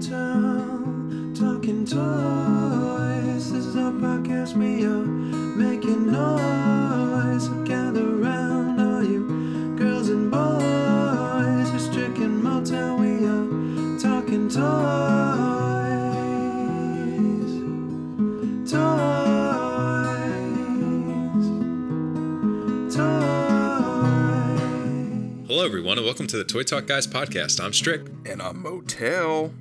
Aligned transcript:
motel, 0.00 1.34
talking 1.34 1.84
toys. 1.84 3.52
This 3.52 3.66
is 3.66 3.76
our 3.76 3.92
podcast. 3.92 4.56
We 4.56 4.82
are 4.86 5.04
making 5.04 6.06
noise. 6.10 7.48
Gather 7.68 8.06
round, 8.06 8.80
all 8.80 9.04
you 9.04 9.76
girls 9.76 10.08
and 10.08 10.30
boys. 10.30 11.70
We're 11.70 11.78
stricken 11.78 12.42
motel. 12.42 12.96
We 12.96 13.26
are 13.26 13.98
talking 13.98 14.48
toys. 14.48 14.60
Toys. 18.72 18.80
Toys. 22.96 23.06
Hello, 25.46 25.64
everyone, 25.66 25.98
and 25.98 26.06
welcome 26.06 26.26
to 26.26 26.38
the 26.38 26.44
Toy 26.44 26.62
Talk 26.62 26.86
Guys 26.86 27.06
podcast. 27.06 27.62
I'm 27.62 27.74
Strick. 27.74 28.06
and 28.24 28.40
I'm 28.40 28.62
motel. 28.62 29.52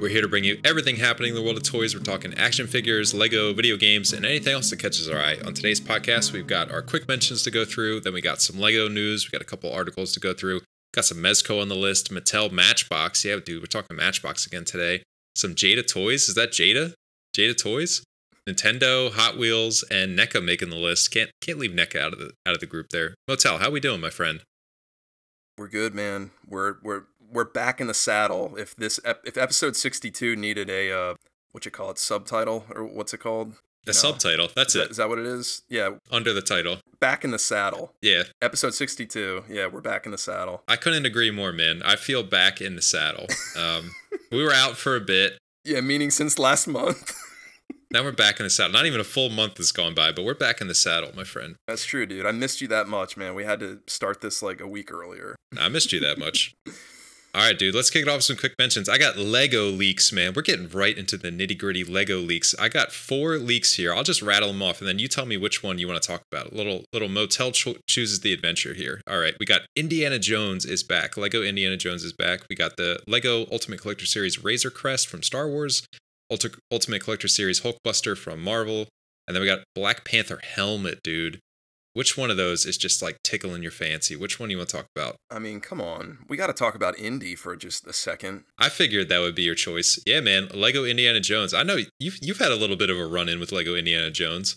We're 0.00 0.10
here 0.10 0.22
to 0.22 0.28
bring 0.28 0.44
you 0.44 0.60
everything 0.64 0.94
happening 0.94 1.30
in 1.30 1.34
the 1.34 1.42
world 1.42 1.56
of 1.56 1.64
toys. 1.64 1.92
We're 1.92 2.02
talking 2.02 2.32
action 2.34 2.68
figures, 2.68 3.12
Lego, 3.12 3.52
video 3.52 3.76
games, 3.76 4.12
and 4.12 4.24
anything 4.24 4.52
else 4.52 4.70
that 4.70 4.78
catches 4.78 5.08
our 5.08 5.18
eye. 5.18 5.38
On 5.44 5.52
today's 5.52 5.80
podcast, 5.80 6.32
we've 6.32 6.46
got 6.46 6.70
our 6.70 6.82
quick 6.82 7.08
mentions 7.08 7.42
to 7.42 7.50
go 7.50 7.64
through. 7.64 8.02
Then 8.02 8.12
we 8.12 8.20
got 8.20 8.40
some 8.40 8.60
Lego 8.60 8.86
news. 8.86 9.26
We 9.26 9.36
got 9.36 9.42
a 9.42 9.44
couple 9.44 9.72
articles 9.72 10.12
to 10.12 10.20
go 10.20 10.32
through. 10.32 10.60
Got 10.94 11.06
some 11.06 11.18
Mezco 11.18 11.60
on 11.60 11.68
the 11.68 11.74
list. 11.74 12.12
Mattel 12.12 12.52
Matchbox. 12.52 13.24
Yeah, 13.24 13.40
dude, 13.44 13.60
we're 13.60 13.66
talking 13.66 13.96
Matchbox 13.96 14.46
again 14.46 14.64
today. 14.64 15.02
Some 15.34 15.56
Jada 15.56 15.84
Toys. 15.84 16.28
Is 16.28 16.36
that 16.36 16.52
Jada? 16.52 16.92
Jada 17.36 17.60
Toys? 17.60 18.04
Nintendo, 18.48 19.12
Hot 19.12 19.36
Wheels, 19.36 19.82
and 19.90 20.16
NECA 20.16 20.42
making 20.42 20.70
the 20.70 20.76
list. 20.76 21.10
Can't 21.10 21.30
can't 21.40 21.58
leave 21.58 21.72
NECA 21.72 22.00
out 22.00 22.12
of 22.12 22.20
the 22.20 22.30
out 22.46 22.54
of 22.54 22.60
the 22.60 22.66
group 22.66 22.90
there. 22.90 23.16
Motel, 23.26 23.58
how 23.58 23.68
we 23.68 23.80
doing, 23.80 24.00
my 24.00 24.10
friend? 24.10 24.42
We're 25.58 25.66
good, 25.66 25.92
man. 25.92 26.30
We're 26.46 26.76
we're 26.84 27.02
we're 27.30 27.44
back 27.44 27.80
in 27.80 27.86
the 27.86 27.94
saddle. 27.94 28.56
If 28.56 28.74
this 28.76 29.00
ep- 29.04 29.22
if 29.24 29.36
episode 29.36 29.76
sixty 29.76 30.10
two 30.10 30.36
needed 30.36 30.68
a 30.70 30.90
uh, 30.92 31.14
what 31.52 31.64
you 31.64 31.70
call 31.70 31.90
it 31.90 31.98
subtitle 31.98 32.64
or 32.74 32.84
what's 32.84 33.12
it 33.14 33.18
called? 33.18 33.52
The 33.84 33.92
You 33.92 33.96
know, 33.96 34.00
subtitle. 34.10 34.48
That's 34.54 34.74
is 34.74 34.80
that- 34.80 34.84
it. 34.86 34.90
Is 34.92 34.96
that 34.98 35.08
what 35.08 35.18
it 35.18 35.26
is? 35.26 35.62
Yeah, 35.68 35.90
Under 36.10 36.32
the 36.32 36.42
title. 36.42 36.78
back 37.00 37.24
in 37.24 37.30
the 37.30 37.38
saddle. 37.38 37.94
Yeah, 38.02 38.24
Episode 38.42 38.74
sixty 38.74 39.06
two. 39.06 39.44
Yeah, 39.48 39.66
we're 39.68 39.80
back 39.80 40.04
in 40.04 40.12
the 40.12 40.18
saddle. 40.18 40.62
I 40.68 40.76
couldn't 40.76 41.06
agree 41.06 41.30
more, 41.30 41.52
man. 41.52 41.82
I 41.84 41.96
feel 41.96 42.22
back 42.22 42.60
in 42.60 42.76
the 42.76 42.82
saddle. 42.82 43.26
Um, 43.56 43.92
we 44.32 44.42
were 44.42 44.52
out 44.52 44.76
for 44.76 44.96
a 44.96 45.00
bit. 45.00 45.38
Yeah, 45.64 45.80
meaning 45.80 46.10
since 46.10 46.38
last 46.38 46.66
month. 46.66 47.14
Now 47.90 48.04
we're 48.04 48.12
back 48.12 48.38
in 48.38 48.44
the 48.44 48.50
saddle. 48.50 48.74
Not 48.74 48.84
even 48.84 49.00
a 49.00 49.04
full 49.04 49.30
month 49.30 49.56
has 49.56 49.72
gone 49.72 49.94
by, 49.94 50.12
but 50.12 50.22
we're 50.22 50.34
back 50.34 50.60
in 50.60 50.68
the 50.68 50.74
saddle, 50.74 51.10
my 51.16 51.24
friend. 51.24 51.56
That's 51.66 51.86
true, 51.86 52.04
dude. 52.04 52.26
I 52.26 52.32
missed 52.32 52.60
you 52.60 52.68
that 52.68 52.86
much, 52.86 53.16
man. 53.16 53.34
We 53.34 53.44
had 53.44 53.60
to 53.60 53.80
start 53.86 54.20
this 54.20 54.42
like 54.42 54.60
a 54.60 54.66
week 54.68 54.92
earlier. 54.92 55.34
I 55.58 55.70
missed 55.70 55.90
you 55.90 55.98
that 56.00 56.18
much. 56.18 56.52
All 57.34 57.42
right, 57.42 57.58
dude, 57.58 57.74
let's 57.74 57.90
kick 57.90 58.02
it 58.02 58.08
off 58.08 58.16
with 58.16 58.24
some 58.24 58.36
quick 58.36 58.54
mentions. 58.58 58.88
I 58.88 58.96
got 58.96 59.18
Lego 59.18 59.66
leaks, 59.66 60.10
man. 60.12 60.32
We're 60.34 60.42
getting 60.42 60.68
right 60.68 60.96
into 60.96 61.18
the 61.18 61.28
nitty 61.30 61.58
gritty 61.58 61.84
Lego 61.84 62.18
leaks. 62.18 62.54
I 62.58 62.68
got 62.68 62.90
four 62.90 63.36
leaks 63.36 63.74
here. 63.74 63.94
I'll 63.94 64.02
just 64.02 64.22
rattle 64.22 64.48
them 64.48 64.62
off, 64.62 64.80
and 64.80 64.88
then 64.88 64.98
you 64.98 65.08
tell 65.08 65.26
me 65.26 65.36
which 65.36 65.62
one 65.62 65.78
you 65.78 65.86
want 65.86 66.02
to 66.02 66.06
talk 66.08 66.22
about. 66.32 66.54
little 66.54 66.84
little 66.92 67.08
motel 67.08 67.52
cho- 67.52 67.76
chooses 67.86 68.20
the 68.20 68.32
adventure 68.32 68.72
here. 68.72 69.02
All 69.08 69.18
right, 69.18 69.34
we 69.38 69.44
got 69.46 69.62
Indiana 69.76 70.18
Jones 70.18 70.64
is 70.64 70.82
back. 70.82 71.16
Lego 71.18 71.42
Indiana 71.42 71.76
Jones 71.76 72.02
is 72.02 72.14
back. 72.14 72.40
We 72.48 72.56
got 72.56 72.76
the 72.76 72.98
Lego 73.06 73.46
Ultimate 73.52 73.82
Collector 73.82 74.06
Series 74.06 74.42
Razor 74.42 74.70
Crest 74.70 75.06
from 75.06 75.22
Star 75.22 75.48
Wars, 75.48 75.86
Ulti- 76.32 76.58
Ultimate 76.72 77.04
Collector 77.04 77.28
Series 77.28 77.60
Hulkbuster 77.60 78.16
from 78.16 78.42
Marvel, 78.42 78.88
and 79.26 79.36
then 79.36 79.42
we 79.42 79.46
got 79.46 79.60
Black 79.74 80.04
Panther 80.04 80.40
helmet, 80.42 81.00
dude. 81.04 81.40
Which 81.98 82.16
one 82.16 82.30
of 82.30 82.36
those 82.36 82.64
is 82.64 82.78
just 82.78 83.02
like 83.02 83.24
tickling 83.24 83.60
your 83.60 83.72
fancy? 83.72 84.14
Which 84.14 84.38
one 84.38 84.48
do 84.48 84.52
you 84.52 84.58
want 84.58 84.68
to 84.68 84.76
talk 84.76 84.86
about? 84.94 85.16
I 85.32 85.40
mean, 85.40 85.58
come 85.58 85.80
on. 85.80 86.18
We 86.28 86.36
got 86.36 86.46
to 86.46 86.52
talk 86.52 86.76
about 86.76 86.96
Indy 86.96 87.34
for 87.34 87.56
just 87.56 87.88
a 87.88 87.92
second. 87.92 88.44
I 88.56 88.68
figured 88.68 89.08
that 89.08 89.18
would 89.18 89.34
be 89.34 89.42
your 89.42 89.56
choice. 89.56 90.00
Yeah, 90.06 90.20
man. 90.20 90.46
Lego 90.54 90.84
Indiana 90.84 91.18
Jones. 91.18 91.52
I 91.52 91.64
know 91.64 91.78
you've 91.98 92.20
you've 92.22 92.38
had 92.38 92.52
a 92.52 92.54
little 92.54 92.76
bit 92.76 92.88
of 92.88 92.96
a 93.00 93.04
run 93.04 93.28
in 93.28 93.40
with 93.40 93.50
Lego 93.50 93.74
Indiana 93.74 94.12
Jones. 94.12 94.56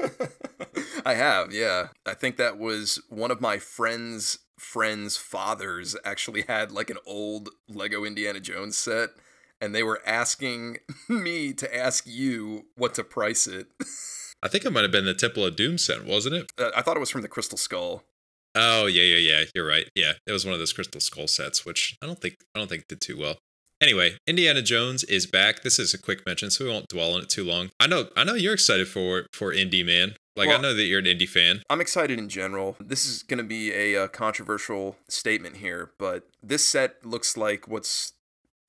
I 1.06 1.14
have, 1.14 1.50
yeah. 1.50 1.88
I 2.04 2.12
think 2.12 2.36
that 2.36 2.58
was 2.58 3.00
one 3.08 3.30
of 3.30 3.40
my 3.40 3.56
friends' 3.56 4.40
friends' 4.58 5.16
fathers 5.16 5.96
actually 6.04 6.42
had 6.42 6.72
like 6.72 6.90
an 6.90 6.98
old 7.06 7.48
Lego 7.70 8.04
Indiana 8.04 8.38
Jones 8.38 8.76
set, 8.76 9.12
and 9.62 9.74
they 9.74 9.82
were 9.82 10.02
asking 10.04 10.76
me 11.08 11.54
to 11.54 11.74
ask 11.74 12.04
you 12.06 12.66
what 12.76 12.92
to 12.96 13.02
price 13.02 13.46
it. 13.46 13.68
I 14.42 14.48
think 14.48 14.64
it 14.64 14.72
might 14.72 14.82
have 14.82 14.92
been 14.92 15.06
the 15.06 15.14
Temple 15.14 15.44
of 15.44 15.56
Doom 15.56 15.78
set, 15.78 16.04
wasn't 16.04 16.34
it? 16.36 16.52
Uh, 16.58 16.70
I 16.76 16.82
thought 16.82 16.96
it 16.96 17.00
was 17.00 17.10
from 17.10 17.22
the 17.22 17.28
Crystal 17.28 17.58
Skull. 17.58 18.04
Oh 18.54 18.86
yeah, 18.86 19.02
yeah, 19.02 19.18
yeah. 19.18 19.44
You're 19.54 19.66
right. 19.66 19.88
Yeah, 19.94 20.12
it 20.26 20.32
was 20.32 20.44
one 20.44 20.54
of 20.54 20.58
those 20.58 20.72
Crystal 20.72 21.00
Skull 21.00 21.26
sets, 21.26 21.64
which 21.66 21.96
I 22.02 22.06
don't 22.06 22.20
think 22.20 22.36
I 22.54 22.58
don't 22.58 22.68
think 22.68 22.88
did 22.88 23.00
too 23.00 23.18
well. 23.18 23.38
Anyway, 23.80 24.16
Indiana 24.26 24.62
Jones 24.62 25.04
is 25.04 25.26
back. 25.26 25.62
This 25.62 25.78
is 25.78 25.92
a 25.92 25.98
quick 25.98 26.24
mention, 26.24 26.50
so 26.50 26.64
we 26.64 26.70
won't 26.70 26.88
dwell 26.88 27.12
on 27.12 27.20
it 27.20 27.28
too 27.28 27.44
long. 27.44 27.68
I 27.78 27.86
know, 27.86 28.08
I 28.16 28.24
know 28.24 28.34
you're 28.34 28.54
excited 28.54 28.88
for 28.88 29.26
for 29.32 29.52
Indy, 29.52 29.82
man. 29.82 30.14
Like 30.34 30.48
I 30.48 30.58
know 30.58 30.74
that 30.74 30.84
you're 30.84 30.98
an 30.98 31.06
Indy 31.06 31.26
fan. 31.26 31.62
I'm 31.70 31.80
excited 31.80 32.18
in 32.18 32.28
general. 32.28 32.76
This 32.78 33.06
is 33.06 33.22
going 33.22 33.38
to 33.38 33.44
be 33.44 33.72
a, 33.72 34.04
uh 34.04 34.08
controversial 34.08 34.96
statement 35.08 35.56
here, 35.56 35.92
but 35.98 36.28
this 36.42 36.66
set 36.66 37.04
looks 37.04 37.36
like 37.36 37.66
what's 37.68 38.12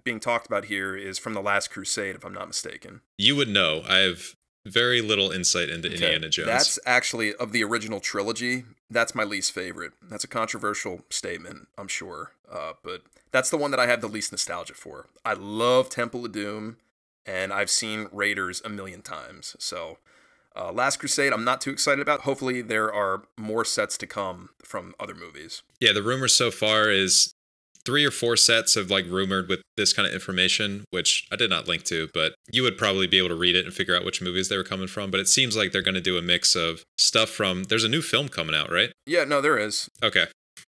being 0.04 0.20
talked 0.22 0.48
about 0.48 0.66
here 0.66 0.96
is 0.96 1.18
from 1.20 1.34
the 1.34 1.42
Last 1.42 1.70
Crusade, 1.70 2.16
if 2.16 2.26
I'm 2.26 2.34
not 2.34 2.48
mistaken. 2.48 3.02
You 3.18 3.36
would 3.36 3.50
know. 3.50 3.84
I 3.88 3.98
have 3.98 4.36
very 4.68 5.02
little 5.02 5.32
insight 5.32 5.70
into 5.70 5.92
Indiana 5.92 6.30
Jones. 6.30 6.48
That's 6.48 6.80
actually 6.86 7.34
of 7.36 7.52
the 7.52 7.64
original 7.64 8.00
trilogy. 8.00 8.66
That's 8.90 9.16
my 9.16 9.24
least 9.24 9.52
favorite. 9.52 9.94
That's 10.02 10.24
a 10.24 10.28
controversial 10.28 11.02
statement, 11.10 11.68
I'm 11.78 11.88
sure, 11.88 12.32
uh, 12.52 12.74
but 12.84 13.02
that's 13.32 13.50
the 13.50 13.58
one 13.58 13.72
that 13.72 13.80
I 13.80 13.88
have 13.88 14.02
the 14.02 14.08
least 14.08 14.32
nostalgia 14.32 14.74
for. 14.74 15.08
I 15.26 15.34
love 15.34 15.90
Temple 15.90 16.26
of 16.26 16.32
Doom, 16.32 16.78
and 17.26 17.52
I've 17.52 17.70
seen 17.70 18.08
Raiders 18.12 18.62
a 18.64 18.70
million 18.70 19.02
times. 19.02 19.56
So, 19.60 19.98
uh, 20.56 20.72
Last 20.72 20.98
Crusade, 20.98 21.34
I'm 21.34 21.44
not 21.44 21.62
too 21.62 21.72
excited 21.72 22.02
about. 22.02 22.22
Hopefully, 22.22 22.62
there 22.62 22.92
are 22.92 23.24
more 23.38 23.66
sets 23.66 23.98
to 24.00 24.08
come 24.08 24.50
from 24.64 24.96
other 25.00 25.14
movies. 25.14 25.62
Yeah, 25.80 25.94
the 25.94 26.02
rumor 26.02 26.28
so 26.28 26.50
far 26.50 26.90
is 26.90 27.34
three 27.88 28.04
or 28.04 28.12
four 28.12 28.36
sets 28.36 28.76
of 28.76 28.92
like 28.92 29.06
rumored 29.08 29.48
with 29.48 29.62
this 29.78 29.94
kind 29.94 30.06
of 30.06 30.14
information, 30.14 30.84
which 30.90 31.26
I 31.32 31.38
did 31.38 31.50
not 31.50 31.70
link 31.70 31.84
to, 31.86 32.10
but 32.14 32.36
you 32.52 32.62
would 32.64 32.78
probably 32.78 33.08
be 33.08 33.18
able 33.18 33.30
to 33.30 33.36
read 33.36 33.56
it 33.56 33.64
and 33.64 33.74
figure 33.74 33.96
out 33.96 34.04
which 34.04 34.22
movies 34.22 34.50
they 34.50 34.58
were 34.58 34.66
coming 34.66 34.90
from. 34.90 35.10
But 35.10 35.22
it 35.22 35.30
seems 35.30 35.56
like 35.56 35.72
they're 35.72 35.82
going 35.82 35.96
to 35.96 36.02
do 36.02 36.18
a 36.18 36.22
mix 36.22 36.54
of 36.54 36.84
stuff 36.98 37.30
from. 37.30 37.64
There's 37.64 37.86
a 37.86 37.90
new 37.90 38.02
film 38.02 38.28
coming 38.28 38.54
out, 38.54 38.70
right? 38.70 38.92
Yeah, 39.06 39.24
no, 39.24 39.40
there 39.40 39.58
is. 39.58 39.90
Okay, 40.04 40.26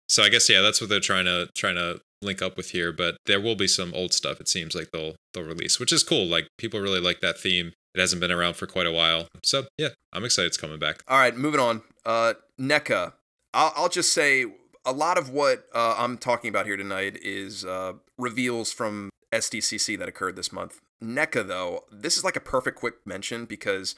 so 0.08 0.22
I 0.22 0.28
guess 0.28 0.48
yeah, 0.48 0.60
that's 0.60 0.80
what 0.80 0.88
they're 0.88 1.00
trying 1.00 1.24
to 1.24 1.48
trying 1.56 1.74
to 1.74 2.00
link 2.22 2.40
up 2.40 2.56
with 2.56 2.70
here. 2.70 2.92
But 2.92 3.16
there 3.26 3.40
will 3.40 3.56
be 3.56 3.66
some 3.66 3.92
old 3.94 4.12
stuff. 4.12 4.40
It 4.40 4.46
seems 4.46 4.76
like 4.76 4.92
they'll 4.92 5.16
they'll 5.34 5.42
release, 5.42 5.80
which 5.80 5.92
is 5.92 6.04
cool. 6.04 6.24
Like 6.24 6.46
people 6.56 6.78
really 6.78 7.00
like 7.00 7.20
that 7.20 7.40
theme. 7.40 7.72
It 7.96 8.00
hasn't 8.00 8.20
been 8.20 8.30
around 8.30 8.54
for 8.54 8.68
quite 8.68 8.86
a 8.86 8.92
while, 8.92 9.26
so 9.42 9.64
yeah, 9.76 9.88
I'm 10.12 10.24
excited 10.24 10.46
it's 10.46 10.56
coming 10.56 10.78
back. 10.78 11.02
All 11.08 11.18
right, 11.18 11.36
moving 11.36 11.58
on. 11.58 11.82
Uh, 12.06 12.34
NECA. 12.60 13.14
I'll, 13.54 13.72
I'll 13.74 13.88
just 13.88 14.12
say 14.12 14.44
a 14.84 14.92
lot 14.92 15.18
of 15.18 15.30
what 15.30 15.66
uh, 15.74 15.94
I'm 15.98 16.18
talking 16.18 16.48
about 16.48 16.66
here 16.66 16.76
tonight 16.76 17.18
is 17.22 17.64
uh, 17.64 17.94
reveals 18.16 18.72
from 18.72 19.10
SDCC 19.32 19.98
that 19.98 20.08
occurred 20.08 20.36
this 20.36 20.52
month. 20.52 20.80
NECA, 21.02 21.46
though, 21.46 21.84
this 21.90 22.16
is 22.16 22.24
like 22.24 22.36
a 22.36 22.40
perfect 22.40 22.78
quick 22.78 23.06
mention 23.06 23.44
because 23.44 23.94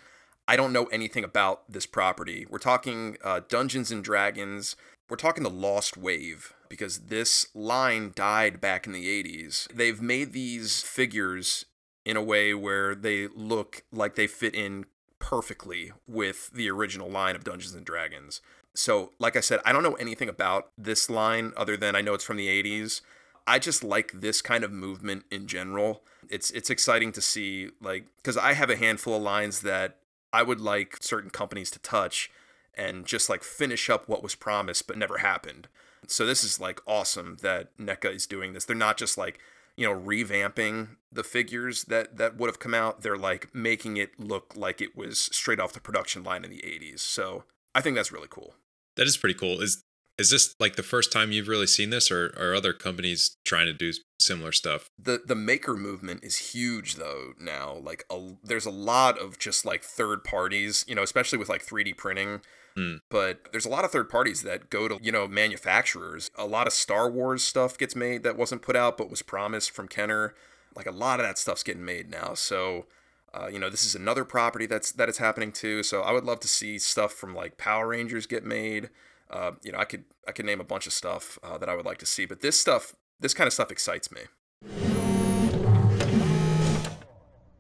I 0.47 0.57
don't 0.57 0.73
know 0.73 0.87
anything 0.87 1.25
about 1.25 1.71
this 1.71 1.87
property. 1.87 2.47
We're 2.49 2.59
talking 2.59 3.17
uh, 3.25 3.41
Dungeons 3.49 3.91
and 3.91 4.03
Dragons. 4.05 4.77
We're 5.09 5.17
talking 5.17 5.43
the 5.43 5.51
Lost 5.51 5.97
Wave 5.97 6.55
because 6.69 6.99
this 7.07 7.47
line 7.55 8.12
died 8.15 8.61
back 8.61 8.87
in 8.87 8.93
the 8.93 9.07
80s. 9.23 9.69
They've 9.73 10.01
made 10.01 10.33
these 10.33 10.83
figures 10.83 11.67
in 12.05 12.17
a 12.17 12.23
way 12.23 12.55
where 12.55 12.95
they 12.95 13.29
look 13.29 13.83
like 13.93 14.15
they 14.15 14.27
fit 14.27 14.55
in 14.55 14.87
perfectly 15.19 15.93
with 16.09 16.51
the 16.51 16.71
original 16.71 17.09
line 17.09 17.37
of 17.37 17.45
Dungeons 17.45 17.75
and 17.75 17.85
Dragons. 17.85 18.41
So, 18.75 19.12
like 19.19 19.37
I 19.37 19.40
said, 19.40 19.61
I 19.64 19.72
don't 19.72 19.82
know 19.82 19.94
anything 19.94 20.28
about 20.28 20.70
this 20.78 21.11
line 21.11 21.52
other 21.56 21.76
than 21.76 21.96
I 21.96 22.00
know 22.00 22.14
it's 22.14 22.25
from 22.25 22.37
the 22.37 22.49
80s. 22.49 23.00
I 23.46 23.58
just 23.58 23.82
like 23.82 24.12
this 24.20 24.43
kind 24.43 24.62
of 24.62 24.70
movement 24.70 25.25
in 25.31 25.46
general. 25.46 26.02
It's 26.28 26.50
it's 26.52 26.70
exciting 26.70 27.11
to 27.12 27.20
see 27.20 27.70
like 27.81 28.05
cuz 28.22 28.37
I 28.37 28.52
have 28.52 28.70
a 28.70 28.76
handful 28.76 29.17
of 29.17 29.22
lines 29.22 29.62
that 29.62 29.99
I 30.32 30.43
would 30.43 30.61
like 30.61 30.99
certain 31.00 31.31
companies 31.31 31.70
to 31.72 31.81
touch 31.81 32.31
and 32.75 33.05
just 33.05 33.28
like 33.28 33.43
finish 33.43 33.90
up 33.90 34.08
what 34.08 34.22
was 34.22 34.34
promised 34.34 34.87
but 34.87 34.96
never 34.96 35.19
happened. 35.19 35.69
So 36.06 36.25
this 36.25 36.44
is 36.44 36.61
like 36.61 36.81
awesome 36.87 37.38
that 37.43 37.76
NECA 37.76 38.14
is 38.14 38.26
doing 38.26 38.52
this. 38.52 38.64
They're 38.64 38.76
not 38.76 38.96
just 38.96 39.19
like, 39.19 39.40
you 39.76 39.87
know, 39.87 39.99
revamping 39.99 40.96
the 41.11 41.25
figures 41.25 41.84
that 41.84 42.16
that 42.19 42.37
would 42.37 42.49
have 42.49 42.58
come 42.58 42.75
out. 42.75 43.02
They're 43.02 43.19
like 43.19 43.55
making 43.55 43.96
it 43.96 44.19
look 44.19 44.52
like 44.55 44.81
it 44.81 44.96
was 44.96 45.19
straight 45.19 45.61
off 45.61 45.73
the 45.73 45.81
production 45.81 46.23
line 46.23 46.44
in 46.44 46.50
the 46.50 46.62
80s. 46.62 47.00
So 47.00 47.44
I 47.75 47.81
think 47.81 47.96
that's 47.96 48.12
really 48.12 48.28
cool. 48.28 48.55
That 48.96 49.06
is 49.06 49.17
pretty 49.17 49.38
cool. 49.38 49.61
Is 49.61 49.82
is 50.19 50.31
this 50.31 50.55
like 50.61 50.76
the 50.76 50.82
first 50.82 51.11
time 51.11 51.32
you've 51.32 51.49
really 51.49 51.67
seen 51.67 51.88
this, 51.90 52.11
or 52.11 52.34
are 52.38 52.55
other 52.55 52.75
companies 52.75 53.38
trying 53.44 53.67
to 53.67 53.72
do 53.72 53.93
similar 54.20 54.52
stuff? 54.52 54.90
The 54.99 55.22
the 55.25 55.34
maker 55.34 55.75
movement 55.75 56.22
is 56.22 56.52
huge 56.52 56.96
though 56.96 57.32
now. 57.40 57.75
Like 57.75 58.05
a, 58.11 58.32
there's 58.44 58.67
a 58.67 58.70
lot 58.70 59.19
of 59.19 59.38
just 59.38 59.64
like 59.64 59.82
third 59.82 60.22
parties, 60.22 60.84
you 60.87 60.94
know, 60.94 61.02
especially 61.02 61.38
with 61.38 61.49
like 61.49 61.64
3D 61.64 61.96
printing. 61.96 62.43
Hmm. 62.76 62.96
But 63.11 63.49
there's 63.50 63.64
a 63.64 63.70
lot 63.70 63.84
of 63.84 63.90
third 63.90 64.11
parties 64.11 64.43
that 64.43 64.70
go 64.70 64.88
to, 64.88 64.99
you 65.02 65.11
know, 65.11 65.26
manufacturers. 65.26 66.31
A 66.37 66.46
lot 66.46 66.66
of 66.66 66.73
Star 66.73 67.11
Wars 67.11 67.43
stuff 67.43 67.78
gets 67.78 67.96
made 67.96 68.23
that 68.23 68.37
wasn't 68.37 68.62
put 68.62 68.76
out 68.76 68.99
but 68.99 69.11
was 69.11 69.23
promised 69.23 69.70
from 69.70 69.88
Kenner. 69.88 70.34
Like 70.76 70.87
a 70.87 70.93
lot 70.93 71.19
of 71.19 71.26
that 71.26 71.38
stuff's 71.38 71.62
getting 71.62 71.84
made 71.84 72.11
now. 72.11 72.34
So, 72.34 72.87
uh, 73.32 73.47
you 73.47 73.59
know, 73.59 73.71
this 73.71 73.85
is 73.85 73.94
another 73.94 74.25
property 74.25 74.67
that's 74.67 74.91
that 74.93 75.09
is 75.09 75.19
happening 75.19 75.53
too. 75.53 75.82
So 75.82 76.03
I 76.03 76.12
would 76.12 76.25
love 76.25 76.41
to 76.41 76.49
see 76.49 76.79
stuff 76.79 77.12
from 77.12 77.35
like 77.35 77.59
Power 77.59 77.88
Rangers 77.88 78.27
get 78.27 78.44
made. 78.44 78.91
Uh, 79.31 79.53
you 79.62 79.71
know, 79.71 79.79
I 79.79 79.85
could 79.85 80.05
I 80.27 80.32
could 80.32 80.47
name 80.47 80.61
a 80.61 80.65
bunch 80.65 80.87
of 80.87 80.93
stuff 80.93 81.38
uh, 81.43 81.56
that 81.59 81.69
I 81.69 81.77
would 81.77 81.87
like 81.87 81.99
to 81.99 82.06
see, 82.06 82.27
but 82.27 82.41
this 82.41 82.61
stuff, 82.61 82.94
this 83.21 83.32
kind 83.35 83.47
of 83.47 83.53
stuff 83.53 83.71
excites 83.71 84.11
me. 84.11 84.23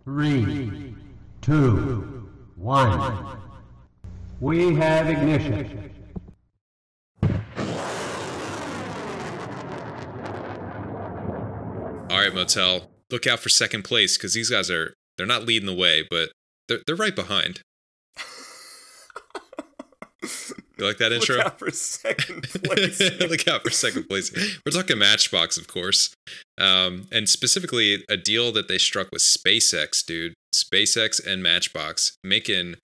Three, 0.04 0.94
two, 1.40 2.28
one. 2.56 3.38
We 4.40 4.74
have 4.74 5.08
ignition. 5.08 5.90
All 12.10 12.18
right, 12.18 12.34
Motel, 12.34 12.90
look 13.10 13.28
out 13.28 13.38
for 13.38 13.48
second 13.48 13.84
place 13.84 14.16
because 14.16 14.34
these 14.34 14.50
guys 14.50 14.68
are 14.68 14.94
they're 15.16 15.26
not 15.26 15.44
leading 15.44 15.66
the 15.66 15.74
way, 15.74 16.04
but 16.08 16.30
they're 16.68 16.80
they're 16.86 16.96
right 16.96 17.14
behind. 17.16 17.62
You 20.80 20.86
like 20.86 20.98
that 20.98 21.12
intro? 21.12 21.36
Look 21.36 21.46
out 21.46 21.58
for 21.58 21.70
second 21.70 22.42
place. 22.42 23.00
Look 23.20 23.48
out 23.48 23.62
for 23.62 23.70
second 23.70 24.04
place. 24.04 24.32
We're 24.64 24.72
talking 24.72 24.98
Matchbox, 24.98 25.58
of 25.58 25.68
course, 25.68 26.14
um, 26.58 27.06
and 27.12 27.28
specifically 27.28 28.02
a 28.08 28.16
deal 28.16 28.50
that 28.52 28.68
they 28.68 28.78
struck 28.78 29.08
with 29.12 29.22
SpaceX, 29.22 30.04
dude. 30.04 30.34
SpaceX 30.54 31.24
and 31.24 31.42
Matchbox 31.42 32.16
making 32.24 32.76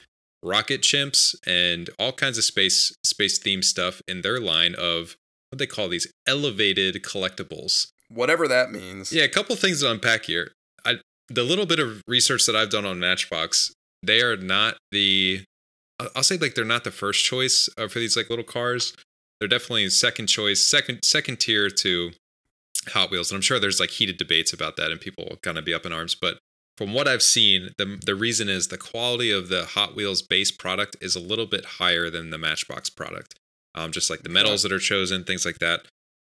rocket 0.43 0.83
chimps 0.83 1.35
and 1.47 1.91
all 1.99 2.13
kinds 2.13 2.39
of 2.39 2.45
space 2.45 2.95
space 3.03 3.39
themed 3.39 3.65
stuff 3.65 4.03
in 4.07 4.23
their 4.23 4.41
line 4.41 4.75
of 4.75 5.17
what 5.51 5.59
they 5.59 5.67
call 5.67 5.89
these 5.89 6.11
elevated 6.27 7.03
collectibles. 7.03 7.93
Whatever 8.09 8.47
that 8.47 8.71
means. 8.71 9.13
Yeah, 9.13 9.25
a 9.25 9.29
couple 9.29 9.57
things 9.57 9.81
to 9.81 9.91
unpack 9.91 10.27
here. 10.27 10.53
The 11.29 11.43
little 11.43 11.67
bit 11.67 11.79
of 11.79 12.03
research 12.07 12.47
that 12.47 12.55
I've 12.55 12.71
done 12.71 12.85
on 12.85 13.01
Matchbox, 13.01 13.73
they 14.03 14.21
are 14.23 14.37
not 14.37 14.77
the 14.93 15.45
I'll 16.15 16.23
say 16.23 16.37
like 16.37 16.55
they're 16.55 16.65
not 16.65 16.85
the 16.85 16.91
first 16.91 17.25
choice 17.25 17.69
uh, 17.79 17.89
for 17.89 17.99
these 17.99 18.17
like 18.17 18.29
little 18.29 18.45
cars. 18.45 18.95
They're 19.39 19.49
definitely 19.49 19.89
second 19.89 20.27
choice, 20.27 20.63
second 20.63 21.05
second 21.05 21.41
tier 21.41 21.71
to 21.71 22.13
Hot 22.89 23.11
Wheels, 23.11 23.31
and 23.31 23.37
I'm 23.37 23.43
sure 23.43 23.59
there's 23.59 23.81
like 23.81 23.91
heated 23.91 24.19
debates 24.19 24.53
about 24.53 24.77
that, 24.77 24.91
and 24.91 25.01
people 25.01 25.27
will 25.29 25.39
kind 25.39 25.59
of 25.59 25.65
be 25.65 25.75
up 25.75 25.87
in 25.87 25.93
arms. 25.93 26.15
But 26.15 26.39
from 26.77 26.93
what 26.93 27.09
I've 27.09 27.23
seen, 27.23 27.71
the 27.79 27.99
the 28.05 28.15
reason 28.15 28.49
is 28.49 28.69
the 28.69 28.79
quality 28.79 29.31
of 29.31 29.49
the 29.49 29.65
Hot 29.65 29.97
Wheels 29.97 30.23
base 30.23 30.51
product 30.51 30.97
is 31.01 31.17
a 31.17 31.21
little 31.21 31.47
bit 31.47 31.65
higher 31.65 32.11
than 32.11 32.31
the 32.31 32.39
Matchbox 32.39 32.91
product. 32.91 33.35
Um, 33.75 33.93
just 33.93 34.09
like 34.09 34.23
the 34.23 34.31
metals 34.31 34.63
that 34.63 34.73
are 34.73 34.79
chosen, 34.79 35.25
things 35.25 35.45
like 35.45 35.59
that. 35.59 35.83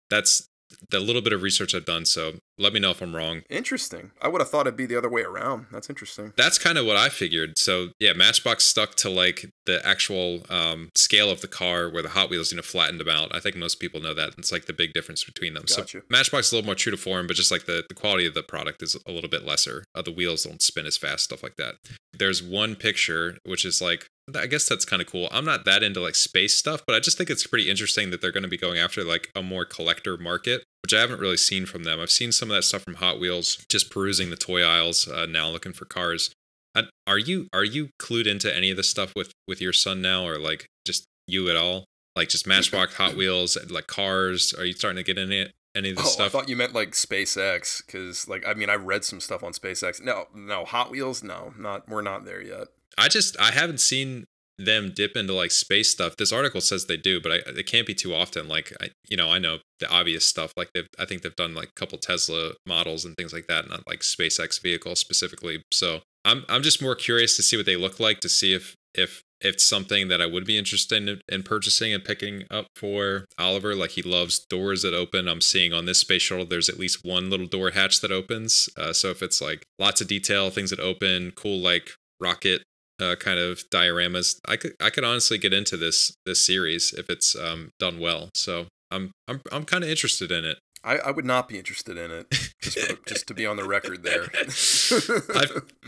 That's 0.09 0.47
the 0.89 0.99
little 0.99 1.21
bit 1.21 1.33
of 1.33 1.41
research 1.41 1.73
I've 1.73 1.85
done. 1.85 2.05
So 2.05 2.33
let 2.57 2.73
me 2.73 2.79
know 2.79 2.91
if 2.91 3.01
I'm 3.01 3.15
wrong. 3.15 3.41
Interesting. 3.49 4.11
I 4.21 4.27
would 4.27 4.41
have 4.41 4.49
thought 4.49 4.67
it'd 4.67 4.77
be 4.77 4.85
the 4.85 4.97
other 4.97 5.09
way 5.09 5.21
around. 5.21 5.67
That's 5.71 5.89
interesting. 5.89 6.33
That's 6.37 6.59
kind 6.59 6.77
of 6.77 6.85
what 6.85 6.97
I 6.97 7.09
figured. 7.09 7.57
So 7.57 7.89
yeah, 7.99 8.13
Matchbox 8.13 8.63
stuck 8.63 8.95
to 8.95 9.09
like 9.09 9.49
the 9.65 9.85
actual 9.85 10.41
um, 10.49 10.89
scale 10.95 11.29
of 11.29 11.41
the 11.41 11.47
car, 11.47 11.89
where 11.89 12.03
the 12.03 12.09
Hot 12.09 12.29
Wheels 12.29 12.51
you 12.51 12.57
know 12.57 12.61
flattened 12.61 12.99
them 12.99 13.09
out. 13.09 13.33
I 13.35 13.39
think 13.39 13.55
most 13.55 13.79
people 13.79 14.01
know 14.01 14.13
that. 14.13 14.33
It's 14.37 14.51
like 14.51 14.65
the 14.65 14.73
big 14.73 14.93
difference 14.93 15.23
between 15.23 15.53
them. 15.53 15.63
Gotcha. 15.67 15.99
So 15.99 16.01
Matchbox 16.09 16.47
is 16.47 16.53
a 16.53 16.55
little 16.57 16.67
more 16.67 16.75
true 16.75 16.91
to 16.91 16.97
form, 16.97 17.27
but 17.27 17.35
just 17.35 17.51
like 17.51 17.65
the 17.65 17.83
the 17.87 17.95
quality 17.95 18.27
of 18.27 18.33
the 18.33 18.43
product 18.43 18.83
is 18.83 18.95
a 19.07 19.11
little 19.11 19.29
bit 19.29 19.45
lesser. 19.45 19.83
Uh, 19.95 20.01
the 20.01 20.11
wheels 20.11 20.43
don't 20.43 20.61
spin 20.61 20.85
as 20.85 20.97
fast, 20.97 21.23
stuff 21.23 21.43
like 21.43 21.55
that. 21.57 21.75
There's 22.13 22.43
one 22.43 22.75
picture 22.75 23.37
which 23.45 23.65
is 23.65 23.81
like. 23.81 24.07
I 24.35 24.47
guess 24.47 24.67
that's 24.67 24.85
kind 24.85 25.01
of 25.01 25.07
cool. 25.07 25.27
I'm 25.31 25.45
not 25.45 25.65
that 25.65 25.83
into 25.83 25.99
like 25.99 26.15
space 26.15 26.55
stuff, 26.55 26.83
but 26.87 26.95
I 26.95 26.99
just 26.99 27.17
think 27.17 27.29
it's 27.29 27.45
pretty 27.45 27.69
interesting 27.69 28.09
that 28.11 28.21
they're 28.21 28.31
going 28.31 28.43
to 28.43 28.49
be 28.49 28.57
going 28.57 28.79
after 28.79 29.03
like 29.03 29.29
a 29.35 29.43
more 29.43 29.65
collector 29.65 30.17
market, 30.17 30.63
which 30.81 30.93
I 30.93 31.01
haven't 31.01 31.19
really 31.19 31.37
seen 31.37 31.65
from 31.65 31.83
them. 31.83 31.99
I've 31.99 32.11
seen 32.11 32.31
some 32.31 32.49
of 32.49 32.55
that 32.55 32.63
stuff 32.63 32.83
from 32.83 32.95
Hot 32.95 33.19
Wheels, 33.19 33.65
just 33.69 33.91
perusing 33.91 34.29
the 34.29 34.37
toy 34.37 34.63
aisles 34.63 35.07
uh, 35.07 35.25
now, 35.25 35.49
looking 35.49 35.73
for 35.73 35.85
cars. 35.85 36.31
I, 36.75 36.83
are 37.05 37.17
you 37.17 37.47
are 37.53 37.63
you 37.63 37.89
clued 38.01 38.25
into 38.25 38.55
any 38.55 38.71
of 38.71 38.77
this 38.77 38.89
stuff 38.89 39.13
with 39.15 39.31
with 39.47 39.61
your 39.61 39.73
son 39.73 40.01
now, 40.01 40.25
or 40.25 40.39
like 40.39 40.67
just 40.85 41.05
you 41.27 41.49
at 41.49 41.55
all? 41.55 41.85
Like 42.15 42.29
just 42.29 42.47
Matchbox, 42.47 42.95
Hot 42.95 43.15
Wheels, 43.15 43.57
like 43.69 43.87
cars? 43.87 44.53
Are 44.53 44.65
you 44.65 44.73
starting 44.73 45.03
to 45.03 45.03
get 45.03 45.17
into 45.17 45.51
any 45.75 45.89
of 45.91 45.97
this 45.97 46.17
Oh, 46.19 46.25
I 46.25 46.29
thought 46.29 46.47
you 46.47 46.55
meant 46.55 46.73
like 46.73 46.91
SpaceX, 46.91 47.85
because 47.85 48.27
like 48.27 48.47
I 48.47 48.53
mean 48.53 48.69
I 48.69 48.75
read 48.75 49.03
some 49.03 49.19
stuff 49.19 49.43
on 49.43 49.51
SpaceX. 49.51 50.01
No, 50.01 50.27
no 50.33 50.63
Hot 50.65 50.91
Wheels. 50.91 51.23
No, 51.23 51.53
not 51.57 51.89
we're 51.89 52.01
not 52.01 52.25
there 52.25 52.41
yet. 52.41 52.67
I 52.97 53.07
just 53.07 53.39
I 53.39 53.51
haven't 53.51 53.79
seen 53.79 54.25
them 54.57 54.91
dip 54.95 55.15
into 55.15 55.33
like 55.33 55.51
space 55.51 55.89
stuff. 55.89 56.17
This 56.17 56.31
article 56.31 56.61
says 56.61 56.85
they 56.85 56.97
do, 56.97 57.19
but 57.19 57.31
I, 57.31 57.35
it 57.47 57.65
can't 57.65 57.87
be 57.87 57.95
too 57.95 58.13
often. 58.13 58.47
Like 58.47 58.71
I, 58.81 58.89
you 59.09 59.17
know, 59.17 59.31
I 59.31 59.39
know 59.39 59.59
the 59.79 59.89
obvious 59.89 60.27
stuff. 60.27 60.53
Like 60.55 60.69
they've, 60.73 60.87
I 60.99 61.05
think 61.05 61.21
they've 61.21 61.35
done 61.35 61.55
like 61.55 61.69
a 61.69 61.79
couple 61.79 61.97
Tesla 61.97 62.51
models 62.65 63.05
and 63.05 63.15
things 63.15 63.33
like 63.33 63.47
that, 63.47 63.69
not 63.69 63.87
like 63.87 63.99
SpaceX 63.99 64.61
vehicles 64.61 64.99
specifically. 64.99 65.63
So 65.71 66.01
I'm, 66.23 66.45
I'm 66.47 66.63
just 66.63 66.81
more 66.81 66.95
curious 66.95 67.35
to 67.37 67.43
see 67.43 67.57
what 67.57 67.65
they 67.65 67.75
look 67.75 67.99
like 67.99 68.19
to 68.21 68.29
see 68.29 68.53
if, 68.53 68.75
if, 68.93 69.21
if 69.41 69.55
it's 69.55 69.65
something 69.65 70.07
that 70.07 70.21
I 70.21 70.25
would 70.25 70.45
be 70.45 70.57
interested 70.57 71.09
in, 71.09 71.19
in 71.27 71.43
purchasing 71.43 71.91
and 71.91 72.05
picking 72.05 72.43
up 72.51 72.67
for 72.75 73.25
Oliver. 73.37 73.75
Like 73.75 73.91
he 73.91 74.03
loves 74.03 74.45
doors 74.49 74.83
that 74.83 74.93
open. 74.93 75.27
I'm 75.27 75.41
seeing 75.41 75.73
on 75.73 75.85
this 75.85 75.99
space 75.99 76.21
shuttle, 76.21 76.45
there's 76.45 76.69
at 76.69 76.79
least 76.79 77.03
one 77.03 77.29
little 77.29 77.47
door 77.47 77.71
hatch 77.71 78.01
that 78.01 78.11
opens. 78.11 78.69
Uh, 78.77 78.93
so 78.93 79.09
if 79.09 79.21
it's 79.23 79.41
like 79.41 79.65
lots 79.79 79.99
of 79.99 80.07
detail, 80.07 80.49
things 80.49 80.69
that 80.69 80.79
open, 80.79 81.31
cool 81.31 81.59
like 81.59 81.89
rocket 82.21 82.61
uh, 83.01 83.15
kind 83.15 83.39
of 83.39 83.63
dioramas. 83.69 84.39
I 84.47 84.57
could 84.57 84.73
I 84.79 84.89
could 84.89 85.03
honestly 85.03 85.37
get 85.37 85.53
into 85.53 85.77
this 85.77 86.13
this 86.25 86.45
series 86.45 86.93
if 86.93 87.09
it's 87.09 87.35
um, 87.35 87.71
done 87.79 87.99
well. 87.99 88.29
So 88.35 88.67
I'm 88.91 89.11
I'm 89.27 89.41
I'm 89.51 89.65
kind 89.65 89.83
of 89.83 89.89
interested 89.89 90.31
in 90.31 90.45
it. 90.45 90.57
I, 90.85 90.97
I 90.97 91.11
would 91.11 91.25
not 91.25 91.47
be 91.47 91.57
interested 91.57 91.97
in 91.97 92.11
it. 92.11 92.29
Just, 92.61 92.77
for, 92.77 92.97
just 93.05 93.27
to 93.27 93.33
be 93.33 93.45
on 93.45 93.55
the 93.55 93.63
record 93.63 94.03
there. 94.03 94.23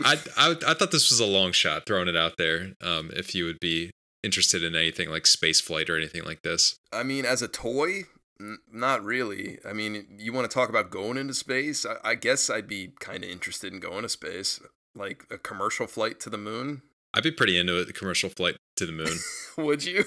I 0.04 0.18
I 0.38 0.56
I 0.66 0.74
thought 0.74 0.90
this 0.90 1.10
was 1.10 1.20
a 1.20 1.26
long 1.26 1.52
shot, 1.52 1.84
throwing 1.86 2.08
it 2.08 2.16
out 2.16 2.34
there. 2.38 2.72
Um, 2.80 3.10
if 3.14 3.34
you 3.34 3.44
would 3.44 3.60
be 3.60 3.90
interested 4.22 4.64
in 4.64 4.74
anything 4.74 5.08
like 5.08 5.26
space 5.26 5.60
flight 5.60 5.88
or 5.88 5.96
anything 5.96 6.24
like 6.24 6.42
this. 6.42 6.76
I 6.92 7.02
mean, 7.02 7.24
as 7.24 7.42
a 7.42 7.48
toy, 7.48 8.04
N- 8.40 8.58
not 8.70 9.04
really. 9.04 9.58
I 9.64 9.72
mean, 9.72 10.06
you 10.18 10.32
want 10.32 10.50
to 10.50 10.54
talk 10.54 10.68
about 10.68 10.90
going 10.90 11.16
into 11.16 11.34
space? 11.34 11.86
I, 11.86 12.10
I 12.10 12.14
guess 12.14 12.50
I'd 12.50 12.68
be 12.68 12.92
kind 13.00 13.24
of 13.24 13.30
interested 13.30 13.72
in 13.72 13.80
going 13.80 14.02
to 14.02 14.08
space, 14.08 14.60
like 14.94 15.24
a 15.30 15.38
commercial 15.38 15.86
flight 15.86 16.20
to 16.20 16.30
the 16.30 16.38
moon. 16.38 16.82
I'd 17.16 17.22
be 17.22 17.30
pretty 17.32 17.58
into 17.58 17.80
it. 17.80 17.86
The 17.86 17.92
commercial 17.92 18.28
flight 18.30 18.56
to 18.76 18.86
the 18.86 18.92
moon. 18.92 19.18
Would 19.56 19.84
you? 19.84 20.04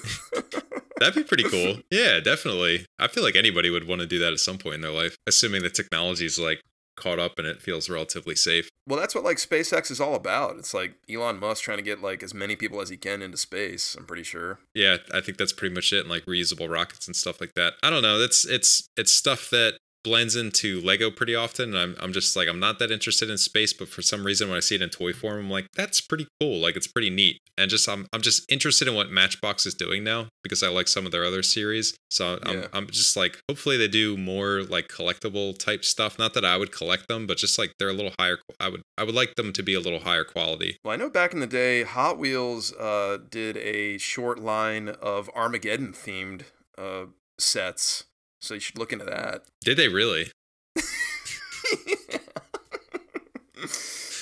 That'd 0.99 1.15
be 1.15 1.23
pretty 1.23 1.43
cool. 1.49 1.77
Yeah, 1.89 2.19
definitely. 2.19 2.85
I 2.99 3.07
feel 3.07 3.23
like 3.23 3.35
anybody 3.35 3.69
would 3.69 3.87
want 3.87 4.01
to 4.01 4.07
do 4.07 4.19
that 4.19 4.33
at 4.33 4.39
some 4.39 4.57
point 4.57 4.75
in 4.75 4.81
their 4.81 4.91
life, 4.91 5.15
assuming 5.25 5.63
the 5.63 5.69
technology's 5.69 6.37
like 6.37 6.61
caught 6.97 7.17
up 7.19 7.39
and 7.39 7.47
it 7.47 7.61
feels 7.61 7.89
relatively 7.89 8.35
safe. 8.35 8.67
well, 8.85 8.99
that's 8.99 9.15
what 9.15 9.23
like 9.23 9.37
SpaceX 9.37 9.89
is 9.89 10.01
all 10.01 10.13
about. 10.13 10.57
It's 10.57 10.73
like 10.73 10.95
Elon 11.09 11.39
Musk 11.39 11.63
trying 11.63 11.77
to 11.77 11.83
get 11.83 12.01
like 12.01 12.21
as 12.21 12.33
many 12.33 12.57
people 12.57 12.81
as 12.81 12.89
he 12.89 12.97
can 12.97 13.21
into 13.21 13.37
space. 13.37 13.95
I'm 13.97 14.05
pretty 14.05 14.23
sure. 14.23 14.59
Yeah, 14.75 14.97
I 15.13 15.21
think 15.21 15.37
that's 15.37 15.53
pretty 15.53 15.73
much 15.73 15.93
it. 15.93 16.01
And 16.01 16.09
like 16.09 16.25
reusable 16.25 16.69
rockets 16.69 17.07
and 17.07 17.15
stuff 17.15 17.39
like 17.39 17.53
that. 17.55 17.73
I 17.81 17.89
don't 17.89 18.01
know. 18.03 18.19
That's 18.19 18.45
it's 18.45 18.89
it's 18.97 19.13
stuff 19.13 19.49
that 19.51 19.77
blends 20.03 20.35
into 20.35 20.81
Lego 20.81 21.11
pretty 21.11 21.35
often. 21.35 21.75
And 21.75 21.77
I'm 21.77 21.95
I'm 21.99 22.13
just 22.13 22.35
like 22.35 22.47
I'm 22.47 22.59
not 22.59 22.79
that 22.79 22.91
interested 22.91 23.29
in 23.29 23.37
space, 23.37 23.73
but 23.73 23.89
for 23.89 24.01
some 24.01 24.25
reason 24.25 24.49
when 24.49 24.57
I 24.57 24.61
see 24.61 24.75
it 24.75 24.81
in 24.81 24.89
toy 24.89 25.13
form, 25.13 25.39
I'm 25.39 25.49
like 25.49 25.67
that's 25.75 26.01
pretty 26.01 26.27
cool. 26.39 26.59
Like 26.59 26.75
it's 26.75 26.87
pretty 26.87 27.09
neat. 27.09 27.39
And 27.57 27.69
just 27.69 27.87
I'm 27.87 28.07
I'm 28.13 28.21
just 28.21 28.49
interested 28.51 28.87
in 28.87 28.95
what 28.95 29.11
Matchbox 29.11 29.65
is 29.65 29.73
doing 29.73 30.03
now 30.03 30.27
because 30.43 30.63
I 30.63 30.69
like 30.69 30.87
some 30.87 31.05
of 31.05 31.11
their 31.11 31.25
other 31.25 31.43
series. 31.43 31.95
So 32.09 32.39
I'm 32.43 32.59
Yeah. 32.59 32.67
I'm 32.73 32.87
just 32.87 33.15
like 33.17 33.39
hopefully 33.49 33.77
they 33.77 33.87
do 33.87 34.17
more 34.17 34.63
like 34.63 34.87
collectible 34.87 35.57
type 35.57 35.83
stuff. 35.85 36.17
Not 36.17 36.33
that 36.33 36.45
I 36.45 36.57
would 36.57 36.71
collect 36.71 37.07
them, 37.07 37.27
but 37.27 37.37
just 37.37 37.57
like 37.57 37.73
they're 37.79 37.89
a 37.89 37.93
little 37.93 38.13
higher. 38.19 38.39
I 38.59 38.69
would 38.69 38.81
I 38.97 39.03
would 39.03 39.15
like 39.15 39.35
them 39.35 39.53
to 39.53 39.63
be 39.63 39.73
a 39.73 39.79
little 39.79 40.01
higher 40.01 40.23
quality. 40.23 40.77
Well, 40.83 40.93
I 40.93 40.97
know 40.97 41.09
back 41.09 41.33
in 41.33 41.39
the 41.39 41.47
day, 41.47 41.83
Hot 41.83 42.17
Wheels 42.17 42.73
uh, 42.73 43.17
did 43.29 43.57
a 43.57 43.97
short 43.97 44.39
line 44.39 44.89
of 44.89 45.29
Armageddon 45.35 45.93
themed 45.93 46.43
uh, 46.77 47.05
sets. 47.37 48.05
So 48.41 48.53
you 48.53 48.59
should 48.59 48.77
look 48.77 48.93
into 48.93 49.05
that. 49.05 49.43
Did 49.61 49.77
they 49.77 49.87
really? 49.89 50.31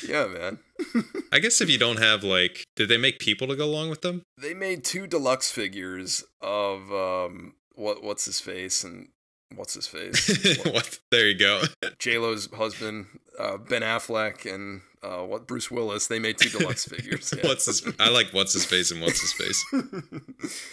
yeah, 0.07 0.25
man. 0.27 0.59
I 1.31 1.39
guess 1.39 1.61
if 1.61 1.69
you 1.69 1.77
don't 1.77 1.99
have 1.99 2.23
like, 2.23 2.63
did 2.75 2.89
they 2.89 2.97
make 2.97 3.19
people 3.19 3.47
to 3.47 3.55
go 3.55 3.65
along 3.65 3.89
with 3.89 4.01
them? 4.01 4.23
they 4.39 4.53
made 4.53 4.83
two 4.83 5.07
deluxe 5.07 5.51
figures 5.51 6.23
of 6.41 6.91
um, 6.91 7.53
what 7.75 8.03
what's 8.03 8.25
his 8.25 8.39
face 8.39 8.83
and 8.83 9.09
what's 9.55 9.73
his 9.73 9.87
face 9.87 10.57
what? 10.65 10.99
There 11.11 11.27
you 11.27 11.37
go. 11.37 11.63
J 11.99 12.17
Lo's 12.17 12.49
husband, 12.53 13.07
uh, 13.39 13.57
Ben 13.57 13.81
Affleck, 13.81 14.51
and 14.51 14.81
uh, 15.07 15.25
what 15.25 15.47
Bruce 15.47 15.71
Willis. 15.71 16.07
They 16.07 16.19
made 16.19 16.37
two 16.37 16.49
deluxe 16.49 16.85
figures. 16.87 17.33
yeah. 17.35 17.47
What's 17.47 17.65
his? 17.65 17.87
I 17.99 18.09
like 18.09 18.33
what's 18.33 18.53
his 18.53 18.65
face 18.65 18.91
and 18.91 19.01
what's 19.01 19.21
his 19.21 19.33
face. 19.33 19.65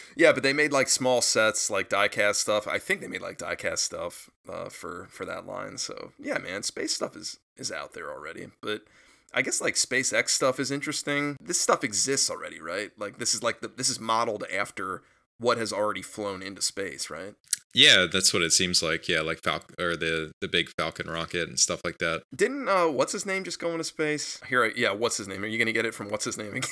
yeah, 0.17 0.33
but 0.33 0.43
they 0.43 0.53
made 0.53 0.73
like 0.73 0.89
small 0.89 1.23
sets, 1.23 1.71
like 1.71 1.89
diecast 1.89 2.37
stuff. 2.37 2.67
I 2.67 2.79
think 2.79 3.01
they 3.01 3.09
made 3.09 3.23
like 3.23 3.39
diecast 3.39 3.79
stuff 3.79 4.31
uh, 4.49 4.69
for 4.69 5.09
for 5.11 5.25
that 5.25 5.47
line. 5.47 5.79
So 5.79 6.13
yeah, 6.19 6.39
man, 6.39 6.63
space 6.63 6.95
stuff 6.95 7.17
is 7.17 7.39
is 7.57 7.71
out 7.71 7.93
there 7.93 8.11
already. 8.11 8.49
But 8.61 8.83
I 9.33 9.43
guess 9.43 9.61
like 9.61 9.75
SpaceX 9.75 10.31
stuff 10.31 10.59
is 10.59 10.71
interesting. 10.71 11.37
This 11.41 11.61
stuff 11.61 11.85
exists 11.85 12.31
already, 12.31 12.61
right? 12.61 12.91
Like 12.99 13.19
this 13.19 13.35
is 13.35 13.43
like 13.43 13.61
the 13.61 13.69
this 13.69 13.89
is 13.89 14.01
modeled 14.01 14.45
after 14.53 15.03
what 15.39 15.59
has 15.59 15.73
already 15.73 16.03
flown 16.03 16.43
into 16.43 16.63
space, 16.63 17.11
right? 17.11 17.35
Yeah, 17.75 18.07
that's 18.11 18.33
what 18.33 18.43
it 18.43 18.53
seems 18.53 18.83
like. 18.83 19.09
Yeah, 19.09 19.21
like 19.21 19.41
Falcon 19.43 19.75
or 19.81 19.97
the 19.97 20.33
the 20.41 20.49
big 20.49 20.71
Falcon 20.79 21.09
rocket 21.09 21.49
and 21.49 21.59
stuff 21.59 21.81
like 21.85 21.99
that. 21.99 22.23
Didn't 22.35 22.69
uh, 22.69 22.87
what's 22.87 23.13
his 23.13 23.27
name 23.27 23.45
just 23.45 23.59
go 23.59 23.73
into 23.73 23.85
space? 23.85 24.41
Here, 24.49 24.65
I, 24.65 24.73
yeah, 24.77 24.93
what's 24.93 25.17
his 25.17 25.27
name? 25.29 25.43
Are 25.43 25.47
you 25.47 25.59
gonna 25.59 25.73
get 25.73 25.85
it 25.85 25.95
from 25.95 26.09
what's 26.09 26.25
his 26.25 26.39
name 26.39 26.55
again? 26.55 26.71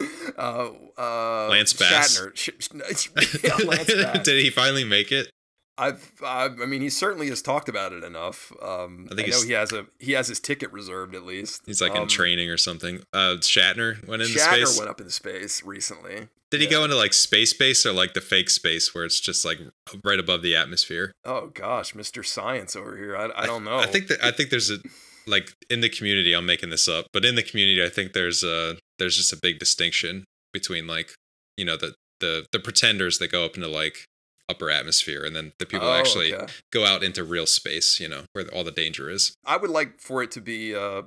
uh, 0.38 0.70
uh, 0.96 1.48
Lance 1.48 1.72
Bass. 1.72 2.18
Shatner. 2.18 2.36
Sh- 2.36 3.40
yeah, 3.44 3.56
Lance 3.66 3.92
Bass. 3.92 4.22
Did 4.24 4.42
he 4.42 4.50
finally 4.50 4.84
make 4.84 5.10
it? 5.10 5.28
I've, 5.76 6.12
I, 6.22 6.44
I 6.46 6.66
mean, 6.66 6.82
he 6.82 6.90
certainly 6.90 7.28
has 7.30 7.42
talked 7.42 7.68
about 7.68 7.92
it 7.92 8.04
enough. 8.04 8.52
Um, 8.62 9.08
I 9.10 9.14
I, 9.14 9.16
think 9.16 9.28
know 9.30 9.42
he 9.42 9.52
has 9.52 9.72
a 9.72 9.86
he 9.98 10.12
has 10.12 10.28
his 10.28 10.38
ticket 10.38 10.70
reserved 10.72 11.14
at 11.14 11.24
least. 11.24 11.62
He's 11.66 11.80
like 11.80 11.94
in 11.94 12.02
Um, 12.02 12.08
training 12.08 12.48
or 12.48 12.56
something. 12.56 13.02
Uh, 13.12 13.36
Shatner 13.40 14.06
went 14.06 14.22
into 14.22 14.38
space. 14.38 14.46
Shatner 14.46 14.66
space. 14.66 14.78
went 14.78 14.90
up 14.90 15.00
into 15.00 15.12
space 15.12 15.62
recently. 15.64 16.28
Did 16.50 16.60
he 16.60 16.68
go 16.68 16.84
into 16.84 16.94
like 16.94 17.12
space 17.12 17.50
space 17.50 17.84
or 17.84 17.92
like 17.92 18.14
the 18.14 18.20
fake 18.20 18.48
space 18.50 18.94
where 18.94 19.04
it's 19.04 19.18
just 19.18 19.44
like 19.44 19.58
right 20.04 20.20
above 20.20 20.42
the 20.42 20.54
atmosphere? 20.54 21.10
Oh 21.24 21.48
gosh, 21.48 21.94
Mr. 21.94 22.24
Science 22.24 22.76
over 22.76 22.96
here. 22.96 23.16
I, 23.16 23.30
I 23.34 23.46
don't 23.46 23.64
know. 23.64 23.78
I 23.78 23.86
think 23.86 24.06
that 24.06 24.22
I 24.22 24.30
think 24.30 24.50
there's 24.50 24.70
a 24.70 24.78
like 25.26 25.50
in 25.68 25.80
the 25.80 25.88
community. 25.88 26.32
I'm 26.34 26.46
making 26.46 26.70
this 26.70 26.86
up, 26.86 27.06
but 27.12 27.24
in 27.24 27.34
the 27.34 27.42
community, 27.42 27.82
I 27.84 27.88
think 27.88 28.12
there's 28.12 28.44
a 28.44 28.76
there's 29.00 29.16
just 29.16 29.32
a 29.32 29.36
big 29.42 29.58
distinction 29.58 30.24
between 30.52 30.86
like 30.86 31.14
you 31.56 31.64
know 31.64 31.76
the 31.76 31.94
the 32.20 32.46
the 32.52 32.60
pretenders 32.60 33.18
that 33.18 33.32
go 33.32 33.44
up 33.44 33.56
into 33.56 33.66
like 33.68 34.04
upper 34.48 34.70
atmosphere, 34.70 35.24
and 35.24 35.34
then 35.34 35.52
the 35.58 35.66
people 35.66 35.88
Oh, 35.88 35.92
actually 35.94 36.34
okay. 36.34 36.52
go 36.70 36.84
out 36.84 37.02
into 37.02 37.24
real 37.24 37.46
space. 37.46 37.98
You 38.00 38.08
know 38.08 38.22
where 38.32 38.46
all 38.48 38.64
the 38.64 38.70
danger 38.70 39.10
is. 39.10 39.34
I 39.44 39.56
would 39.56 39.70
like 39.70 40.00
for 40.00 40.22
it 40.22 40.30
to 40.32 40.40
be 40.40 40.74
uh 40.74 41.02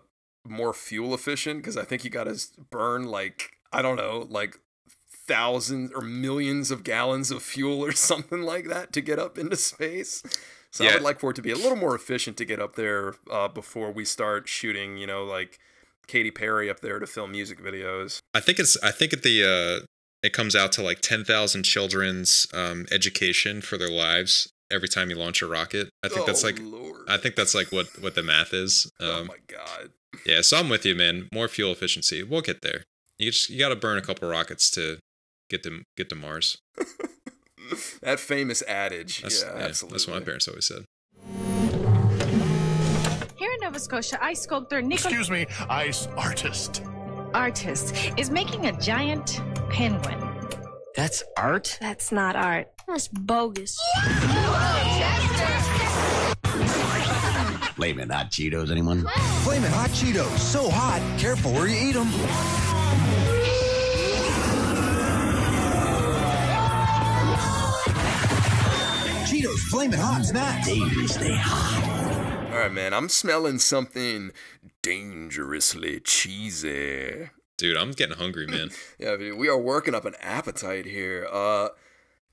more 0.47 0.73
fuel 0.73 1.13
efficient 1.13 1.59
because 1.61 1.75
I 1.77 1.83
think 1.83 2.03
you 2.05 2.09
got 2.09 2.23
to 2.25 2.39
burn 2.71 3.03
like 3.05 3.51
I 3.73 3.81
don't 3.81 3.97
know 3.97 4.25
like 4.29 4.59
thousands 5.27 5.91
or 5.93 6.01
millions 6.01 6.71
of 6.71 6.83
gallons 6.83 7.31
of 7.31 7.43
fuel 7.43 7.83
or 7.83 7.91
something 8.09 8.41
like 8.41 8.67
that 8.67 8.93
to 8.93 9.01
get 9.01 9.19
up 9.19 9.37
into 9.37 9.55
space. 9.55 10.23
So 10.71 10.85
I 10.85 10.93
would 10.93 11.01
like 11.01 11.19
for 11.19 11.31
it 11.31 11.35
to 11.37 11.41
be 11.41 11.51
a 11.51 11.55
little 11.55 11.75
more 11.77 11.95
efficient 11.95 12.37
to 12.37 12.45
get 12.45 12.59
up 12.61 12.75
there 12.75 13.15
uh, 13.31 13.47
before 13.47 13.91
we 13.91 14.05
start 14.05 14.47
shooting. 14.47 14.97
You 14.97 15.07
know, 15.07 15.23
like 15.23 15.59
Katy 16.07 16.31
Perry 16.31 16.69
up 16.69 16.81
there 16.81 16.99
to 16.99 17.07
film 17.07 17.31
music 17.31 17.59
videos. 17.61 18.19
I 18.33 18.39
think 18.41 18.59
it's 18.59 18.77
I 18.83 18.91
think 18.91 19.11
at 19.13 19.23
the 19.23 19.43
uh 19.81 19.85
it 20.23 20.33
comes 20.33 20.55
out 20.55 20.71
to 20.73 20.81
like 20.81 21.01
ten 21.01 21.23
thousand 21.23 21.63
children's 21.63 22.47
um 22.53 22.85
education 22.91 23.61
for 23.61 23.77
their 23.77 23.89
lives 23.91 24.49
every 24.71 24.87
time 24.89 25.09
you 25.09 25.15
launch 25.15 25.41
a 25.41 25.47
rocket. 25.47 25.89
I 26.03 26.09
think 26.09 26.25
that's 26.25 26.43
Oh, 26.43 26.47
like 26.47 26.59
Lord. 26.61 27.01
I 27.07 27.17
think 27.17 27.35
that's 27.35 27.55
like 27.55 27.71
what 27.71 27.87
what 28.01 28.15
the 28.15 28.23
math 28.23 28.53
is. 28.53 28.91
oh 28.99 29.21
Um, 29.21 29.27
my 29.27 29.37
god. 29.47 29.91
yeah, 30.25 30.41
so 30.41 30.57
I'm 30.57 30.69
with 30.69 30.85
you, 30.85 30.95
man. 30.95 31.27
More 31.33 31.47
fuel 31.47 31.71
efficiency. 31.71 32.23
We'll 32.23 32.41
get 32.41 32.61
there. 32.61 32.83
You 33.17 33.31
just 33.31 33.49
you 33.49 33.59
got 33.59 33.69
to 33.69 33.75
burn 33.75 33.97
a 33.97 34.01
couple 34.01 34.27
rockets 34.29 34.69
to 34.71 34.99
get 35.49 35.63
to 35.63 35.83
get 35.95 36.09
to 36.09 36.15
Mars. 36.15 36.57
that 38.01 38.19
famous 38.19 38.61
adage. 38.67 39.21
That's, 39.21 39.43
yeah, 39.43 39.57
yeah, 39.57 39.63
absolutely. 39.65 39.95
That's 39.95 40.07
what 40.07 40.13
my 40.19 40.23
parents 40.23 40.47
always 40.47 40.65
said. 40.67 40.83
Here 43.37 43.51
in 43.51 43.59
Nova 43.61 43.79
Scotia, 43.79 44.23
ice 44.23 44.41
sculptor 44.41 44.81
Nicholas 44.81 45.05
Excuse 45.05 45.29
me, 45.31 45.45
ice 45.69 46.07
artist. 46.17 46.81
Artist 47.33 47.93
is 48.17 48.29
making 48.29 48.67
a 48.67 48.79
giant 48.79 49.41
penguin. 49.69 50.19
That's 50.95 51.23
art? 51.37 51.77
That's 51.81 52.11
not 52.11 52.35
art. 52.35 52.71
That's 52.87 53.07
bogus. 53.07 53.77
Flamin' 57.75 58.09
hot 58.09 58.31
Cheetos, 58.31 58.71
anyone? 58.71 59.07
Flamin' 59.43 59.71
hot 59.71 59.89
Cheetos, 59.91 60.37
so 60.39 60.69
hot, 60.69 61.01
careful 61.19 61.51
where 61.53 61.67
you 61.67 61.89
eat 61.89 61.93
them. 61.93 62.07
Cheetos, 69.27 69.59
flamin' 69.69 69.99
hot 69.99 70.25
snack. 70.25 70.65
Dangerously 70.65 71.35
hot. 71.35 72.07
All 72.51 72.63
right, 72.63 72.71
man. 72.71 72.93
I'm 72.93 73.09
smelling 73.09 73.59
something 73.59 74.31
dangerously 74.87 75.99
cheesy. 75.99 77.29
Dude, 77.57 77.75
I'm 77.75 77.91
getting 77.91 78.17
hungry, 78.17 78.47
man. 78.47 78.69
Yeah, 78.99 79.17
dude, 79.17 79.37
we 79.37 79.49
are 79.49 79.57
working 79.57 79.93
up 79.93 80.05
an 80.05 80.15
appetite 80.21 80.85
here. 80.85 81.27
Uh, 81.31 81.69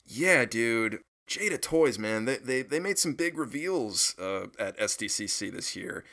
yeah, 0.07 0.45
dude. 0.45 1.01
Jada 1.27 1.61
Toys, 1.61 1.99
man, 1.99 2.27
they 2.27 2.37
they, 2.37 2.63
they 2.63 2.79
made 2.79 2.99
some 2.99 3.15
big 3.15 3.39
reveals 3.39 4.15
uh, 4.19 4.47
at 4.59 4.79
SDCC 4.79 5.51
this 5.51 5.75
year. 5.75 6.05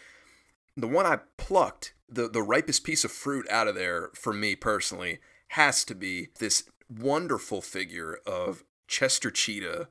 The 0.78 0.88
one 0.88 1.06
I 1.06 1.20
plucked, 1.38 1.94
the 2.10 2.30
the 2.30 2.42
ripest 2.42 2.84
piece 2.86 3.04
of 3.04 3.12
fruit 3.12 3.46
out 3.50 3.68
of 3.68 3.76
there 3.76 4.10
for 4.16 4.34
me 4.34 4.56
personally, 4.56 5.20
has 5.50 5.84
to 5.86 5.96
be 5.96 6.30
this 6.40 6.64
wonderful 6.90 7.62
figure 7.62 8.20
of 8.26 8.64
Chester 8.88 9.32
Cheetah, 9.32 9.90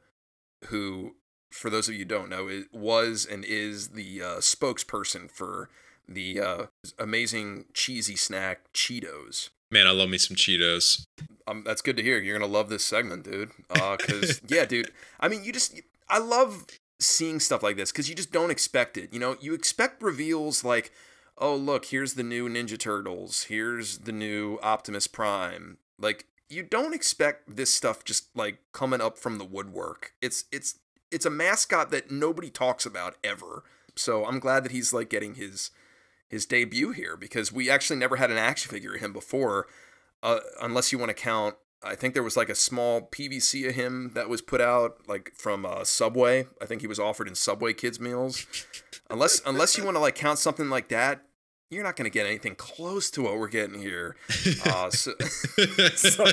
who, 0.69 1.17
for 1.51 1.69
those 1.69 1.89
of 1.89 1.95
you 1.95 2.01
who 2.01 2.07
don't 2.07 2.31
know, 2.31 2.49
it 2.49 2.73
was 2.73 3.27
and 3.31 3.45
is 3.45 3.89
the 3.89 4.23
uh, 4.23 4.37
spokesperson 4.39 5.31
for 5.31 5.69
the 6.11 6.41
uh, 6.41 6.67
amazing 6.99 7.67
cheesy 7.73 8.17
snack 8.17 8.73
Cheetos. 8.75 9.51
Man, 9.71 9.87
I 9.87 9.93
love 9.93 10.11
me 10.11 10.19
some 10.19 10.37
Cheetos. 10.37 11.05
Um, 11.47 11.63
that's 11.65 11.81
good 11.81 11.97
to 11.97 12.03
hear. 12.03 12.19
You're 12.19 12.39
gonna 12.39 12.51
love 12.51 12.69
this 12.69 12.85
segment, 12.85 13.25
dude. 13.25 13.51
Uh, 13.71 13.97
cause 13.97 14.41
yeah, 14.49 14.65
dude. 14.65 14.91
I 15.21 15.29
mean, 15.29 15.45
you 15.45 15.53
just, 15.53 15.81
I 16.09 16.19
love 16.19 16.67
seeing 16.99 17.39
stuff 17.39 17.63
like 17.63 17.77
this 17.77 17.93
because 17.93 18.09
you 18.09 18.17
just 18.17 18.33
don't 18.33 18.51
expect 18.51 18.99
it. 18.99 19.13
You 19.13 19.21
know, 19.21 19.37
you 19.41 19.55
expect 19.55 20.03
reveals 20.03 20.65
like, 20.65 20.91
oh 21.39 21.55
look, 21.55 21.87
here's 21.87 22.15
the 22.15 22.25
new 22.25 22.49
Ninja 22.49 22.77
Turtles. 22.79 23.45
Here's 23.45 23.99
the 23.99 24.13
new 24.13 24.59
Optimus 24.61 25.07
Prime. 25.07 25.79
Like, 25.99 26.27
you 26.49 26.65
don't 26.65 26.95
expect 26.95 27.57
this 27.57 27.73
stuff 27.73 28.05
just 28.05 28.37
like 28.37 28.59
coming 28.73 29.01
up 29.01 29.17
from 29.17 29.39
the 29.39 29.45
woodwork. 29.45 30.15
It's 30.21 30.45
it's 30.51 30.81
it's 31.11 31.27
a 31.27 31.31
mascot 31.31 31.91
that 31.93 32.11
nobody 32.11 32.51
talks 32.51 32.85
about 32.85 33.17
ever. 33.23 33.63
So 33.97 34.25
I'm 34.25 34.41
glad 34.41 34.65
that 34.65 34.73
he's 34.73 34.93
like 34.93 35.09
getting 35.09 35.35
his 35.35 35.71
his 36.31 36.47
debut 36.47 36.93
here 36.93 37.17
because 37.17 37.53
we 37.53 37.69
actually 37.69 37.99
never 37.99 38.17
had 38.17 38.31
an 38.31 38.39
action 38.39 38.71
figure 38.71 38.95
of 38.95 39.01
him 39.01 39.13
before, 39.13 39.67
uh, 40.23 40.39
unless 40.63 40.93
you 40.93 40.99
want 40.99 41.11
to 41.11 41.15
count. 41.15 41.57
I 41.83 41.95
think 41.95 42.15
there 42.15 42.23
was 42.23 42.37
like 42.37 42.49
a 42.49 42.55
small 42.55 43.03
PVC 43.03 43.69
of 43.69 43.75
him 43.75 44.13
that 44.15 44.29
was 44.29 44.41
put 44.41 44.61
out 44.61 44.99
like 45.09 45.33
from 45.35 45.67
uh, 45.67 45.83
Subway. 45.85 46.47
I 46.63 46.67
think 46.67 46.83
he 46.83 46.87
was 46.87 47.01
offered 47.01 47.27
in 47.27 47.35
Subway 47.35 47.73
kids 47.73 47.99
meals. 47.99 48.47
Unless 49.09 49.41
unless 49.45 49.77
you 49.77 49.85
want 49.85 49.97
to 49.97 50.01
like 50.01 50.15
count 50.15 50.39
something 50.39 50.71
like 50.71 50.89
that, 50.89 51.23
you're 51.71 51.85
not 51.85 51.97
going 51.97 52.05
to 52.05 52.13
get 52.13 52.27
anything 52.27 52.57
close 52.57 53.11
to 53.13 53.23
what 53.23 53.39
we're 53.39 53.49
getting 53.49 53.81
here. 53.81 54.17
Uh, 54.65 54.91
so, 54.91 55.13
so 55.95 56.25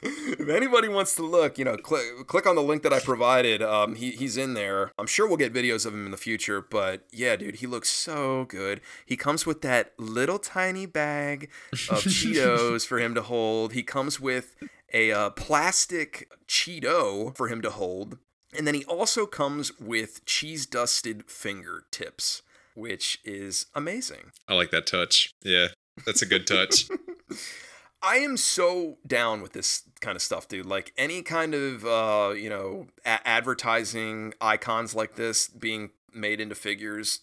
if 0.00 0.48
anybody 0.48 0.88
wants 0.88 1.14
to 1.14 1.22
look, 1.22 1.58
you 1.58 1.64
know, 1.64 1.76
click 1.76 2.26
click 2.26 2.46
on 2.46 2.54
the 2.54 2.62
link 2.62 2.82
that 2.82 2.92
I 2.92 3.00
provided. 3.00 3.62
Um, 3.62 3.96
he 3.96 4.12
he's 4.12 4.36
in 4.36 4.54
there. 4.54 4.92
I'm 4.98 5.06
sure 5.06 5.26
we'll 5.26 5.36
get 5.36 5.52
videos 5.52 5.84
of 5.84 5.94
him 5.94 6.04
in 6.04 6.10
the 6.10 6.16
future. 6.16 6.60
But 6.60 7.04
yeah, 7.12 7.36
dude, 7.36 7.56
he 7.56 7.66
looks 7.66 7.88
so 7.90 8.44
good. 8.44 8.80
He 9.04 9.16
comes 9.16 9.46
with 9.46 9.62
that 9.62 9.92
little 9.98 10.38
tiny 10.38 10.86
bag 10.86 11.50
of 11.72 11.78
Cheetos 12.04 12.86
for 12.86 12.98
him 12.98 13.14
to 13.14 13.22
hold. 13.22 13.72
He 13.72 13.82
comes 13.82 14.20
with 14.20 14.56
a 14.92 15.12
uh, 15.12 15.30
plastic 15.30 16.30
Cheeto 16.46 17.36
for 17.36 17.48
him 17.48 17.60
to 17.62 17.70
hold. 17.70 18.18
And 18.56 18.66
then 18.66 18.74
he 18.74 18.84
also 18.84 19.26
comes 19.26 19.78
with 19.80 20.24
cheese 20.24 20.64
dusted 20.64 21.24
fingertips, 21.26 22.42
which 22.74 23.18
is 23.24 23.66
amazing. 23.74 24.32
I 24.48 24.54
like 24.54 24.70
that 24.70 24.86
touch. 24.86 25.30
Yeah, 25.42 25.68
that's 26.04 26.22
a 26.22 26.26
good 26.26 26.46
touch. 26.46 26.88
I 28.02 28.16
am 28.16 28.36
so 28.36 28.98
down 29.06 29.40
with 29.40 29.54
this 29.54 29.82
kind 30.00 30.14
of 30.14 30.20
stuff, 30.20 30.46
dude. 30.46 30.66
Like 30.66 30.92
any 30.98 31.22
kind 31.22 31.54
of 31.54 31.86
uh, 31.86 32.34
you 32.36 32.50
know, 32.50 32.88
a- 33.06 33.26
advertising 33.26 34.34
icons 34.40 34.94
like 34.94 35.14
this 35.14 35.48
being 35.48 35.90
made 36.12 36.38
into 36.38 36.54
figures, 36.54 37.20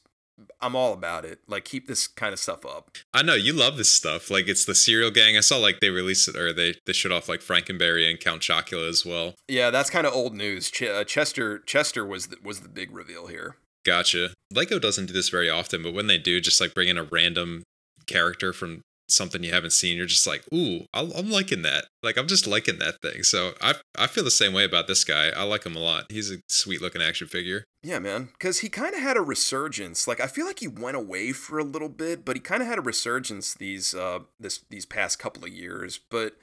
I'm 0.60 0.76
all 0.76 0.92
about 0.94 1.24
it. 1.24 1.40
Like 1.48 1.66
keep 1.66 1.88
this 1.88 2.08
kind 2.08 2.34
of 2.34 2.40
stuff 2.40 2.66
up. 2.66 2.90
I 3.14 3.22
know 3.22 3.36
you 3.36 3.54
love 3.54 3.78
this 3.78 3.92
stuff. 3.94 4.32
Like 4.32 4.48
it's 4.48 4.66
the 4.66 4.74
Cereal 4.74 5.12
gang. 5.12 5.38
I 5.38 5.42
saw 5.42 5.58
like 5.58 5.82
they 5.82 5.92
released 5.92 6.28
it 6.28 6.36
or 6.36 6.52
they 6.52 6.74
they 6.88 6.94
showed 6.94 7.12
off 7.12 7.30
like 7.30 7.42
Frankenberry 7.42 8.10
and 8.10 8.20
Count 8.20 8.42
Chocula 8.42 8.90
as 8.90 9.06
well. 9.06 9.36
Yeah, 9.48 9.70
that's 9.70 9.92
kind 9.92 10.08
of 10.08 10.14
old 10.14 10.34
news. 10.36 10.72
Ch- 10.72 10.82
uh, 10.84 11.04
Chester 11.04 11.60
Chester 11.60 12.04
was 12.04 12.28
the, 12.28 12.38
was 12.44 12.62
the 12.62 12.70
big 12.70 12.92
reveal 12.92 13.28
here. 13.28 13.58
Gotcha. 13.86 14.30
Lego 14.52 14.80
doesn't 14.80 15.08
do 15.08 15.14
this 15.14 15.30
very 15.30 15.50
often, 15.50 15.82
but 15.84 15.94
when 15.94 16.08
they 16.08 16.18
do, 16.18 16.40
just 16.40 16.62
like 16.62 16.74
bring 16.74 16.88
in 16.88 16.98
a 16.98 17.04
random 17.04 17.64
character 18.08 18.54
from 18.54 18.82
something 19.12 19.44
you 19.44 19.52
haven't 19.52 19.74
seen, 19.74 19.98
you're 19.98 20.06
just 20.06 20.26
like, 20.26 20.44
ooh, 20.54 20.86
I'm 20.94 21.30
liking 21.30 21.62
that. 21.64 21.86
Like 22.02 22.18
I'm 22.18 22.28
just 22.28 22.48
liking 22.48 22.80
that 22.80 23.02
thing. 23.02 23.24
So 23.24 23.54
I 23.62 23.76
I 23.98 24.08
feel 24.08 24.24
the 24.24 24.32
same 24.32 24.54
way 24.54 24.64
about 24.64 24.88
this 24.88 25.04
guy. 25.04 25.30
I 25.30 25.44
like 25.44 25.66
him 25.66 25.76
a 25.76 25.80
lot. 25.80 26.06
He's 26.10 26.32
a 26.32 26.38
sweet 26.48 26.82
looking 26.82 27.02
action 27.02 27.28
figure. 27.28 27.66
Yeah, 27.84 28.00
man, 28.00 28.30
because 28.34 28.60
he 28.60 28.70
kind 28.70 28.94
of 28.94 29.02
had 29.02 29.18
a 29.18 29.22
resurgence. 29.22 30.08
Like 30.08 30.20
I 30.20 30.28
feel 30.28 30.46
like 30.46 30.60
he 30.60 30.68
went 30.68 30.98
away 30.98 31.32
for 31.32 31.60
a 31.60 31.64
little 31.64 31.90
bit, 31.90 32.26
but 32.26 32.36
he 32.36 32.40
kind 32.40 32.62
of 32.62 32.68
had 32.68 32.80
a 32.80 32.82
resurgence 32.82 33.54
these 33.54 33.94
uh 33.94 34.20
this 34.40 34.64
these 34.70 34.86
past 34.86 35.20
couple 35.20 35.44
of 35.44 35.52
years. 35.52 36.00
But 36.10 36.38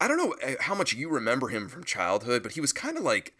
I 0.00 0.08
don't 0.08 0.16
know 0.16 0.34
uh, 0.44 0.54
how 0.60 0.74
much 0.74 0.92
you 0.92 1.08
remember 1.08 1.48
him 1.48 1.68
from 1.68 1.84
childhood, 1.84 2.42
but 2.42 2.52
he 2.52 2.60
was 2.60 2.72
kind 2.72 2.96
of 2.96 3.04
like 3.04 3.34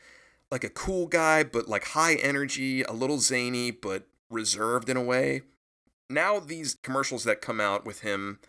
like 0.50 0.64
a 0.64 0.68
cool 0.68 1.06
guy, 1.06 1.42
but 1.42 1.68
like 1.68 1.84
high 1.88 2.14
energy, 2.14 2.82
a 2.82 2.92
little 2.92 3.18
zany, 3.18 3.70
but 3.70 4.04
reserved 4.30 4.88
in 4.88 4.96
a 4.96 5.02
way. 5.02 5.42
Now 6.10 6.38
these 6.38 6.76
commercials 6.82 7.24
that 7.24 7.40
come 7.40 7.60
out 7.60 7.84
with 7.84 8.00
him, 8.00 8.40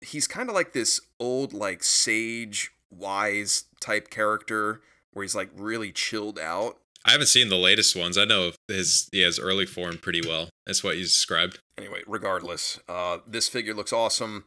he's 0.00 0.26
kind 0.26 0.48
of 0.48 0.54
like 0.54 0.72
this 0.72 1.00
old 1.20 1.52
like 1.52 1.82
sage 1.82 2.72
wise 2.90 3.64
type 3.80 4.10
character 4.10 4.80
where 5.12 5.22
he's 5.22 5.34
like 5.34 5.50
really 5.54 5.92
chilled 5.92 6.38
out 6.38 6.78
I 7.06 7.12
haven't 7.12 7.26
seen 7.26 7.50
the 7.50 7.56
latest 7.56 7.94
ones. 7.94 8.16
I 8.16 8.24
know 8.24 8.52
his 8.66 9.08
he 9.12 9.20
has 9.20 9.38
early 9.38 9.66
form 9.66 9.98
pretty 9.98 10.22
well. 10.26 10.48
That's 10.66 10.82
what 10.82 10.96
he's 10.96 11.10
described. 11.10 11.58
Anyway, 11.76 12.02
regardless, 12.06 12.80
uh, 12.88 13.18
this 13.26 13.48
figure 13.48 13.74
looks 13.74 13.92
awesome. 13.92 14.44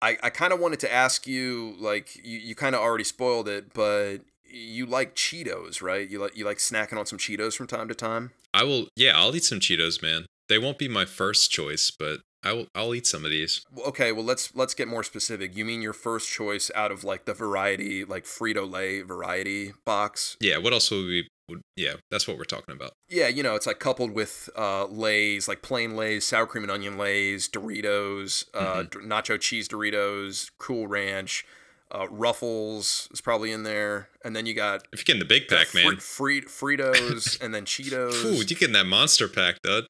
I, 0.00 0.16
I 0.22 0.30
kind 0.30 0.52
of 0.52 0.60
wanted 0.60 0.80
to 0.80 0.92
ask 0.92 1.26
you, 1.26 1.74
like, 1.78 2.14
you, 2.24 2.38
you 2.38 2.54
kind 2.54 2.74
of 2.76 2.80
already 2.80 3.04
spoiled 3.04 3.48
it, 3.48 3.74
but 3.74 4.18
you 4.48 4.86
like 4.86 5.14
Cheetos, 5.14 5.82
right? 5.82 6.08
You 6.08 6.20
like 6.20 6.36
you 6.36 6.44
like 6.44 6.58
snacking 6.58 6.98
on 6.98 7.06
some 7.06 7.18
Cheetos 7.18 7.56
from 7.56 7.66
time 7.66 7.88
to 7.88 7.94
time. 7.94 8.32
I 8.54 8.64
will. 8.64 8.88
Yeah, 8.96 9.12
I'll 9.14 9.34
eat 9.34 9.44
some 9.44 9.60
Cheetos, 9.60 10.02
man. 10.02 10.26
They 10.48 10.58
won't 10.58 10.78
be 10.78 10.88
my 10.88 11.04
first 11.04 11.50
choice, 11.50 11.90
but 11.90 12.20
I 12.42 12.52
will. 12.52 12.66
I'll 12.74 12.94
eat 12.94 13.06
some 13.06 13.24
of 13.24 13.30
these. 13.30 13.62
Okay, 13.86 14.12
well 14.12 14.24
let's 14.24 14.54
let's 14.54 14.74
get 14.74 14.88
more 14.88 15.02
specific. 15.04 15.56
You 15.56 15.64
mean 15.64 15.82
your 15.82 15.92
first 15.92 16.30
choice 16.30 16.70
out 16.74 16.90
of 16.90 17.04
like 17.04 17.24
the 17.24 17.34
variety, 17.34 18.04
like 18.04 18.24
Frito 18.24 18.70
Lay 18.70 19.02
variety 19.02 19.72
box? 19.84 20.36
Yeah. 20.40 20.58
What 20.58 20.72
else 20.72 20.90
would 20.90 21.06
we? 21.06 21.28
Would, 21.48 21.62
yeah, 21.76 21.94
that's 22.10 22.28
what 22.28 22.36
we're 22.36 22.44
talking 22.44 22.74
about. 22.74 22.92
Yeah, 23.08 23.28
you 23.28 23.42
know, 23.42 23.54
it's 23.54 23.66
like 23.66 23.78
coupled 23.78 24.10
with 24.10 24.50
uh, 24.54 24.84
Lay's, 24.84 25.48
like 25.48 25.62
plain 25.62 25.96
Lay's, 25.96 26.26
sour 26.26 26.46
cream 26.46 26.62
and 26.62 26.70
onion 26.70 26.98
Lay's, 26.98 27.48
Doritos, 27.48 28.44
uh, 28.52 28.82
d- 28.82 28.98
nacho 28.98 29.40
cheese 29.40 29.66
Doritos, 29.66 30.50
Cool 30.58 30.86
Ranch, 30.86 31.46
uh, 31.90 32.06
Ruffles 32.10 33.08
is 33.12 33.20
probably 33.20 33.52
in 33.52 33.62
there, 33.62 34.08
and 34.24 34.34
then 34.34 34.46
you 34.46 34.54
got 34.54 34.86
If 34.92 35.00
you're 35.00 35.04
getting 35.04 35.20
the 35.20 35.26
big 35.26 35.48
pack, 35.48 35.68
Fri- 35.68 35.84
man. 35.84 35.96
Fri- 35.96 36.42
Fritos, 36.42 37.40
and 37.44 37.54
then 37.54 37.64
Cheetos. 37.64 38.24
Ooh, 38.24 38.34
you 38.34 38.44
getting 38.44 38.72
that 38.72 38.86
monster 38.86 39.28
pack, 39.28 39.60
dude? 39.62 39.86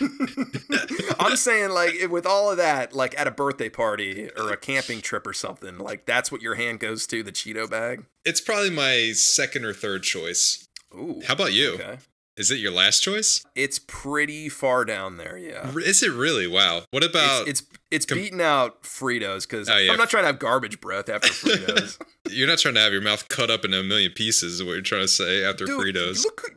I'm 1.18 1.36
saying 1.36 1.70
like 1.70 2.08
with 2.10 2.26
all 2.26 2.50
of 2.50 2.56
that, 2.56 2.92
like 2.92 3.18
at 3.18 3.26
a 3.26 3.30
birthday 3.30 3.68
party 3.68 4.30
or 4.36 4.50
a 4.50 4.56
camping 4.56 5.00
trip 5.00 5.26
or 5.26 5.32
something, 5.32 5.78
like 5.78 6.06
that's 6.06 6.32
what 6.32 6.42
your 6.42 6.54
hand 6.54 6.80
goes 6.80 7.06
to, 7.08 7.22
the 7.22 7.32
Cheeto 7.32 7.68
bag. 7.68 8.04
It's 8.24 8.40
probably 8.40 8.70
my 8.70 9.12
second 9.14 9.64
or 9.64 9.72
third 9.72 10.02
choice. 10.02 10.68
Ooh. 10.94 11.22
How 11.26 11.34
about 11.34 11.52
you? 11.52 11.74
Okay. 11.74 11.98
Is 12.36 12.50
it 12.50 12.58
your 12.58 12.72
last 12.72 13.00
choice? 13.00 13.44
It's 13.54 13.78
pretty 13.78 14.48
far 14.48 14.84
down 14.86 15.18
there, 15.18 15.36
yeah. 15.36 15.70
Is 15.76 16.02
it 16.02 16.12
really? 16.12 16.46
Wow. 16.46 16.84
What 16.90 17.04
about? 17.04 17.46
it's 17.46 17.60
it's, 17.60 17.78
it's 17.92 18.06
com- 18.06 18.18
beating 18.18 18.40
out 18.40 18.82
Fritos 18.82 19.48
because 19.48 19.68
Oh, 19.68 19.76
yeah. 19.76 19.92
I'm 19.92 19.98
not 19.98 20.10
trying 20.10 20.22
to 20.24 20.26
have 20.28 20.38
garbage 20.38 20.80
breath 20.80 21.08
after 21.08 21.28
Fritos. 21.32 22.00
you're 22.30 22.48
not 22.48 22.58
trying 22.58 22.74
to 22.74 22.80
have 22.80 22.92
your 22.92 23.02
mouth 23.02 23.28
cut 23.28 23.50
up 23.50 23.64
into 23.64 23.78
a 23.78 23.82
million 23.84 24.12
pieces. 24.12 24.54
Is 24.54 24.64
what 24.64 24.72
you're 24.72 24.80
trying 24.82 25.02
to 25.02 25.08
say 25.08 25.44
after 25.44 25.64
Dude, 25.66 25.94
Fritos? 25.94 26.24
Look, 26.24 26.50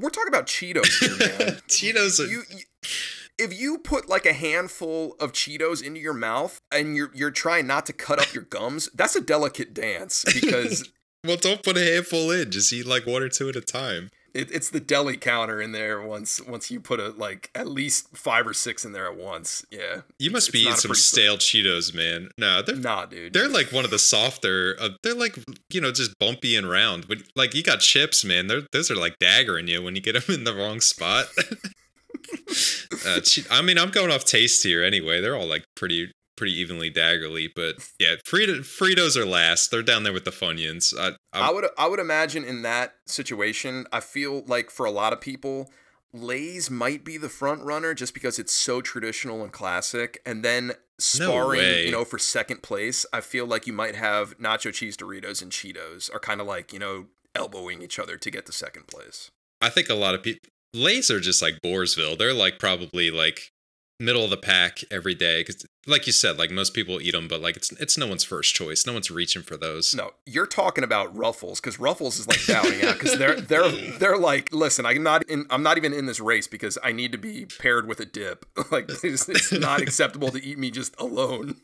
we're 0.00 0.10
talking 0.10 0.28
about 0.28 0.46
Cheetos 0.46 0.98
here, 1.00 1.28
man. 1.28 1.60
Cheetos. 1.68 2.20
Are, 2.20 2.26
you, 2.28 2.42
you 2.50 2.62
if 3.38 3.58
you 3.58 3.78
put 3.78 4.08
like 4.08 4.24
a 4.24 4.32
handful 4.32 5.14
of 5.20 5.32
Cheetos 5.32 5.82
into 5.82 6.00
your 6.00 6.14
mouth 6.14 6.58
and 6.72 6.96
you're 6.96 7.10
you're 7.14 7.30
trying 7.30 7.66
not 7.66 7.84
to 7.86 7.92
cut 7.92 8.18
up 8.18 8.32
your 8.32 8.44
gums, 8.44 8.88
that's 8.94 9.14
a 9.16 9.20
delicate 9.20 9.74
dance 9.74 10.24
because 10.32 10.90
well, 11.24 11.36
don't 11.36 11.62
put 11.62 11.76
a 11.76 11.84
handful 11.84 12.30
in. 12.30 12.50
Just 12.50 12.72
eat 12.72 12.86
like 12.86 13.06
one 13.06 13.22
or 13.22 13.28
two 13.28 13.48
at 13.48 13.56
a 13.56 13.60
time. 13.60 14.10
It, 14.36 14.50
it's 14.52 14.70
the 14.70 14.80
deli 14.80 15.16
counter 15.16 15.60
in 15.60 15.72
there 15.72 16.00
once 16.02 16.40
once 16.46 16.70
you 16.70 16.78
put 16.80 17.00
a 17.00 17.08
like 17.10 17.50
at 17.54 17.66
least 17.66 18.16
five 18.16 18.46
or 18.46 18.54
six 18.54 18.84
in 18.84 18.92
there 18.92 19.06
at 19.06 19.16
once. 19.16 19.64
Yeah. 19.70 20.02
You 20.18 20.30
must 20.30 20.48
It's 20.48 20.52
be 20.52 20.64
not 20.64 20.70
eating 20.70 20.80
some 20.80 20.94
stale 20.94 21.36
Cheetos, 21.36 21.94
man. 21.94 22.30
No, 22.38 22.62
they're 22.62 22.76
Nah, 22.76 23.06
dude. 23.06 23.32
they're 23.32 23.48
like 23.48 23.72
one 23.72 23.84
of 23.84 23.90
the 23.90 23.98
softer. 23.98 24.76
Uh, 24.78 24.90
they're 25.02 25.14
like 25.14 25.36
you 25.70 25.80
know 25.80 25.90
just 25.92 26.18
bumpy 26.18 26.54
and 26.56 26.68
round. 26.68 27.08
But 27.08 27.18
like 27.34 27.54
you 27.54 27.62
got 27.62 27.80
chips, 27.80 28.24
man. 28.24 28.46
They're 28.46 28.62
those 28.72 28.90
are 28.90 28.96
like 28.96 29.18
daggering 29.18 29.68
you 29.68 29.82
when 29.82 29.96
you 29.96 30.02
get 30.02 30.12
them 30.12 30.34
in 30.34 30.44
the 30.44 30.54
wrong 30.54 30.80
spot. 30.80 31.26
uh, 33.06 33.20
I 33.50 33.62
mean, 33.62 33.78
I'm 33.78 33.90
going 33.90 34.10
off 34.10 34.24
taste 34.24 34.62
here 34.62 34.82
anyway. 34.82 35.20
They're 35.20 35.36
all 35.36 35.46
like 35.46 35.64
pretty 35.74 36.12
pretty 36.36 36.58
evenly 36.58 36.90
daggerly, 36.90 37.48
but 37.54 37.76
yeah, 37.98 38.16
Frito, 38.24 38.60
Fritos 38.60 39.16
are 39.16 39.26
last. 39.26 39.70
They're 39.70 39.82
down 39.82 40.02
there 40.02 40.12
with 40.12 40.24
the 40.24 40.30
Funyuns. 40.30 40.94
I, 40.98 41.16
I 41.32 41.48
I'm, 41.48 41.54
would 41.54 41.66
I 41.78 41.88
would 41.88 42.00
imagine 42.00 42.44
in 42.44 42.62
that 42.62 42.94
situation, 43.06 43.86
I 43.92 44.00
feel 44.00 44.44
like 44.46 44.70
for 44.70 44.86
a 44.86 44.90
lot 44.90 45.12
of 45.12 45.20
people, 45.20 45.70
Lay's 46.12 46.70
might 46.70 47.04
be 47.04 47.16
the 47.16 47.28
front 47.28 47.62
runner 47.62 47.94
just 47.94 48.14
because 48.14 48.38
it's 48.38 48.52
so 48.52 48.80
traditional 48.80 49.42
and 49.42 49.52
classic. 49.52 50.20
And 50.24 50.44
then 50.44 50.72
sparring, 50.98 51.60
way. 51.60 51.86
you 51.86 51.92
know, 51.92 52.04
for 52.04 52.18
second 52.18 52.62
place, 52.62 53.04
I 53.12 53.20
feel 53.20 53.46
like 53.46 53.66
you 53.66 53.72
might 53.72 53.96
have 53.96 54.38
nacho 54.38 54.72
cheese 54.72 54.96
Doritos 54.96 55.42
and 55.42 55.52
Cheetos 55.52 56.14
are 56.14 56.20
kind 56.20 56.40
of 56.40 56.46
like, 56.46 56.72
you 56.72 56.78
know, 56.78 57.06
elbowing 57.34 57.82
each 57.82 57.98
other 57.98 58.16
to 58.16 58.30
get 58.30 58.46
to 58.46 58.52
second 58.52 58.86
place. 58.86 59.30
I 59.60 59.68
think 59.68 59.88
a 59.88 59.94
lot 59.94 60.14
of 60.14 60.22
people 60.22 60.48
Lay's 60.72 61.10
are 61.10 61.20
just 61.20 61.42
like 61.42 61.60
Boarsville. 61.62 62.18
They're 62.18 62.34
like 62.34 62.58
probably 62.58 63.10
like 63.10 63.52
middle 63.98 64.24
of 64.24 64.30
the 64.30 64.36
pack 64.36 64.80
every 64.90 65.14
day 65.14 65.40
because, 65.40 65.66
like 65.86 66.06
you 66.06 66.12
said, 66.12 66.38
like 66.38 66.50
most 66.50 66.74
people 66.74 67.00
eat 67.00 67.12
them, 67.12 67.28
but 67.28 67.40
like 67.40 67.56
it's 67.56 67.72
it's 67.72 67.96
no 67.96 68.06
one's 68.06 68.24
first 68.24 68.54
choice. 68.54 68.86
No 68.86 68.92
one's 68.92 69.10
reaching 69.10 69.42
for 69.42 69.56
those. 69.56 69.94
No, 69.94 70.12
you're 70.24 70.46
talking 70.46 70.84
about 70.84 71.16
Ruffles 71.16 71.60
because 71.60 71.78
Ruffles 71.78 72.18
is 72.18 72.28
like 72.28 72.40
bowing 72.46 72.82
out 72.84 72.98
because 72.98 73.18
they're 73.18 73.40
they're 73.40 73.70
they're 73.98 74.18
like, 74.18 74.52
listen, 74.52 74.86
I'm 74.86 75.02
not 75.02 75.28
in, 75.28 75.46
I'm 75.50 75.62
not 75.62 75.76
even 75.76 75.92
in 75.92 76.06
this 76.06 76.20
race 76.20 76.46
because 76.46 76.78
I 76.82 76.92
need 76.92 77.12
to 77.12 77.18
be 77.18 77.46
paired 77.46 77.86
with 77.86 78.00
a 78.00 78.06
dip. 78.06 78.46
like 78.70 78.90
it's, 79.02 79.28
it's 79.28 79.52
not 79.52 79.80
acceptable 79.82 80.30
to 80.30 80.44
eat 80.44 80.58
me 80.58 80.70
just 80.70 80.98
alone. 81.00 81.56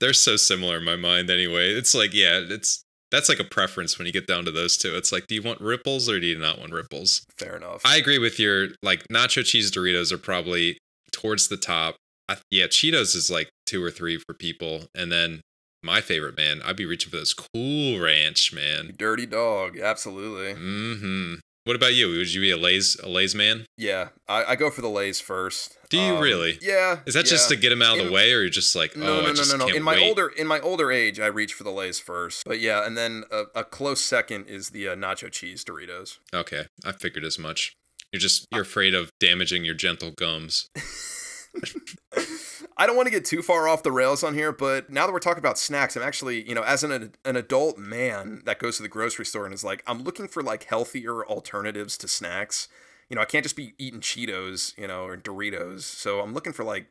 They're 0.00 0.12
so 0.12 0.36
similar 0.36 0.78
in 0.78 0.84
my 0.84 0.96
mind 0.96 1.30
anyway. 1.30 1.72
It's 1.72 1.94
like 1.94 2.14
yeah, 2.14 2.40
it's 2.42 2.84
that's 3.10 3.28
like 3.28 3.38
a 3.38 3.44
preference 3.44 3.98
when 3.98 4.06
you 4.06 4.12
get 4.12 4.26
down 4.26 4.44
to 4.44 4.50
those 4.50 4.76
two. 4.76 4.96
It's 4.96 5.12
like, 5.12 5.26
do 5.26 5.34
you 5.34 5.42
want 5.42 5.60
ripples 5.60 6.08
or 6.08 6.18
do 6.18 6.26
you 6.26 6.38
not 6.38 6.58
want 6.58 6.72
ripples? 6.72 7.24
Fair 7.36 7.56
enough. 7.56 7.82
I 7.84 7.96
agree 7.96 8.18
with 8.18 8.38
your 8.38 8.68
like 8.82 9.06
nacho 9.08 9.44
cheese 9.44 9.70
Doritos 9.70 10.12
are 10.12 10.18
probably 10.18 10.78
towards 11.16 11.48
the 11.48 11.56
top. 11.56 11.96
I, 12.28 12.36
yeah, 12.50 12.66
Cheetos 12.66 13.14
is 13.16 13.30
like 13.30 13.48
two 13.66 13.82
or 13.82 13.90
three 13.90 14.18
for 14.18 14.34
people, 14.34 14.86
and 14.94 15.10
then 15.10 15.40
my 15.82 16.00
favorite 16.00 16.36
man, 16.36 16.60
I'd 16.64 16.76
be 16.76 16.84
reaching 16.86 17.10
for 17.10 17.16
those 17.16 17.32
Cool 17.34 18.00
Ranch, 18.00 18.52
man. 18.52 18.94
Dirty 18.98 19.26
dog, 19.26 19.78
absolutely. 19.78 20.54
Mm-hmm. 20.60 21.34
What 21.64 21.74
about 21.76 21.94
you? 21.94 22.08
Would 22.08 22.32
you 22.32 22.40
be 22.40 22.50
a 22.52 22.56
Lay's 22.56 22.96
a 23.02 23.08
Lay's 23.08 23.34
man? 23.34 23.66
Yeah, 23.76 24.08
I, 24.28 24.44
I 24.44 24.56
go 24.56 24.70
for 24.70 24.82
the 24.82 24.88
Lays 24.88 25.20
first. 25.20 25.76
Do 25.90 25.98
you 25.98 26.14
Um, 26.14 26.22
really? 26.22 26.58
Yeah. 26.62 27.00
Is 27.06 27.14
that 27.14 27.26
just 27.26 27.48
to 27.48 27.56
get 27.56 27.72
him 27.72 27.82
out 27.82 27.94
of 27.96 28.00
In- 28.02 28.06
the 28.06 28.12
way, 28.12 28.32
or 28.32 28.40
you're 28.42 28.50
just 28.50 28.76
like, 28.76 28.96
No, 28.96 29.04
oh, 29.04 29.14
no, 29.16 29.20
I 29.20 29.26
no, 29.28 29.32
just 29.34 29.50
no, 29.52 29.58
no. 29.58 29.64
can't 29.66 29.76
In 29.78 29.82
my 29.82 29.94
wait? 29.94 30.08
older 30.08 30.28
in 30.28 30.46
my 30.46 30.60
older 30.60 30.92
age, 30.92 31.18
I 31.18 31.26
reach 31.26 31.54
for 31.54 31.64
the 31.64 31.70
Lays 31.72 31.98
first. 31.98 32.44
But 32.46 32.60
yeah, 32.60 32.86
and 32.86 32.96
then 32.96 33.24
a, 33.32 33.44
a 33.56 33.64
close 33.64 34.00
second 34.00 34.46
is 34.46 34.70
the 34.70 34.88
uh, 34.88 34.94
nacho 34.94 35.30
cheese 35.30 35.64
Doritos. 35.64 36.18
Okay, 36.32 36.66
I 36.84 36.92
figured 36.92 37.24
as 37.24 37.36
much. 37.38 37.72
You're 38.12 38.20
just 38.20 38.46
you're 38.52 38.62
afraid 38.62 38.94
of 38.94 39.10
damaging 39.20 39.64
your 39.64 39.74
gentle 39.74 40.12
gums. 40.12 40.68
I 42.78 42.86
don't 42.86 42.96
want 42.96 43.06
to 43.06 43.12
get 43.12 43.24
too 43.24 43.42
far 43.42 43.68
off 43.68 43.82
the 43.82 43.92
rails 43.92 44.22
on 44.22 44.34
here, 44.34 44.52
but 44.52 44.90
now 44.90 45.06
that 45.06 45.12
we're 45.12 45.18
talking 45.18 45.38
about 45.38 45.58
snacks, 45.58 45.96
I'm 45.96 46.02
actually, 46.02 46.46
you 46.46 46.54
know, 46.54 46.62
as 46.62 46.84
an 46.84 47.12
an 47.24 47.36
adult 47.36 47.78
man 47.78 48.42
that 48.44 48.58
goes 48.58 48.76
to 48.76 48.82
the 48.82 48.88
grocery 48.88 49.24
store 49.24 49.46
and 49.46 49.54
is 49.54 49.64
like, 49.64 49.82
I'm 49.86 50.02
looking 50.02 50.28
for 50.28 50.42
like 50.42 50.64
healthier 50.64 51.24
alternatives 51.26 51.96
to 51.98 52.08
snacks. 52.08 52.68
You 53.08 53.16
know, 53.16 53.22
I 53.22 53.24
can't 53.24 53.44
just 53.44 53.56
be 53.56 53.74
eating 53.78 54.00
Cheetos, 54.00 54.76
you 54.76 54.86
know, 54.86 55.04
or 55.04 55.16
Doritos. 55.16 55.82
So 55.82 56.20
I'm 56.20 56.34
looking 56.34 56.52
for 56.52 56.64
like 56.64 56.90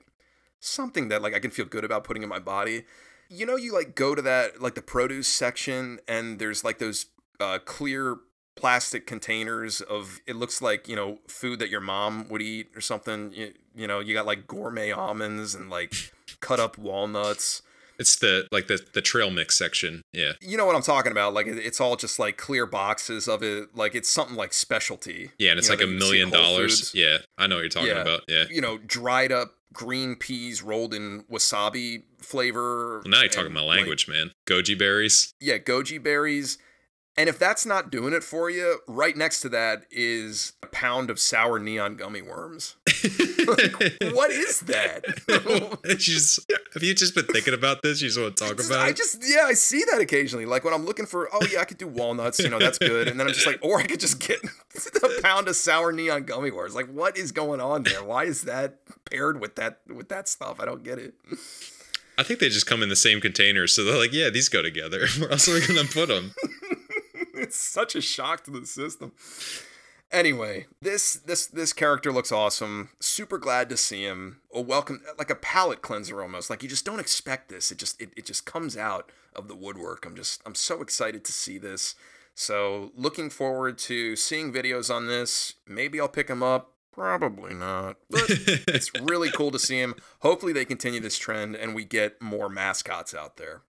something 0.59 1.09
that 1.09 1.21
like 1.21 1.35
I 1.35 1.39
can 1.39 1.51
feel 1.51 1.65
good 1.65 1.83
about 1.83 2.03
putting 2.03 2.23
in 2.23 2.29
my 2.29 2.39
body. 2.39 2.85
You 3.29 3.45
know, 3.45 3.55
you 3.55 3.73
like 3.73 3.95
go 3.95 4.15
to 4.15 4.21
that 4.23 4.61
like 4.61 4.75
the 4.75 4.81
produce 4.81 5.27
section 5.27 5.99
and 6.07 6.39
there's 6.39 6.63
like 6.63 6.79
those 6.79 7.07
uh, 7.39 7.59
clear 7.63 8.17
plastic 8.55 9.05
containers 9.05 9.81
of 9.81 10.19
it 10.25 10.35
looks 10.35 10.61
like 10.61 10.87
you 10.87 10.95
know 10.95 11.19
food 11.27 11.59
that 11.59 11.69
your 11.69 11.81
mom 11.81 12.27
would 12.29 12.41
eat 12.41 12.67
or 12.75 12.81
something 12.81 13.31
you, 13.33 13.53
you 13.75 13.85
know 13.87 13.99
you 13.99 14.13
got 14.13 14.25
like 14.25 14.47
gourmet 14.47 14.91
almonds 14.91 15.53
and 15.55 15.69
like 15.69 15.93
cut 16.39 16.59
up 16.59 16.77
walnuts 16.77 17.61
It's 17.99 18.15
the 18.17 18.47
like 18.51 18.67
the 18.67 18.79
the 18.93 19.01
trail 19.01 19.29
mix 19.29 19.57
section. 19.57 20.01
Yeah. 20.13 20.33
you 20.41 20.55
know 20.57 20.65
what 20.65 20.75
i'm 20.75 20.81
talking 20.81 21.11
about 21.11 21.33
like 21.33 21.47
it- 21.47 21.57
it's 21.57 21.81
all 21.81 21.95
just 21.97 22.17
like 22.19 22.37
clear 22.37 22.65
boxes 22.65 23.27
of 23.27 23.43
it 23.43 23.75
like 23.75 23.93
it's 23.95 24.09
something 24.09 24.35
like 24.37 24.53
specialty 24.53 25.31
Yeah, 25.37 25.51
and 25.51 25.59
it's 25.59 25.69
you 25.69 25.75
know, 25.75 25.79
like 25.81 25.87
a 25.87 25.87
that 25.87 25.93
you 25.93 25.99
see 25.99 26.05
at 26.21 26.29
million 26.29 26.29
dollars. 26.31 26.93
Yeah, 26.95 27.17
I 27.37 27.47
know 27.47 27.55
what 27.55 27.61
you're 27.61 27.69
talking 27.69 27.89
Yeah. 27.89 28.01
about. 28.01 28.21
Yeah. 28.27 28.45
you 28.49 28.61
know 28.61 28.77
dried 28.77 29.31
up 29.33 29.53
green 29.73 30.15
peas 30.15 30.63
rolled 30.63 30.93
in 30.93 31.23
wasabi 31.29 32.03
flavor 32.19 33.01
Well, 33.03 33.11
now 33.11 33.19
you're 33.19 33.27
talking 33.29 33.47
and, 33.47 33.53
my 33.55 33.61
like, 33.61 33.77
language, 33.79 34.07
man. 34.07 34.31
Goji 34.47 34.77
berries. 34.79 35.33
yeah, 35.41 35.57
goji 35.57 36.01
berries. 36.01 36.57
And 37.17 37.29
if 37.29 37.39
that's 37.39 37.65
not 37.65 37.91
doing 37.91 38.13
it 38.13 38.23
for 38.25 38.49
you, 38.49 38.79
right 38.87 39.15
next 39.15 39.39
to 39.41 39.49
that 39.49 39.85
is 39.89 40.51
a 40.61 40.67
pound 40.67 41.09
of 41.09 41.17
sour 41.17 41.59
neon 41.59 41.95
gummy 41.95 42.21
worms. 42.21 42.75
What 43.45 44.31
is 44.31 44.61
that? 44.61 45.03
Just- 45.99 46.51
have 46.73 46.81
you 46.83 46.95
just 46.95 47.13
been 47.13 47.25
thinking 47.27 47.53
about 47.53 47.83
this? 47.83 48.01
You 48.01 48.07
just 48.09 48.19
want 48.19 48.35
to 48.35 48.43
talk 48.43 48.57
Just- 48.57 48.69
about 48.71 48.85
I 48.85 48.89
it? 48.89 48.95
just 48.97 49.19
yeah, 49.23 49.43
I 49.45 49.53
see 49.53 49.83
that 49.91 50.01
occasionally. 50.01 50.45
Like 50.47 50.63
when 50.63 50.73
I'm 50.73 50.85
looking 50.85 51.05
for, 51.05 51.29
oh 51.31 51.45
yeah, 51.51 51.59
I 51.61 51.65
could 51.65 51.77
do 51.77 51.87
walnuts, 51.87 52.39
you 52.39 52.49
know, 52.49 52.57
that's 52.59 52.79
good. 52.79 53.07
And 53.07 53.19
then 53.19 53.27
I'm 53.27 53.33
just 53.33 53.45
like, 53.45 53.59
or 53.61 53.79
I 53.79 53.83
could 53.83 53.99
just 53.99 54.19
get 54.19 54.39
a 55.03 55.21
pound 55.21 55.47
of 55.47 55.55
sour 55.55 55.91
neon 55.91 56.23
gummy 56.23 56.49
worms. 56.51 56.73
Like, 56.75 56.87
what 56.87 57.17
is 57.17 57.31
going 57.31 57.61
on 57.61 57.83
there? 57.83 58.03
Why 58.03 58.23
is 58.23 58.41
that 58.43 58.79
paired 59.05 59.39
with 59.39 59.55
that 59.55 59.79
with 59.87 60.09
that 60.09 60.27
stuff? 60.27 60.59
I 60.59 60.65
don't 60.65 60.83
get 60.83 60.97
it. 60.97 61.13
I 62.17 62.23
think 62.23 62.39
they 62.39 62.47
just 62.49 62.65
come 62.65 62.81
in 62.81 62.89
the 62.89 62.95
same 62.95 63.19
container, 63.21 63.67
so 63.67 63.83
they're 63.83 63.97
like, 63.97 64.13
yeah, 64.13 64.29
these 64.29 64.47
go 64.49 64.61
together. 64.61 65.05
Where 65.19 65.31
else 65.31 65.47
are 65.49 65.53
we 65.53 65.65
gonna 65.67 65.83
put 65.85 66.07
them? 66.07 66.33
It's 67.45 67.57
such 67.57 67.95
a 67.95 68.01
shock 68.01 68.43
to 68.43 68.51
the 68.51 68.65
system. 68.65 69.11
Anyway, 70.11 70.65
this 70.81 71.13
this 71.13 71.45
this 71.47 71.73
character 71.73 72.11
looks 72.11 72.31
awesome. 72.31 72.89
Super 72.99 73.37
glad 73.37 73.69
to 73.69 73.77
see 73.77 74.03
him. 74.03 74.41
A 74.53 74.61
welcome 74.61 75.01
like 75.17 75.29
a 75.29 75.35
palate 75.35 75.81
cleanser 75.81 76.21
almost. 76.21 76.49
Like 76.49 76.63
you 76.63 76.69
just 76.69 76.85
don't 76.85 76.99
expect 76.99 77.49
this. 77.49 77.71
It 77.71 77.77
just 77.77 78.01
it, 78.01 78.09
it 78.17 78.25
just 78.25 78.45
comes 78.45 78.75
out 78.75 79.11
of 79.35 79.47
the 79.47 79.55
woodwork. 79.55 80.05
I'm 80.05 80.15
just 80.15 80.41
I'm 80.45 80.55
so 80.55 80.81
excited 80.81 81.23
to 81.25 81.31
see 81.31 81.57
this. 81.57 81.95
So, 82.37 82.91
looking 82.97 83.29
forward 83.29 83.77
to 83.79 84.17
seeing 84.17 84.51
videos 84.51 84.93
on 84.93 85.07
this. 85.07 85.53
Maybe 85.65 86.01
I'll 86.01 86.09
pick 86.09 86.29
him 86.29 86.43
up. 86.43 86.73
Probably 86.91 87.53
not. 87.53 87.95
But 88.09 88.23
it's 88.29 88.91
really 89.01 89.31
cool 89.31 89.51
to 89.51 89.59
see 89.59 89.79
him. 89.79 89.95
Hopefully, 90.19 90.51
they 90.51 90.65
continue 90.65 90.99
this 90.99 91.17
trend 91.17 91.55
and 91.55 91.73
we 91.73 91.85
get 91.85 92.21
more 92.21 92.49
mascots 92.49 93.13
out 93.13 93.37
there. 93.37 93.61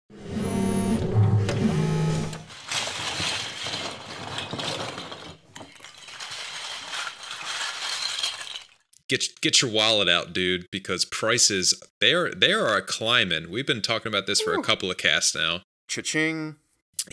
Get 9.09 9.40
get 9.40 9.62
your 9.62 9.71
wallet 9.71 10.09
out, 10.09 10.33
dude, 10.33 10.66
because 10.71 11.05
prices 11.05 11.81
they're 12.01 12.31
they 12.33 12.53
are 12.53 12.81
climbing. 12.81 13.51
We've 13.51 13.66
been 13.66 13.83
talking 13.83 14.11
about 14.11 14.27
this 14.27 14.40
for 14.40 14.55
a 14.55 14.62
couple 14.62 14.90
of 14.90 14.99
casts 14.99 15.35
now. 15.35 15.62
Cha-ching. 15.88 16.57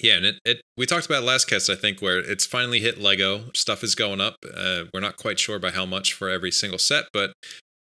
Yeah, 0.01 0.15
and 0.15 0.25
it, 0.25 0.39
it 0.43 0.62
we 0.75 0.86
talked 0.86 1.06
about 1.06 1.23
last 1.23 1.45
cast, 1.45 1.69
I 1.69 1.75
think, 1.75 2.01
where 2.01 2.17
it's 2.17 2.45
finally 2.45 2.79
hit 2.79 2.99
Lego. 2.99 3.51
Stuff 3.53 3.84
is 3.84 3.93
going 3.93 4.21
up. 4.21 4.38
Uh, 4.43 4.86
we're 4.93 4.99
not 4.99 5.17
quite 5.17 5.39
sure 5.39 5.60
by 5.60 5.69
how 5.69 5.86
much 5.86 6.13
for 6.13 6.29
every 6.29 6.51
single 6.51 6.79
set, 6.79 7.06
but 7.13 7.34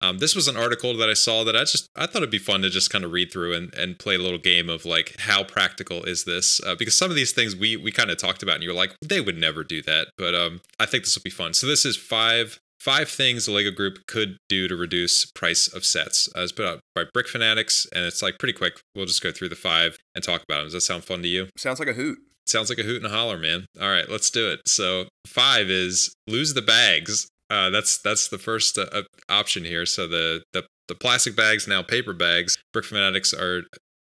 um, 0.02 0.18
this 0.18 0.36
was 0.36 0.48
an 0.48 0.58
article 0.58 0.98
that 0.98 1.10
I 1.10 1.14
saw 1.14 1.44
that 1.44 1.56
I 1.56 1.62
just 1.62 1.88
I 1.96 2.08
thought 2.08 2.18
it'd 2.18 2.32
be 2.32 2.40
fun 2.40 2.64
to 2.64 2.70
just 2.70 2.90
kind 2.90 3.06
of 3.06 3.12
read 3.12 3.32
through 3.32 3.54
and, 3.54 3.74
and 3.76 4.00
play 4.00 4.16
a 4.16 4.20
little 4.20 4.40
game 4.40 4.70
of 4.70 4.84
like 4.84 5.16
how 5.20 5.44
practical 5.44 6.04
is 6.04 6.24
this? 6.26 6.60
Uh, 6.66 6.76
because 6.76 6.98
some 6.98 7.12
of 7.12 7.16
these 7.16 7.32
things 7.32 7.56
we 7.56 7.78
we 7.78 7.92
kind 7.92 8.10
of 8.10 8.18
talked 8.18 8.44
about 8.44 8.56
and 8.56 8.64
you're 8.64 8.74
like 8.74 8.96
they 9.02 9.22
would 9.22 9.38
never 9.38 9.64
do 9.64 9.82
that, 9.84 10.10
but 10.18 10.34
um, 10.34 10.62
I 10.80 10.86
think 10.88 11.04
this 11.04 11.16
will 11.16 11.24
be 11.24 11.30
fun. 11.30 11.54
So 11.54 11.68
this 11.68 11.86
is 11.86 11.96
five 11.96 12.60
Five 12.82 13.10
things 13.10 13.46
the 13.46 13.52
LEGO 13.52 13.70
Group 13.70 14.08
could 14.08 14.38
do 14.50 14.68
to 14.68 14.76
reduce 14.76 15.26
price 15.26 15.68
of 15.68 15.86
sets. 15.86 16.28
Uh, 16.36 16.42
it's 16.42 16.52
put 16.52 16.66
out 16.66 16.80
by 16.96 17.04
Brick 17.14 17.28
Fanatics, 17.28 17.86
and 17.94 18.06
it's 18.06 18.24
like 18.24 18.40
pretty 18.40 18.54
quick. 18.54 18.82
We'll 18.96 19.06
just 19.06 19.22
go 19.22 19.32
through 19.32 19.50
the 19.50 19.56
five 19.56 19.98
and 20.16 20.24
talk 20.24 20.42
about 20.42 20.58
them. 20.58 20.66
Does 20.66 20.74
that 20.74 20.82
sound 20.82 21.04
fun 21.04 21.22
to 21.22 21.28
you? 21.28 21.50
Sounds 21.56 21.78
like 21.78 21.90
a 21.90 21.94
hoot. 21.94 22.18
Sounds 22.48 22.70
like 22.70 22.80
a 22.80 22.84
hoot 22.84 23.04
and 23.04 23.06
a 23.06 23.16
holler, 23.16 23.38
man. 23.38 23.68
All 23.80 23.88
right, 23.88 24.10
let's 24.10 24.32
do 24.32 24.50
it. 24.50 24.62
So 24.66 25.06
five 25.28 25.70
is 25.70 26.12
lose 26.26 26.56
the 26.56 26.64
bags. 26.64 27.28
Uh, 27.52 27.70
that's 27.70 28.00
that's 28.00 28.28
the 28.30 28.40
first 28.40 28.80
uh, 28.80 29.04
option 29.30 29.64
here. 29.64 29.86
So 29.86 30.08
the 30.08 30.42
the 30.52 30.64
the 30.88 30.96
plastic 30.96 31.36
bags 31.36 31.68
now 31.68 31.84
paper 31.84 32.14
bags. 32.14 32.58
Brick 32.74 32.86
Fanatics 32.86 33.32
are 33.32 33.62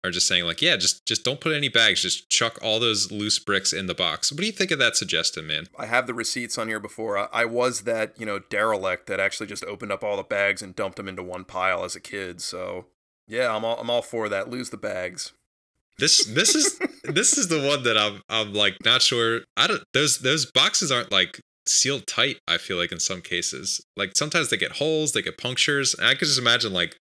are 0.06 0.10
just 0.10 0.26
saying 0.26 0.44
like, 0.44 0.62
yeah, 0.62 0.76
just 0.76 1.04
just 1.06 1.24
don't 1.24 1.40
put 1.40 1.52
any 1.52 1.68
bags, 1.68 2.02
just 2.02 2.28
chuck 2.30 2.58
all 2.62 2.80
those 2.80 3.10
loose 3.10 3.38
bricks 3.38 3.72
in 3.72 3.86
the 3.86 3.94
box. 3.94 4.32
What 4.32 4.40
do 4.40 4.46
you 4.46 4.52
think 4.52 4.70
of 4.70 4.78
that 4.78 4.96
suggestion, 4.96 5.46
man? 5.46 5.66
I 5.78 5.86
have 5.86 6.06
the 6.06 6.14
receipts 6.14 6.58
on 6.58 6.68
here 6.68 6.80
before. 6.80 7.18
I, 7.18 7.28
I 7.32 7.44
was 7.44 7.82
that 7.82 8.18
you 8.18 8.26
know 8.26 8.38
derelict 8.38 9.06
that 9.06 9.20
actually 9.20 9.46
just 9.46 9.64
opened 9.64 9.92
up 9.92 10.04
all 10.04 10.16
the 10.16 10.22
bags 10.22 10.62
and 10.62 10.74
dumped 10.74 10.96
them 10.96 11.08
into 11.08 11.22
one 11.22 11.44
pile 11.44 11.84
as 11.84 11.96
a 11.96 12.00
kid. 12.00 12.40
So 12.40 12.86
yeah, 13.26 13.54
I'm 13.54 13.64
all 13.64 13.78
I'm 13.78 13.90
all 13.90 14.02
for 14.02 14.28
that. 14.28 14.48
Lose 14.48 14.70
the 14.70 14.76
bags. 14.76 15.32
This 15.98 16.24
this 16.26 16.54
is 16.54 16.78
this 17.04 17.36
is 17.36 17.48
the 17.48 17.66
one 17.66 17.82
that 17.84 17.98
I'm 17.98 18.22
I'm 18.28 18.52
like 18.52 18.76
not 18.84 19.02
sure. 19.02 19.40
I 19.56 19.66
don't 19.66 19.82
those 19.92 20.18
those 20.18 20.46
boxes 20.46 20.92
aren't 20.92 21.12
like 21.12 21.40
sealed 21.66 22.06
tight. 22.06 22.38
I 22.46 22.58
feel 22.58 22.76
like 22.76 22.92
in 22.92 23.00
some 23.00 23.20
cases, 23.22 23.84
like 23.96 24.16
sometimes 24.16 24.50
they 24.50 24.56
get 24.56 24.72
holes, 24.72 25.12
they 25.12 25.22
get 25.22 25.38
punctures. 25.38 25.94
And 25.94 26.06
I 26.06 26.12
could 26.12 26.28
just 26.28 26.38
imagine 26.38 26.72
like 26.72 26.96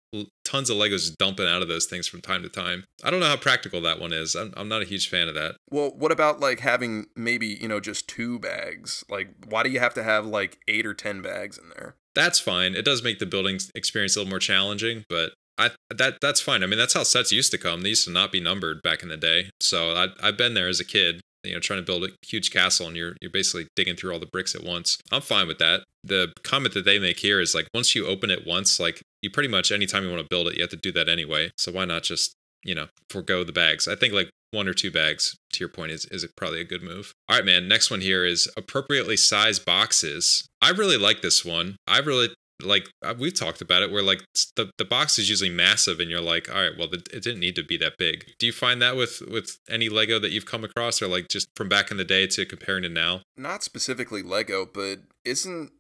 tons 0.51 0.69
of 0.69 0.77
Legos 0.77 1.17
dumping 1.17 1.47
out 1.47 1.63
of 1.63 1.69
those 1.69 1.87
things 1.87 2.09
from 2.09 2.21
time 2.21 2.43
to 2.43 2.49
time. 2.49 2.85
I 3.05 3.11
don't 3.11 3.21
know 3.21 3.29
how 3.29 3.37
practical 3.37 3.81
that 3.83 4.01
one 4.01 4.13
is. 4.13 4.35
I'm, 4.35 4.53
I'm 4.57 4.69
not 4.69 4.83
a 4.83 4.85
huge 4.85 5.09
fan 5.09 5.29
of 5.29 5.35
that. 5.35 5.57
Well, 5.71 5.93
what 5.97 6.11
about 6.11 6.41
like 6.41 6.61
having 6.61 7.07
maybe, 7.15 7.47
you 7.47 7.69
know, 7.69 7.79
just 7.79 8.09
two 8.09 8.39
bags? 8.41 9.05
Like, 9.09 9.29
why 9.49 9.63
do 9.63 9.71
you 9.71 9.79
have 9.79 9.95
to 9.95 10.03
have 10.03 10.27
like 10.27 10.59
eight 10.67 10.87
or 10.87 10.95
10 10.95 11.23
bags 11.23 11.57
in 11.57 11.69
there? 11.77 11.95
That's 12.15 12.41
fine. 12.41 12.75
It 12.75 12.85
does 12.85 13.05
make 13.05 13.21
the 13.21 13.27
building 13.27 13.61
experience 13.75 14.17
a 14.17 14.21
little 14.21 14.31
more 14.31 14.41
challenging, 14.41 15.05
but 15.09 15.31
I 15.57 15.71
that 15.95 16.19
that's 16.21 16.41
fine. 16.41 16.65
I 16.65 16.67
mean, 16.67 16.79
that's 16.79 16.95
how 16.95 17.05
sets 17.05 17.31
used 17.31 17.53
to 17.53 17.59
come. 17.59 17.83
They 17.83 17.91
used 17.91 18.07
to 18.07 18.11
not 18.11 18.33
be 18.33 18.41
numbered 18.41 18.83
back 18.83 19.03
in 19.03 19.09
the 19.09 19.17
day. 19.17 19.51
So 19.61 19.93
I, 19.95 20.09
I've 20.21 20.37
been 20.37 20.55
there 20.55 20.69
as 20.69 20.81
a 20.81 20.85
kid 20.85 21.21
you 21.45 21.55
know 21.55 21.61
trying 21.61 21.79
to 21.79 21.87
build 21.87 22.05
a 22.05 22.09
huge 22.27 22.51
castle 22.51 22.87
and 22.87 22.97
you're 22.97 23.17
you're 23.21 23.31
basically 23.31 23.67
digging 23.75 23.97
through 23.97 24.13
all 24.13 24.19
the 24.19 24.27
bricks 24.27 24.55
at 24.55 24.63
once 24.63 24.99
i'm 25.11 25.23
fine 25.23 25.47
with 25.47 25.59
that 25.59 25.83
the 26.05 26.33
comment 26.45 26.75
that 26.75 26.85
they 26.85 26.99
make 26.99 27.19
here 27.19 27.41
is 27.41 27.55
like 27.55 27.67
once 27.75 27.95
you 27.95 28.07
open 28.07 28.31
it 28.31 28.47
once 28.47 28.79
like 28.79 29.01
you 29.23 29.31
pretty 29.31 29.49
much 29.49 29.73
anytime 29.73 30.05
you 30.05 30.11
want 30.11 30.23
to 30.23 30.29
build 30.29 30.49
it 30.49 30.57
you 30.57 30.63
have 30.63 30.71
to 30.71 30.77
do 30.77 30.93
that 30.93 31.09
anyway. 31.09 31.51
So 31.57 31.73
why 31.73 31.85
not 31.85 32.03
just 32.03 32.35
you 32.65 32.75
know 32.75 32.89
forego 33.09 33.45
the 33.45 33.53
bags? 33.53 33.89
I 33.89 33.97
think 33.97 34.13
like 34.13 34.31
one 34.53 34.67
or 34.67 34.75
two 34.75 34.91
bags 34.91 35.37
to 35.53 35.61
your 35.61 35.69
point 35.69 35.93
is 35.93 36.07
is 36.07 36.27
probably 36.37 36.61
a 36.61 36.65
good 36.65 36.83
move. 36.83 37.13
All 37.29 37.37
right 37.37 37.45
man 37.45 37.69
next 37.69 37.91
one 37.91 38.01
here 38.01 38.25
is 38.25 38.49
appropriately 38.57 39.17
sized 39.17 39.65
boxes. 39.65 40.47
I 40.61 40.71
really 40.71 40.99
like 40.99 41.23
this 41.23 41.45
one. 41.45 41.77
I 41.87 41.99
really 41.99 42.29
like 42.63 42.91
uh, 43.03 43.15
we've 43.19 43.35
talked 43.35 43.61
about 43.61 43.83
it 43.83 43.91
where 43.91 44.03
like 44.03 44.23
the, 44.57 44.71
the 44.79 44.85
box 44.85 45.19
is 45.19 45.29
usually 45.29 45.51
massive 45.51 46.01
and 46.01 46.11
you're 46.11 46.21
like 46.21 46.49
all 46.55 46.61
right 46.61 46.77
well 46.79 46.89
it 46.93 47.23
didn't 47.23 47.41
need 47.41 47.57
to 47.57 47.65
be 47.65 47.77
that 47.79 47.95
big. 47.99 48.33
Do 48.39 48.47
you 48.47 48.53
find 48.53 48.81
that 48.83 48.97
with 48.97 49.23
with 49.31 49.59
any 49.69 49.89
lego 49.89 50.19
that 50.19 50.31
you've 50.31 50.47
come 50.47 50.65
across 50.65 51.01
or 51.01 51.09
like 51.09 51.29
just 51.29 51.49
from 51.57 51.69
back 51.69 51.91
in 51.91 51.97
the 51.97 52.05
day 52.05 52.27
to 52.29 52.47
comparing 52.47 52.83
to 52.83 52.89
now? 52.89 53.23
Not 53.37 53.63
specifically 53.63 54.23
lego 54.23 54.67
but 54.67 55.01
isn't 55.25 55.73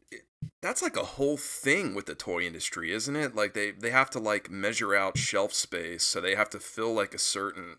that's 0.62 0.82
like 0.82 0.96
a 0.96 1.04
whole 1.04 1.36
thing 1.36 1.94
with 1.94 2.06
the 2.06 2.14
toy 2.14 2.42
industry 2.42 2.92
isn't 2.92 3.16
it 3.16 3.34
like 3.34 3.54
they 3.54 3.70
they 3.70 3.90
have 3.90 4.10
to 4.10 4.18
like 4.18 4.50
measure 4.50 4.94
out 4.94 5.18
shelf 5.18 5.52
space 5.52 6.04
so 6.04 6.20
they 6.20 6.34
have 6.34 6.50
to 6.50 6.60
fill 6.60 6.92
like 6.92 7.14
a 7.14 7.18
certain 7.18 7.76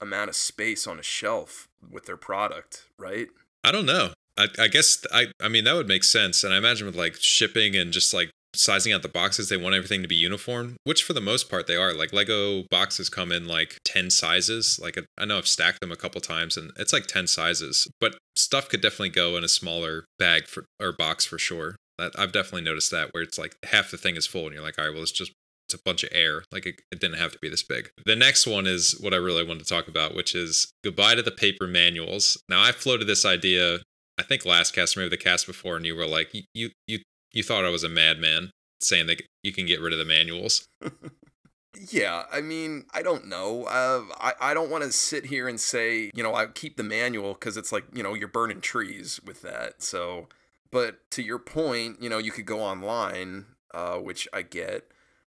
amount 0.00 0.28
of 0.28 0.36
space 0.36 0.86
on 0.86 0.98
a 0.98 1.02
shelf 1.02 1.68
with 1.90 2.06
their 2.06 2.16
product 2.16 2.86
right 2.98 3.28
i 3.64 3.72
don't 3.72 3.86
know 3.86 4.10
I, 4.38 4.48
I 4.58 4.68
guess 4.68 5.04
I 5.12 5.28
I 5.40 5.48
mean 5.48 5.64
that 5.64 5.74
would 5.74 5.88
make 5.88 6.04
sense, 6.04 6.44
and 6.44 6.52
I 6.52 6.58
imagine 6.58 6.86
with 6.86 6.96
like 6.96 7.16
shipping 7.18 7.74
and 7.74 7.92
just 7.92 8.12
like 8.12 8.30
sizing 8.54 8.92
out 8.92 9.02
the 9.02 9.08
boxes, 9.08 9.48
they 9.48 9.56
want 9.56 9.74
everything 9.74 10.02
to 10.02 10.08
be 10.08 10.14
uniform, 10.14 10.76
which 10.84 11.02
for 11.02 11.12
the 11.12 11.20
most 11.20 11.50
part 11.50 11.66
they 11.66 11.76
are. 11.76 11.92
Like 11.92 12.12
Lego 12.12 12.64
boxes 12.70 13.08
come 13.08 13.30
in 13.32 13.46
like 13.46 13.78
10 13.84 14.10
sizes. 14.10 14.78
Like 14.82 14.98
I 15.18 15.24
know 15.24 15.38
I've 15.38 15.46
stacked 15.46 15.80
them 15.80 15.92
a 15.92 15.96
couple 15.96 16.20
times 16.20 16.56
and 16.56 16.72
it's 16.78 16.92
like 16.92 17.06
10 17.06 17.26
sizes, 17.26 17.88
but 18.00 18.16
stuff 18.34 18.68
could 18.68 18.80
definitely 18.80 19.10
go 19.10 19.36
in 19.36 19.44
a 19.44 19.48
smaller 19.48 20.04
bag 20.18 20.46
for 20.46 20.64
or 20.80 20.92
box 20.92 21.24
for 21.24 21.38
sure. 21.38 21.76
That 21.98 22.12
I've 22.18 22.32
definitely 22.32 22.62
noticed 22.62 22.90
that 22.90 23.12
where 23.12 23.22
it's 23.22 23.38
like 23.38 23.56
half 23.64 23.90
the 23.90 23.96
thing 23.96 24.16
is 24.16 24.26
full 24.26 24.46
and 24.46 24.54
you're 24.54 24.62
like, 24.62 24.78
all 24.78 24.84
right, 24.84 24.92
well, 24.92 25.02
it's 25.02 25.12
just 25.12 25.32
it's 25.66 25.74
a 25.74 25.82
bunch 25.82 26.04
of 26.04 26.10
air. 26.12 26.44
Like 26.52 26.66
it, 26.66 26.80
it, 26.92 27.00
didn't 27.00 27.18
have 27.18 27.32
to 27.32 27.38
be 27.40 27.48
this 27.48 27.62
big. 27.62 27.90
The 28.04 28.14
next 28.14 28.46
one 28.46 28.66
is 28.66 28.96
what 29.00 29.12
I 29.12 29.16
really 29.16 29.44
wanted 29.44 29.64
to 29.64 29.74
talk 29.74 29.88
about, 29.88 30.14
which 30.14 30.34
is 30.34 30.70
goodbye 30.84 31.16
to 31.16 31.22
the 31.22 31.32
paper 31.32 31.66
manuals. 31.66 32.40
Now 32.48 32.62
I 32.62 32.72
floated 32.72 33.06
this 33.06 33.24
idea, 33.24 33.78
I 34.18 34.22
think 34.22 34.44
last 34.44 34.74
cast, 34.74 34.96
or 34.96 35.00
maybe 35.00 35.10
the 35.10 35.16
cast 35.16 35.46
before, 35.46 35.76
and 35.76 35.84
you 35.84 35.96
were 35.96 36.06
like, 36.06 36.32
you 36.54 36.70
you 36.86 37.00
you 37.32 37.42
thought 37.42 37.64
I 37.64 37.70
was 37.70 37.84
a 37.84 37.88
madman 37.88 38.50
saying 38.80 39.06
that 39.06 39.22
you 39.42 39.52
can 39.52 39.66
get 39.66 39.80
rid 39.80 39.92
of 39.92 39.98
the 39.98 40.04
manuals. 40.04 40.66
yeah, 41.90 42.24
I 42.32 42.40
mean, 42.40 42.84
I 42.94 43.02
don't 43.02 43.26
know. 43.26 43.64
Uh, 43.64 44.04
I 44.18 44.32
I 44.40 44.54
don't 44.54 44.70
want 44.70 44.84
to 44.84 44.92
sit 44.92 45.26
here 45.26 45.48
and 45.48 45.60
say 45.60 46.10
you 46.14 46.22
know 46.22 46.34
I 46.34 46.46
keep 46.46 46.76
the 46.76 46.82
manual 46.82 47.34
because 47.34 47.56
it's 47.56 47.72
like 47.72 47.84
you 47.94 48.02
know 48.02 48.14
you're 48.14 48.28
burning 48.28 48.60
trees 48.60 49.20
with 49.24 49.42
that. 49.42 49.82
So, 49.82 50.28
but 50.76 51.10
to 51.12 51.22
your 51.22 51.38
point, 51.38 52.02
you 52.02 52.10
know 52.10 52.18
you 52.18 52.30
could 52.30 52.44
go 52.44 52.60
online, 52.60 53.46
uh, 53.72 53.96
which 53.96 54.28
I 54.30 54.42
get. 54.42 54.84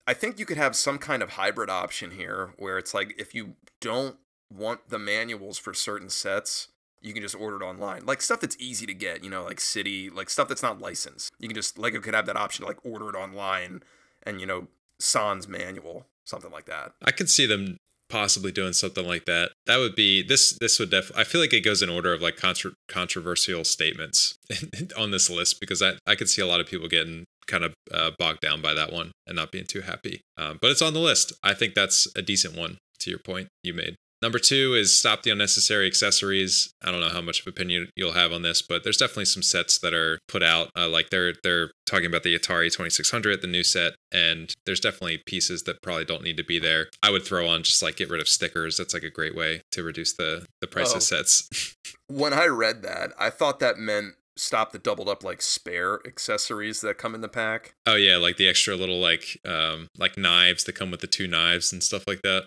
I 0.07 0.15
think 0.15 0.39
you 0.39 0.47
could 0.47 0.57
have 0.57 0.75
some 0.75 0.97
kind 0.97 1.23
of 1.23 1.31
hybrid 1.31 1.69
option 1.69 2.13
here 2.13 2.55
where 2.57 2.79
it's 2.79 2.95
like 2.95 3.15
if 3.19 3.35
you 3.35 3.57
don't 3.83 4.17
want 4.51 4.89
the 4.89 4.99
manuals 4.99 5.59
for 5.59 5.75
certain 5.75 6.09
sets, 6.09 6.69
you 7.03 7.13
can 7.13 7.21
just 7.21 7.35
order 7.35 7.63
it 7.63 7.63
online. 7.63 8.07
Like 8.07 8.23
stuff 8.23 8.41
that's 8.41 8.57
easy 8.59 8.87
to 8.87 8.95
get, 8.95 9.23
you 9.23 9.29
know, 9.29 9.45
like 9.45 9.61
City, 9.61 10.09
like 10.09 10.31
stuff 10.31 10.49
that's 10.49 10.63
not 10.63 10.81
licensed. 10.81 11.31
You 11.39 11.49
can 11.49 11.55
just 11.55 11.79
Lego 11.79 12.01
could 12.01 12.15
have 12.15 12.25
that 12.25 12.39
option 12.39 12.65
to 12.65 12.69
like 12.71 12.83
order 12.83 13.11
it 13.11 13.15
online 13.15 13.83
and 14.23 14.41
you 14.41 14.47
know, 14.47 14.69
Sans 14.99 15.47
manual, 15.47 16.07
something 16.25 16.51
like 16.51 16.65
that. 16.65 16.93
I 17.05 17.11
could 17.11 17.29
see 17.29 17.45
them 17.45 17.77
possibly 18.09 18.53
doing 18.53 18.73
something 18.73 19.07
like 19.07 19.25
that. 19.27 19.53
That 19.67 19.79
would 19.79 19.95
be 19.95 20.23
this 20.23 20.57
this 20.61 20.79
would 20.79 20.91
def 20.91 21.11
I 21.17 21.25
feel 21.25 21.41
like 21.41 21.53
it 21.53 21.61
goes 21.61 21.83
in 21.83 21.91
order 21.91 22.13
of 22.13 22.23
like 22.23 22.37
contra- 22.37 22.73
controversial 22.89 23.65
statements 23.65 24.35
on 24.97 25.11
this 25.11 25.31
list 25.31 25.61
because 25.61 25.83
I 25.83 25.95
I 26.07 26.15
could 26.15 26.29
see 26.29 26.43
a 26.43 26.47
lot 26.47 26.61
of 26.61 26.67
people 26.67 26.89
getting 26.89 27.25
kind 27.47 27.65
of 27.65 27.75
uh, 27.93 28.11
bogged 28.19 28.41
down 28.41 28.61
by 28.61 28.75
that 28.75 28.93
one 28.93 29.13
and 29.27 29.37
not 29.37 29.53
being 29.53 29.67
too 29.67 29.83
happy. 29.83 30.21
Um, 30.37 30.59
but 30.61 30.71
it's 30.71 30.83
on 30.83 30.95
the 30.95 31.01
list. 31.01 31.33
I 31.43 31.55
think 31.55 31.75
that's 31.75 32.09
a 32.17 32.23
decent 32.23 32.57
one 32.57 32.79
to 33.01 33.11
your 33.11 33.21
point 33.21 33.49
you 33.63 33.73
made. 33.73 33.97
Number 34.23 34.39
two 34.39 34.75
is 34.75 34.99
stop 34.99 35.23
the 35.23 35.31
unnecessary 35.31 35.87
accessories. 35.87 36.73
I 36.83 36.91
don't 36.91 37.01
know 37.01 37.11
how 37.11 37.21
much 37.21 37.41
of 37.41 37.47
opinion 37.47 37.91
you'll 37.97 38.13
have 38.13 38.33
on 38.33 38.43
this, 38.43 38.63
but 38.63 38.83
there's 38.83 38.97
definitely 38.97 39.27
some 39.27 39.43
sets 39.43 39.79
that 39.81 39.93
are 39.93 40.19
put 40.27 40.43
out. 40.43 40.71
Uh, 40.77 40.89
like 40.89 41.11
they're 41.11 41.35
they're 41.43 41.71
talking 41.85 42.07
about 42.07 42.23
the 42.23 42.37
Atari 42.37 42.73
2600, 42.73 43.43
the 43.43 43.47
new 43.47 43.63
set, 43.63 43.93
and 44.11 44.55
there's 44.65 44.81
definitely 44.81 45.19
pieces 45.27 45.65
that 45.65 45.83
probably 45.83 46.05
don't 46.05 46.23
need 46.23 46.39
to 46.39 46.45
be 46.45 46.59
there. 46.59 46.87
I 47.03 47.11
would 47.11 47.25
throw 47.25 47.47
on 47.47 47.63
just 47.63 47.83
like 47.83 47.97
get 47.97 48.11
rid 48.11 48.21
of 48.21 48.29
stickers. 48.29 48.79
That's 48.79 48.95
like 48.95 49.03
a 49.03 49.11
great 49.11 49.37
way 49.37 49.63
to 49.73 49.83
reduce 49.83 50.15
the 50.15 50.47
the 50.61 50.67
price 50.67 50.93
oh. 50.95 50.97
of 50.97 51.03
sets. 51.03 51.77
when 52.09 52.33
I 52.33 52.47
read 52.47 52.83
that, 52.83 53.13
I 53.19 53.31
thought 53.31 53.61
that 53.61 53.79
meant 53.79 54.15
stop 54.39 54.73
the 54.73 54.79
doubled 54.79 55.09
up 55.09 55.25
like 55.25 55.41
spare 55.41 56.01
accessories 56.07 56.81
that 56.83 56.99
come 56.99 57.15
in 57.15 57.21
the 57.21 57.29
pack. 57.29 57.75
Oh 57.87 57.97
yeah, 57.97 58.17
like 58.17 58.37
the 58.37 58.49
extra 58.49 58.77
little 58.77 59.01
like 59.01 59.39
um 59.45 59.89
like 59.99 60.17
knives 60.17 60.65
that 60.65 60.75
come 60.75 60.91
with 60.91 61.01
the 61.01 61.07
two 61.07 61.27
knives 61.27 61.73
and 61.73 61.83
stuff 61.83 62.05
like 62.07 62.23
that. 62.23 62.47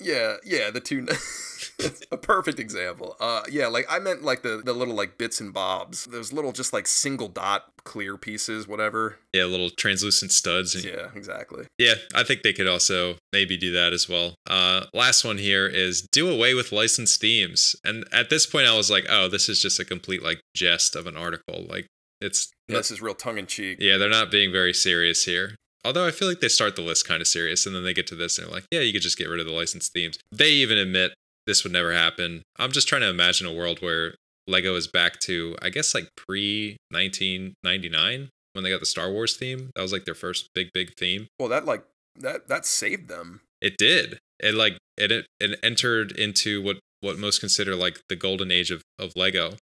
Yeah, 0.00 0.36
yeah, 0.44 0.70
the 0.70 0.80
two. 0.80 1.06
a 2.12 2.16
perfect 2.16 2.58
example. 2.58 3.16
Uh, 3.20 3.42
yeah, 3.50 3.66
like 3.68 3.86
I 3.88 3.98
meant 3.98 4.22
like 4.22 4.42
the 4.42 4.60
the 4.64 4.72
little 4.72 4.94
like 4.94 5.18
bits 5.18 5.40
and 5.40 5.52
bobs. 5.52 6.04
Those 6.06 6.32
little 6.32 6.52
just 6.52 6.72
like 6.72 6.86
single 6.86 7.28
dot 7.28 7.64
clear 7.84 8.16
pieces, 8.16 8.66
whatever. 8.66 9.18
Yeah, 9.32 9.44
little 9.44 9.70
translucent 9.70 10.32
studs. 10.32 10.74
And, 10.74 10.84
Yeah, 10.84 11.08
exactly. 11.14 11.66
yeah, 11.78 11.94
I 12.14 12.22
think 12.24 12.42
they 12.42 12.52
could 12.52 12.66
also 12.68 13.16
maybe 13.32 13.56
do 13.56 13.72
that 13.72 13.92
as 13.92 14.08
well. 14.08 14.34
Uh, 14.48 14.86
last 14.94 15.24
one 15.24 15.38
here 15.38 15.66
is 15.66 16.06
do 16.12 16.30
away 16.30 16.54
with 16.54 16.72
licensed 16.72 17.20
themes. 17.20 17.76
And 17.84 18.04
at 18.12 18.30
this 18.30 18.46
point, 18.46 18.66
I 18.66 18.76
was 18.76 18.90
like, 18.90 19.06
oh, 19.08 19.28
this 19.28 19.48
is 19.48 19.60
just 19.60 19.78
a 19.78 19.84
complete 19.84 20.22
like 20.22 20.40
jest 20.56 20.96
of 20.96 21.06
an 21.06 21.16
article. 21.16 21.64
Like 21.68 21.86
it's 22.20 22.50
Yeah, 22.68 22.78
this 22.78 22.90
is 22.90 23.00
real 23.02 23.14
tongue 23.14 23.38
in 23.38 23.46
cheek. 23.46 23.78
yeah, 23.80 23.96
they're 23.98 24.08
not 24.08 24.30
being 24.30 24.50
very 24.50 24.72
serious 24.74 25.24
here. 25.24 25.54
Although 25.84 26.06
I 26.06 26.10
feel 26.10 26.28
like 26.28 26.40
they 26.40 26.48
start 26.48 26.76
the 26.76 26.82
list 26.82 27.06
kind 27.06 27.20
of 27.20 27.26
serious 27.26 27.66
and 27.66 27.74
then 27.74 27.84
they 27.84 27.94
get 27.94 28.06
to 28.08 28.14
this 28.14 28.38
and 28.38 28.46
they're 28.46 28.54
like, 28.54 28.66
yeah, 28.70 28.80
you 28.80 28.92
could 28.92 29.02
just 29.02 29.18
get 29.18 29.28
rid 29.28 29.40
of 29.40 29.46
the 29.46 29.52
licensed 29.52 29.92
themes. 29.92 30.18
They 30.32 30.50
even 30.50 30.78
admit 30.78 31.12
this 31.46 31.62
would 31.62 31.72
never 31.72 31.92
happen. 31.92 32.42
I'm 32.58 32.72
just 32.72 32.88
trying 32.88 33.02
to 33.02 33.10
imagine 33.10 33.46
a 33.46 33.52
world 33.52 33.82
where 33.82 34.14
Lego 34.46 34.74
is 34.76 34.88
back 34.88 35.20
to, 35.20 35.56
I 35.60 35.70
guess, 35.70 35.94
like 35.94 36.08
pre 36.16 36.76
1999 36.90 38.30
when 38.52 38.64
they 38.64 38.70
got 38.70 38.80
the 38.80 38.86
Star 38.86 39.10
Wars 39.10 39.36
theme. 39.36 39.70
That 39.74 39.82
was 39.82 39.92
like 39.92 40.04
their 40.04 40.14
first 40.14 40.48
big, 40.54 40.70
big 40.72 40.94
theme. 40.96 41.28
Well, 41.38 41.48
that 41.48 41.66
like 41.66 41.84
that 42.16 42.48
that 42.48 42.64
saved 42.64 43.08
them. 43.08 43.40
It 43.60 43.76
did. 43.76 44.18
It 44.40 44.54
like 44.54 44.78
it 44.96 45.12
it, 45.12 45.26
it 45.40 45.58
entered 45.62 46.12
into 46.12 46.62
what 46.62 46.78
what 47.00 47.18
most 47.18 47.40
consider 47.40 47.74
like 47.74 48.00
the 48.08 48.16
golden 48.16 48.50
age 48.50 48.70
of 48.70 48.82
of 48.98 49.12
Lego. 49.16 49.54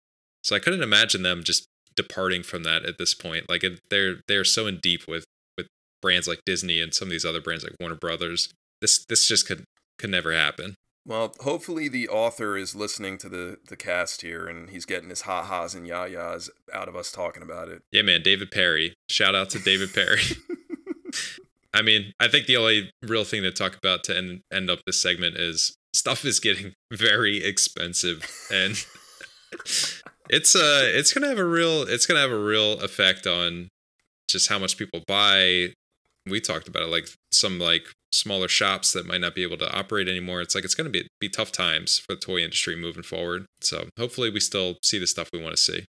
So 0.42 0.56
I 0.56 0.58
couldn't 0.58 0.82
imagine 0.82 1.22
them 1.22 1.42
just 1.44 1.66
departing 1.96 2.42
from 2.42 2.62
that 2.64 2.84
at 2.84 2.98
this 2.98 3.14
point. 3.14 3.48
Like 3.48 3.64
it, 3.64 3.80
they're 3.90 4.16
they're 4.28 4.44
so 4.44 4.66
in 4.66 4.78
deep 4.82 5.06
with 5.06 5.24
brands 6.02 6.28
like 6.28 6.40
Disney 6.46 6.80
and 6.80 6.94
some 6.94 7.08
of 7.08 7.12
these 7.12 7.24
other 7.24 7.40
brands 7.40 7.64
like 7.64 7.74
Warner 7.80 7.96
Brothers. 7.96 8.52
This 8.80 9.04
this 9.04 9.26
just 9.26 9.46
could 9.46 9.64
could 9.98 10.10
never 10.10 10.32
happen. 10.32 10.74
Well, 11.06 11.34
hopefully 11.40 11.88
the 11.88 12.08
author 12.08 12.56
is 12.56 12.74
listening 12.74 13.18
to 13.18 13.28
the 13.28 13.58
the 13.68 13.76
cast 13.76 14.22
here 14.22 14.46
and 14.46 14.70
he's 14.70 14.84
getting 14.84 15.08
his 15.08 15.22
ha 15.22 15.42
ha's 15.42 15.74
and 15.74 15.86
ya 15.86 16.04
ya's 16.04 16.50
out 16.72 16.88
of 16.88 16.96
us 16.96 17.10
talking 17.10 17.42
about 17.42 17.68
it. 17.68 17.82
Yeah, 17.90 18.02
man, 18.02 18.22
David 18.22 18.50
Perry. 18.50 18.94
Shout 19.08 19.34
out 19.34 19.50
to 19.50 19.58
David 19.58 19.92
Perry. 19.94 20.22
I 21.74 21.82
mean, 21.82 22.12
I 22.20 22.28
think 22.28 22.46
the 22.46 22.56
only 22.56 22.90
real 23.02 23.24
thing 23.24 23.42
to 23.42 23.50
talk 23.50 23.76
about 23.76 24.04
to 24.04 24.16
end 24.16 24.40
end 24.52 24.70
up 24.70 24.80
this 24.86 25.00
segment 25.00 25.36
is 25.36 25.74
stuff 25.94 26.24
is 26.24 26.40
getting 26.40 26.72
very 26.92 27.42
expensive 27.44 28.24
and 28.52 28.84
it's 30.30 30.54
uh 30.54 30.82
it's 30.84 31.12
gonna 31.12 31.26
have 31.26 31.38
a 31.38 31.44
real 31.44 31.82
it's 31.82 32.06
gonna 32.06 32.20
have 32.20 32.30
a 32.30 32.38
real 32.38 32.80
effect 32.80 33.26
on 33.26 33.68
just 34.28 34.48
how 34.48 34.58
much 34.58 34.76
people 34.76 35.02
buy 35.08 35.72
we 36.30 36.40
talked 36.40 36.68
about 36.68 36.82
it 36.82 36.88
like 36.88 37.08
some 37.32 37.58
like 37.58 37.84
smaller 38.12 38.48
shops 38.48 38.92
that 38.92 39.06
might 39.06 39.20
not 39.20 39.34
be 39.34 39.42
able 39.42 39.56
to 39.58 39.72
operate 39.72 40.08
anymore. 40.08 40.40
It's 40.40 40.54
like 40.54 40.64
it's 40.64 40.74
gonna 40.74 40.90
be 40.90 41.06
be 41.20 41.28
tough 41.28 41.52
times 41.52 41.98
for 41.98 42.14
the 42.14 42.20
toy 42.20 42.38
industry 42.38 42.76
moving 42.76 43.02
forward. 43.02 43.46
So 43.60 43.88
hopefully 43.98 44.30
we 44.30 44.40
still 44.40 44.78
see 44.82 44.98
the 44.98 45.06
stuff 45.06 45.28
we 45.32 45.42
want 45.42 45.56
to 45.56 45.62
see 45.62 45.84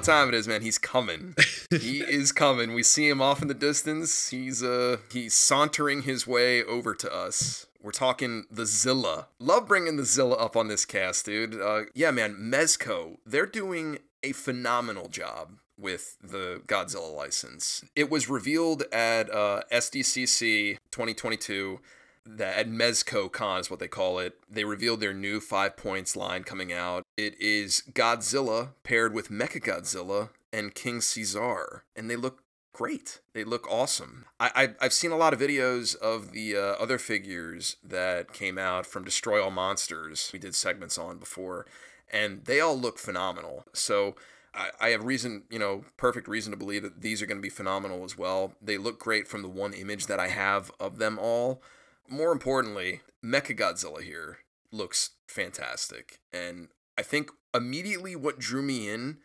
what 0.00 0.06
time 0.06 0.28
it 0.28 0.34
is, 0.34 0.48
man. 0.48 0.62
He's 0.62 0.78
coming. 0.78 1.34
he 1.70 2.00
is 2.00 2.32
coming. 2.32 2.72
We 2.72 2.82
see 2.82 3.06
him 3.06 3.20
off 3.20 3.42
in 3.42 3.48
the 3.48 3.54
distance. 3.54 4.30
He's 4.30 4.62
uh 4.62 4.96
he's 5.12 5.34
sauntering 5.34 6.02
his 6.02 6.26
way 6.26 6.64
over 6.64 6.94
to 6.94 7.14
us. 7.14 7.66
We're 7.82 7.90
talking 7.90 8.46
the 8.50 8.64
Zilla. 8.64 9.26
Love 9.38 9.68
bringing 9.68 9.98
the 9.98 10.06
Zilla 10.06 10.36
up 10.36 10.56
on 10.56 10.68
this 10.68 10.86
cast, 10.86 11.26
dude. 11.26 11.60
Uh, 11.60 11.82
yeah, 11.94 12.12
man. 12.12 12.36
Mezco. 12.36 13.18
They're 13.26 13.44
doing 13.44 13.98
a 14.22 14.32
phenomenal 14.32 15.08
job 15.08 15.58
with 15.78 16.16
the 16.22 16.62
Godzilla 16.66 17.14
license. 17.14 17.84
It 17.94 18.10
was 18.10 18.26
revealed 18.26 18.84
at 18.92 19.28
uh, 19.30 19.62
SDCC 19.70 20.78
2022 20.90 21.78
that 22.26 22.56
at 22.56 22.68
Mezco 22.68 23.30
Con 23.30 23.60
is 23.60 23.70
what 23.70 23.80
they 23.80 23.88
call 23.88 24.18
it. 24.18 24.38
They 24.48 24.64
revealed 24.64 25.00
their 25.00 25.14
new 25.14 25.40
five 25.40 25.76
points 25.76 26.16
line 26.16 26.44
coming 26.44 26.72
out. 26.72 27.04
It 27.16 27.40
is 27.40 27.82
Godzilla 27.92 28.70
paired 28.82 29.14
with 29.14 29.30
Mechagodzilla 29.30 30.30
and 30.52 30.74
King 30.74 31.00
Caesar, 31.00 31.84
and 31.96 32.10
they 32.10 32.16
look 32.16 32.42
great. 32.72 33.20
They 33.32 33.44
look 33.44 33.70
awesome. 33.70 34.26
I, 34.38 34.50
I 34.54 34.68
I've 34.80 34.92
seen 34.92 35.12
a 35.12 35.16
lot 35.16 35.32
of 35.32 35.40
videos 35.40 35.96
of 35.96 36.32
the 36.32 36.56
uh, 36.56 36.60
other 36.60 36.98
figures 36.98 37.76
that 37.82 38.32
came 38.32 38.58
out 38.58 38.86
from 38.86 39.04
Destroy 39.04 39.42
All 39.42 39.50
Monsters. 39.50 40.30
We 40.32 40.38
did 40.38 40.54
segments 40.54 40.98
on 40.98 41.18
before, 41.18 41.66
and 42.12 42.44
they 42.44 42.60
all 42.60 42.78
look 42.78 42.98
phenomenal. 42.98 43.64
So. 43.72 44.16
I, 44.52 44.70
I 44.80 44.88
have 44.88 45.04
reason, 45.04 45.44
you 45.48 45.60
know, 45.60 45.84
perfect 45.96 46.26
reason 46.26 46.50
to 46.50 46.56
believe 46.56 46.82
that 46.82 47.02
these 47.02 47.22
are 47.22 47.26
going 47.26 47.38
to 47.38 47.40
be 47.40 47.48
phenomenal 47.48 48.02
as 48.02 48.18
well. 48.18 48.52
They 48.60 48.78
look 48.78 48.98
great 48.98 49.28
from 49.28 49.42
the 49.42 49.48
one 49.48 49.72
image 49.72 50.08
that 50.08 50.18
I 50.18 50.26
have 50.26 50.72
of 50.80 50.98
them 50.98 51.20
all 51.20 51.62
more 52.10 52.32
importantly, 52.32 53.00
Mechagodzilla 53.24 54.02
here 54.02 54.38
looks 54.72 55.10
fantastic. 55.28 56.18
And 56.32 56.68
I 56.98 57.02
think 57.02 57.30
immediately 57.54 58.16
what 58.16 58.38
drew 58.38 58.62
me 58.62 58.88
in 58.88 59.18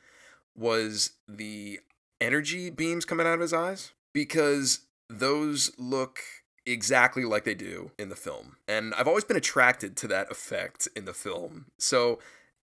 was 0.56 1.12
the 1.28 1.80
energy 2.22 2.70
beams 2.70 3.06
coming 3.06 3.28
out 3.28 3.34
of 3.34 3.42
his 3.42 3.54
eyes 3.54 3.92
because 4.14 4.82
those 5.10 5.72
look 5.78 6.20
exactly 6.66 7.26
like 7.26 7.44
they 7.44 7.56
do 7.56 7.92
in 8.00 8.10
the 8.10 8.16
film. 8.16 8.58
And 8.68 8.94
I've 8.96 9.08
always 9.08 9.24
been 9.24 9.38
attracted 9.38 9.96
to 9.98 10.08
that 10.08 10.32
effect 10.32 10.88
in 10.96 11.06
the 11.06 11.14
film. 11.14 11.66
So 11.78 12.20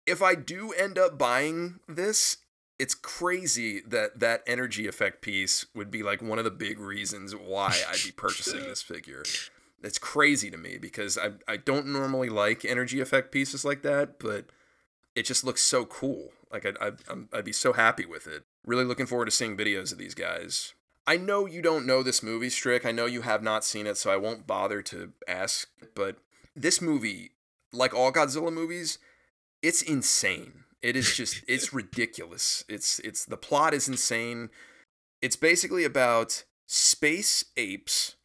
if 0.06 0.22
I 0.22 0.34
do 0.34 0.72
end 0.72 0.98
up 0.98 1.18
buying 1.18 1.80
this, 1.88 2.38
it's 2.78 2.94
crazy 2.94 3.80
that 3.86 4.18
that 4.18 4.42
energy 4.46 4.88
effect 4.88 5.22
piece 5.22 5.66
would 5.74 5.90
be 5.90 6.02
like 6.02 6.20
one 6.20 6.38
of 6.38 6.44
the 6.44 6.50
big 6.50 6.80
reasons 6.80 7.36
why 7.36 7.78
I'd 7.88 8.02
be 8.04 8.10
purchasing 8.10 8.60
this 8.62 8.82
figure. 8.82 9.22
It's 9.82 9.98
crazy 9.98 10.50
to 10.50 10.56
me 10.56 10.78
because 10.78 11.18
I 11.18 11.32
I 11.48 11.56
don't 11.56 11.86
normally 11.86 12.28
like 12.28 12.64
energy 12.64 13.00
effect 13.00 13.32
pieces 13.32 13.64
like 13.64 13.82
that, 13.82 14.18
but 14.18 14.46
it 15.14 15.26
just 15.26 15.44
looks 15.44 15.62
so 15.62 15.84
cool. 15.84 16.32
Like 16.50 16.66
I'd 16.66 16.76
I'd, 16.78 16.94
I'd 17.32 17.44
be 17.44 17.52
so 17.52 17.72
happy 17.72 18.06
with 18.06 18.26
it. 18.26 18.44
Really 18.64 18.84
looking 18.84 19.06
forward 19.06 19.26
to 19.26 19.30
seeing 19.30 19.56
videos 19.56 19.92
of 19.92 19.98
these 19.98 20.14
guys. 20.14 20.74
I 21.06 21.16
know 21.16 21.46
you 21.46 21.62
don't 21.62 21.86
know 21.86 22.02
this 22.02 22.22
movie, 22.22 22.48
Strick. 22.48 22.86
I 22.86 22.92
know 22.92 23.06
you 23.06 23.22
have 23.22 23.42
not 23.42 23.64
seen 23.64 23.86
it, 23.86 23.96
so 23.96 24.12
I 24.12 24.16
won't 24.16 24.46
bother 24.46 24.82
to 24.82 25.12
ask. 25.26 25.68
But 25.96 26.18
this 26.54 26.80
movie, 26.80 27.32
like 27.72 27.92
all 27.92 28.12
Godzilla 28.12 28.52
movies, 28.52 28.98
it's 29.62 29.82
insane. 29.82 30.64
It 30.80 30.94
is 30.94 31.16
just 31.16 31.42
it's 31.48 31.72
ridiculous. 31.72 32.64
It's 32.68 32.98
it's 33.00 33.24
the 33.24 33.36
plot 33.36 33.74
is 33.74 33.88
insane. 33.88 34.50
It's 35.20 35.36
basically 35.36 35.84
about 35.84 36.44
space 36.66 37.44
apes 37.56 38.16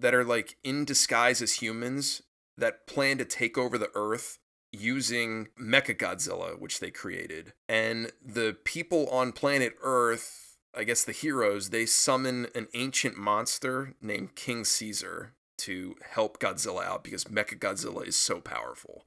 that 0.00 0.14
are 0.14 0.24
like 0.24 0.56
in 0.62 0.84
disguise 0.84 1.42
as 1.42 1.54
humans 1.54 2.22
that 2.58 2.86
plan 2.86 3.18
to 3.18 3.24
take 3.24 3.58
over 3.58 3.78
the 3.78 3.90
earth 3.94 4.38
using 4.72 5.48
Mechagodzilla, 5.60 6.58
which 6.58 6.80
they 6.80 6.90
created. 6.90 7.52
And 7.68 8.12
the 8.24 8.56
people 8.64 9.08
on 9.08 9.32
planet 9.32 9.74
Earth, 9.82 10.56
I 10.74 10.84
guess 10.84 11.04
the 11.04 11.12
heroes, 11.12 11.70
they 11.70 11.86
summon 11.86 12.48
an 12.54 12.68
ancient 12.74 13.16
monster 13.16 13.94
named 14.00 14.34
King 14.34 14.64
Caesar 14.64 15.34
to 15.58 15.96
help 16.10 16.38
Godzilla 16.38 16.84
out 16.84 17.04
because 17.04 17.24
Mechagodzilla 17.24 18.06
is 18.06 18.16
so 18.16 18.40
powerful. 18.40 19.04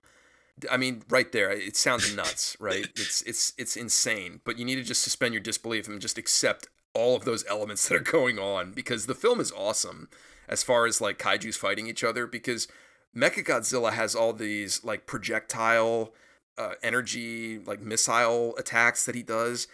I 0.69 0.77
mean, 0.77 1.03
right 1.09 1.31
there, 1.31 1.51
it 1.51 1.77
sounds 1.77 2.13
nuts, 2.15 2.57
right? 2.59 2.87
It's 2.95 3.21
it's 3.21 3.53
it's 3.57 3.77
insane, 3.77 4.41
but 4.43 4.57
you 4.57 4.65
need 4.65 4.75
to 4.75 4.83
just 4.83 5.03
suspend 5.03 5.33
your 5.33 5.41
disbelief 5.41 5.87
and 5.87 6.01
just 6.01 6.17
accept 6.17 6.67
all 6.93 7.15
of 7.15 7.23
those 7.23 7.45
elements 7.47 7.87
that 7.87 7.95
are 7.95 7.99
going 7.99 8.39
on 8.39 8.71
because 8.71 9.05
the 9.05 9.15
film 9.15 9.39
is 9.39 9.51
awesome 9.51 10.09
as 10.49 10.63
far 10.63 10.85
as 10.85 10.99
like 10.99 11.19
kaiju's 11.19 11.55
fighting 11.55 11.87
each 11.87 12.03
other 12.03 12.27
because 12.27 12.67
Mechagodzilla 13.15 13.93
has 13.93 14.15
all 14.15 14.33
these 14.33 14.83
like 14.83 15.05
projectile 15.05 16.13
uh, 16.57 16.73
energy 16.83 17.59
like 17.59 17.81
missile 17.81 18.55
attacks 18.57 19.05
that 19.05 19.15
he 19.15 19.23
does. 19.23 19.67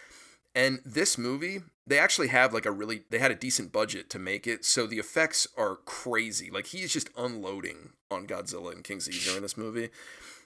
And 0.54 0.80
this 0.84 1.18
movie 1.18 1.62
they 1.88 1.98
actually 1.98 2.28
have 2.28 2.52
like 2.52 2.66
a 2.66 2.70
really 2.70 3.02
they 3.10 3.18
had 3.18 3.30
a 3.30 3.36
decent 3.36 3.72
budget 3.72 4.10
to 4.10 4.18
make 4.18 4.46
it 4.46 4.64
so 4.64 4.86
the 4.86 4.98
effects 4.98 5.46
are 5.56 5.76
crazy. 5.84 6.50
Like 6.50 6.66
he's 6.66 6.92
just 6.92 7.10
unloading 7.16 7.90
on 8.10 8.26
Godzilla 8.26 8.72
and 8.72 8.84
King 8.84 9.00
Caesar 9.00 9.36
in 9.36 9.42
this 9.42 9.56
movie. 9.56 9.90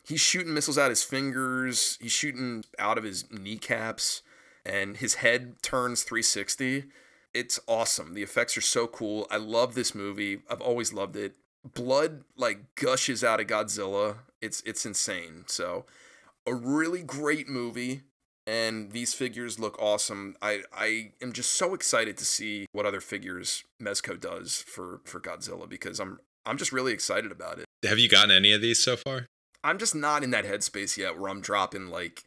He's 0.02 0.20
shooting 0.20 0.54
missiles 0.54 0.78
out 0.78 0.90
his 0.90 1.02
fingers 1.02 1.98
he's 2.00 2.12
shooting 2.12 2.64
out 2.78 2.98
of 2.98 3.04
his 3.04 3.30
kneecaps 3.30 4.22
and 4.64 4.96
his 4.96 5.16
head 5.16 5.62
turns 5.62 6.02
360 6.02 6.84
it's 7.34 7.60
awesome. 7.66 8.14
The 8.14 8.22
effects 8.22 8.56
are 8.56 8.62
so 8.62 8.86
cool. 8.86 9.26
I 9.30 9.36
love 9.36 9.74
this 9.74 9.94
movie. 9.94 10.42
I've 10.50 10.60
always 10.60 10.92
loved 10.92 11.16
it. 11.16 11.34
Blood 11.74 12.24
like 12.36 12.74
gushes 12.74 13.22
out 13.22 13.40
of 13.40 13.46
godzilla. 13.46 14.16
It's 14.40 14.62
it's 14.62 14.86
insane. 14.86 15.44
So 15.46 15.84
a 16.46 16.54
really 16.54 17.02
great 17.02 17.48
movie 17.48 18.02
and 18.46 18.92
these 18.92 19.14
figures 19.14 19.58
look 19.58 19.78
awesome. 19.78 20.36
I 20.40 20.62
i 20.74 21.12
am 21.22 21.32
just 21.32 21.54
so 21.54 21.74
excited 21.74 22.16
to 22.18 22.24
see 22.24 22.66
what 22.72 22.86
other 22.86 23.00
figures 23.00 23.64
mezco 23.80 24.18
does 24.18 24.64
for 24.66 25.00
for 25.04 25.20
godzilla 25.20 25.68
because 25.68 26.00
i'm 26.00 26.18
i'm 26.46 26.56
just 26.56 26.72
really 26.72 26.92
excited 26.92 27.30
about 27.30 27.58
it. 27.58 27.66
Have 27.86 27.98
you 27.98 28.08
gotten 28.08 28.30
any 28.30 28.52
of 28.52 28.60
these 28.60 28.82
so 28.82 28.96
far? 28.96 29.26
I'm 29.62 29.78
just 29.78 29.94
not 29.94 30.22
in 30.24 30.30
that 30.30 30.46
headspace 30.46 30.96
yet 30.96 31.18
where 31.18 31.30
I'm 31.30 31.42
dropping 31.42 31.88
like, 31.88 32.24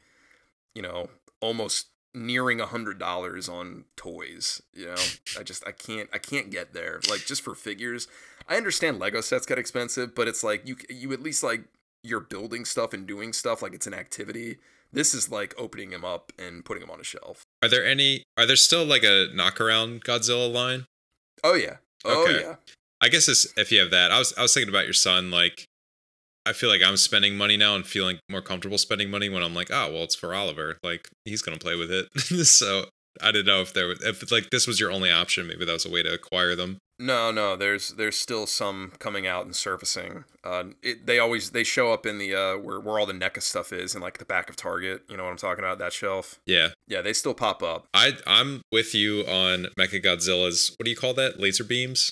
you 0.76 0.84
know, 0.84 1.10
almost 1.42 1.88
nearing 2.14 2.60
a 2.62 2.66
hundred 2.66 3.00
dollars 3.00 3.50
on 3.50 3.86
toys. 3.96 4.62
You 4.74 4.88
know, 4.88 4.96
I 5.40 5.44
just 5.44 5.66
I 5.68 5.72
can't 5.72 6.10
I 6.14 6.18
can't 6.18 6.50
get 6.52 6.74
there. 6.74 7.00
Like 7.10 7.26
just 7.26 7.42
for 7.42 7.56
figures, 7.56 8.08
I 8.48 8.58
understand 8.58 9.00
Lego 9.00 9.22
sets 9.22 9.46
get 9.46 9.58
expensive, 9.58 10.16
but 10.16 10.28
it's 10.28 10.44
like 10.44 10.68
you 10.68 10.76
you 10.90 11.12
at 11.14 11.22
least 11.22 11.44
like 11.44 11.64
you're 12.04 12.20
building 12.20 12.66
stuff 12.66 12.94
and 12.94 13.08
doing 13.08 13.34
stuff 13.34 13.62
like 13.62 13.74
it's 13.74 13.88
an 13.88 13.94
activity. 13.94 14.58
This 14.92 15.14
is 15.16 15.32
like 15.32 15.56
opening 15.58 15.92
him 15.92 16.06
up 16.06 16.32
and 16.38 16.64
putting 16.64 16.84
him 16.84 16.92
on 16.92 17.00
a 17.00 17.04
shelf. 17.04 17.44
Are 17.64 17.70
there 17.70 17.86
any? 17.86 18.24
Are 18.38 18.46
there 18.46 18.56
still 18.56 18.86
like 18.86 19.04
a 19.04 19.28
knockaround 19.34 20.04
Godzilla 20.04 20.52
line? 20.52 20.86
Oh 21.44 21.56
yeah. 21.56 21.78
Oh 22.06 22.24
Okay. 22.24 22.42
yeah. 22.42 22.56
I 23.02 23.10
guess 23.10 23.28
it's, 23.28 23.52
if 23.58 23.70
you 23.72 23.80
have 23.82 23.92
that, 23.92 24.12
I 24.12 24.20
was 24.20 24.34
I 24.38 24.42
was 24.44 24.54
thinking 24.54 24.70
about 24.70 24.86
your 24.86 24.94
son. 24.94 25.30
Like, 25.32 25.66
I 26.46 26.54
feel 26.54 26.70
like 26.70 26.82
I'm 26.84 26.98
spending 26.98 27.38
money 27.38 27.58
now 27.58 27.76
and 27.76 27.86
feeling 27.86 28.20
more 28.30 28.42
comfortable 28.42 28.78
spending 28.78 29.10
money 29.10 29.30
when 29.30 29.44
I'm 29.44 29.54
like, 29.54 29.70
oh 29.72 29.92
well, 29.92 30.04
it's 30.04 30.16
for 30.16 30.34
Oliver. 30.34 30.78
Like 30.84 31.10
he's 31.26 31.42
gonna 31.42 31.58
play 31.58 31.76
with 31.76 31.92
it. 31.92 32.10
so 32.46 32.86
I 33.22 33.32
didn't 33.32 33.46
know 33.46 33.62
if 33.62 33.74
there 33.74 33.88
was 33.88 34.02
if 34.04 34.32
like 34.32 34.50
this 34.50 34.68
was 34.68 34.80
your 34.80 34.92
only 34.92 35.12
option. 35.12 35.48
Maybe 35.48 35.66
that 35.66 35.72
was 35.72 35.86
a 35.86 35.92
way 35.92 36.04
to 36.04 36.14
acquire 36.14 36.56
them. 36.56 36.78
No, 37.00 37.32
no. 37.32 37.56
There's 37.56 37.90
there's 37.90 38.18
still 38.18 38.46
some 38.46 38.94
coming 39.00 39.28
out 39.28 39.46
and 39.46 39.56
surfacing. 39.56 40.26
Uh, 40.44 40.66
it, 40.82 41.06
they 41.06 41.20
always 41.20 41.52
they 41.52 41.64
show 41.64 41.92
up 41.92 42.06
in 42.06 42.18
the 42.18 42.36
uh 42.36 42.58
where 42.58 42.80
where 42.80 43.00
all 43.00 43.06
the 43.06 43.14
NECA 43.14 43.42
stuff 43.42 43.72
is 43.72 43.94
and 43.94 44.04
like 44.04 44.18
the 44.18 44.26
back 44.26 44.50
of 44.50 44.56
Target. 44.56 45.04
You 45.10 45.18
know 45.18 45.24
what 45.24 45.32
I'm 45.32 45.38
talking 45.38 45.64
about? 45.64 45.80
That 45.80 45.94
shelf. 45.94 46.40
Yeah, 46.46 46.70
Yeah, 46.88 47.02
they 47.02 47.14
still 47.14 47.34
pop 47.34 47.62
up. 47.64 47.86
I 47.94 48.18
I'm 48.26 48.62
with 48.72 48.94
you 48.96 49.22
on 49.22 49.68
Mechagodzilla's. 49.80 50.76
What 50.78 50.86
do 50.86 50.90
you 50.90 50.98
call 50.98 51.14
that? 51.16 51.40
Laser 51.40 51.64
beams, 51.64 52.12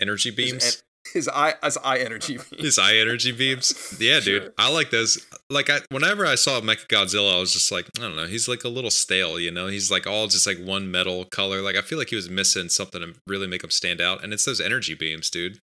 energy 0.00 0.30
beams. 0.30 0.82
His, 1.12 1.28
eye 1.28 1.54
his 1.62 1.76
eye 1.78 1.98
energy. 1.98 2.38
Beams. 2.50 2.62
his 2.62 2.78
eye 2.78 2.96
energy 2.96 3.32
beams. 3.32 3.96
Yeah, 4.00 4.20
dude. 4.20 4.52
I 4.56 4.70
like 4.70 4.90
those. 4.90 5.26
Like 5.50 5.68
I 5.68 5.80
whenever 5.90 6.24
I 6.24 6.36
saw 6.36 6.60
Mechagodzilla, 6.60 7.36
I 7.36 7.40
was 7.40 7.52
just 7.52 7.72
like, 7.72 7.86
I 7.98 8.02
don't 8.02 8.16
know, 8.16 8.26
he's 8.26 8.48
like 8.48 8.64
a 8.64 8.68
little 8.68 8.90
stale, 8.90 9.38
you 9.38 9.50
know? 9.50 9.66
He's 9.66 9.90
like 9.90 10.06
all 10.06 10.28
just 10.28 10.46
like 10.46 10.58
one 10.58 10.90
metal 10.90 11.24
color. 11.24 11.60
Like 11.60 11.76
I 11.76 11.82
feel 11.82 11.98
like 11.98 12.10
he 12.10 12.16
was 12.16 12.30
missing 12.30 12.68
something 12.68 13.00
to 13.00 13.14
really 13.26 13.46
make 13.46 13.64
him 13.64 13.70
stand 13.70 14.00
out. 14.00 14.22
And 14.22 14.32
it's 14.32 14.44
those 14.44 14.60
energy 14.60 14.94
beams, 14.94 15.28
dude. 15.28 15.58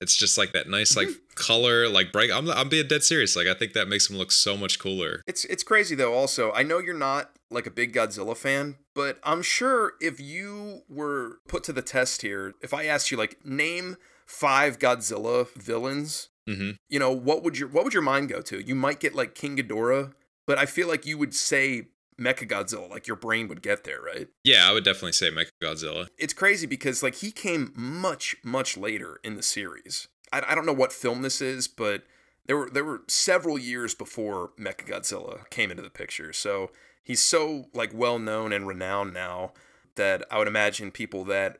It's 0.00 0.16
just 0.16 0.38
like 0.38 0.52
that 0.52 0.68
nice 0.68 0.96
like 0.96 1.08
mm-hmm. 1.08 1.34
color, 1.34 1.88
like 1.88 2.10
bright. 2.10 2.30
I'm 2.32 2.50
I'm 2.50 2.68
being 2.68 2.88
dead 2.88 3.04
serious. 3.04 3.36
Like 3.36 3.46
I 3.46 3.54
think 3.54 3.74
that 3.74 3.86
makes 3.86 4.08
him 4.08 4.16
look 4.16 4.32
so 4.32 4.56
much 4.56 4.78
cooler. 4.78 5.22
It's 5.26 5.44
it's 5.44 5.62
crazy 5.62 5.94
though. 5.94 6.14
Also, 6.14 6.52
I 6.52 6.62
know 6.62 6.78
you're 6.78 6.94
not 6.94 7.30
like 7.50 7.66
a 7.66 7.70
big 7.70 7.92
Godzilla 7.92 8.36
fan, 8.36 8.76
but 8.94 9.18
I'm 9.22 9.42
sure 9.42 9.92
if 10.00 10.18
you 10.18 10.82
were 10.88 11.38
put 11.48 11.64
to 11.64 11.72
the 11.72 11.82
test 11.82 12.22
here, 12.22 12.54
if 12.62 12.72
I 12.72 12.86
asked 12.86 13.10
you 13.10 13.18
like 13.18 13.44
name 13.44 13.96
five 14.30 14.78
Godzilla 14.78 15.52
villains, 15.54 16.28
Mm-hmm. 16.48 16.70
you 16.88 16.98
know 16.98 17.12
what 17.12 17.44
would 17.44 17.58
your 17.58 17.68
what 17.68 17.84
would 17.84 17.92
your 17.92 18.02
mind 18.02 18.28
go 18.28 18.40
to? 18.40 18.60
You 18.60 18.74
might 18.74 18.98
get 18.98 19.14
like 19.14 19.34
King 19.34 19.56
Ghidorah, 19.56 20.12
but 20.46 20.58
I 20.58 20.66
feel 20.66 20.88
like 20.88 21.06
you 21.06 21.16
would 21.18 21.34
say 21.34 21.88
Mechagodzilla. 22.18 22.90
Like 22.90 23.06
your 23.06 23.16
brain 23.16 23.46
would 23.48 23.62
get 23.62 23.84
there, 23.84 24.00
right? 24.00 24.26
Yeah, 24.42 24.68
I 24.68 24.72
would 24.72 24.82
definitely 24.82 25.12
say 25.12 25.30
Mechagodzilla. 25.30 26.08
It's 26.18 26.32
crazy 26.32 26.66
because 26.66 27.02
like 27.02 27.16
he 27.16 27.30
came 27.30 27.72
much 27.76 28.34
much 28.42 28.76
later 28.76 29.20
in 29.22 29.36
the 29.36 29.42
series. 29.42 30.08
I, 30.32 30.42
I 30.48 30.54
don't 30.54 30.66
know 30.66 30.72
what 30.72 30.92
film 30.92 31.22
this 31.22 31.40
is, 31.40 31.68
but 31.68 32.02
there 32.46 32.56
were 32.56 32.70
there 32.70 32.84
were 32.84 33.02
several 33.06 33.58
years 33.58 33.94
before 33.94 34.50
Mechagodzilla 34.58 35.48
came 35.50 35.70
into 35.70 35.82
the 35.82 35.90
picture. 35.90 36.32
So 36.32 36.70
he's 37.04 37.22
so 37.22 37.66
like 37.74 37.92
well 37.94 38.18
known 38.18 38.52
and 38.52 38.66
renowned 38.66 39.12
now 39.14 39.52
that 39.94 40.24
I 40.32 40.38
would 40.38 40.48
imagine 40.48 40.90
people 40.90 41.24
that 41.26 41.58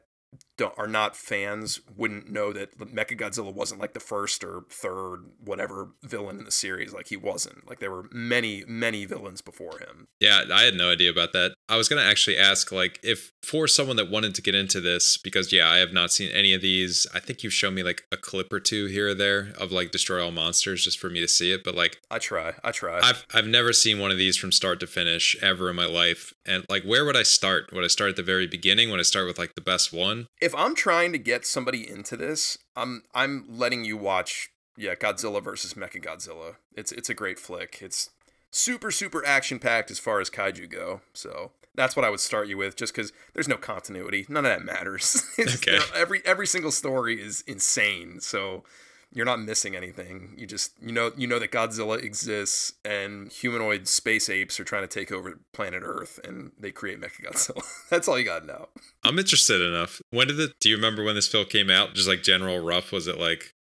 don't, 0.61 0.79
are 0.79 0.87
not 0.87 1.16
fans 1.16 1.81
wouldn't 1.96 2.31
know 2.31 2.53
that 2.53 2.77
Mechagodzilla 2.79 3.51
wasn't 3.51 3.81
like 3.81 3.94
the 3.94 4.01
first 4.01 4.44
or 4.44 4.64
third 4.68 5.25
whatever 5.42 5.88
villain 6.03 6.38
in 6.38 6.44
the 6.44 6.51
series. 6.51 6.92
Like 6.92 7.09
he 7.09 7.16
wasn't. 7.16 7.66
Like 7.66 7.81
there 7.81 7.90
were 7.90 8.09
many 8.12 8.64
many 8.68 9.07
villains 9.07 9.40
before 9.40 9.79
him. 9.79 10.07
Yeah, 10.20 10.44
I 10.53 10.64
had 10.64 10.75
no 10.75 10.90
idea 10.90 11.11
about 11.11 11.33
that. 11.33 11.55
I 11.70 11.79
was 11.79 11.88
gonna 11.88 12.03
actually 12.03 12.37
ask, 12.37 12.70
like, 12.70 13.01
if 13.03 13.33
for 13.42 13.66
someone 13.66 13.96
that 13.96 14.11
wanted 14.11 14.35
to 14.35 14.42
get 14.42 14.55
into 14.55 14.83
this, 14.83 15.16
because 15.16 15.51
yeah, 15.51 15.66
I 15.66 15.79
have 15.79 15.94
not 15.94 16.12
seen 16.12 16.31
any 16.31 16.53
of 16.53 16.61
these. 16.61 17.07
I 17.14 17.20
think 17.20 17.42
you've 17.42 17.55
shown 17.55 17.75
me 17.75 17.83
like 17.83 18.03
a 18.12 18.18
clip 18.18 18.53
or 18.53 18.61
two 18.61 18.85
here 18.87 19.09
or 19.09 19.14
there 19.14 19.55
of 19.59 19.73
like 19.73 19.92
Destroy 19.92 20.23
All 20.23 20.31
Monsters 20.31 20.85
just 20.85 20.99
for 20.99 21.09
me 21.09 21.20
to 21.20 21.29
see 21.29 21.53
it. 21.53 21.64
But 21.64 21.75
like, 21.75 22.03
I 22.11 22.18
try. 22.18 22.53
I 22.62 22.70
try. 22.70 23.01
I've 23.03 23.25
I've 23.33 23.46
never 23.46 23.73
seen 23.73 23.99
one 23.99 24.11
of 24.11 24.18
these 24.18 24.37
from 24.37 24.53
start 24.53 24.79
to 24.81 24.87
finish 24.87 25.37
ever 25.40 25.70
in 25.70 25.77
my 25.77 25.87
life. 25.87 26.35
And 26.44 26.66
like, 26.68 26.83
where 26.83 27.07
would 27.07 27.16
I 27.16 27.23
start? 27.23 27.73
Would 27.73 27.85
I 27.85 27.88
start 27.88 28.11
at 28.11 28.16
the 28.16 28.23
very 28.23 28.46
beginning? 28.46 28.90
Would 28.90 29.01
I 29.01 29.05
start 29.05 29.27
with 29.27 29.38
like 29.38 29.55
the 29.55 29.62
best 29.62 29.90
one? 29.90 30.27
if 30.49 30.49
I'm 30.54 30.74
trying 30.74 31.12
to 31.12 31.18
get 31.18 31.46
somebody 31.46 31.88
into 31.88 32.16
this, 32.16 32.58
I'm 32.76 33.04
I'm 33.14 33.44
letting 33.48 33.84
you 33.84 33.96
watch 33.96 34.50
yeah, 34.76 34.94
Godzilla 34.94 35.42
versus 35.42 35.74
Mechagodzilla. 35.74 36.56
It's 36.74 36.92
it's 36.92 37.10
a 37.10 37.14
great 37.14 37.38
flick. 37.38 37.78
It's 37.82 38.10
super 38.50 38.90
super 38.90 39.24
action 39.26 39.58
packed 39.58 39.90
as 39.90 39.98
far 39.98 40.20
as 40.20 40.30
kaiju 40.30 40.70
go. 40.70 41.02
So 41.12 41.52
that's 41.74 41.94
what 41.96 42.04
I 42.04 42.10
would 42.10 42.20
start 42.20 42.48
you 42.48 42.56
with, 42.56 42.76
just 42.76 42.94
because 42.94 43.12
there's 43.34 43.48
no 43.48 43.56
continuity. 43.56 44.26
None 44.28 44.44
of 44.44 44.50
that 44.50 44.64
matters. 44.64 45.24
Okay. 45.40 45.72
you 45.72 45.78
know, 45.78 45.84
every 45.94 46.22
every 46.24 46.46
single 46.46 46.70
story 46.70 47.20
is 47.20 47.42
insane. 47.46 48.20
So 48.20 48.64
you're 49.12 49.27
not 49.27 49.40
missing 49.40 49.75
anything. 49.75 50.35
You 50.37 50.46
just 50.46 50.73
you 50.81 50.92
know 50.92 51.12
you 51.16 51.27
know 51.27 51.38
that 51.38 51.51
Godzilla 51.51 52.03
exists 52.03 52.75
and 52.85 53.31
humanoid 53.33 53.88
space 53.88 54.29
apes 54.29 54.61
are 54.61 54.64
trying 54.64 54.83
to 54.83 54.88
take 54.88 55.11
over 55.11 55.38
planet 55.53 55.83
Earth 55.85 56.20
and 56.25 56.53
they 56.59 56.70
create 56.70 57.01
Mechagodzilla. 57.01 57.62
that's 57.90 58.07
all 58.09 58.18
you 58.18 58.25
gotta 58.25 58.46
know. 58.46 58.68
I'm 59.05 59.18
interested 59.18 59.61
enough. 59.61 60.01
When 60.11 60.29
did 60.29 60.38
it? 60.38 60.53
Do 60.61 60.68
you 60.68 60.77
remember 60.77 61.03
when 61.05 61.14
this 61.14 61.29
film 61.29 61.46
came 61.46 61.70
out? 61.70 61.94
Just 61.94 62.09
like 62.09 62.23
general 62.23 62.61
rough, 62.61 62.92
was 62.92 63.07
it 63.09 63.18
like 63.18 63.55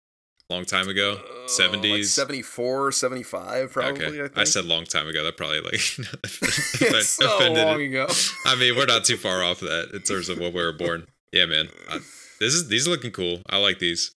a 0.48 0.54
long 0.54 0.64
time 0.64 0.88
ago? 0.88 1.12
Uh, 1.18 1.40
like 1.40 1.50
Seventies. 1.50 2.12
74, 2.12 2.92
75 2.92 3.72
probably. 3.72 4.04
okay, 4.04 4.06
I, 4.06 4.22
think. 4.26 4.38
I 4.38 4.44
said 4.44 4.64
long 4.66 4.84
time 4.84 5.08
ago. 5.08 5.24
That 5.24 5.36
probably 5.36 5.60
like 5.60 5.74
it's 6.22 7.08
so 7.08 7.36
offended- 7.36 7.64
long 7.64 7.82
ago. 7.82 8.06
I 8.46 8.54
mean, 8.56 8.76
we're 8.76 8.86
not 8.86 9.04
too 9.04 9.16
far 9.16 9.42
off 9.42 9.60
that 9.60 9.90
in 9.92 10.02
terms 10.02 10.28
of 10.28 10.38
when 10.38 10.52
we 10.52 10.62
were 10.62 10.72
born. 10.72 11.06
Yeah, 11.32 11.46
man. 11.46 11.68
I, 11.88 11.98
this 12.38 12.54
is 12.54 12.68
these 12.68 12.86
are 12.86 12.90
looking 12.90 13.10
cool. 13.10 13.40
I 13.48 13.58
like 13.58 13.78
these. 13.80 14.14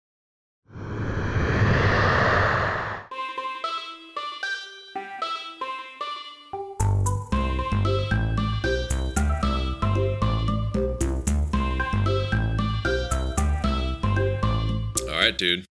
Dude. 15.40 15.64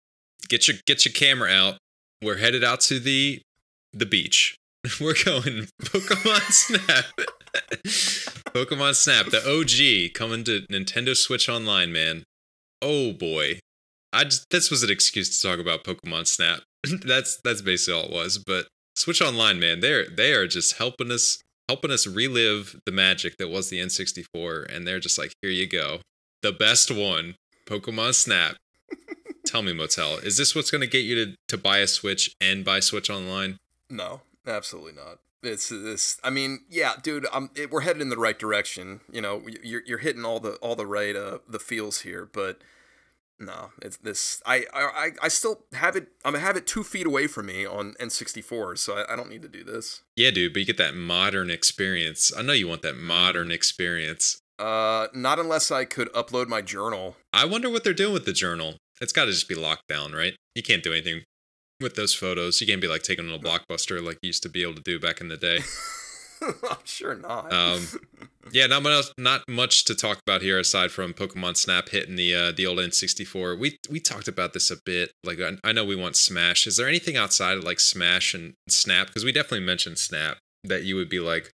Get 0.49 0.67
your 0.67 0.79
get 0.87 1.05
your 1.05 1.13
camera 1.13 1.51
out. 1.51 1.79
We're 2.23 2.39
headed 2.39 2.65
out 2.65 2.81
to 2.83 2.99
the 2.99 3.41
the 3.93 4.07
beach. 4.07 4.57
We're 5.01 5.15
going 5.25 5.69
Pokemon 5.83 6.41
Snap. 6.51 7.05
Pokemon 8.55 8.95
Snap, 8.95 9.27
the 9.27 9.43
OG, 9.45 10.15
coming 10.15 10.43
to 10.45 10.63
Nintendo 10.73 11.15
Switch 11.17 11.49
Online, 11.49 11.93
man. 11.93 12.25
Oh 12.81 13.13
boy. 13.13 13.61
I 14.13 14.25
just 14.25 14.49
this 14.51 14.71
was 14.71 14.83
an 14.83 14.91
excuse 14.91 15.39
to 15.39 15.47
talk 15.47 15.61
about 15.61 15.85
Pokemon 15.85 16.27
Snap. 16.27 16.63
that's 17.05 17.39
that's 17.45 17.61
basically 17.61 18.01
all 18.01 18.07
it 18.07 18.13
was. 18.13 18.39
But 18.39 18.67
Switch 18.97 19.21
Online, 19.21 19.61
man, 19.61 19.81
they're 19.81 20.09
they 20.09 20.33
are 20.33 20.47
just 20.47 20.79
helping 20.79 21.13
us 21.13 21.39
helping 21.69 21.91
us 21.91 22.07
relive 22.07 22.81
the 22.87 22.93
magic 22.93 23.37
that 23.37 23.49
was 23.49 23.69
the 23.69 23.79
N64, 23.79 24.75
and 24.75 24.87
they're 24.87 24.99
just 24.99 25.19
like, 25.19 25.33
here 25.43 25.51
you 25.51 25.69
go. 25.69 25.99
The 26.43 26.53
best 26.53 26.91
one, 26.91 27.35
Pokemon 27.67 28.15
Snap. 28.15 28.57
Tell 29.49 29.63
me, 29.63 29.73
Motel, 29.73 30.19
is 30.19 30.37
this 30.37 30.55
what's 30.55 30.71
gonna 30.71 30.87
get 30.87 31.05
you 31.05 31.25
to, 31.25 31.35
to 31.49 31.57
buy 31.57 31.79
a 31.79 31.87
Switch 31.87 32.37
and 32.39 32.67
buy 32.67 32.81
Switch 32.81 33.09
Online? 33.09 33.57
No, 33.89 34.21
absolutely 34.47 34.93
not. 34.93 35.21
It's 35.43 35.71
this. 35.71 36.21
I 36.23 36.29
mean, 36.29 36.61
yeah, 36.69 36.93
dude. 37.03 37.27
I'm. 37.33 37.49
It, 37.57 37.71
we're 37.71 37.81
headed 37.81 38.03
in 38.03 38.11
the 38.11 38.19
right 38.19 38.39
direction. 38.39 39.01
You 39.11 39.23
know, 39.23 39.43
you're 39.63 39.83
you're 39.87 39.99
hitting 39.99 40.27
all 40.27 40.39
the 40.39 40.57
all 40.57 40.77
the 40.77 40.87
right 40.87 41.17
uh 41.17 41.39
the 41.49 41.59
feels 41.59 42.01
here, 42.03 42.29
but 42.31 42.61
no, 43.41 43.71
it's 43.81 43.97
this. 43.97 44.43
I 44.45 44.67
I 44.75 45.13
I 45.23 45.29
still 45.29 45.61
have 45.73 45.97
it. 45.97 46.09
I'm 46.27 46.35
gonna 46.35 46.45
have 46.45 46.59
it 46.59 46.67
two 46.67 46.85
feet 46.85 47.07
away 47.07 47.27
from 47.27 47.47
me 47.47 47.65
on 47.65 47.95
N64, 47.95 48.77
so 48.77 48.99
I, 48.99 49.15
I 49.15 49.17
don't 49.17 49.31
need 49.31 49.43
to 49.43 49.49
do 49.49 49.65
this. 49.65 50.03
Yeah, 50.15 50.31
dude, 50.31 50.53
but 50.53 50.61
you 50.61 50.67
get 50.67 50.77
that 50.77 50.95
modern 50.95 51.51
experience. 51.51 52.33
I 52.37 52.43
know 52.43 52.53
you 52.53 52.69
want 52.69 52.83
that 52.83 52.99
modern 52.99 53.51
experience. 53.51 54.43
Uh, 54.59 55.07
not 55.15 55.39
unless 55.39 55.71
I 55.71 55.87
could 55.87 56.13
upload 56.13 56.49
my 56.49 56.61
journal. 56.61 57.17
I 57.33 57.47
wonder 57.47 57.71
what 57.71 57.85
they're 57.85 57.95
doing 57.95 58.13
with 58.13 58.27
the 58.27 58.33
journal. 58.33 58.77
It's 59.01 59.13
got 59.13 59.27
to 59.27 59.33
just 59.33 59.49
be 59.49 59.55
locked 59.55 59.89
down, 59.89 60.13
right? 60.13 60.35
You 60.55 60.63
can't 60.63 60.83
do 60.83 60.93
anything 60.93 61.23
with 61.81 61.95
those 61.95 62.15
photos. 62.15 62.61
You 62.61 62.67
can't 62.67 62.81
be 62.81 62.89
like 62.89 63.03
taking 63.03 63.29
them 63.29 63.41
to 63.41 63.47
Blockbuster 63.47 64.03
like 64.05 64.19
you 64.23 64.29
used 64.29 64.43
to 64.43 64.49
be 64.49 64.63
able 64.63 64.75
to 64.75 64.83
do 64.83 64.99
back 64.99 65.21
in 65.21 65.29
the 65.29 65.37
day. 65.37 65.61
I'm 66.71 66.77
sure 66.85 67.15
not. 67.15 67.53
Um, 67.53 67.87
yeah, 68.53 68.67
not 68.67 68.83
much, 68.83 69.07
not 69.19 69.43
much 69.49 69.85
to 69.87 69.95
talk 69.95 70.21
about 70.27 70.43
here 70.43 70.59
aside 70.59 70.91
from 70.91 71.13
Pokemon 71.13 71.57
Snap 71.57 71.89
hitting 71.89 72.17
the 72.17 72.35
uh, 72.35 72.53
the 72.53 72.67
old 72.67 72.79
N64. 72.79 73.59
We 73.59 73.77
we 73.91 74.01
talked 74.01 74.29
about 74.29 74.53
this 74.53 74.71
a 74.71 74.77
bit. 74.85 75.11
Like 75.25 75.41
I, 75.41 75.59
I 75.65 75.73
know 75.73 75.85
we 75.85 75.97
want 75.97 76.17
Smash. 76.17 76.67
Is 76.67 76.77
there 76.77 76.89
anything 76.89 77.17
outside 77.17 77.59
of 77.59 77.65
like 77.65 77.81
Smash 77.81 78.35
and 78.35 78.55
Snap? 78.69 79.09
Because 79.09 79.25
we 79.25 79.33
definitely 79.33 79.67
mentioned 79.67 79.99
Snap 79.99 80.39
that 80.65 80.85
you 80.85 80.97
would 80.97 81.09
be 81.09 81.21
like, 81.21 81.51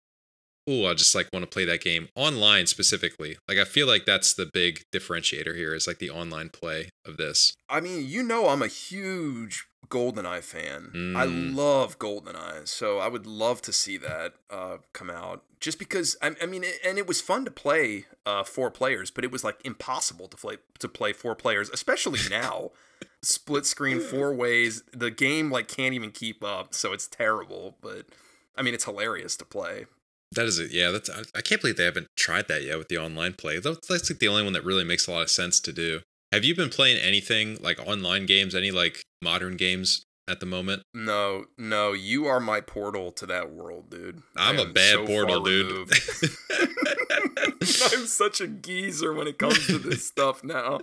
oh, 0.68 0.86
I 0.86 0.94
just 0.94 1.14
like 1.14 1.28
want 1.32 1.42
to 1.44 1.46
play 1.48 1.64
that 1.64 1.80
game 1.82 2.08
online 2.14 2.66
specifically. 2.66 3.36
Like 3.48 3.58
I 3.58 3.64
feel 3.64 3.86
like 3.86 4.04
that's 4.06 4.32
the 4.34 4.46
big 4.52 4.82
differentiator 4.92 5.54
here 5.56 5.74
is 5.74 5.86
like 5.86 5.98
the 5.98 6.10
online 6.10 6.48
play 6.48 6.88
of 7.04 7.16
this. 7.16 7.54
I 7.68 7.80
mean, 7.80 8.06
you 8.06 8.22
know, 8.22 8.48
I'm 8.48 8.62
a 8.62 8.66
huge 8.66 9.66
GoldenEye 9.88 10.42
fan. 10.42 11.14
I 11.16 11.26
Mm. 11.26 11.54
love 11.54 11.98
GoldenEye, 11.98 12.66
so 12.66 12.98
I 12.98 13.08
would 13.08 13.26
love 13.26 13.60
to 13.62 13.72
see 13.72 13.96
that 13.98 14.34
uh, 14.50 14.78
come 14.92 15.10
out. 15.10 15.42
Just 15.60 15.78
because 15.78 16.16
I, 16.22 16.34
I 16.42 16.46
mean, 16.46 16.64
it, 16.64 16.78
and 16.84 16.98
it 16.98 17.06
was 17.06 17.20
fun 17.20 17.44
to 17.44 17.50
play 17.50 18.06
uh, 18.26 18.44
four 18.44 18.70
players, 18.70 19.10
but 19.10 19.24
it 19.24 19.30
was 19.30 19.44
like 19.44 19.58
impossible 19.64 20.28
to 20.28 20.36
play 20.36 20.56
to 20.78 20.88
play 20.88 21.12
four 21.12 21.34
players, 21.34 21.68
especially 21.70 22.20
now. 22.30 22.70
Split 23.22 23.64
screen 23.66 24.00
four 24.00 24.34
ways, 24.44 24.82
the 24.92 25.10
game 25.10 25.50
like 25.50 25.68
can't 25.68 25.94
even 25.94 26.10
keep 26.10 26.42
up, 26.44 26.74
so 26.74 26.92
it's 26.92 27.06
terrible. 27.06 27.76
But 27.80 28.06
I 28.56 28.62
mean, 28.62 28.74
it's 28.74 28.84
hilarious 28.84 29.36
to 29.36 29.44
play. 29.44 29.86
That 30.32 30.46
is 30.46 30.58
it. 30.58 30.72
Yeah, 30.72 30.90
that's. 30.90 31.10
I, 31.10 31.22
I 31.34 31.40
can't 31.40 31.60
believe 31.60 31.76
they 31.76 31.84
haven't 31.84 32.08
tried 32.16 32.48
that 32.48 32.62
yet 32.62 32.78
with 32.78 32.88
the 32.88 32.98
online 32.98 33.34
play. 33.34 33.58
That's, 33.58 33.86
that's 33.86 34.10
like 34.10 34.18
the 34.18 34.28
only 34.28 34.42
one 34.42 34.52
that 34.54 34.64
really 34.64 34.84
makes 34.84 35.06
a 35.06 35.12
lot 35.12 35.22
of 35.22 35.30
sense 35.30 35.60
to 35.60 35.72
do. 35.72 36.00
Have 36.32 36.44
you 36.44 36.56
been 36.56 36.70
playing 36.70 36.98
anything 36.98 37.58
like 37.60 37.78
online 37.86 38.26
games, 38.26 38.54
any 38.54 38.70
like 38.70 39.04
modern 39.22 39.56
games 39.56 40.04
at 40.28 40.40
the 40.40 40.46
moment? 40.46 40.82
No, 40.92 41.44
no, 41.56 41.92
you 41.92 42.26
are 42.26 42.40
my 42.40 42.60
portal 42.60 43.12
to 43.12 43.26
that 43.26 43.52
world, 43.52 43.90
dude. 43.90 44.22
I'm 44.36 44.58
a 44.58 44.66
bad 44.66 44.94
so 44.94 45.06
portal, 45.06 45.44
dude. 45.44 45.90
I'm 47.64 48.06
such 48.06 48.40
a 48.40 48.46
geezer 48.46 49.12
when 49.12 49.26
it 49.26 49.38
comes 49.38 49.66
to 49.66 49.78
this 49.78 50.06
stuff 50.06 50.44
now. 50.44 50.80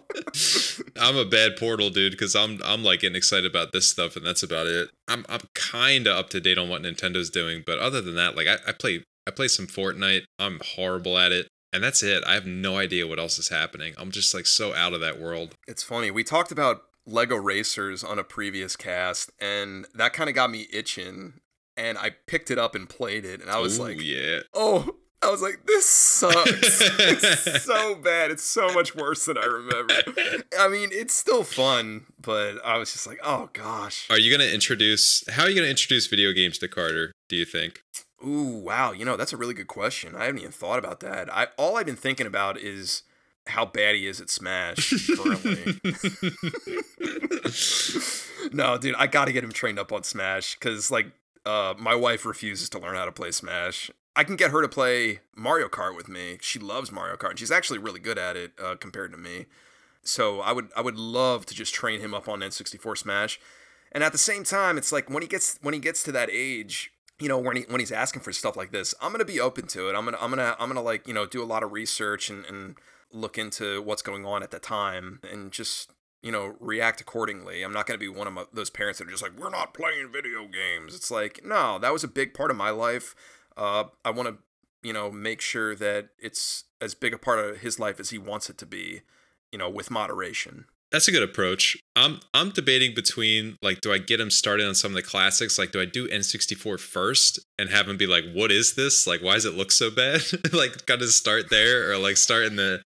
I'm 1.00 1.18
a 1.18 1.26
bad 1.26 1.58
portal 1.58 1.90
dude 1.90 2.12
because 2.12 2.36
I'm 2.36 2.60
I'm 2.64 2.84
like 2.84 3.02
getting 3.02 3.16
excited 3.16 3.46
about 3.46 3.72
this 3.72 3.88
stuff 3.88 4.16
and 4.16 4.26
that's 4.26 4.44
about 4.44 4.68
it. 4.68 4.90
I'm 5.08 5.26
I'm 5.30 5.42
kind 5.54 6.08
of 6.08 6.18
up 6.18 6.30
to 6.32 6.40
date 6.40 6.58
on 6.58 6.70
what 6.70 6.82
Nintendo's 6.82 7.30
doing, 7.30 7.64
but 7.66 7.80
other 7.80 8.02
than 8.02 8.16
that, 8.16 8.36
like 8.36 8.48
I, 8.48 8.58
I 8.68 8.72
play 8.72 9.04
I 9.28 9.32
play 9.32 9.48
some 9.48 9.68
Fortnite. 9.68 10.24
I'm 10.40 10.60
horrible 10.76 11.18
at 11.18 11.32
it, 11.32 11.48
and 11.72 11.84
that's 11.84 12.04
it. 12.04 12.24
I 12.26 12.34
have 12.34 12.46
no 12.46 12.78
idea 12.78 13.08
what 13.08 13.20
else 13.20 13.38
is 13.38 13.50
happening. 13.50 13.94
I'm 13.98 14.12
just 14.12 14.34
like 14.34 14.48
so 14.48 14.74
out 14.74 14.94
of 14.94 15.02
that 15.02 15.20
world. 15.20 15.56
It's 15.68 15.84
funny. 15.84 16.12
We 16.12 16.24
talked 16.24 16.52
about 16.52 16.84
Lego 17.06 17.36
Racers 17.36 18.04
on 18.04 18.20
a 18.20 18.24
previous 18.24 18.76
cast, 18.76 19.32
and 19.40 19.86
that 19.94 20.14
kind 20.14 20.30
of 20.30 20.36
got 20.36 20.50
me 20.52 20.68
itching. 20.72 21.34
And 21.78 21.98
I 21.98 22.12
picked 22.28 22.52
it 22.52 22.58
up 22.60 22.76
and 22.76 22.90
played 22.90 23.26
it, 23.26 23.42
and 23.42 23.50
I 23.50 23.60
was 23.60 23.80
Ooh, 23.80 23.84
like, 23.84 24.02
yeah. 24.02 24.40
"Oh." 24.54 24.96
I 25.24 25.30
was 25.30 25.40
like, 25.40 25.68
this 25.68 25.86
sucks. 25.86 26.82
it's 26.82 27.64
so 27.64 27.94
bad. 27.94 28.32
It's 28.32 28.44
so 28.44 28.74
much 28.74 28.96
worse 28.96 29.26
than 29.26 29.38
I 29.38 29.46
remember. 29.46 29.94
I 30.60 30.68
mean, 30.68 30.90
it's 30.92 31.16
still 31.16 31.44
fun, 31.44 32.06
but 32.20 32.56
I 32.66 32.78
was 32.78 32.92
just 32.92 33.06
like, 33.06 33.20
oh 33.24 33.52
gosh. 33.54 34.08
Are 34.10 34.18
you 34.18 34.36
gonna 34.36 34.50
introduce? 34.50 35.24
How 35.30 35.44
are 35.44 35.50
you 35.50 35.56
gonna 35.56 35.68
introduce 35.68 36.08
video 36.08 36.32
games 36.32 36.58
to 36.58 36.68
Carter? 36.68 37.12
Do 37.30 37.36
you 37.36 37.46
think? 37.46 37.84
Ooh, 38.26 38.62
wow. 38.64 38.92
You 38.92 39.06
know, 39.06 39.18
that's 39.18 39.34
a 39.34 39.38
really 39.38 39.54
good 39.54 39.68
question. 39.68 40.16
I 40.16 40.26
haven't 40.26 40.40
even 40.40 40.52
thought 40.52 40.80
about 40.80 41.00
that. 41.02 41.34
I 41.34 41.48
all 41.58 41.78
I've 41.78 41.86
been 41.86 41.96
thinking 41.96 42.28
about 42.28 42.58
is 42.58 43.04
how 43.48 43.66
bad 43.66 43.96
he 43.96 44.08
is 44.08 44.22
at 44.22 44.30
Smash 44.30 45.10
currently. 45.16 45.80
no, 48.54 48.78
dude, 48.78 48.96
I 48.96 49.08
got 49.08 49.26
to 49.26 49.34
get 49.34 49.44
him 49.44 49.52
trained 49.52 49.80
up 49.80 49.92
on 49.92 50.04
Smash 50.04 50.56
cuz 50.56 50.92
like 50.92 51.08
uh 51.46 51.74
my 51.78 51.96
wife 51.96 52.26
refuses 52.26 52.70
to 52.70 52.80
learn 52.80 52.96
how 52.96 53.06
to 53.06 53.12
play 53.12 53.32
Smash. 53.32 53.90
I 54.16 54.24
can 54.24 54.36
get 54.36 54.52
her 54.52 54.62
to 54.62 54.70
play 54.70 55.22
Mario 55.36 55.70
Kart 55.70 55.96
with 55.96 56.10
me. 56.10 56.38
She 56.42 56.60
loves 56.60 56.92
Mario 56.92 57.16
Kart 57.16 57.32
and 57.32 57.40
she's 57.40 57.52
actually 57.52 57.80
really 57.80 58.00
good 58.00 58.18
at 58.18 58.36
it 58.36 58.52
uh, 58.62 58.76
compared 58.76 59.12
to 59.14 59.18
me. 59.18 59.46
So 60.04 60.42
I 60.42 60.52
would 60.52 60.70
I 60.76 60.82
would 60.82 60.98
love 60.98 61.46
to 61.48 61.56
just 61.56 61.74
train 61.74 62.02
him 62.02 62.14
up 62.14 62.28
on 62.28 62.40
N64 62.40 62.98
Smash. 62.98 63.40
And 63.92 64.04
at 64.04 64.12
the 64.12 64.18
same 64.18 64.44
time, 64.44 64.78
it's 64.78 64.92
like 64.92 65.10
when 65.10 65.22
he 65.22 65.28
gets 65.28 65.60
when 65.62 65.74
he 65.74 65.80
gets 65.80 66.04
to 66.04 66.12
that 66.14 66.30
age, 66.32 66.92
you 67.22 67.28
know, 67.28 67.38
when 67.38 67.56
he 67.56 67.64
when 67.70 67.80
he's 67.80 67.92
asking 67.92 68.24
for 68.24 68.34
stuff 68.34 68.58
like 68.58 68.72
this, 68.72 68.96
I'm 69.00 69.12
gonna 69.12 69.26
be 69.26 69.40
open 69.40 69.68
to 69.68 69.88
it. 69.90 69.96
I'm 69.96 70.06
gonna 70.06 70.18
I'm 70.20 70.32
gonna 70.32 70.56
I'm 70.60 70.68
gonna 70.68 70.82
like 70.82 71.08
you 71.08 71.14
know 71.14 71.28
do 71.28 71.44
a 71.44 71.46
lot 71.46 71.62
of 71.62 71.72
research 71.72 72.32
and 72.32 72.44
and 72.46 72.76
look 73.14 73.38
into 73.38 73.80
what's 73.82 74.02
going 74.02 74.26
on 74.26 74.42
at 74.42 74.50
the 74.50 74.58
time 74.58 75.20
and 75.32 75.52
just 75.52 75.92
you 76.24 76.32
know 76.32 76.56
react 76.60 77.00
accordingly. 77.00 77.62
I'm 77.62 77.74
not 77.74 77.86
gonna 77.86 78.00
be 78.00 78.10
one 78.10 78.26
of 78.26 78.34
my, 78.34 78.46
those 78.52 78.72
parents 78.72 78.98
that 78.98 79.08
are 79.08 79.12
just 79.12 79.22
like 79.22 79.38
we're 79.38 79.52
not 79.52 79.76
playing 79.76 80.12
video 80.12 80.48
games. 80.48 80.96
It's 80.96 81.12
like 81.12 81.46
no, 81.46 81.78
that 81.78 81.94
was 81.94 82.04
a 82.04 82.08
big 82.08 82.34
part 82.34 82.50
of 82.50 82.58
my 82.58 82.72
life. 82.72 83.14
Uh, 83.56 83.84
I 84.04 84.10
want 84.10 84.30
to 84.30 84.38
you 84.82 84.92
know 84.92 85.12
make 85.12 85.42
sure 85.42 85.76
that 85.76 86.10
it's 86.18 86.64
as 86.82 86.96
big 86.96 87.14
a 87.14 87.20
part 87.20 87.38
of 87.38 87.60
his 87.60 87.80
life 87.80 88.00
as 88.00 88.10
he 88.10 88.18
wants 88.18 88.50
it 88.50 88.58
to 88.58 88.66
be. 88.66 89.02
You 89.52 89.60
know, 89.60 89.70
with 89.70 89.92
moderation. 89.92 90.66
That's 90.92 91.08
a 91.08 91.12
good 91.12 91.24
approach. 91.24 91.78
I'm 91.96 92.20
I'm 92.34 92.50
debating 92.50 92.94
between 92.94 93.56
like, 93.62 93.80
do 93.82 93.94
I 93.94 93.98
get 93.98 94.20
him 94.20 94.30
started 94.30 94.68
on 94.68 94.76
some 94.76 94.92
of 94.92 94.96
the 94.96 95.02
classics? 95.02 95.58
Like, 95.58 95.72
do 95.72 95.80
I 95.80 95.86
do 95.86 96.08
N64 96.08 96.80
first 96.80 97.40
and 97.58 97.70
have 97.70 97.88
him 97.88 97.98
be 97.98 98.08
like, 98.08 98.26
what 98.34 98.52
is 98.52 98.76
this? 98.76 99.08
Like, 99.08 99.22
why 99.22 99.36
does 99.36 99.46
it 99.46 99.54
look 99.54 99.72
so 99.72 99.90
bad? 99.90 100.22
like, 100.54 100.86
gotta 100.86 101.08
start 101.08 101.50
there, 101.50 101.92
or 101.92 101.98
like 101.98 102.18
start 102.18 102.44
in 102.44 102.58
the 102.58 102.82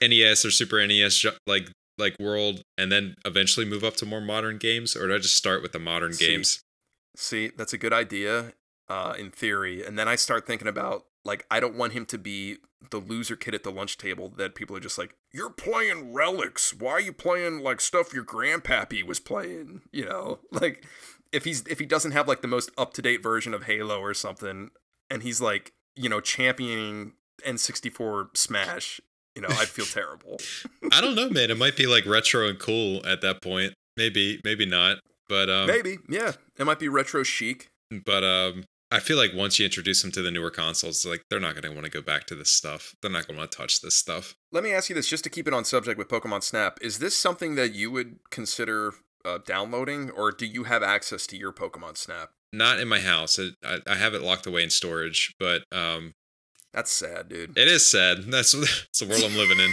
NES 0.00 0.44
or 0.44 0.50
Super 0.50 0.84
NES 0.86 1.26
like 1.46 1.70
like 1.98 2.16
world, 2.18 2.62
and 2.78 2.90
then 2.90 3.14
eventually 3.24 3.66
move 3.66 3.84
up 3.84 3.96
to 3.96 4.06
more 4.06 4.20
modern 4.20 4.58
games, 4.58 4.96
or 4.96 5.06
do 5.06 5.14
I 5.14 5.18
just 5.18 5.36
start 5.36 5.62
with 5.62 5.72
the 5.72 5.78
modern 5.78 6.14
See, 6.14 6.26
games? 6.26 6.60
See, 7.16 7.50
that's 7.56 7.72
a 7.72 7.78
good 7.78 7.92
idea 7.92 8.52
uh, 8.88 9.14
in 9.18 9.30
theory. 9.30 9.84
And 9.84 9.98
then 9.98 10.08
I 10.08 10.16
start 10.16 10.46
thinking 10.46 10.68
about, 10.68 11.04
like, 11.24 11.46
I 11.50 11.60
don't 11.60 11.76
want 11.76 11.92
him 11.92 12.06
to 12.06 12.18
be 12.18 12.58
the 12.90 12.98
loser 12.98 13.36
kid 13.36 13.54
at 13.54 13.62
the 13.64 13.70
lunch 13.70 13.96
table 13.96 14.28
that 14.36 14.54
people 14.54 14.76
are 14.76 14.80
just 14.80 14.98
like, 14.98 15.14
you're 15.32 15.50
playing 15.50 16.12
relics. 16.12 16.74
Why 16.74 16.92
are 16.92 17.00
you 17.00 17.12
playing, 17.12 17.60
like, 17.60 17.80
stuff 17.80 18.12
your 18.12 18.24
grandpappy 18.24 19.02
was 19.04 19.20
playing? 19.20 19.82
You 19.92 20.06
know, 20.06 20.38
like, 20.52 20.84
if 21.32 21.44
he's 21.44 21.66
if 21.66 21.80
he 21.80 21.86
doesn't 21.86 22.12
have 22.12 22.28
like 22.28 22.42
the 22.42 22.48
most 22.48 22.70
up 22.78 22.94
to 22.94 23.02
date 23.02 23.22
version 23.22 23.52
of 23.54 23.64
Halo 23.64 23.98
or 23.98 24.14
something, 24.14 24.70
and 25.10 25.22
he's 25.22 25.40
like, 25.40 25.72
you 25.96 26.08
know, 26.08 26.20
championing 26.20 27.14
N64 27.44 28.36
Smash, 28.36 29.00
you 29.34 29.42
know, 29.42 29.48
I'd 29.50 29.68
feel 29.68 29.84
terrible. 29.86 30.38
I 30.92 31.00
don't 31.00 31.14
know, 31.14 31.28
man. 31.28 31.50
It 31.50 31.58
might 31.58 31.76
be 31.76 31.86
like 31.86 32.06
retro 32.06 32.48
and 32.48 32.58
cool 32.58 33.04
at 33.06 33.20
that 33.22 33.42
point. 33.42 33.74
Maybe, 33.96 34.40
maybe 34.44 34.66
not. 34.66 34.98
But 35.28 35.48
um, 35.48 35.66
Maybe, 35.66 35.98
yeah, 36.08 36.32
it 36.58 36.64
might 36.64 36.78
be 36.78 36.88
retro 36.88 37.22
chic. 37.22 37.68
But 38.04 38.24
um, 38.24 38.64
I 38.94 39.00
feel 39.00 39.16
like 39.16 39.32
once 39.34 39.58
you 39.58 39.64
introduce 39.64 40.02
them 40.02 40.12
to 40.12 40.22
the 40.22 40.30
newer 40.30 40.52
consoles, 40.52 41.04
like 41.04 41.24
they're 41.28 41.40
not 41.40 41.54
going 41.54 41.64
to 41.64 41.70
want 41.70 41.84
to 41.84 41.90
go 41.90 42.00
back 42.00 42.26
to 42.26 42.36
this 42.36 42.52
stuff. 42.52 42.94
They're 43.02 43.10
not 43.10 43.26
going 43.26 43.34
to 43.34 43.40
want 43.40 43.50
to 43.50 43.58
touch 43.58 43.80
this 43.80 43.96
stuff. 43.96 44.36
Let 44.52 44.62
me 44.62 44.72
ask 44.72 44.88
you 44.88 44.94
this, 44.94 45.08
just 45.08 45.24
to 45.24 45.30
keep 45.30 45.48
it 45.48 45.52
on 45.52 45.64
subject 45.64 45.98
with 45.98 46.06
Pokemon 46.06 46.44
Snap. 46.44 46.78
Is 46.80 47.00
this 47.00 47.16
something 47.16 47.56
that 47.56 47.74
you 47.74 47.90
would 47.90 48.18
consider 48.30 48.94
uh, 49.24 49.38
downloading, 49.44 50.10
or 50.12 50.30
do 50.30 50.46
you 50.46 50.62
have 50.62 50.84
access 50.84 51.26
to 51.26 51.36
your 51.36 51.52
Pokemon 51.52 51.96
Snap? 51.96 52.30
Not 52.52 52.78
in 52.78 52.86
my 52.86 53.00
house. 53.00 53.36
It, 53.36 53.56
I, 53.64 53.78
I 53.84 53.96
have 53.96 54.14
it 54.14 54.22
locked 54.22 54.46
away 54.46 54.62
in 54.62 54.70
storage, 54.70 55.34
but 55.40 55.64
um, 55.72 56.12
That's 56.72 56.92
sad, 56.92 57.28
dude. 57.28 57.58
it 57.58 57.66
is 57.66 57.90
sad. 57.90 58.18
That's, 58.28 58.52
that's 58.52 59.00
the 59.00 59.06
world 59.08 59.24
I'm 59.24 59.36
living 59.36 59.58
in. 59.58 59.72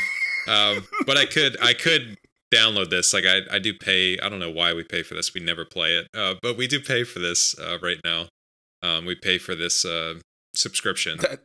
Um, 0.52 0.88
but 1.06 1.18
I 1.18 1.28
could, 1.28 1.58
I 1.62 1.74
could 1.74 2.18
download 2.52 2.90
this. 2.90 3.14
Like 3.14 3.26
I, 3.26 3.42
I 3.52 3.60
do 3.60 3.76
pay. 3.76 4.18
I 4.18 4.30
don't 4.30 4.40
know 4.40 4.50
why 4.50 4.74
we 4.74 4.84
pay 4.84 5.04
for 5.04 5.14
this. 5.14 5.36
We 5.36 5.42
never 5.42 5.64
play 5.64 5.94
it, 5.94 6.08
uh, 6.18 6.36
but 6.42 6.58
we 6.58 6.66
do 6.66 6.80
pay 6.80 7.04
for 7.04 7.20
this 7.20 7.56
uh, 7.60 7.78
right 7.84 8.00
now. 8.04 8.30
Um, 8.84 9.06
we 9.06 9.16
pay 9.16 9.38
for 9.38 9.56
this 9.56 9.86
uh, 9.86 10.16
subscription. 10.56 11.18
That 11.20 11.42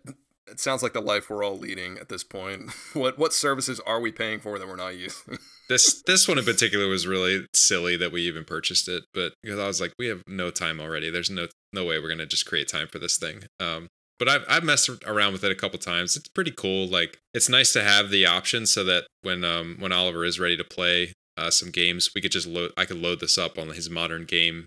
it 0.47 0.61
sounds 0.61 0.82
like 0.82 0.93
the 0.93 1.01
life 1.01 1.28
we're 1.28 1.45
all 1.45 1.59
leading 1.59 1.99
at 1.99 2.09
this 2.09 2.24
point. 2.24 2.70
what 2.95 3.18
what 3.18 3.32
services 3.32 3.80
are 3.80 4.01
we 4.01 4.12
paying 4.12 4.41
for 4.41 4.59
that 4.59 4.68
we're 4.68 4.76
not 4.76 4.97
using? 4.97 5.39
this 5.68 6.03
this 6.03 6.28
one 6.28 6.39
in 6.39 6.45
particular 6.45 6.89
was 6.89 7.07
really 7.07 7.47
silly 7.55 7.97
that 7.97 8.12
we 8.12 8.22
even 8.22 8.45
purchased 8.45 8.89
it 8.89 9.05
but 9.12 9.32
because 9.43 9.59
i 9.59 9.66
was 9.66 9.80
like 9.80 9.93
we 9.99 10.07
have 10.07 10.22
no 10.26 10.51
time 10.51 10.80
already 10.80 11.11
there's 11.11 11.30
no 11.30 11.47
no 11.72 11.84
way 11.84 11.99
we're 11.99 12.09
gonna 12.09 12.26
just 12.26 12.47
create 12.47 12.68
time 12.68 12.87
for 12.87 12.99
this 12.99 13.16
thing 13.16 13.43
um 13.61 13.89
but 14.18 14.28
I've, 14.28 14.45
I've 14.49 14.64
messed 14.64 14.89
around 15.05 15.34
with 15.34 15.45
it 15.45 15.53
a 15.53 15.57
couple 15.57 15.78
times 15.78 16.16
it's 16.16 16.28
pretty 16.28 16.53
cool 16.53 16.87
like 16.87 17.18
it's 17.34 17.49
nice 17.49 17.72
to 17.72 17.82
have 17.82 18.11
the 18.11 18.26
option 18.26 18.66
so 18.66 18.84
that 18.84 19.07
when 19.22 19.45
um 19.45 19.76
when 19.78 19.93
oliver 19.93 20.24
is 20.24 20.41
ready 20.41 20.57
to 20.57 20.64
play 20.64 21.12
uh, 21.37 21.51
some 21.51 21.70
games 21.70 22.11
we 22.14 22.20
could 22.20 22.32
just 22.32 22.47
load 22.47 22.72
i 22.76 22.84
could 22.84 22.97
load 22.97 23.20
this 23.20 23.37
up 23.37 23.59
on 23.59 23.68
his 23.68 23.91
modern 23.91 24.24
game 24.24 24.66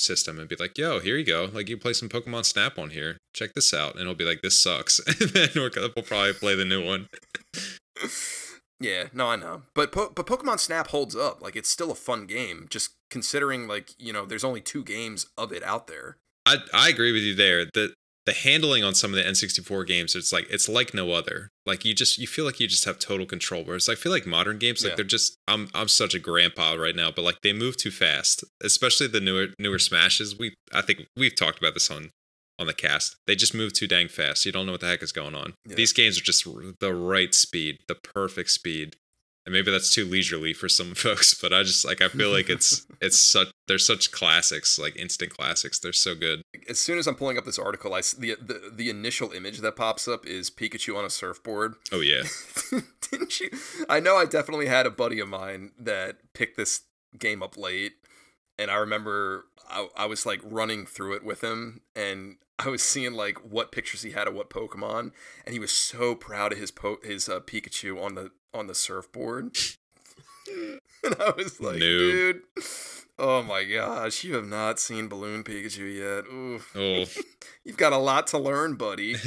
system 0.00 0.38
and 0.38 0.48
be 0.48 0.56
like 0.56 0.76
yo 0.76 0.98
here 1.00 1.16
you 1.16 1.24
go. 1.24 1.50
Like 1.52 1.68
you 1.68 1.76
play 1.76 1.92
some 1.92 2.08
pokemon 2.08 2.44
snap 2.44 2.78
on 2.78 2.90
here. 2.90 3.18
Check 3.34 3.54
this 3.54 3.72
out. 3.72 3.92
And 3.92 4.02
it'll 4.02 4.14
be 4.14 4.24
like 4.24 4.42
this 4.42 4.60
sucks. 4.60 5.00
And 5.20 5.30
then 5.30 5.48
we'll 5.54 5.70
probably 6.04 6.32
play 6.32 6.54
the 6.54 6.64
new 6.64 6.84
one. 6.84 7.06
Yeah, 8.80 9.08
no, 9.12 9.28
I 9.28 9.36
know, 9.36 9.62
but 9.74 9.92
po- 9.92 10.10
but 10.14 10.26
Pokemon 10.26 10.58
Snap 10.58 10.88
holds 10.88 11.14
up. 11.14 11.42
Like 11.42 11.54
it's 11.54 11.68
still 11.68 11.90
a 11.90 11.94
fun 11.94 12.24
game, 12.24 12.66
just 12.70 12.92
considering 13.10 13.68
like 13.68 13.90
you 13.98 14.10
know 14.10 14.24
there's 14.24 14.42
only 14.42 14.62
two 14.62 14.82
games 14.82 15.26
of 15.36 15.52
it 15.52 15.62
out 15.62 15.86
there. 15.86 16.16
I 16.46 16.56
I 16.72 16.88
agree 16.88 17.12
with 17.12 17.22
you 17.22 17.34
there. 17.34 17.66
The 17.66 17.92
the 18.26 18.32
handling 18.32 18.84
on 18.84 18.94
some 18.94 19.12
of 19.12 19.16
the 19.16 19.22
N64 19.28 19.86
games, 19.86 20.14
it's 20.14 20.32
like 20.32 20.46
it's 20.50 20.68
like 20.68 20.92
no 20.92 21.12
other. 21.12 21.48
Like 21.66 21.84
you 21.84 21.94
just 21.94 22.18
you 22.18 22.26
feel 22.26 22.44
like 22.44 22.60
you 22.60 22.68
just 22.68 22.84
have 22.84 22.98
total 22.98 23.26
control. 23.26 23.64
Whereas 23.64 23.88
I 23.88 23.94
feel 23.94 24.12
like 24.12 24.26
modern 24.26 24.58
games, 24.58 24.82
like 24.84 24.92
Yeah. 24.92 24.96
they're 24.96 25.04
just 25.04 25.36
I'm 25.48 25.68
I'm 25.74 25.88
such 25.88 26.14
a 26.14 26.18
grandpa 26.18 26.74
right 26.74 26.94
now, 26.96 27.10
but 27.10 27.22
like 27.22 27.40
they 27.42 27.52
move 27.52 27.76
too 27.76 27.90
fast. 27.90 28.44
Especially 28.62 29.06
the 29.06 29.20
newer 29.20 29.48
newer 29.58 29.78
smashes. 29.78 30.38
We 30.38 30.54
I 30.72 30.82
think 30.82 31.06
we've 31.16 31.34
talked 31.34 31.58
about 31.58 31.74
this 31.74 31.90
on 31.90 32.10
on 32.58 32.66
the 32.66 32.74
cast. 32.74 33.16
They 33.26 33.36
just 33.36 33.54
move 33.54 33.72
too 33.72 33.86
dang 33.86 34.08
fast. 34.08 34.44
You 34.44 34.52
don't 34.52 34.66
know 34.66 34.72
what 34.72 34.82
the 34.82 34.86
heck 34.88 35.02
is 35.02 35.12
going 35.12 35.34
on. 35.34 35.54
Yeah. 35.66 35.76
These 35.76 35.94
games 35.94 36.18
are 36.18 36.22
just 36.24 36.46
r- 36.46 36.52
the 36.78 36.92
right 36.94 37.34
speed, 37.34 37.78
the 37.88 37.94
perfect 37.94 38.50
speed. 38.50 38.96
And 39.50 39.56
maybe 39.56 39.72
that's 39.72 39.92
too 39.92 40.04
leisurely 40.04 40.52
for 40.52 40.68
some 40.68 40.94
folks, 40.94 41.34
but 41.34 41.52
I 41.52 41.64
just 41.64 41.84
like 41.84 42.00
I 42.00 42.06
feel 42.06 42.30
like 42.30 42.48
it's 42.48 42.86
it's 43.00 43.20
such 43.20 43.48
they're 43.66 43.78
such 43.78 44.12
classics, 44.12 44.78
like 44.78 44.96
instant 44.96 45.36
classics. 45.36 45.80
They're 45.80 45.92
so 45.92 46.14
good. 46.14 46.42
As 46.68 46.78
soon 46.78 46.98
as 46.98 47.08
I'm 47.08 47.16
pulling 47.16 47.36
up 47.36 47.44
this 47.44 47.58
article, 47.58 47.92
i 47.92 48.00
the 48.00 48.36
the, 48.40 48.72
the 48.72 48.90
initial 48.90 49.32
image 49.32 49.58
that 49.58 49.74
pops 49.74 50.06
up 50.06 50.24
is 50.24 50.50
Pikachu 50.50 50.96
on 50.96 51.04
a 51.04 51.10
surfboard. 51.10 51.74
Oh 51.90 52.00
yeah. 52.00 52.22
Didn't 53.10 53.40
you? 53.40 53.50
I 53.88 53.98
know 53.98 54.16
I 54.16 54.24
definitely 54.24 54.66
had 54.66 54.86
a 54.86 54.90
buddy 54.90 55.18
of 55.18 55.28
mine 55.28 55.72
that 55.80 56.18
picked 56.32 56.56
this 56.56 56.82
game 57.18 57.42
up 57.42 57.56
late, 57.56 57.94
and 58.56 58.70
I 58.70 58.76
remember 58.76 59.46
I, 59.68 59.88
I 59.96 60.06
was 60.06 60.24
like 60.24 60.40
running 60.44 60.86
through 60.86 61.16
it 61.16 61.24
with 61.24 61.42
him, 61.42 61.80
and 61.96 62.36
I 62.60 62.68
was 62.68 62.82
seeing 62.82 63.14
like 63.14 63.38
what 63.38 63.72
pictures 63.72 64.02
he 64.02 64.12
had 64.12 64.28
of 64.28 64.34
what 64.34 64.48
Pokemon, 64.48 65.10
and 65.44 65.52
he 65.52 65.58
was 65.58 65.72
so 65.72 66.14
proud 66.14 66.52
of 66.52 66.58
his 66.60 66.70
po- 66.70 67.00
his 67.02 67.28
uh, 67.28 67.40
Pikachu 67.40 68.00
on 68.00 68.14
the 68.14 68.30
on 68.52 68.66
the 68.66 68.74
surfboard, 68.74 69.56
and 71.04 71.16
I 71.20 71.32
was 71.36 71.60
like, 71.60 71.78
dude. 71.78 72.42
Oh 73.22 73.42
my 73.42 73.64
gosh, 73.64 74.24
you 74.24 74.34
have 74.34 74.46
not 74.46 74.80
seen 74.80 75.06
Balloon 75.06 75.44
Pikachu 75.44 75.94
yet. 75.94 76.24
Oof. 76.32 76.74
Oh. 76.74 77.04
You've 77.66 77.76
got 77.76 77.92
a 77.92 77.98
lot 77.98 78.26
to 78.28 78.38
learn, 78.38 78.76
buddy. 78.76 79.14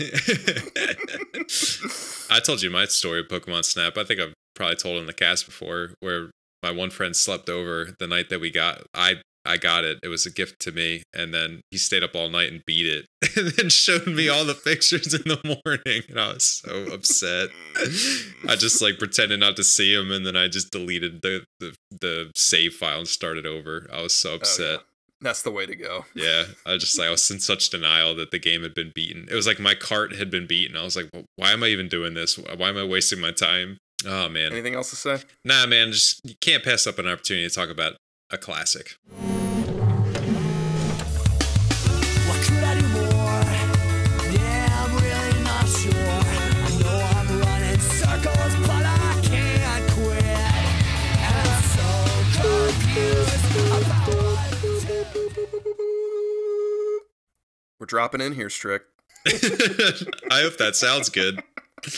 I 2.31 2.39
told 2.39 2.63
you 2.63 2.71
my 2.71 2.85
story 2.85 3.19
of 3.19 3.27
Pokemon 3.27 3.65
Snap. 3.65 3.95
I 3.95 4.03
think 4.03 4.19
I've 4.19 4.33
probably 4.55 4.77
told 4.77 4.99
in 4.99 5.05
the 5.05 5.13
cast 5.13 5.45
before, 5.45 5.91
where 5.99 6.31
my 6.63 6.71
one 6.71 6.89
friend 6.89 7.15
slept 7.15 7.49
over 7.49 7.95
the 7.99 8.07
night 8.07 8.29
that 8.29 8.41
we 8.41 8.49
got. 8.49 8.81
I 8.95 9.21
I 9.45 9.57
got 9.57 9.83
it. 9.83 9.99
It 10.03 10.07
was 10.07 10.25
a 10.25 10.31
gift 10.31 10.61
to 10.61 10.71
me, 10.71 11.03
and 11.13 11.33
then 11.33 11.61
he 11.69 11.77
stayed 11.77 12.03
up 12.03 12.15
all 12.15 12.29
night 12.29 12.51
and 12.51 12.63
beat 12.65 12.85
it, 12.85 13.05
and 13.37 13.51
then 13.51 13.69
showed 13.69 14.07
me 14.07 14.29
all 14.29 14.45
the 14.45 14.53
pictures 14.53 15.13
in 15.13 15.23
the 15.25 15.61
morning, 15.65 16.03
and 16.09 16.19
I 16.19 16.33
was 16.33 16.43
so 16.43 16.93
upset. 16.93 17.49
I 18.47 18.55
just 18.55 18.81
like 18.81 18.99
pretended 18.99 19.39
not 19.39 19.55
to 19.57 19.63
see 19.63 19.93
him, 19.93 20.11
and 20.11 20.25
then 20.25 20.37
I 20.37 20.47
just 20.47 20.71
deleted 20.71 21.21
the 21.21 21.43
the, 21.59 21.75
the 21.91 22.31
save 22.35 22.73
file 22.73 22.99
and 22.99 23.07
started 23.07 23.45
over. 23.45 23.89
I 23.91 24.01
was 24.01 24.13
so 24.13 24.31
oh, 24.31 24.35
upset. 24.35 24.79
That's 25.19 25.41
the 25.41 25.51
way 25.51 25.65
to 25.65 25.75
go. 25.75 26.05
Yeah, 26.13 26.43
I 26.65 26.77
just 26.77 26.97
like 26.97 27.07
I 27.07 27.11
was 27.11 27.29
in 27.31 27.39
such 27.39 27.69
denial 27.69 28.15
that 28.15 28.31
the 28.31 28.39
game 28.39 28.61
had 28.63 28.73
been 28.73 28.91
beaten. 28.93 29.27
It 29.31 29.35
was 29.35 29.47
like 29.47 29.59
my 29.59 29.73
cart 29.73 30.15
had 30.15 30.29
been 30.29 30.47
beaten. 30.47 30.77
I 30.77 30.83
was 30.83 30.95
like, 30.97 31.09
well, 31.13 31.23
why 31.37 31.51
am 31.51 31.63
I 31.63 31.67
even 31.67 31.87
doing 31.87 32.13
this? 32.13 32.37
Why 32.37 32.69
am 32.69 32.77
I 32.77 32.83
wasting 32.83 33.19
my 33.19 33.31
time? 33.31 33.77
Oh 34.05 34.27
man, 34.27 34.51
Anything 34.51 34.75
else 34.75 34.89
to 34.89 34.97
say? 34.97 35.19
nah, 35.45 35.65
man, 35.65 35.91
just 35.91 36.19
you 36.25 36.35
can't 36.41 36.63
pass 36.63 36.85
up 36.85 36.99
an 36.99 37.07
opportunity 37.07 37.47
to 37.47 37.55
talk 37.55 37.69
about 37.69 37.95
a 38.29 38.37
classic. 38.37 38.95
We're 57.83 57.87
dropping 57.87 58.21
in 58.21 58.31
here, 58.35 58.49
Strick. 58.49 58.83
I 59.27 60.39
hope 60.39 60.55
that 60.55 60.77
sounds 60.77 61.09
good. 61.09 61.43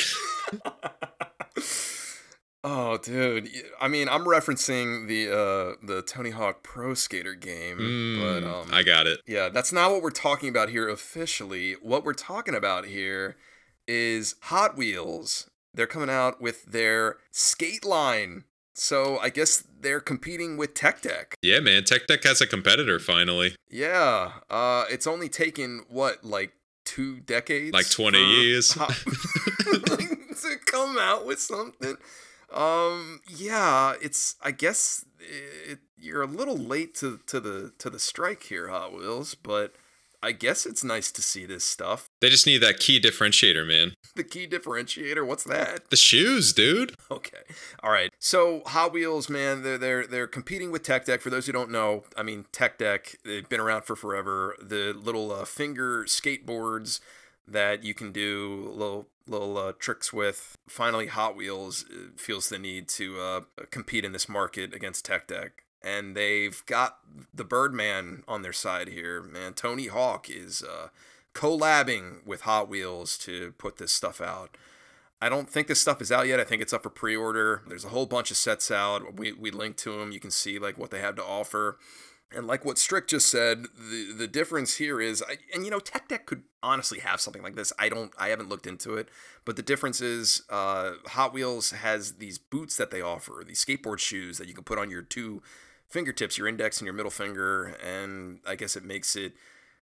Oh, 2.67 2.97
dude. 2.97 3.47
I 3.79 3.87
mean, 3.87 4.09
I'm 4.09 4.23
referencing 4.25 5.07
the 5.07 5.27
uh 5.29 5.75
the 5.85 6.01
Tony 6.01 6.31
Hawk 6.31 6.63
Pro 6.63 6.95
Skater 6.95 7.35
game, 7.35 7.77
but 7.77 8.41
Mm, 8.41 8.51
um 8.51 8.73
I 8.73 8.81
got 8.81 9.05
it. 9.05 9.19
Yeah, 9.27 9.49
that's 9.49 9.71
not 9.71 9.91
what 9.91 10.01
we're 10.01 10.09
talking 10.09 10.49
about 10.49 10.69
here 10.69 10.89
officially. 10.89 11.73
What 11.73 12.03
we're 12.03 12.13
talking 12.13 12.55
about 12.55 12.85
here 12.87 13.35
is 13.87 14.33
Hot 14.45 14.75
Wheels. 14.75 15.47
They're 15.75 15.85
coming 15.85 16.09
out 16.09 16.41
with 16.41 16.65
their 16.65 17.17
skate 17.31 17.85
line. 17.85 18.45
So 18.75 19.17
I 19.19 19.29
guess 19.29 19.63
they're 19.79 20.01
competing 20.01 20.57
with 20.57 20.73
Tech 20.73 21.01
Deck. 21.01 21.37
Yeah, 21.41 21.61
man, 21.61 21.85
Tech 21.85 22.07
Deck 22.07 22.23
has 22.25 22.41
a 22.41 22.47
competitor 22.47 22.99
finally. 22.99 23.55
Yeah. 23.69 24.33
Uh 24.49 24.83
it's 24.89 25.07
only 25.07 25.29
taken 25.29 25.85
what, 25.87 26.23
like 26.23 26.51
two 26.83 27.21
decades? 27.21 27.73
Like 27.73 27.89
20 27.89 28.17
for 28.17 28.23
years. 28.23 28.77
To 30.35 30.57
come 30.65 30.97
out 30.99 31.25
with 31.25 31.39
something. 31.39 31.95
Um 32.53 33.21
yeah, 33.27 33.93
it's 34.01 34.35
I 34.43 34.51
guess 34.51 35.05
it, 35.19 35.79
you're 35.97 36.21
a 36.21 36.27
little 36.27 36.57
late 36.57 36.93
to 36.95 37.19
to 37.27 37.39
the 37.39 37.71
to 37.79 37.89
the 37.89 37.99
strike 37.99 38.43
here, 38.43 38.67
Hot 38.67 38.93
Wheels, 38.93 39.33
but 39.35 39.73
I 40.21 40.33
guess 40.33 40.65
it's 40.65 40.83
nice 40.83 41.11
to 41.13 41.21
see 41.21 41.45
this 41.45 41.63
stuff. 41.63 42.09
They 42.25 42.31
just 42.31 42.47
need 42.47 42.63
that 42.63 42.79
key 42.79 42.99
differentiator, 42.99 43.67
man. 43.67 43.93
The 44.15 44.23
key 44.23 44.47
differentiator, 44.47 45.27
what's 45.27 45.43
that? 45.43 45.91
The 45.91 45.95
shoes, 45.95 46.53
dude. 46.53 46.95
Okay. 47.11 47.43
All 47.83 47.91
right. 47.91 48.11
So 48.17 48.63
Hot 48.65 48.91
Wheels, 48.91 49.29
man, 49.29 49.61
they're 49.61 49.77
they're 49.77 50.07
they're 50.07 50.25
competing 50.25 50.71
with 50.71 50.81
Tech 50.81 51.05
Deck. 51.05 51.21
For 51.21 51.29
those 51.29 51.45
who 51.45 51.51
don't 51.51 51.69
know, 51.69 52.03
I 52.17 52.23
mean 52.23 52.47
Tech 52.51 52.79
Deck, 52.79 53.17
they've 53.23 53.47
been 53.47 53.59
around 53.59 53.83
for 53.83 53.95
forever. 53.95 54.55
The 54.59 54.91
little 54.99 55.31
uh, 55.31 55.45
finger 55.45 56.05
skateboards 56.05 56.99
that 57.47 57.83
you 57.83 57.93
can 57.93 58.11
do 58.11 58.71
little 58.73 59.07
little 59.27 59.55
uh, 59.59 59.73
tricks 59.77 60.11
with. 60.11 60.57
Finally, 60.67 61.05
Hot 61.05 61.35
Wheels 61.35 61.85
uh, 61.91 62.07
feels 62.17 62.49
the 62.49 62.57
need 62.57 62.87
to 62.87 63.19
uh, 63.19 63.41
compete 63.69 64.03
in 64.03 64.13
this 64.13 64.27
market 64.27 64.73
against 64.73 65.05
Tech 65.05 65.27
Deck. 65.27 65.63
And 65.83 66.17
they've 66.17 66.65
got 66.65 66.97
the 67.31 67.43
Birdman 67.43 68.23
on 68.27 68.41
their 68.41 68.51
side 68.51 68.87
here, 68.87 69.21
man. 69.21 69.53
Tony 69.53 69.85
Hawk 69.85 70.27
is 70.27 70.63
uh, 70.63 70.87
collabing 71.35 72.25
with 72.25 72.41
Hot 72.41 72.67
Wheels 72.67 73.17
to 73.19 73.53
put 73.59 73.77
this 73.77 73.91
stuff 73.91 74.19
out. 74.21 74.57
I 75.21 75.29
don't 75.29 75.49
think 75.49 75.67
this 75.67 75.81
stuff 75.81 76.01
is 76.01 76.11
out 76.11 76.27
yet. 76.27 76.39
I 76.39 76.43
think 76.43 76.61
it's 76.61 76.73
up 76.73 76.83
for 76.83 76.89
pre-order. 76.89 77.61
There's 77.67 77.85
a 77.85 77.89
whole 77.89 78.05
bunch 78.05 78.31
of 78.31 78.37
sets 78.37 78.71
out. 78.71 79.17
We 79.17 79.33
we 79.33 79.51
link 79.51 79.77
to 79.77 79.97
them. 79.99 80.11
You 80.11 80.19
can 80.19 80.31
see 80.31 80.57
like 80.57 80.77
what 80.77 80.91
they 80.91 80.99
have 80.99 81.15
to 81.17 81.23
offer. 81.23 81.77
And 82.31 82.47
like 82.47 82.65
what 82.65 82.77
Strick 82.77 83.07
just 83.07 83.29
said, 83.29 83.65
the 83.77 84.11
the 84.11 84.27
difference 84.27 84.75
here 84.75 84.99
is, 84.99 85.23
and 85.53 85.63
you 85.63 85.71
know, 85.71 85.79
Tech 85.79 86.07
Deck 86.07 86.25
could 86.25 86.43
honestly 86.63 86.99
have 86.99 87.21
something 87.21 87.43
like 87.43 87.55
this. 87.55 87.71
I 87.77 87.87
don't, 87.87 88.11
I 88.17 88.29
haven't 88.29 88.49
looked 88.49 88.65
into 88.67 88.95
it, 88.95 89.09
but 89.45 89.55
the 89.55 89.61
difference 89.61 90.01
is, 90.01 90.41
uh, 90.49 90.93
Hot 91.09 91.33
Wheels 91.33 91.69
has 91.71 92.13
these 92.13 92.39
boots 92.39 92.75
that 92.77 92.89
they 92.89 92.99
offer, 92.99 93.43
these 93.45 93.63
skateboard 93.63 93.99
shoes 93.99 94.39
that 94.39 94.47
you 94.47 94.55
can 94.55 94.63
put 94.63 94.79
on 94.79 94.89
your 94.89 95.03
two 95.03 95.43
fingertips, 95.87 96.37
your 96.37 96.47
index 96.47 96.79
and 96.79 96.85
your 96.85 96.95
middle 96.95 97.11
finger, 97.11 97.77
and 97.85 98.39
I 98.45 98.55
guess 98.55 98.75
it 98.75 98.83
makes 98.83 99.15
it 99.15 99.33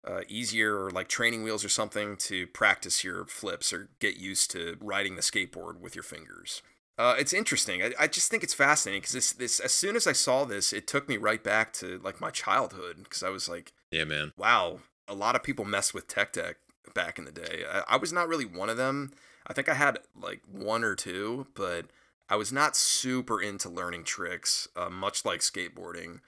uh, 0.05 0.21
easier 0.27 0.77
or 0.83 0.91
like 0.91 1.07
training 1.07 1.43
wheels 1.43 1.65
or 1.65 1.69
something 1.69 2.15
to 2.17 2.47
practice 2.47 3.03
your 3.03 3.25
flips 3.25 3.73
or 3.73 3.89
get 3.99 4.17
used 4.17 4.51
to 4.51 4.77
riding 4.79 5.15
the 5.15 5.21
skateboard 5.21 5.79
with 5.79 5.95
your 5.95 6.03
fingers. 6.03 6.61
Uh, 6.97 7.15
it's 7.17 7.33
interesting. 7.33 7.81
I, 7.83 7.91
I 7.99 8.07
just 8.07 8.31
think 8.31 8.43
it's 8.43 8.53
fascinating 8.53 9.01
because 9.01 9.13
this, 9.13 9.33
this, 9.33 9.59
as 9.59 9.73
soon 9.73 9.95
as 9.95 10.07
I 10.07 10.13
saw 10.13 10.45
this, 10.45 10.71
it 10.71 10.87
took 10.87 11.09
me 11.09 11.17
right 11.17 11.43
back 11.43 11.73
to 11.73 11.99
like 12.03 12.21
my 12.21 12.29
childhood 12.29 12.97
because 13.03 13.23
I 13.23 13.29
was 13.29 13.49
like, 13.49 13.73
Yeah, 13.91 14.05
man. 14.05 14.31
wow, 14.37 14.79
a 15.07 15.13
lot 15.15 15.35
of 15.35 15.43
people 15.43 15.65
messed 15.65 15.93
with 15.93 16.07
Tech 16.07 16.31
Deck 16.33 16.57
back 16.93 17.17
in 17.17 17.25
the 17.25 17.31
day. 17.31 17.63
I, 17.69 17.83
I 17.89 17.97
was 17.97 18.13
not 18.13 18.27
really 18.29 18.45
one 18.45 18.69
of 18.69 18.77
them. 18.77 19.11
I 19.47 19.53
think 19.53 19.67
I 19.67 19.73
had 19.73 19.99
like 20.19 20.41
one 20.49 20.83
or 20.83 20.95
two, 20.95 21.47
but 21.53 21.87
I 22.29 22.35
was 22.37 22.51
not 22.53 22.75
super 22.75 23.41
into 23.41 23.69
learning 23.69 24.05
tricks, 24.05 24.67
uh, 24.75 24.89
much 24.89 25.25
like 25.25 25.41
skateboarding. 25.41 26.19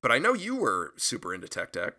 But 0.00 0.10
I 0.10 0.18
know 0.18 0.34
you 0.34 0.56
were 0.56 0.92
super 0.96 1.34
into 1.34 1.48
Tech 1.48 1.72
Deck. 1.72 1.94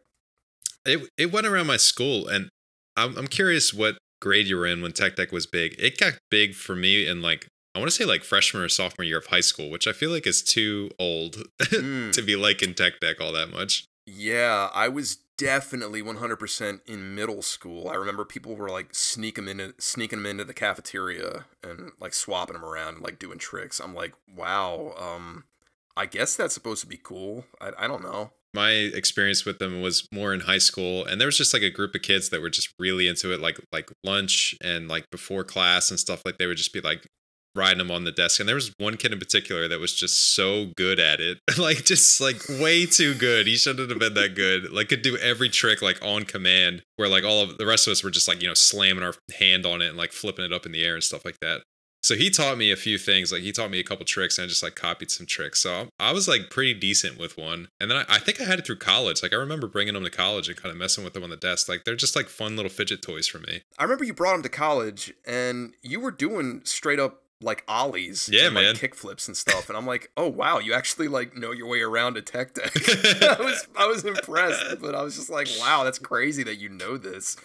It 0.86 1.10
it 1.18 1.32
went 1.32 1.48
around 1.48 1.68
my 1.68 1.78
school, 1.78 2.28
and 2.28 2.50
I'm 2.96 3.18
I'm 3.18 3.28
curious 3.28 3.74
what 3.74 3.98
grade 4.22 4.48
you 4.48 4.58
were 4.58 4.66
in 4.66 4.82
when 4.82 4.92
Tech 4.92 5.16
Deck 5.16 5.32
was 5.32 5.46
big. 5.46 5.76
It 5.78 5.98
got 5.98 6.14
big 6.32 6.54
for 6.56 6.76
me 6.76 7.06
in 7.08 7.22
like 7.22 7.48
I 7.76 7.80
want 7.80 7.92
to 7.92 7.96
say 7.96 8.06
like 8.06 8.24
freshman 8.24 8.64
or 8.64 8.70
sophomore 8.70 9.04
year 9.06 9.18
of 9.18 9.28
high 9.28 9.42
school, 9.42 9.70
which 9.70 9.88
I 9.88 9.92
feel 9.92 10.10
like 10.12 10.26
is 10.26 10.42
too 10.42 10.90
old 11.00 11.44
Mm. 11.60 12.12
to 12.14 12.22
be 12.22 12.36
liking 12.36 12.74
Tech 12.74 13.00
Deck 13.00 13.20
all 13.20 13.34
that 13.34 13.50
much. 13.52 13.86
Yeah, 14.08 14.70
I 14.74 14.88
was 14.88 15.18
definitely 15.38 16.02
100% 16.02 16.80
in 16.86 17.16
middle 17.16 17.42
school. 17.42 17.90
I 17.90 17.96
remember 17.96 18.24
people 18.24 18.56
were 18.56 18.70
like 18.70 18.94
sneaking 18.94 19.46
them 19.46 19.60
into 19.60 19.82
sneaking 19.82 20.20
them 20.20 20.28
into 20.28 20.46
the 20.46 20.54
cafeteria 20.54 21.46
and 21.64 21.92
like 22.00 22.14
swapping 22.14 22.54
them 22.54 22.64
around, 22.64 22.96
and, 22.96 23.04
like 23.04 23.20
doing 23.20 23.40
tricks. 23.40 23.80
I'm 23.80 23.94
like, 23.96 24.14
wow. 24.34 24.94
Um, 24.98 25.46
I 25.98 26.06
guess 26.06 26.36
that's 26.36 26.54
supposed 26.54 26.82
to 26.82 26.88
be 26.88 27.00
cool. 27.02 27.46
I, 27.60 27.72
I 27.80 27.88
don't 27.88 28.04
know. 28.04 28.32
My 28.56 28.72
experience 28.72 29.46
with 29.46 29.60
them 29.60 29.82
was 29.82 30.08
more 30.14 30.34
in 30.34 30.42
high 30.42 30.60
school, 30.60 31.06
and 31.06 31.20
there 31.20 31.28
was 31.28 31.38
just 31.38 31.54
like 31.54 31.62
a 31.62 31.70
group 31.70 31.94
of 31.94 32.02
kids 32.02 32.30
that 32.30 32.42
were 32.42 32.50
just 32.50 32.74
really 32.80 33.08
into 33.08 33.34
it, 33.34 33.42
like 33.42 33.60
like 33.72 33.92
lunch 34.04 34.56
and 34.64 34.88
like 34.88 35.10
before 35.12 35.44
class 35.44 35.92
and 35.92 36.00
stuff. 36.00 36.22
Like 36.26 36.38
they 36.38 36.48
would 36.48 36.58
just 36.58 36.74
be 36.74 36.82
like 36.82 37.06
riding 37.56 37.78
them 37.78 37.90
on 37.92 38.04
the 38.04 38.12
desk. 38.12 38.40
And 38.40 38.48
there 38.48 38.56
was 38.56 38.74
one 38.78 38.98
kid 38.98 39.14
in 39.14 39.20
particular 39.20 39.68
that 39.68 39.80
was 39.80 39.94
just 39.94 40.36
so 40.36 40.72
good 40.76 41.00
at 41.00 41.20
it. 41.20 41.40
like 41.58 41.86
just 41.86 42.20
like 42.20 42.42
way 42.50 42.86
too 42.86 43.16
good. 43.16 43.48
He 43.48 43.56
shouldn't 43.56 43.90
have 43.90 44.00
been 44.00 44.14
that 44.14 44.36
good. 44.36 44.72
Like 44.72 44.90
could 44.90 45.02
do 45.02 45.18
every 45.18 45.50
trick 45.50 45.82
like 45.82 46.04
on 46.04 46.24
command 46.24 46.84
where 46.98 47.08
like 47.08 47.24
all 47.24 47.42
of 47.42 47.58
the 47.58 47.66
rest 47.66 47.88
of 47.88 47.92
us 47.92 48.04
were 48.04 48.12
just 48.12 48.28
like, 48.28 48.42
you 48.42 48.48
know, 48.48 48.54
slamming 48.54 49.04
our 49.04 49.14
hand 49.40 49.66
on 49.66 49.82
it 49.82 49.88
and 49.88 49.98
like 49.98 50.12
flipping 50.12 50.46
it 50.46 50.54
up 50.54 50.66
in 50.66 50.72
the 50.72 50.84
air 50.84 50.96
and 50.96 51.04
stuff 51.04 51.26
like 51.26 51.40
that. 51.42 51.62
So 52.06 52.14
he 52.16 52.30
taught 52.30 52.60
me 52.60 52.72
a 52.72 52.76
few 52.76 53.00
things. 53.00 53.32
Like 53.32 53.42
he 53.42 53.52
taught 53.52 53.72
me 53.72 53.80
a 53.80 53.84
couple 53.84 54.06
tricks 54.06 54.38
and 54.38 54.46
I 54.46 54.48
just 54.48 54.62
like 54.62 54.76
copied 54.76 55.10
some 55.10 55.26
tricks. 55.26 55.60
So 55.60 55.88
I 56.00 56.12
was 56.12 56.28
like 56.28 56.52
pretty 56.52 56.76
decent 56.76 57.18
with 57.18 57.36
one. 57.36 57.70
And 57.82 57.90
then 57.90 57.98
I, 57.98 58.06
I 58.08 58.20
think 58.20 58.40
I 58.40 58.44
had 58.44 58.60
it 58.60 58.66
through 58.68 58.76
college. 58.78 59.24
Like 59.24 59.34
I 59.34 59.38
remember 59.38 59.66
bringing 59.66 59.96
them 59.96 60.04
to 60.04 60.12
college 60.12 60.48
and 60.48 60.56
kind 60.56 60.72
of 60.72 60.78
messing 60.78 61.04
with 61.04 61.14
them 61.14 61.24
on 61.24 61.32
the 61.32 61.36
desk. 61.36 61.68
Like 61.68 61.84
they're 61.84 61.96
just 61.96 62.16
like 62.16 62.28
fun 62.30 62.56
little 62.56 62.70
fidget 62.70 63.02
toys 63.02 63.26
for 63.28 63.40
me. 63.40 63.64
I 63.80 63.84
remember 63.86 64.04
you 64.04 64.14
brought 64.14 64.34
them 64.34 64.44
to 64.44 64.50
college 64.50 65.16
and 65.26 65.74
you 65.82 66.00
were 66.00 66.12
doing 66.12 66.62
straight 66.64 67.00
up 67.00 67.24
like 67.42 67.64
ollies, 67.68 68.30
Yeah, 68.32 68.46
and, 68.46 68.56
like, 68.56 68.64
man. 68.66 68.76
kick 68.76 68.94
flips 68.94 69.28
and 69.28 69.36
stuff. 69.36 69.68
And 69.70 69.76
I'm 69.78 69.88
like, 69.88 70.12
oh 70.16 70.30
wow, 70.30 70.60
you 70.60 70.76
actually 70.76 71.08
like 71.08 71.36
know 71.36 71.54
your 71.54 71.68
way 71.68 71.82
around 71.82 72.18
a 72.18 72.22
tech 72.22 72.54
deck. 72.54 72.72
I 73.24 73.38
was 73.40 73.68
I 73.76 73.88
was 73.88 74.06
impressed, 74.06 74.80
but 74.80 74.94
I 74.94 75.02
was 75.02 75.16
just 75.16 75.32
like, 75.32 75.48
wow, 75.60 75.84
that's 75.84 75.98
crazy 75.98 76.44
that 76.44 76.60
you 76.60 76.70
know 76.70 76.98
this. 76.98 77.36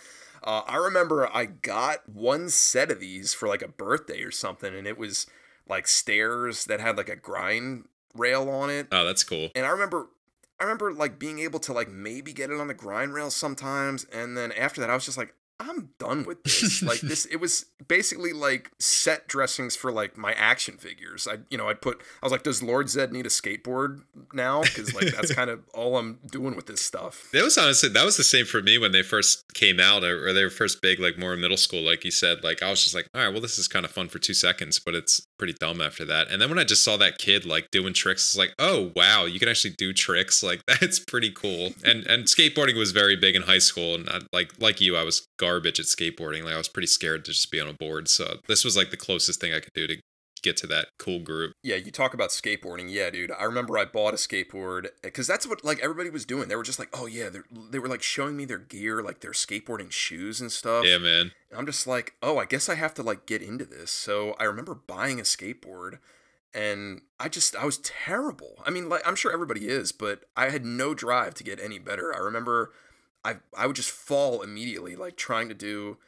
Uh, 0.42 0.62
I 0.66 0.76
remember 0.76 1.28
I 1.32 1.46
got 1.46 2.08
one 2.08 2.48
set 2.48 2.90
of 2.90 3.00
these 3.00 3.34
for 3.34 3.48
like 3.48 3.62
a 3.62 3.68
birthday 3.68 4.22
or 4.22 4.30
something, 4.30 4.74
and 4.74 4.86
it 4.86 4.98
was 4.98 5.26
like 5.68 5.86
stairs 5.86 6.64
that 6.64 6.80
had 6.80 6.96
like 6.96 7.08
a 7.08 7.16
grind 7.16 7.84
rail 8.14 8.48
on 8.48 8.70
it. 8.70 8.88
Oh, 8.92 9.04
that's 9.04 9.24
cool. 9.24 9.50
And 9.54 9.66
I 9.66 9.70
remember 9.70 10.08
I 10.58 10.64
remember 10.64 10.92
like 10.92 11.18
being 11.18 11.38
able 11.38 11.58
to 11.60 11.72
like 11.72 11.90
maybe 11.90 12.32
get 12.32 12.50
it 12.50 12.60
on 12.60 12.68
the 12.68 12.74
grind 12.74 13.14
rail 13.14 13.30
sometimes 13.30 14.04
and 14.12 14.36
then 14.36 14.52
after 14.52 14.80
that 14.80 14.90
I 14.90 14.94
was 14.94 15.06
just 15.06 15.16
like 15.16 15.34
I'm 15.60 15.90
done 15.98 16.24
with 16.24 16.42
this. 16.42 16.82
like 16.90 17.00
this 17.00 17.26
it 17.26 17.36
was 17.36 17.66
basically 17.86 18.32
like 18.32 18.70
set 18.78 19.28
dressings 19.28 19.76
for 19.76 19.92
like 19.92 20.16
my 20.16 20.32
action 20.32 20.76
figures. 20.76 21.28
I 21.30 21.38
you 21.50 21.58
know, 21.58 21.68
I'd 21.68 21.80
put 21.80 22.00
I 22.22 22.26
was 22.26 22.32
like 22.32 22.42
does 22.42 22.62
Lord 22.62 22.86
Zedd 22.86 23.12
need 23.12 23.26
a 23.26 23.30
skateboard 23.30 24.02
now 24.32 24.62
cuz 24.62 24.94
like 24.94 25.14
that's 25.14 25.34
kind 25.40 25.50
of 25.50 25.60
all 25.74 25.98
I'm 25.98 26.18
doing 26.26 26.56
with 26.56 26.66
this 26.66 26.80
stuff. 26.80 27.28
That 27.32 27.44
was 27.44 27.58
honestly 27.58 27.90
that 27.90 28.04
was 28.04 28.16
the 28.16 28.24
same 28.24 28.46
for 28.46 28.62
me 28.62 28.78
when 28.78 28.92
they 28.92 29.02
first 29.02 29.44
came 29.54 29.78
out 29.78 30.02
or, 30.02 30.28
or 30.28 30.32
they 30.32 30.44
were 30.44 30.50
first 30.50 30.80
big, 30.80 30.98
like 30.98 31.18
more 31.18 31.34
in 31.34 31.40
middle 31.40 31.56
school, 31.56 31.82
like 31.82 32.04
you 32.04 32.10
said. 32.10 32.42
Like 32.42 32.62
I 32.62 32.70
was 32.70 32.82
just 32.82 32.94
like, 32.94 33.06
all 33.14 33.22
right, 33.22 33.30
well, 33.30 33.40
this 33.40 33.58
is 33.58 33.68
kind 33.68 33.84
of 33.84 33.90
fun 33.90 34.08
for 34.08 34.18
two 34.18 34.34
seconds, 34.34 34.78
but 34.78 34.94
it's 34.94 35.26
pretty 35.40 35.54
dumb 35.58 35.80
after 35.80 36.04
that. 36.04 36.30
And 36.30 36.40
then 36.40 36.50
when 36.50 36.58
I 36.58 36.64
just 36.64 36.84
saw 36.84 36.98
that 36.98 37.16
kid 37.16 37.46
like 37.46 37.70
doing 37.70 37.94
tricks, 37.94 38.28
it's 38.28 38.36
like, 38.36 38.52
oh 38.58 38.92
wow, 38.94 39.24
you 39.24 39.40
can 39.40 39.48
actually 39.48 39.74
do 39.76 39.92
tricks. 39.92 40.44
Like 40.50 40.62
that's 40.66 40.98
pretty 40.98 41.30
cool. 41.30 41.74
And 41.84 42.04
and 42.08 42.24
skateboarding 42.24 42.76
was 42.76 42.90
very 42.90 43.14
big 43.14 43.36
in 43.36 43.42
high 43.42 43.58
school, 43.58 43.94
and 43.94 44.08
I, 44.08 44.18
like 44.32 44.50
like 44.58 44.80
you, 44.80 44.96
I 44.96 45.04
was 45.04 45.28
garbage 45.38 45.78
at 45.78 45.86
skateboarding. 45.86 46.42
Like 46.42 46.54
I 46.54 46.58
was 46.58 46.66
pretty 46.68 46.88
scared 46.88 47.24
to 47.26 47.30
just 47.30 47.52
be 47.52 47.60
on 47.60 47.68
a 47.68 47.72
board. 47.72 48.08
So 48.08 48.40
this 48.48 48.64
was 48.64 48.76
like 48.76 48.90
the 48.90 48.96
closest 48.96 49.40
thing 49.40 49.54
I 49.54 49.60
could 49.60 49.72
do 49.74 49.86
to 49.86 49.96
get 50.42 50.56
to 50.58 50.66
that 50.68 50.88
cool 50.98 51.20
group. 51.20 51.54
Yeah, 51.62 51.76
you 51.76 51.90
talk 51.90 52.14
about 52.14 52.30
skateboarding. 52.30 52.90
Yeah, 52.90 53.10
dude. 53.10 53.32
I 53.32 53.44
remember 53.44 53.78
I 53.78 53.84
bought 53.84 54.14
a 54.14 54.16
skateboard 54.16 54.88
because 55.02 55.26
that's 55.26 55.46
what 55.46 55.64
like 55.64 55.80
everybody 55.80 56.10
was 56.10 56.24
doing. 56.24 56.48
They 56.48 56.56
were 56.56 56.62
just 56.62 56.78
like, 56.78 56.88
oh 56.92 57.06
yeah, 57.06 57.28
they 57.28 57.40
they 57.70 57.78
were 57.78 57.88
like 57.88 58.02
showing 58.02 58.36
me 58.36 58.44
their 58.44 58.58
gear, 58.58 59.02
like 59.02 59.20
their 59.20 59.32
skateboarding 59.32 59.90
shoes 59.90 60.40
and 60.40 60.50
stuff. 60.50 60.84
Yeah, 60.86 60.98
man. 60.98 61.32
And 61.50 61.58
I'm 61.58 61.66
just 61.66 61.86
like, 61.86 62.14
oh, 62.22 62.38
I 62.38 62.44
guess 62.44 62.68
I 62.68 62.74
have 62.74 62.94
to 62.94 63.02
like 63.02 63.26
get 63.26 63.42
into 63.42 63.64
this. 63.64 63.90
So 63.90 64.34
I 64.38 64.44
remember 64.44 64.74
buying 64.74 65.20
a 65.20 65.24
skateboard, 65.24 65.98
and 66.54 67.02
I 67.18 67.28
just 67.28 67.56
I 67.56 67.64
was 67.64 67.78
terrible. 67.78 68.62
I 68.66 68.70
mean, 68.70 68.88
like 68.88 69.06
I'm 69.06 69.16
sure 69.16 69.32
everybody 69.32 69.68
is, 69.68 69.92
but 69.92 70.24
I 70.36 70.50
had 70.50 70.64
no 70.64 70.94
drive 70.94 71.34
to 71.34 71.44
get 71.44 71.60
any 71.60 71.78
better. 71.78 72.14
I 72.14 72.18
remember 72.18 72.72
I 73.24 73.36
I 73.56 73.66
would 73.66 73.76
just 73.76 73.90
fall 73.90 74.42
immediately, 74.42 74.96
like 74.96 75.16
trying 75.16 75.48
to 75.48 75.54
do, 75.54 75.98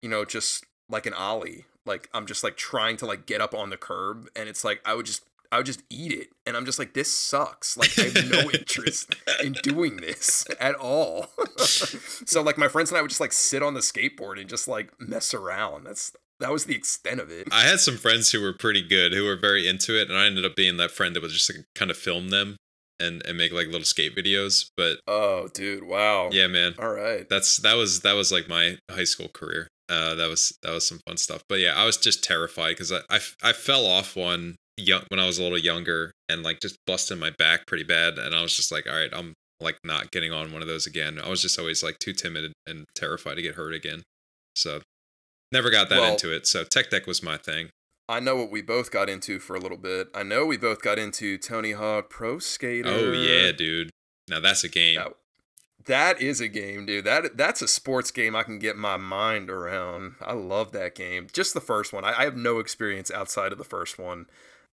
you 0.00 0.08
know, 0.08 0.24
just 0.24 0.64
like 0.88 1.06
an 1.06 1.14
ollie. 1.14 1.66
Like 1.86 2.08
I'm 2.14 2.26
just 2.26 2.44
like 2.44 2.56
trying 2.56 2.96
to 2.98 3.06
like 3.06 3.26
get 3.26 3.40
up 3.40 3.54
on 3.54 3.70
the 3.70 3.76
curb, 3.76 4.28
and 4.36 4.48
it's 4.48 4.64
like 4.64 4.80
I 4.84 4.94
would 4.94 5.06
just 5.06 5.24
I 5.50 5.58
would 5.58 5.66
just 5.66 5.82
eat 5.90 6.12
it, 6.12 6.28
and 6.46 6.56
I'm 6.56 6.64
just 6.64 6.78
like 6.78 6.94
this 6.94 7.12
sucks. 7.12 7.76
Like 7.76 7.98
I 7.98 8.02
have 8.04 8.30
no 8.30 8.50
interest 8.54 9.14
in 9.42 9.52
doing 9.62 9.96
this 9.96 10.46
at 10.60 10.74
all. 10.76 11.26
so 11.58 12.42
like 12.42 12.58
my 12.58 12.68
friends 12.68 12.90
and 12.90 12.98
I 12.98 13.02
would 13.02 13.10
just 13.10 13.20
like 13.20 13.32
sit 13.32 13.62
on 13.62 13.74
the 13.74 13.80
skateboard 13.80 14.40
and 14.40 14.48
just 14.48 14.68
like 14.68 14.92
mess 15.00 15.34
around. 15.34 15.84
That's 15.84 16.12
that 16.40 16.50
was 16.50 16.64
the 16.64 16.74
extent 16.74 17.20
of 17.20 17.30
it. 17.30 17.48
I 17.52 17.62
had 17.62 17.80
some 17.80 17.96
friends 17.96 18.32
who 18.32 18.40
were 18.40 18.52
pretty 18.52 18.82
good, 18.82 19.12
who 19.12 19.24
were 19.24 19.36
very 19.36 19.68
into 19.68 20.00
it, 20.00 20.08
and 20.08 20.18
I 20.18 20.26
ended 20.26 20.44
up 20.44 20.56
being 20.56 20.76
that 20.78 20.90
friend 20.90 21.14
that 21.14 21.22
would 21.22 21.30
just 21.30 21.52
like, 21.54 21.64
kind 21.74 21.90
of 21.90 21.96
film 21.96 22.30
them 22.30 22.56
and 22.98 23.22
and 23.26 23.36
make 23.36 23.52
like 23.52 23.66
little 23.66 23.84
skate 23.84 24.16
videos. 24.16 24.70
But 24.76 25.00
Oh, 25.06 25.48
dude, 25.48 25.84
wow. 25.84 26.30
yeah, 26.32 26.46
man, 26.46 26.74
All 26.78 26.92
right. 26.92 27.28
that's 27.28 27.58
that 27.58 27.74
was 27.74 28.00
that 28.00 28.14
was 28.14 28.32
like 28.32 28.48
my 28.48 28.78
high 28.90 29.04
school 29.04 29.28
career. 29.28 29.68
Uh, 29.92 30.14
that 30.14 30.28
was 30.28 30.56
that 30.62 30.72
was 30.72 30.86
some 30.88 31.00
fun 31.06 31.18
stuff. 31.18 31.42
But 31.50 31.60
yeah, 31.60 31.74
I 31.76 31.84
was 31.84 31.98
just 31.98 32.24
terrified 32.24 32.70
because 32.70 32.90
I 32.92 33.20
I 33.42 33.52
fell 33.52 33.84
off 33.84 34.16
one 34.16 34.56
young 34.78 35.02
when 35.08 35.20
I 35.20 35.26
was 35.26 35.38
a 35.38 35.42
little 35.42 35.58
younger 35.58 36.12
and 36.30 36.42
like 36.42 36.60
just 36.60 36.76
busted 36.86 37.18
my 37.18 37.28
back 37.30 37.66
pretty 37.66 37.84
bad, 37.84 38.18
and 38.18 38.34
I 38.34 38.40
was 38.40 38.56
just 38.56 38.72
like, 38.72 38.86
all 38.88 38.96
right, 38.96 39.10
I'm 39.12 39.34
like 39.60 39.76
not 39.84 40.10
getting 40.10 40.32
on 40.32 40.50
one 40.52 40.62
of 40.62 40.68
those 40.68 40.86
again. 40.86 41.20
I 41.22 41.28
was 41.28 41.42
just 41.42 41.58
always 41.58 41.82
like 41.82 41.98
too 41.98 42.14
timid 42.14 42.52
and 42.66 42.86
terrified 42.96 43.34
to 43.34 43.42
get 43.42 43.54
hurt 43.56 43.74
again. 43.74 44.02
So 44.56 44.80
never 45.52 45.68
got 45.70 45.90
that 45.90 46.00
Well- 46.00 46.12
into 46.12 46.34
it. 46.34 46.46
So 46.46 46.64
tech 46.64 46.88
deck 46.90 47.06
was 47.06 47.22
my 47.22 47.36
thing. 47.36 47.68
I 48.08 48.18
know 48.18 48.36
what 48.36 48.50
we 48.50 48.62
both 48.62 48.90
got 48.90 49.08
into 49.08 49.38
for 49.38 49.54
a 49.56 49.60
little 49.60 49.78
bit. 49.78 50.08
I 50.14 50.22
know 50.22 50.44
we 50.46 50.56
both 50.56 50.82
got 50.82 50.98
into 50.98 51.38
Tony 51.38 51.72
Hawk 51.72 52.10
Pro 52.10 52.38
Skater. 52.38 52.88
Oh 52.88 53.12
yeah, 53.12 53.52
dude. 53.52 53.90
Now 54.28 54.40
that's 54.40 54.64
a 54.64 54.68
game. 54.68 54.96
That, 54.96 55.12
that 55.86 56.20
is 56.20 56.40
a 56.40 56.48
game, 56.48 56.86
dude. 56.86 57.04
That 57.04 57.36
that's 57.36 57.62
a 57.62 57.68
sports 57.68 58.10
game 58.10 58.36
I 58.36 58.42
can 58.42 58.58
get 58.58 58.76
my 58.76 58.96
mind 58.96 59.50
around. 59.50 60.14
I 60.20 60.32
love 60.32 60.72
that 60.72 60.94
game. 60.94 61.28
Just 61.32 61.54
the 61.54 61.60
first 61.60 61.92
one. 61.92 62.04
I, 62.04 62.20
I 62.20 62.24
have 62.24 62.36
no 62.36 62.58
experience 62.58 63.10
outside 63.10 63.52
of 63.52 63.58
the 63.58 63.64
first 63.64 63.98
one, 63.98 64.26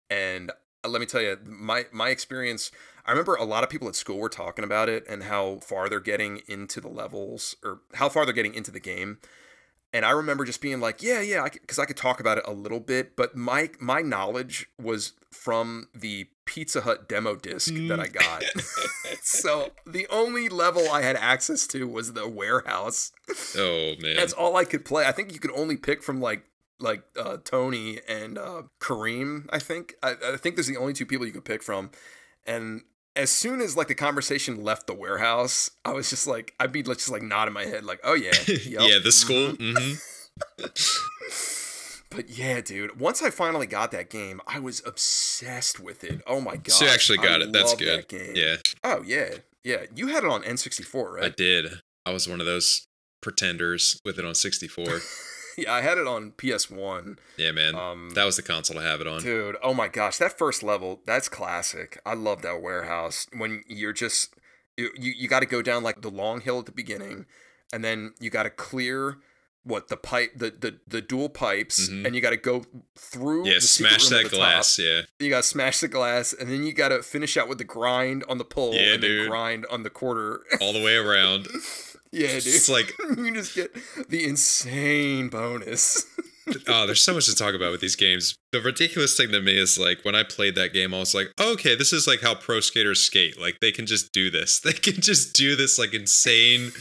and 0.10 0.52
uh, 0.84 0.90
let 0.90 1.00
me 1.00 1.06
tell 1.06 1.22
you, 1.22 1.38
my 1.46 1.86
my 1.92 2.10
experience. 2.10 2.72
I 3.06 3.12
remember 3.12 3.36
a 3.36 3.44
lot 3.44 3.64
of 3.64 3.72
people 3.72 3.88
at 3.88 3.96
school 3.96 4.20
were 4.20 4.30
talking 4.30 4.64
about 4.64 4.88
it 4.88 5.04
and 5.10 5.24
how 5.24 5.60
far 5.64 5.90
they're 5.90 6.00
getting 6.00 6.42
into 6.48 6.80
the 6.80 6.90
levels 6.90 7.56
or 7.64 7.80
how 7.96 8.08
far 8.08 8.24
they're 8.24 8.36
getting 8.36 8.54
into 8.54 8.70
the 8.70 8.80
game. 8.80 9.18
And 9.92 10.06
I 10.06 10.12
remember 10.12 10.46
just 10.46 10.62
being 10.62 10.80
like, 10.80 11.02
yeah, 11.02 11.20
yeah, 11.20 11.48
because 11.52 11.80
I, 11.80 11.86
could 11.86 11.98
talk 11.98 12.20
about 12.20 12.38
it 12.38 12.44
a 12.46 12.54
little 12.54 12.80
bit, 12.80 13.16
but 13.16 13.36
my 13.36 13.72
my 13.80 14.02
knowledge 14.02 14.70
was 14.80 15.14
from 15.32 15.88
the 15.94 16.28
Pizza 16.46 16.82
Hut 16.82 17.08
demo 17.08 17.36
disc 17.36 17.74
that 17.88 18.00
I 18.00 18.08
got. 18.08 18.44
so 19.22 19.70
the 19.86 20.08
only 20.10 20.50
level 20.50 20.90
I 20.90 21.02
had 21.02 21.16
access 21.16 21.68
to 21.68 21.88
was 21.88 22.14
the 22.14 22.28
warehouse. 22.28 23.12
Oh 23.56 23.94
man. 24.02 24.16
That's 24.16 24.34
all 24.34 24.56
I 24.56 24.66
could 24.66 24.86
play. 24.86 25.06
I 25.06 25.12
think 25.12 25.34
you 25.34 25.40
could 25.40 25.52
only 25.52 25.78
pick 25.78 26.02
from 26.02 26.20
like 26.20 26.44
like 26.80 27.04
uh, 27.20 27.38
Tony 27.44 28.00
and 28.08 28.38
uh, 28.38 28.64
Kareem. 28.80 29.48
I 29.52 29.60
think 29.60 29.96
I, 30.02 30.16
I 30.34 30.38
think 30.38 30.56
there's 30.56 30.68
the 30.68 30.78
only 30.78 30.94
two 30.94 31.06
people 31.06 31.26
you 31.26 31.34
could 31.34 31.46
pick 31.46 31.62
from, 31.62 31.92
and 32.48 32.82
as 33.16 33.30
soon 33.30 33.62
as 33.62 33.76
like 33.76 33.88
the 33.88 33.96
conversation 33.96 34.64
left 34.64 34.88
the 34.88 34.94
warehouse, 34.94 35.70
I 35.84 35.92
was 35.92 36.10
just 36.10 36.26
like 36.26 36.54
I'd 36.60 36.72
be 36.72 36.82
just 36.82 37.12
like 37.12 37.22
nodding 37.22 37.54
my 37.54 37.66
head 37.66 37.84
like, 37.84 38.00
oh 38.04 38.14
yeah, 38.14 38.32
yep, 38.48 38.82
yeah, 38.82 39.00
the 39.04 39.12
school. 39.12 39.54
mhm." 39.54 40.00
But 42.10 42.30
yeah, 42.30 42.62
dude, 42.62 43.00
once 43.00 43.22
I 43.22 43.30
finally 43.30 43.68
got 43.68 43.92
that 43.92 44.10
game, 44.10 44.42
I 44.48 44.60
was 44.60 44.82
obsessed 44.86 45.80
with 45.80 46.04
it. 46.04 46.22
Oh 46.26 46.42
my 46.42 46.56
god! 46.56 46.72
So 46.72 46.86
you 46.86 46.92
actually 46.92 47.20
got 47.20 47.42
I 47.42 47.46
it. 47.46 47.54
That's 47.54 47.76
good. 47.76 48.08
That. 48.10 48.36
Yeah, 48.36 48.56
Oh 48.84 49.04
yeah, 49.06 49.36
yeah. 49.64 49.84
You 49.96 50.08
had 50.08 50.24
it 50.24 50.30
on 50.30 50.42
N64, 50.42 51.14
right? 51.14 51.24
I 51.26 51.30
did. 51.30 51.82
I 52.06 52.12
was 52.12 52.28
one 52.28 52.40
of 52.40 52.48
those 52.48 52.88
pretenders 53.22 54.00
with 54.04 54.18
it 54.18 54.26
on 54.26 54.34
64. 54.34 54.86
yeah, 55.58 55.72
I 55.72 55.82
had 55.82 55.98
it 55.98 56.08
on 56.08 56.32
PS1. 56.32 57.18
yeah, 57.38 57.52
man. 57.52 57.76
Um, 57.76 58.10
that 58.16 58.26
was 58.26 58.38
the 58.38 58.42
console 58.42 58.78
to 58.78 58.82
have 58.82 59.02
it 59.02 59.08
on. 59.08 59.22
Dude, 59.22 59.58
oh 59.62 59.76
my 59.76 59.88
gosh, 59.88 60.18
that 60.18 60.38
first 60.38 60.64
level, 60.64 61.02
that's 61.06 61.30
classic. 61.30 62.02
I 62.06 62.16
love 62.16 62.42
that 62.42 62.62
warehouse. 62.62 63.28
When 63.36 63.64
you're 63.68 63.94
just 63.94 64.34
you 64.78 64.90
you, 64.98 65.14
you 65.16 65.28
got 65.28 65.42
to 65.42 65.46
go 65.46 65.62
down 65.62 65.84
like 65.84 66.02
the 66.02 66.10
long 66.10 66.42
hill 66.42 66.58
at 66.58 66.66
the 66.66 66.72
beginning 66.72 67.28
and 67.72 67.84
then 67.84 68.14
you 68.20 68.30
got 68.30 68.44
to 68.44 68.50
clear 68.50 69.18
what 69.64 69.90
the 69.90 69.98
pipe 69.98 70.32
the 70.38 70.50
the, 70.52 70.80
the 70.88 71.02
dual 71.02 71.30
pipes 71.30 71.90
Mhm. 71.90 72.06
and 72.06 72.16
you 72.16 72.22
got 72.22 72.30
to 72.32 72.38
go 72.38 72.64
through 72.98 73.48
Yeah, 73.48 73.60
smash 73.60 74.08
that 74.10 74.30
glass. 74.32 74.78
top. 74.78 74.86
Yeah. 74.86 75.02
You 75.20 75.30
got 75.30 75.44
to 75.44 75.48
smash 75.50 75.80
the 75.80 75.88
glass 75.88 76.34
and 76.34 76.50
then 76.50 76.64
you 76.64 76.74
got 76.74 76.90
to 76.90 77.04
finish 77.04 77.38
out 77.38 77.48
with 77.50 77.58
the 77.58 77.64
grind 77.66 78.24
on 78.30 78.38
the 78.38 78.46
pull 78.46 78.74
Yeah, 78.74 78.94
and 78.94 79.04
then 79.04 79.10
dude. 79.10 79.30
grind 79.30 79.66
on 79.70 79.84
the 79.84 79.90
quarter. 79.90 80.42
All 80.62 80.74
the 80.74 80.82
way 80.82 80.96
around. 80.96 81.48
yeah, 82.12 82.28
dude. 82.40 82.48
It's 82.48 82.70
like- 82.70 82.94
you 83.18 83.34
just 83.34 83.54
get 83.56 83.76
the 84.10 84.24
insane 84.26 85.28
bonus. 85.30 86.06
oh, 86.68 86.88
there's 86.88 87.04
so 87.04 87.14
much 87.14 87.26
to 87.28 87.36
talk 87.36 87.54
about 87.54 87.72
with 87.72 87.82
these 87.82 87.96
games. 87.96 88.36
The 88.52 88.62
ridiculous 88.62 89.16
thing 89.16 89.32
to 89.34 89.42
me 89.42 89.58
is 89.60 89.78
like 89.78 90.04
when 90.04 90.16
I 90.16 90.24
played 90.24 90.56
that 90.56 90.74
game, 90.74 90.94
I 90.94 91.00
was 91.00 91.14
like, 91.14 91.28
okay, 91.40 91.76
this 91.76 91.94
is 91.94 92.08
like 92.08 92.22
how 92.22 92.34
pro 92.34 92.60
skaters 92.60 93.02
skate. 93.02 93.40
Like 93.40 93.60
they 93.62 93.72
can 93.72 93.86
just 93.86 94.12
do 94.14 94.32
this. 94.32 94.60
They 94.60 94.74
can 94.74 95.00
just 95.02 95.34
do 95.34 95.56
this 95.56 95.78
like 95.78 95.94
insane 95.94 96.72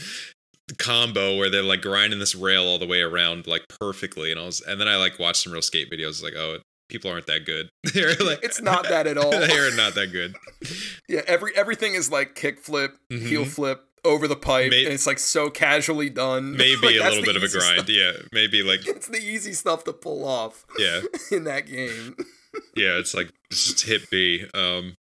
combo 0.77 1.35
where 1.37 1.49
they're 1.49 1.63
like 1.63 1.81
grinding 1.81 2.19
this 2.19 2.35
rail 2.35 2.63
all 2.65 2.77
the 2.79 2.87
way 2.87 3.01
around 3.01 3.47
like 3.47 3.63
perfectly. 3.79 4.31
And 4.31 4.39
I 4.39 4.45
was, 4.45 4.61
and 4.61 4.79
then 4.79 4.87
I 4.87 4.95
like 4.97 5.19
watched 5.19 5.43
some 5.43 5.53
real 5.53 5.61
skate 5.61 5.89
videos. 5.91 6.21
Like, 6.23 6.33
oh, 6.35 6.59
people 6.89 7.11
aren't 7.11 7.27
that 7.27 7.45
good. 7.45 7.69
They're 7.93 8.15
like, 8.15 8.39
It's 8.43 8.61
not 8.61 8.87
that 8.89 9.07
at 9.07 9.17
all. 9.23 9.31
They're 9.31 9.75
not 9.75 9.95
that 9.95 10.11
good. 10.11 10.35
Yeah, 11.07 11.21
every 11.25 11.51
everything 11.55 11.95
is 11.95 12.11
like 12.11 12.35
kick 12.35 12.59
flip, 12.59 12.95
heel 13.09 13.43
Mhm. 13.43 13.47
flip 13.47 13.83
over 14.05 14.27
the 14.27 14.35
pipe, 14.35 14.71
and 14.71 14.93
it's 14.93 15.07
like 15.07 15.17
so 15.19 15.49
casually 15.49 16.09
done. 16.09 16.55
Maybe 16.55 16.75
Like, 16.75 16.95
a 16.95 17.09
little 17.09 17.23
bit 17.23 17.35
of 17.35 17.41
a 17.43 17.47
grind. 17.49 17.79
stuff- 17.79 17.89
Yeah, 17.89 18.11
maybe 18.31 18.61
like 18.61 18.87
It's 18.87 19.07
the 19.07 19.17
easy 19.17 19.53
stuff 19.53 19.83
to 19.85 19.93
pull 19.93 20.23
off 20.23 20.65
yeah. 20.77 21.01
in 21.31 21.45
that 21.45 21.65
game. 21.65 22.15
Yeah, 22.75 22.97
it's 22.99 23.13
like 23.15 23.29
just 23.51 23.85
hit 23.85 24.09
B. 24.11 24.45
Um, 24.53 24.93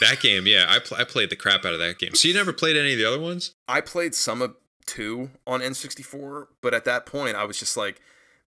that 0.00 0.20
game, 0.20 0.46
yeah, 0.46 0.66
I 0.68 0.78
pl- 0.80 0.96
I 0.96 1.04
played 1.04 1.30
the 1.30 1.36
crap 1.36 1.64
out 1.64 1.72
of 1.72 1.78
that 1.78 1.98
game. 1.98 2.14
So 2.14 2.26
you 2.28 2.34
never 2.34 2.52
played 2.52 2.76
any 2.76 2.92
of 2.92 2.98
the 2.98 3.04
other 3.04 3.18
ones? 3.20 3.52
I 3.68 3.80
played 3.80 4.14
some 4.14 4.42
of 4.42 4.54
two 4.88 5.30
on 5.46 5.60
N64, 5.60 6.48
but 6.60 6.74
at 6.74 6.84
that 6.84 7.06
point 7.06 7.36
I 7.36 7.44
was 7.44 7.58
just 7.58 7.76
like, 7.76 8.00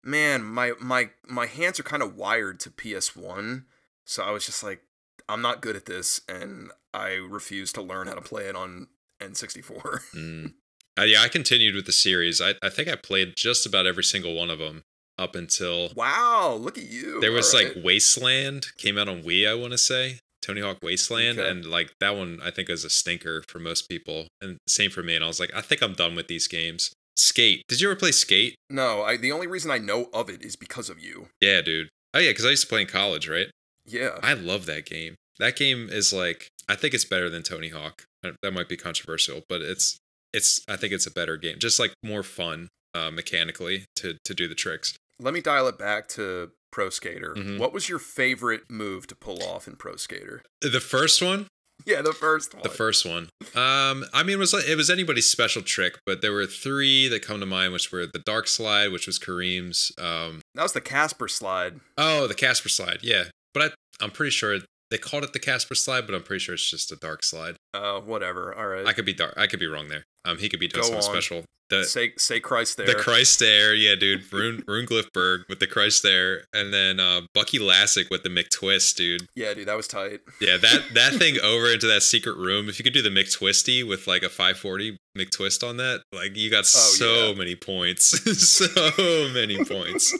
man, 0.04 0.44
my 0.44 0.74
my 0.82 1.12
my 1.28 1.46
hands 1.46 1.80
are 1.80 1.84
kind 1.84 2.04
of 2.04 2.16
wired 2.18 2.60
to 2.62 2.70
PS1, 2.70 3.64
so 4.04 4.24
I 4.24 4.32
was 4.32 4.46
just 4.46 4.62
like, 4.64 4.82
I'm 5.30 5.42
not 5.42 5.62
good 5.62 5.76
at 5.78 5.86
this, 5.86 6.20
and 6.28 6.72
I 6.94 7.12
refuse 7.14 7.72
to 7.74 7.82
learn 7.82 8.08
how 8.08 8.16
to 8.16 8.22
play 8.22 8.44
it 8.48 8.56
on 8.56 8.88
N64. 9.22 10.02
Mm. 10.16 10.54
Uh, 11.00 11.04
yeah, 11.04 11.22
I 11.22 11.30
continued 11.30 11.74
with 11.74 11.86
the 11.86 11.94
series. 11.94 12.42
I 12.42 12.56
I 12.62 12.70
think 12.70 12.90
I 12.90 12.96
played 12.98 13.36
just 13.38 13.66
about 13.66 13.86
every 13.88 14.04
single 14.04 14.36
one 14.36 14.50
of 14.50 14.60
them. 14.60 14.84
up 15.18 15.36
until 15.36 15.90
Wow, 15.96 16.58
look 16.60 16.78
at 16.78 16.84
you. 16.90 17.22
there 17.22 17.32
was 17.32 17.54
like. 17.54 17.74
Wasteland 17.84 18.68
came 18.78 18.98
out 18.98 19.08
on 19.08 19.24
Wii, 19.24 19.48
I 19.48 19.54
want 19.54 19.72
to 19.72 19.78
say. 19.78 20.20
Tony 20.42 20.62
Hawk 20.62 20.78
Wasteland, 20.82 21.40
Okay. 21.40 21.50
and 21.50 21.66
like 21.66 21.92
that 22.00 22.16
one, 22.16 22.40
I 22.44 22.52
think 22.52 22.70
is 22.70 22.84
a 22.86 22.90
stinker 22.90 23.44
for 23.48 23.60
most 23.60 23.88
people, 23.90 24.28
and 24.42 24.58
same 24.68 24.90
for 24.92 25.04
me. 25.04 25.16
And 25.16 25.24
I 25.24 25.28
was 25.28 25.40
like, 25.40 25.52
I 25.56 25.62
think 25.62 25.82
I'm 25.82 25.94
done 25.94 26.16
with 26.16 26.28
these 26.28 26.48
games. 26.48 26.92
Skate. 27.18 27.64
Did 27.68 27.82
you 27.82 27.90
ever 27.90 28.00
play 28.00 28.12
Skate? 28.12 28.56
No, 28.70 29.04
I, 29.04 29.18
the 29.18 29.32
only 29.32 29.46
reason 29.48 29.70
I 29.70 29.78
know 29.78 30.08
of 30.14 30.30
it 30.30 30.42
is 30.44 30.56
because 30.56 30.90
of 30.90 31.00
you. 31.00 31.28
Yeah, 31.42 31.62
dude. 31.62 31.90
Oh 32.14 32.20
yeah, 32.20 32.32
because 32.32 32.46
I 32.46 32.50
used 32.50 32.64
to 32.64 32.68
play 32.70 32.82
in 32.82 32.88
college, 32.88 33.28
right? 33.30 33.48
Yeah. 33.86 34.18
I 34.24 34.34
love 34.34 34.66
that 34.68 34.86
game. 34.86 35.16
That 35.40 35.56
game 35.56 35.90
is 35.92 36.12
like 36.14 36.48
I 36.70 36.76
think 36.76 36.94
it's 36.94 37.06
better 37.06 37.30
than 37.30 37.44
Tony 37.44 37.70
Hawk. 37.70 38.04
Uh, 38.24 38.32
That 38.42 38.52
might 38.54 38.70
be 38.70 38.78
controversial, 38.78 39.42
but 39.50 39.62
it's 39.62 39.98
it's 40.34 40.62
I 40.70 40.76
think 40.78 40.94
it's 40.94 41.06
a 41.08 41.12
better 41.12 41.38
game. 41.38 41.58
Just 41.60 41.80
like 41.80 41.94
more 42.04 42.24
fun 42.24 42.70
uh, 42.94 43.12
mechanically 43.12 43.86
to 43.98 44.18
to 44.26 44.34
do 44.34 44.48
the 44.48 44.56
tricks. 44.56 44.96
Let 45.20 45.34
me 45.34 45.42
dial 45.42 45.68
it 45.68 45.78
back 45.78 46.08
to 46.10 46.52
Pro 46.72 46.90
Skater. 46.90 47.34
Mhm. 47.36 47.58
What 47.58 47.74
was 47.74 47.90
your 47.90 48.00
favorite 48.00 48.70
move 48.70 49.08
to 49.08 49.16
pull 49.16 49.44
off 49.44 49.68
in 49.68 49.76
Pro 49.76 49.96
Skater? 49.98 50.42
The 50.62 50.80
first 50.80 51.22
one, 51.22 51.48
Yeah, 51.86 52.02
the 52.02 52.14
first 52.14 52.54
one. 52.54 52.64
the 52.64 52.70
first 52.70 53.06
one. 53.06 53.30
Um, 53.56 54.06
I 54.14 54.24
mean, 54.24 54.36
it 54.36 54.40
was 54.40 54.54
it 54.54 54.78
was 54.78 54.90
anybody's 54.90 55.30
special 55.30 55.62
trick, 55.62 55.98
but 56.06 56.22
there 56.22 56.32
were 56.32 56.46
three 56.46 57.08
that 57.10 57.22
come 57.24 57.40
to 57.40 57.46
mind, 57.46 57.74
which 57.74 57.92
were 57.92 58.06
the 58.06 58.20
dark 58.26 58.48
slide, 58.48 58.92
which 58.92 59.08
was 59.08 59.20
Kareem's. 59.20 59.92
Um, 59.98 60.42
That 60.56 60.64
was 60.64 60.74
the 60.74 60.82
Casper 60.82 61.28
slide. 61.28 61.80
oh, 61.98 62.28
the 62.28 62.36
Casper 62.36 62.70
slide, 62.70 63.00
yeah. 63.02 63.26
But 63.54 63.64
I 63.64 64.04
I'm 64.04 64.12
pretty 64.12 64.32
sure 64.32 64.60
they 64.92 64.98
called 65.00 65.24
it 65.24 65.34
the 65.34 65.40
Casper 65.40 65.74
slide, 65.74 66.06
but 66.06 66.14
I'm 66.14 66.22
pretty 66.24 66.40
sure 66.40 66.54
it's 66.54 66.70
just 66.70 66.92
a 66.92 66.96
dark 66.98 67.24
slide. 67.24 67.56
Uh, 67.74 68.00
whatever. 68.02 68.54
All 68.54 68.68
right. 68.68 68.86
I 68.86 68.94
could 68.94 69.06
be 69.06 69.14
dark. 69.14 69.34
I 69.38 69.48
could 69.48 69.60
be 69.60 69.66
wrong 69.68 69.88
there. 69.88 70.04
Um, 70.26 70.38
he 70.38 70.50
could 70.50 70.60
be 70.60 70.68
doing 70.68 70.84
Go 70.84 70.90
something 70.92 71.06
on. 71.08 71.12
special. 71.12 71.44
The 71.70 71.86
say 71.86 72.12
say 72.18 72.42
Christ 72.42 72.78
Air. 72.82 72.86
the 72.86 72.96
Christ 72.96 73.42
Air, 73.42 73.74
yeah, 73.74 73.96
dude. 73.96 74.32
Rune 74.34 74.62
Rune 74.68 74.86
Glifberg 74.86 75.44
with 75.48 75.62
the 75.62 75.68
Christ 75.68 76.04
Air, 76.04 76.44
and 76.54 76.74
then 76.74 77.00
uh, 77.00 77.22
Bucky 77.34 77.60
Lasek 77.60 78.10
with 78.12 78.24
the 78.24 78.30
McTwist, 78.30 78.96
dude. 78.98 79.26
yeah, 79.38 79.54
dude, 79.54 79.70
that 79.70 79.78
was 79.78 79.88
tight. 79.88 80.20
Yeah, 80.42 80.58
that 80.58 80.82
that 80.96 81.14
thing 81.14 81.38
over 81.42 81.68
into 81.72 81.88
that 81.88 82.04
secret 82.04 82.36
room. 82.36 82.68
If 82.68 82.78
you 82.78 82.84
could 82.84 82.92
do 82.94 83.02
the 83.02 83.10
McTwisty 83.10 83.88
with 83.88 84.06
like 84.06 84.22
a 84.22 84.28
540 84.28 84.98
McTwist 85.18 85.66
on 85.66 85.78
that, 85.78 86.02
like 86.12 86.36
you 86.36 86.52
got 86.52 86.66
so 86.66 87.06
Oh, 87.06 87.28
yeah. 87.30 87.38
many 87.38 87.56
points, 87.56 88.08
so 88.60 89.30
many 89.34 89.64
points. 89.64 90.14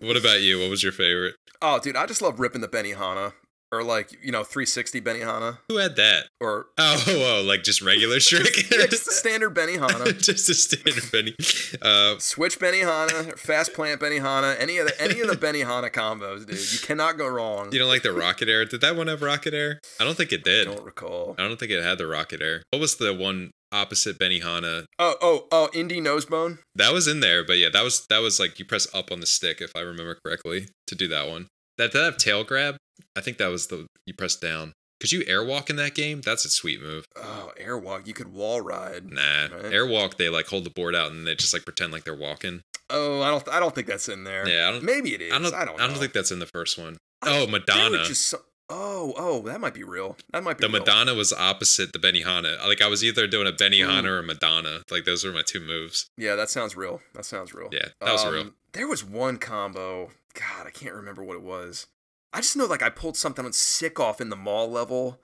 what 0.00 0.16
about 0.16 0.40
you? 0.42 0.58
What 0.58 0.70
was 0.70 0.82
your 0.82 0.90
favorite? 0.92 1.36
Oh, 1.60 1.78
dude, 1.80 1.96
I 1.96 2.06
just 2.06 2.22
love 2.22 2.40
ripping 2.40 2.60
the 2.60 2.68
Benihana. 2.68 3.32
Or 3.70 3.82
like, 3.82 4.16
you 4.24 4.32
know, 4.32 4.44
360 4.44 4.98
Benihana. 5.02 5.58
Who 5.68 5.76
had 5.76 5.96
that? 5.96 6.28
Or 6.40 6.68
Oh, 6.78 7.02
whoa, 7.06 7.42
like 7.46 7.62
just 7.62 7.82
regular 7.82 8.18
trick. 8.18 8.70
yeah, 8.72 8.86
just 8.86 9.10
standard 9.12 9.54
Benihana. 9.54 10.18
just 10.22 10.48
a 10.48 10.54
standard 10.54 11.04
Benny. 11.12 11.34
Uh, 11.82 12.18
Switch 12.18 12.58
Benihana, 12.58 13.38
fast 13.38 13.74
plant 13.74 14.00
Benihana, 14.00 14.56
any 14.58 14.78
of 14.78 14.86
the 14.86 14.98
any 14.98 15.20
of 15.20 15.28
the 15.28 15.36
Benihana 15.46 15.90
combos, 15.92 16.46
dude. 16.46 16.72
You 16.72 16.78
cannot 16.78 17.18
go 17.18 17.28
wrong. 17.28 17.70
you 17.70 17.78
don't 17.78 17.88
like 17.88 18.02
the 18.02 18.12
rocket 18.14 18.48
air? 18.48 18.64
Did 18.64 18.80
that 18.80 18.96
one 18.96 19.06
have 19.08 19.20
rocket 19.20 19.52
air? 19.52 19.80
I 20.00 20.04
don't 20.04 20.16
think 20.16 20.32
it 20.32 20.44
did. 20.44 20.66
I 20.66 20.72
don't 20.74 20.86
recall. 20.86 21.34
I 21.38 21.42
don't 21.46 21.58
think 21.60 21.70
it 21.70 21.82
had 21.82 21.98
the 21.98 22.06
rocket 22.06 22.40
air. 22.40 22.62
What 22.70 22.80
was 22.80 22.96
the 22.96 23.12
one 23.12 23.50
opposite 23.72 24.18
Benihana? 24.18 24.84
Oh, 24.98 25.14
oh, 25.20 25.46
oh, 25.52 25.68
Indie 25.74 26.00
Nosebone. 26.02 26.58
That 26.74 26.92
was 26.92 27.06
in 27.08 27.20
there, 27.20 27.44
but 27.44 27.58
yeah, 27.58 27.68
that 27.72 27.82
was 27.84 28.06
that 28.08 28.18
was 28.18 28.38
like 28.40 28.58
you 28.58 28.64
press 28.64 28.86
up 28.94 29.10
on 29.12 29.20
the 29.20 29.26
stick 29.26 29.60
if 29.60 29.72
I 29.76 29.80
remember 29.80 30.16
correctly 30.24 30.68
to 30.86 30.94
do 30.94 31.08
that 31.08 31.28
one. 31.28 31.48
That 31.76 31.92
that 31.92 32.04
have 32.04 32.16
tail 32.16 32.44
grab? 32.44 32.76
I 33.16 33.20
think 33.20 33.38
that 33.38 33.48
was 33.48 33.68
the 33.68 33.86
you 34.06 34.14
press 34.14 34.36
down. 34.36 34.72
Could 35.00 35.12
you 35.12 35.20
airwalk 35.26 35.70
in 35.70 35.76
that 35.76 35.94
game? 35.94 36.22
That's 36.22 36.44
a 36.44 36.48
sweet 36.50 36.82
move. 36.82 37.04
Oh, 37.14 37.52
airwalk. 37.60 38.08
You 38.08 38.14
could 38.14 38.32
wall 38.32 38.60
ride. 38.60 39.08
Nah, 39.12 39.42
Right. 39.42 39.50
airwalk. 39.66 40.16
They 40.16 40.28
like 40.28 40.48
hold 40.48 40.64
the 40.64 40.70
board 40.70 40.96
out 40.96 41.12
and 41.12 41.24
they 41.24 41.36
just 41.36 41.52
like 41.54 41.64
pretend 41.64 41.92
like 41.92 42.02
they're 42.02 42.16
walking. 42.16 42.62
Oh, 42.90 43.20
I 43.22 43.30
don't. 43.30 43.48
I 43.48 43.60
don't 43.60 43.74
think 43.74 43.86
that's 43.86 44.08
in 44.08 44.24
there. 44.24 44.48
Yeah, 44.48 44.68
I 44.68 44.72
don't- 44.72 44.82
Maybe 44.82 45.14
it 45.14 45.20
is. 45.20 45.32
I 45.32 45.38
don't. 45.38 45.54
I 45.54 45.64
don't. 45.64 45.80
I 45.80 45.86
don't 45.86 45.98
think 45.98 46.12
that's 46.14 46.32
in 46.32 46.38
the 46.40 46.46
first 46.46 46.78
one. 46.78 46.96
I- 47.22 47.38
Oh, 47.38 47.46
Madonna. 47.46 48.04
just 48.04 48.34
oh, 48.70 49.14
oh, 49.16 49.42
that 49.42 49.60
might 49.60 49.74
be 49.74 49.84
real. 49.84 50.16
That 50.32 50.42
might 50.42 50.58
be 50.58 50.66
The 50.66 50.72
real. 50.72 50.80
Madonna 50.80 51.14
was 51.14 51.32
opposite 51.32 51.92
the 51.92 51.98
Benihana. 51.98 52.58
Like 52.66 52.82
I 52.82 52.88
was 52.88 53.02
either 53.04 53.26
doing 53.26 53.46
a 53.46 53.52
Benihana 53.52 54.04
Ooh. 54.04 54.10
or 54.10 54.18
a 54.20 54.22
Madonna. 54.22 54.82
Like 54.90 55.04
those 55.04 55.24
were 55.24 55.32
my 55.32 55.42
two 55.42 55.60
moves. 55.60 56.10
Yeah, 56.16 56.34
that 56.36 56.50
sounds 56.50 56.76
real. 56.76 57.00
That 57.14 57.24
sounds 57.24 57.54
real. 57.54 57.68
Yeah, 57.72 57.88
that 58.00 58.12
was 58.12 58.26
real. 58.26 58.42
Um, 58.42 58.54
There 58.72 58.88
was 58.88 59.04
one 59.04 59.38
combo. 59.38 60.10
God, 60.34 60.66
I 60.66 60.70
can't 60.70 60.94
remember 60.94 61.22
what 61.24 61.34
it 61.36 61.42
was. 61.42 61.86
I 62.32 62.40
just 62.40 62.56
know 62.56 62.66
like 62.66 62.82
I 62.82 62.90
pulled 62.90 63.16
something 63.16 63.50
sick 63.52 63.98
off 63.98 64.20
in 64.20 64.28
the 64.28 64.36
mall 64.36 64.70
level. 64.70 65.18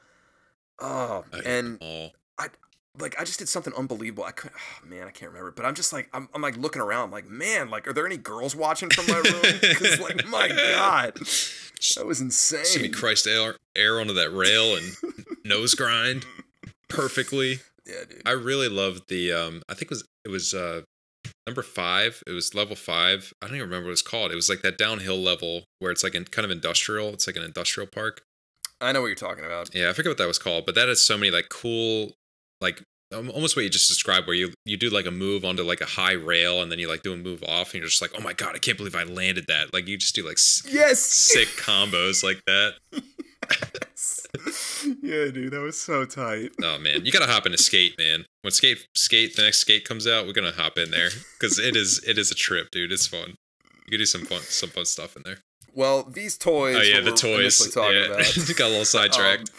Oh, 0.81 1.25
I 1.33 1.39
and 1.45 1.79
all. 1.81 2.13
Like 2.99 3.21
I 3.21 3.25
just 3.25 3.39
did 3.39 3.49
something 3.49 3.73
unbelievable. 3.77 4.25
I 4.25 4.33
couldn't, 4.33 4.57
oh, 4.57 4.87
man, 4.89 5.07
I 5.07 5.11
can't 5.11 5.31
remember. 5.31 5.51
But 5.51 5.65
I'm 5.65 5.75
just 5.75 5.93
like 5.93 6.09
I'm, 6.13 6.29
I'm 6.35 6.43
like 6.43 6.57
looking 6.57 6.83
around, 6.83 7.11
like 7.11 7.29
man, 7.29 7.71
like 7.71 7.87
are 7.89 7.93
there 7.93 8.07
any 8.07 8.17
girls 8.17 8.55
watching 8.55 8.91
from 8.91 9.07
my 9.07 9.19
room? 9.19 9.61
Because 9.61 10.01
like 10.01 10.27
my 10.29 10.49
god, 10.49 11.15
that 11.97 12.07
was 12.07 12.21
insane. 12.21 12.65
Jimmy 12.73 12.89
Christ 12.89 13.27
air, 13.27 13.57
air 13.75 14.01
onto 14.01 14.15
that 14.15 14.33
rail 14.33 14.77
and 14.77 14.97
nose 15.45 15.75
grind 15.75 16.25
perfectly. 16.89 17.61
Yeah, 17.87 18.05
dude. 18.09 18.23
I 18.25 18.33
really 18.33 18.69
loved 18.69 19.09
the 19.09 19.33
um 19.33 19.63
I 19.69 19.75
think 19.75 19.85
it 19.85 19.91
was 19.91 20.05
it 20.25 20.29
was 20.29 20.55
uh 20.55 20.83
number 21.47 21.63
five. 21.63 22.23
It 22.27 22.33
was 22.33 22.55
level 22.55 22.77
five. 22.77 23.33
I 23.43 23.47
don't 23.47 23.57
even 23.57 23.69
remember 23.69 23.89
what 23.89 23.93
it's 23.93 24.03
called. 24.03 24.33
It 24.33 24.37
was 24.37 24.49
like 24.49 24.63
that 24.63 24.79
downhill 24.79 25.19
level 25.19 25.65
where 25.79 25.91
it's 25.91 26.05
like 26.05 26.15
in 26.15 26.25
kind 26.25 26.45
of 26.45 26.51
industrial. 26.51 27.09
It's 27.11 27.27
like 27.27 27.37
an 27.37 27.43
industrial 27.43 27.89
park. 27.89 28.23
I 28.81 28.93
know 28.93 29.01
what 29.01 29.07
you're 29.07 29.17
talking 29.17 29.45
about. 29.45 29.75
Yeah, 29.75 29.91
I 29.91 29.93
forget 29.93 30.11
what 30.11 30.19
that 30.19 30.27
was 30.27 30.39
called, 30.39 30.67
but 30.67 30.75
that 30.75 30.89
has 30.89 31.01
so 31.01 31.17
many 31.17 31.31
like 31.31 31.49
cool 31.49 32.13
like 32.65 32.83
um, 33.15 33.31
almost 33.31 33.55
what 33.55 33.63
you 33.63 33.71
just 33.71 33.89
described 33.89 34.27
where 34.27 34.35
you 34.35 34.53
you 34.65 34.77
do 34.77 34.91
like 34.91 35.07
a 35.07 35.11
move 35.11 35.45
onto 35.45 35.63
like 35.63 35.81
a 35.81 35.87
high 35.87 36.15
rail 36.15 36.61
and 36.63 36.73
then 36.73 36.79
you 36.81 36.89
like 36.89 37.03
do 37.03 37.13
a 37.13 37.17
move 37.17 37.45
off 37.45 37.73
and 37.73 37.81
you're 37.81 37.89
just 37.89 38.03
like 38.03 38.11
oh 38.19 38.23
my 38.23 38.33
god 38.33 38.55
I 38.57 38.59
can't 38.59 38.77
believe 38.79 38.97
I 38.97 39.05
landed 39.05 39.47
that. 39.49 39.73
Like 39.73 39.87
you 39.87 39.97
just 39.97 40.15
do 40.17 40.27
like 40.27 40.39
Yes. 40.69 41.01
sick 41.01 41.49
combos 41.57 42.25
like 42.25 42.43
that. 42.47 42.75
Yeah, 45.03 45.31
dude, 45.31 45.53
that 45.53 45.61
was 45.61 45.81
so 45.81 46.05
tight. 46.05 46.51
oh 46.63 46.79
man. 46.79 47.05
You 47.07 47.13
gotta 47.13 47.31
hop 47.31 47.47
into 47.47 47.59
skate 47.59 47.97
man. 47.99 48.25
When 48.43 48.51
skate 48.53 48.87
skate 48.95 49.37
the 49.37 49.43
next 49.43 49.59
skate 49.59 49.87
comes 49.87 50.07
out 50.07 50.27
we're 50.27 50.33
gonna 50.33 50.53
hop 50.53 50.77
in 50.79 50.91
there 50.91 51.11
because 51.39 51.59
it 51.59 51.77
is 51.77 52.03
it 52.07 52.19
is 52.19 52.31
a 52.31 52.35
trip 52.35 52.71
dude. 52.71 52.91
It's 52.93 53.07
fun. 53.07 53.35
You 53.87 53.91
can 53.91 53.99
do 53.99 54.07
some 54.07 54.25
fun 54.25 54.41
some 54.43 54.71
fun 54.71 54.85
stuff 54.87 55.17
in 55.17 55.23
there. 55.25 55.39
Well, 55.73 56.03
these 56.05 56.37
toys. 56.37 56.77
oh 56.77 56.83
yeah 56.83 57.01
the 57.01 57.13
toys 57.13 57.61
yeah. 57.77 58.55
got 58.57 58.67
a 58.67 58.71
little 58.71 58.85
sidetracked. 58.85 59.51
Um, 59.51 59.57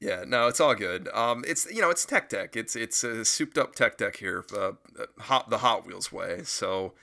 yeah, 0.00 0.24
no, 0.26 0.46
it's 0.46 0.60
all 0.60 0.74
good. 0.74 1.08
Um, 1.08 1.44
it's 1.46 1.66
you 1.72 1.80
know, 1.80 1.90
it's 1.90 2.04
tech 2.04 2.28
deck. 2.28 2.56
It's 2.56 2.76
it's 2.76 3.02
a 3.04 3.24
souped 3.24 3.58
up 3.58 3.74
tech 3.74 3.98
deck 3.98 4.16
here, 4.16 4.44
uh, 4.56 4.72
hot 5.18 5.50
the 5.50 5.58
Hot 5.58 5.86
Wheels 5.86 6.12
way. 6.12 6.42
So, 6.44 6.94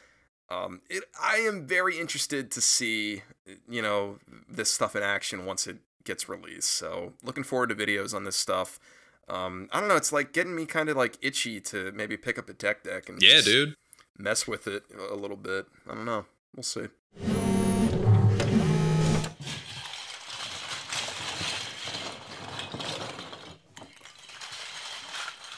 um, 0.50 0.82
it 0.90 1.04
I 1.22 1.38
am 1.38 1.68
very 1.68 2.00
interested 2.00 2.52
to 2.52 2.62
see 2.62 3.24
you 3.70 3.82
know 3.82 4.20
this 4.50 4.72
stuff 4.72 4.96
in 4.96 5.04
action 5.04 5.46
once 5.46 5.68
it 5.68 5.78
gets 6.04 6.30
released. 6.30 6.70
So, 6.72 7.14
looking 7.24 7.44
forward 7.44 7.70
to 7.70 7.76
videos 7.76 8.14
on 8.14 8.24
this 8.24 8.38
stuff. 8.38 8.80
Um, 9.28 9.70
I 9.72 9.80
don't 9.80 9.90
know. 9.90 9.96
It's 9.96 10.14
like 10.14 10.34
getting 10.34 10.56
me 10.56 10.66
kind 10.66 10.88
of 10.88 10.96
like 10.96 11.18
itchy 11.22 11.60
to 11.62 11.92
maybe 11.92 12.16
pick 12.16 12.38
up 12.38 12.48
a 12.48 12.54
tech 12.54 12.84
deck 12.84 13.10
and 13.10 13.22
yeah 13.22 13.36
just 13.36 13.46
dude 13.48 13.76
mess 14.18 14.48
with 14.48 14.68
it 14.68 14.84
a 15.10 15.16
little 15.16 15.38
bit. 15.38 15.66
I 15.90 15.96
don't 15.96 16.06
know. 16.06 16.26
We'll 16.56 16.64
see. 16.64 16.88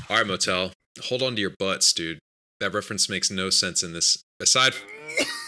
All 0.10 0.16
right, 0.16 0.26
Motel. 0.26 0.72
Hold 1.06 1.22
on 1.22 1.36
to 1.36 1.42
your 1.42 1.54
butts, 1.60 1.92
dude. 1.92 2.20
That 2.62 2.74
reference 2.74 3.10
makes 3.10 3.30
no 3.30 3.50
sense 3.50 3.84
in 3.84 3.92
this. 3.92 4.22
Aside, 4.42 4.74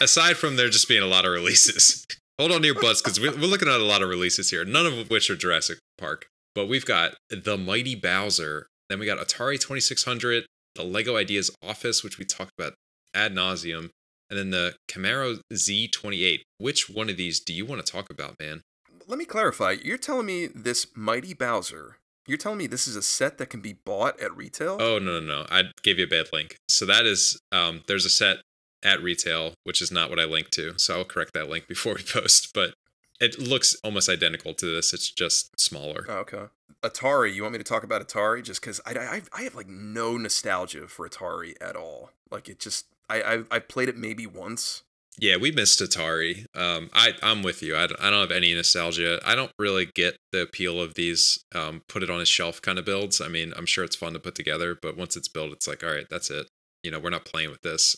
aside 0.01 0.36
from 0.36 0.57
there 0.57 0.70
just 0.70 0.88
being 0.89 1.01
a 1.01 1.07
lot 1.07 1.26
of 1.26 1.32
releases, 1.32 2.05
hold 2.39 2.51
on 2.51 2.62
to 2.62 2.68
your 2.68 2.80
butts 2.80 3.01
because 3.01 3.20
we're 3.20 3.32
looking 3.32 3.70
at 3.70 3.80
a 3.80 3.84
lot 3.84 4.01
of 4.01 4.10
releases 4.10 4.49
here. 4.49 4.66
None 4.66 4.86
of 4.86 5.10
which 5.10 5.30
are 5.30 5.36
Jurassic 5.36 5.80
Park, 5.97 6.28
but 6.55 6.68
we've 6.68 6.86
got 6.86 7.16
the 7.30 7.57
Mighty 7.57 7.95
Bowser. 7.95 8.68
Then 8.89 8.99
we 8.99 9.05
got 9.05 9.18
Atari 9.18 9.60
2600, 9.60 10.45
the 10.76 10.84
Lego 10.84 11.16
Ideas 11.16 11.51
Office, 11.64 12.03
which 12.03 12.18
we 12.18 12.26
talked 12.26 12.51
about 12.60 12.74
ad 13.14 13.34
nauseum, 13.34 13.89
and 14.30 14.38
then 14.38 14.49
the 14.49 14.76
Camaro 14.91 15.39
Z28. 15.53 16.41
Which 16.57 16.89
one 16.89 17.10
of 17.10 17.16
these 17.16 17.39
do 17.39 17.53
you 17.53 17.66
want 17.66 17.86
to 17.86 17.91
talk 17.91 18.10
about, 18.10 18.36
man? 18.39 18.62
Let 19.07 19.18
me 19.18 19.26
clarify. 19.26 19.78
You're 19.82 19.97
telling 19.97 20.26
me 20.26 20.47
this 20.47 20.86
Mighty 20.95 21.34
Bowser. 21.34 21.97
You're 22.30 22.38
telling 22.38 22.59
me 22.59 22.67
this 22.67 22.88
is 22.88 22.95
a 22.95 23.01
set 23.01 23.39
that 23.39 23.49
can 23.49 23.59
be 23.59 23.73
bought 23.73 24.19
at 24.21 24.36
retail? 24.38 24.77
Oh 24.80 24.99
no 24.99 25.19
no 25.19 25.25
no! 25.25 25.45
I 25.49 25.63
gave 25.82 25.97
you 25.97 26.05
a 26.05 26.07
bad 26.07 26.27
link. 26.32 26.57
So 26.67 26.86
that 26.86 27.07
is 27.07 27.41
um, 27.51 27.82
there's 27.88 28.05
a 28.05 28.09
set 28.09 28.38
at 28.84 29.01
retail, 29.01 29.55
which 29.63 29.82
is 29.82 29.91
not 29.91 30.11
what 30.11 30.19
I 30.19 30.25
linked 30.25 30.51
to. 30.53 30.77
So 30.77 30.99
I'll 30.99 31.05
correct 31.05 31.34
that 31.34 31.49
link 31.49 31.67
before 31.67 31.95
we 31.95 32.03
post. 32.03 32.53
But 32.53 32.75
it 33.19 33.39
looks 33.39 33.75
almost 33.84 34.09
identical 34.09 34.53
to 34.53 34.75
this. 34.75 34.93
It's 34.93 35.09
just 35.09 35.59
smaller. 35.59 36.05
Oh, 36.07 36.17
okay. 36.19 36.43
Atari. 36.84 37.34
You 37.34 37.41
want 37.41 37.53
me 37.53 37.57
to 37.57 37.63
talk 37.63 37.84
about 37.84 38.07
Atari? 38.07 38.43
Just 38.43 38.61
because 38.61 38.80
I, 38.86 38.93
I 38.93 39.21
I 39.34 39.41
have 39.41 39.55
like 39.55 39.67
no 39.67 40.15
nostalgia 40.15 40.88
for 40.88 41.09
Atari 41.09 41.55
at 41.59 41.75
all. 41.75 42.11
Like 42.30 42.47
it 42.47 42.59
just 42.59 42.86
I 43.09 43.21
I, 43.23 43.43
I 43.49 43.57
played 43.57 43.89
it 43.89 43.97
maybe 43.97 44.27
once. 44.27 44.84
Yeah, 45.20 45.36
we 45.36 45.51
missed 45.51 45.82
Atari. 45.82 46.45
Um, 46.55 46.89
I 46.93 47.13
I'm 47.22 47.43
with 47.43 47.61
you. 47.61 47.76
I, 47.76 47.84
I 47.84 48.09
don't 48.09 48.22
have 48.22 48.32
any 48.32 48.53
nostalgia. 48.53 49.20
I 49.26 49.36
don't 49.36 49.51
really 49.59 49.86
get 49.86 50.15
the 50.32 50.43
appeal 50.43 50.82
of 50.82 50.93
these 50.93 51.39
um, 51.53 51.82
put 51.89 52.03
it 52.03 52.09
on 52.09 52.22
a 52.22 52.26
shelf 52.26 52.61
kind 52.61 52.80
of 52.80 52.86
builds. 52.86 53.20
I 53.20 53.28
mean, 53.28 53.53
I'm 53.57 53.65
sure 53.65 53.84
it's 53.84 53.97
fun 53.97 54.13
to 54.13 54.20
put 54.20 54.36
together, 54.36 54.78
but 54.82 54.95
once 54.95 55.17
it's 55.17 55.28
built, 55.28 55.51
it's 55.51 55.67
like 55.67 55.84
all 55.84 55.91
right, 55.91 56.07
that's 56.09 56.30
it. 56.30 56.47
you 56.84 56.91
know, 56.91 56.99
we're 56.99 57.09
not 57.09 57.26
playing 57.26 57.51
with 57.51 57.61
this. 57.61 57.95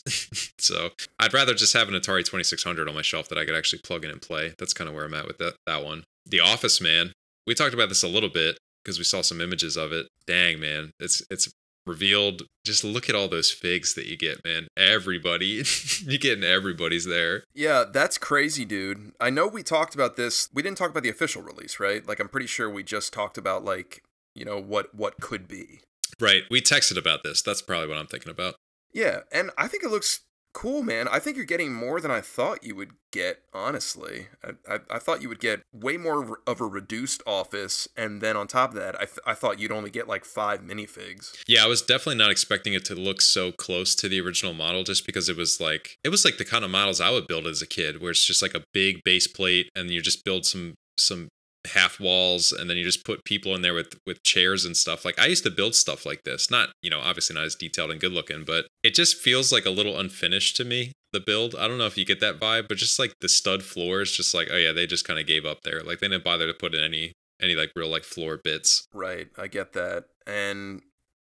so 0.59 0.89
I'd 1.19 1.34
rather 1.34 1.53
just 1.53 1.74
have 1.74 1.88
an 1.88 1.93
Atari 1.93 2.26
2600 2.26 2.88
on 2.88 2.95
my 2.95 3.01
shelf 3.01 3.30
that 3.30 3.38
I 3.38 3.45
could 3.45 3.55
actually 3.55 3.82
plug 3.84 4.03
in 4.03 4.11
and 4.11 4.22
play. 4.22 4.53
That's 4.57 4.74
kind 4.74 4.88
of 4.89 4.95
where 4.95 5.05
I'm 5.05 5.13
at 5.13 5.28
with 5.28 5.38
that, 5.38 5.55
that 5.67 5.84
one. 5.84 6.03
The 6.26 6.39
Office, 6.39 6.82
man. 6.82 7.11
We 7.45 7.53
talked 7.55 7.74
about 7.74 7.89
this 7.89 8.03
a 8.03 8.07
little 8.07 8.30
bit 8.30 8.57
because 8.84 8.97
we 8.97 9.03
saw 9.03 9.22
some 9.22 9.41
images 9.41 9.78
of 9.78 9.91
it. 9.91 10.07
Dang, 10.26 10.59
man. 10.59 10.91
It's, 10.99 11.24
it's, 11.30 11.51
revealed 11.86 12.43
just 12.65 12.84
look 12.84 13.09
at 13.09 13.15
all 13.15 13.27
those 13.27 13.51
figs 13.51 13.95
that 13.95 14.05
you 14.05 14.15
get 14.17 14.43
man 14.43 14.67
everybody 14.77 15.63
you're 16.03 16.17
getting 16.19 16.43
everybody's 16.43 17.05
there 17.05 17.43
Yeah, 17.53 17.86
that's 17.91 18.17
crazy, 18.17 18.65
dude. 18.65 19.13
I 19.19 19.29
know 19.29 19.47
we 19.47 19.63
talked 19.63 19.95
about 19.95 20.15
this. 20.15 20.47
We 20.53 20.61
didn't 20.61 20.77
talk 20.77 20.91
about 20.91 21.03
the 21.03 21.09
official 21.09 21.41
release, 21.41 21.79
right? 21.79 22.05
Like 22.07 22.19
I'm 22.19 22.29
pretty 22.29 22.47
sure 22.47 22.69
we 22.69 22.84
just 22.84 23.11
talked 23.13 23.38
about 23.38 23.63
like, 23.65 24.03
you 24.36 24.45
know, 24.45 24.59
what 24.61 24.93
what 24.93 25.19
could 25.19 25.47
be. 25.47 25.79
right 26.19 26.43
we 26.51 26.61
texted 26.61 26.97
about 26.97 27.23
this 27.23 27.41
that's 27.41 27.61
probably 27.61 27.88
what 27.88 27.97
i'm 27.97 28.05
thinking 28.05 28.29
about 28.32 28.55
Yeah, 28.93 29.21
and 29.32 29.49
I 29.57 29.67
think 29.67 29.84
it 29.84 29.89
looks 29.89 30.21
cool, 30.53 30.83
man. 30.83 31.07
I 31.07 31.19
think 31.19 31.37
you're 31.37 31.45
getting 31.45 31.73
more 31.73 31.99
than 31.99 32.11
I 32.11 32.21
thought 32.21 32.63
you 32.63 32.75
would 32.75 32.91
get, 33.11 33.39
honestly. 33.53 34.27
I, 34.43 34.75
I, 34.75 34.79
I 34.91 34.99
thought 34.99 35.21
you 35.21 35.29
would 35.29 35.39
get 35.39 35.61
way 35.73 35.97
more 35.97 36.39
of 36.47 36.61
a 36.61 36.65
reduced 36.65 37.21
office, 37.25 37.87
and 37.95 38.21
then 38.21 38.35
on 38.37 38.47
top 38.47 38.71
of 38.71 38.75
that, 38.75 38.95
I, 38.95 39.05
th- 39.05 39.19
I 39.25 39.33
thought 39.33 39.59
you'd 39.59 39.71
only 39.71 39.89
get 39.89 40.07
like 40.07 40.25
five 40.25 40.61
minifigs. 40.61 41.35
Yeah, 41.47 41.63
I 41.63 41.67
was 41.67 41.81
definitely 41.81 42.15
not 42.15 42.31
expecting 42.31 42.73
it 42.73 42.85
to 42.85 42.95
look 42.95 43.21
so 43.21 43.51
close 43.51 43.95
to 43.95 44.09
the 44.09 44.21
original 44.21 44.53
model 44.53 44.83
just 44.83 45.05
because 45.05 45.29
it 45.29 45.37
was 45.37 45.59
like 45.59 45.97
it 46.03 46.09
was 46.09 46.25
like 46.25 46.37
the 46.37 46.45
kind 46.45 46.63
of 46.63 46.71
models 46.71 47.01
I 47.01 47.09
would 47.09 47.27
build 47.27 47.47
as 47.47 47.61
a 47.61 47.67
kid 47.67 48.01
where 48.01 48.11
it's 48.11 48.25
just 48.25 48.41
like 48.41 48.55
a 48.55 48.63
big 48.73 49.03
base 49.03 49.27
plate 49.27 49.69
and 49.75 49.89
you 49.89 50.01
just 50.01 50.23
build 50.23 50.45
some 50.45 50.75
some 50.97 51.29
half 51.68 51.99
walls 51.99 52.51
and 52.51 52.70
then 52.70 52.78
you 52.78 52.84
just 52.84 53.05
put 53.05 53.24
people 53.24 53.53
in 53.53 53.62
there 53.62 53.74
with 53.74 53.99
with 54.05 54.24
chairs 54.24 54.66
and 54.66 54.76
stuff. 54.76 55.05
Like 55.05 55.20
I 55.20 55.28
used 55.28 55.43
to 55.43 55.51
build 55.51 55.76
stuff 55.76 56.05
like 56.05 56.24
this. 56.24 56.49
Not, 56.49 56.70
you 56.82 56.89
know, 56.89 56.99
obviously 56.99 57.36
not 57.36 57.45
as 57.45 57.55
detailed 57.55 57.91
and 57.91 58.01
good 58.01 58.12
looking, 58.12 58.43
but 58.45 58.66
it 58.84 58.95
just 58.95 59.18
feels 59.18 59.51
like 59.51 59.66
a 59.66 59.70
little 59.70 59.99
unfinished 59.99 60.55
to 60.57 60.64
me. 60.64 60.91
The 61.14 61.20
build. 61.20 61.55
I 61.55 61.68
don't 61.68 61.78
know 61.78 61.88
if 61.88 61.97
you 61.97 62.05
get 62.05 62.22
that 62.22 62.39
vibe, 62.39 62.68
but 62.68 62.78
just 62.78 62.97
like 62.97 63.14
the 63.20 63.28
stud 63.28 63.64
floor 63.64 64.01
is 64.01 64.16
just 64.16 64.34
like, 64.34 64.47
oh 64.51 64.57
yeah, 64.57 64.72
they 64.72 64.88
just 64.88 65.05
kind 65.05 65.20
of 65.20 65.28
gave 65.28 65.45
up 65.45 65.62
there. 65.64 65.82
Like 65.84 65.99
they 65.99 66.07
didn't 66.07 66.24
bother 66.24 66.47
to 66.47 66.53
put 66.53 66.74
in 66.74 66.84
any 66.84 67.14
any 67.41 67.55
like 67.55 67.72
real 67.76 67.89
like 67.89 68.03
floor 68.03 68.39
bits. 68.41 68.88
Right, 68.93 69.28
I 69.38 69.47
get 69.47 69.74
that. 69.74 70.05
And 70.26 70.82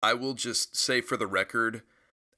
I 0.03 0.14
will 0.14 0.35
just 0.35 0.76
say 0.76 1.01
for 1.01 1.16
the 1.16 1.26
record, 1.26 1.83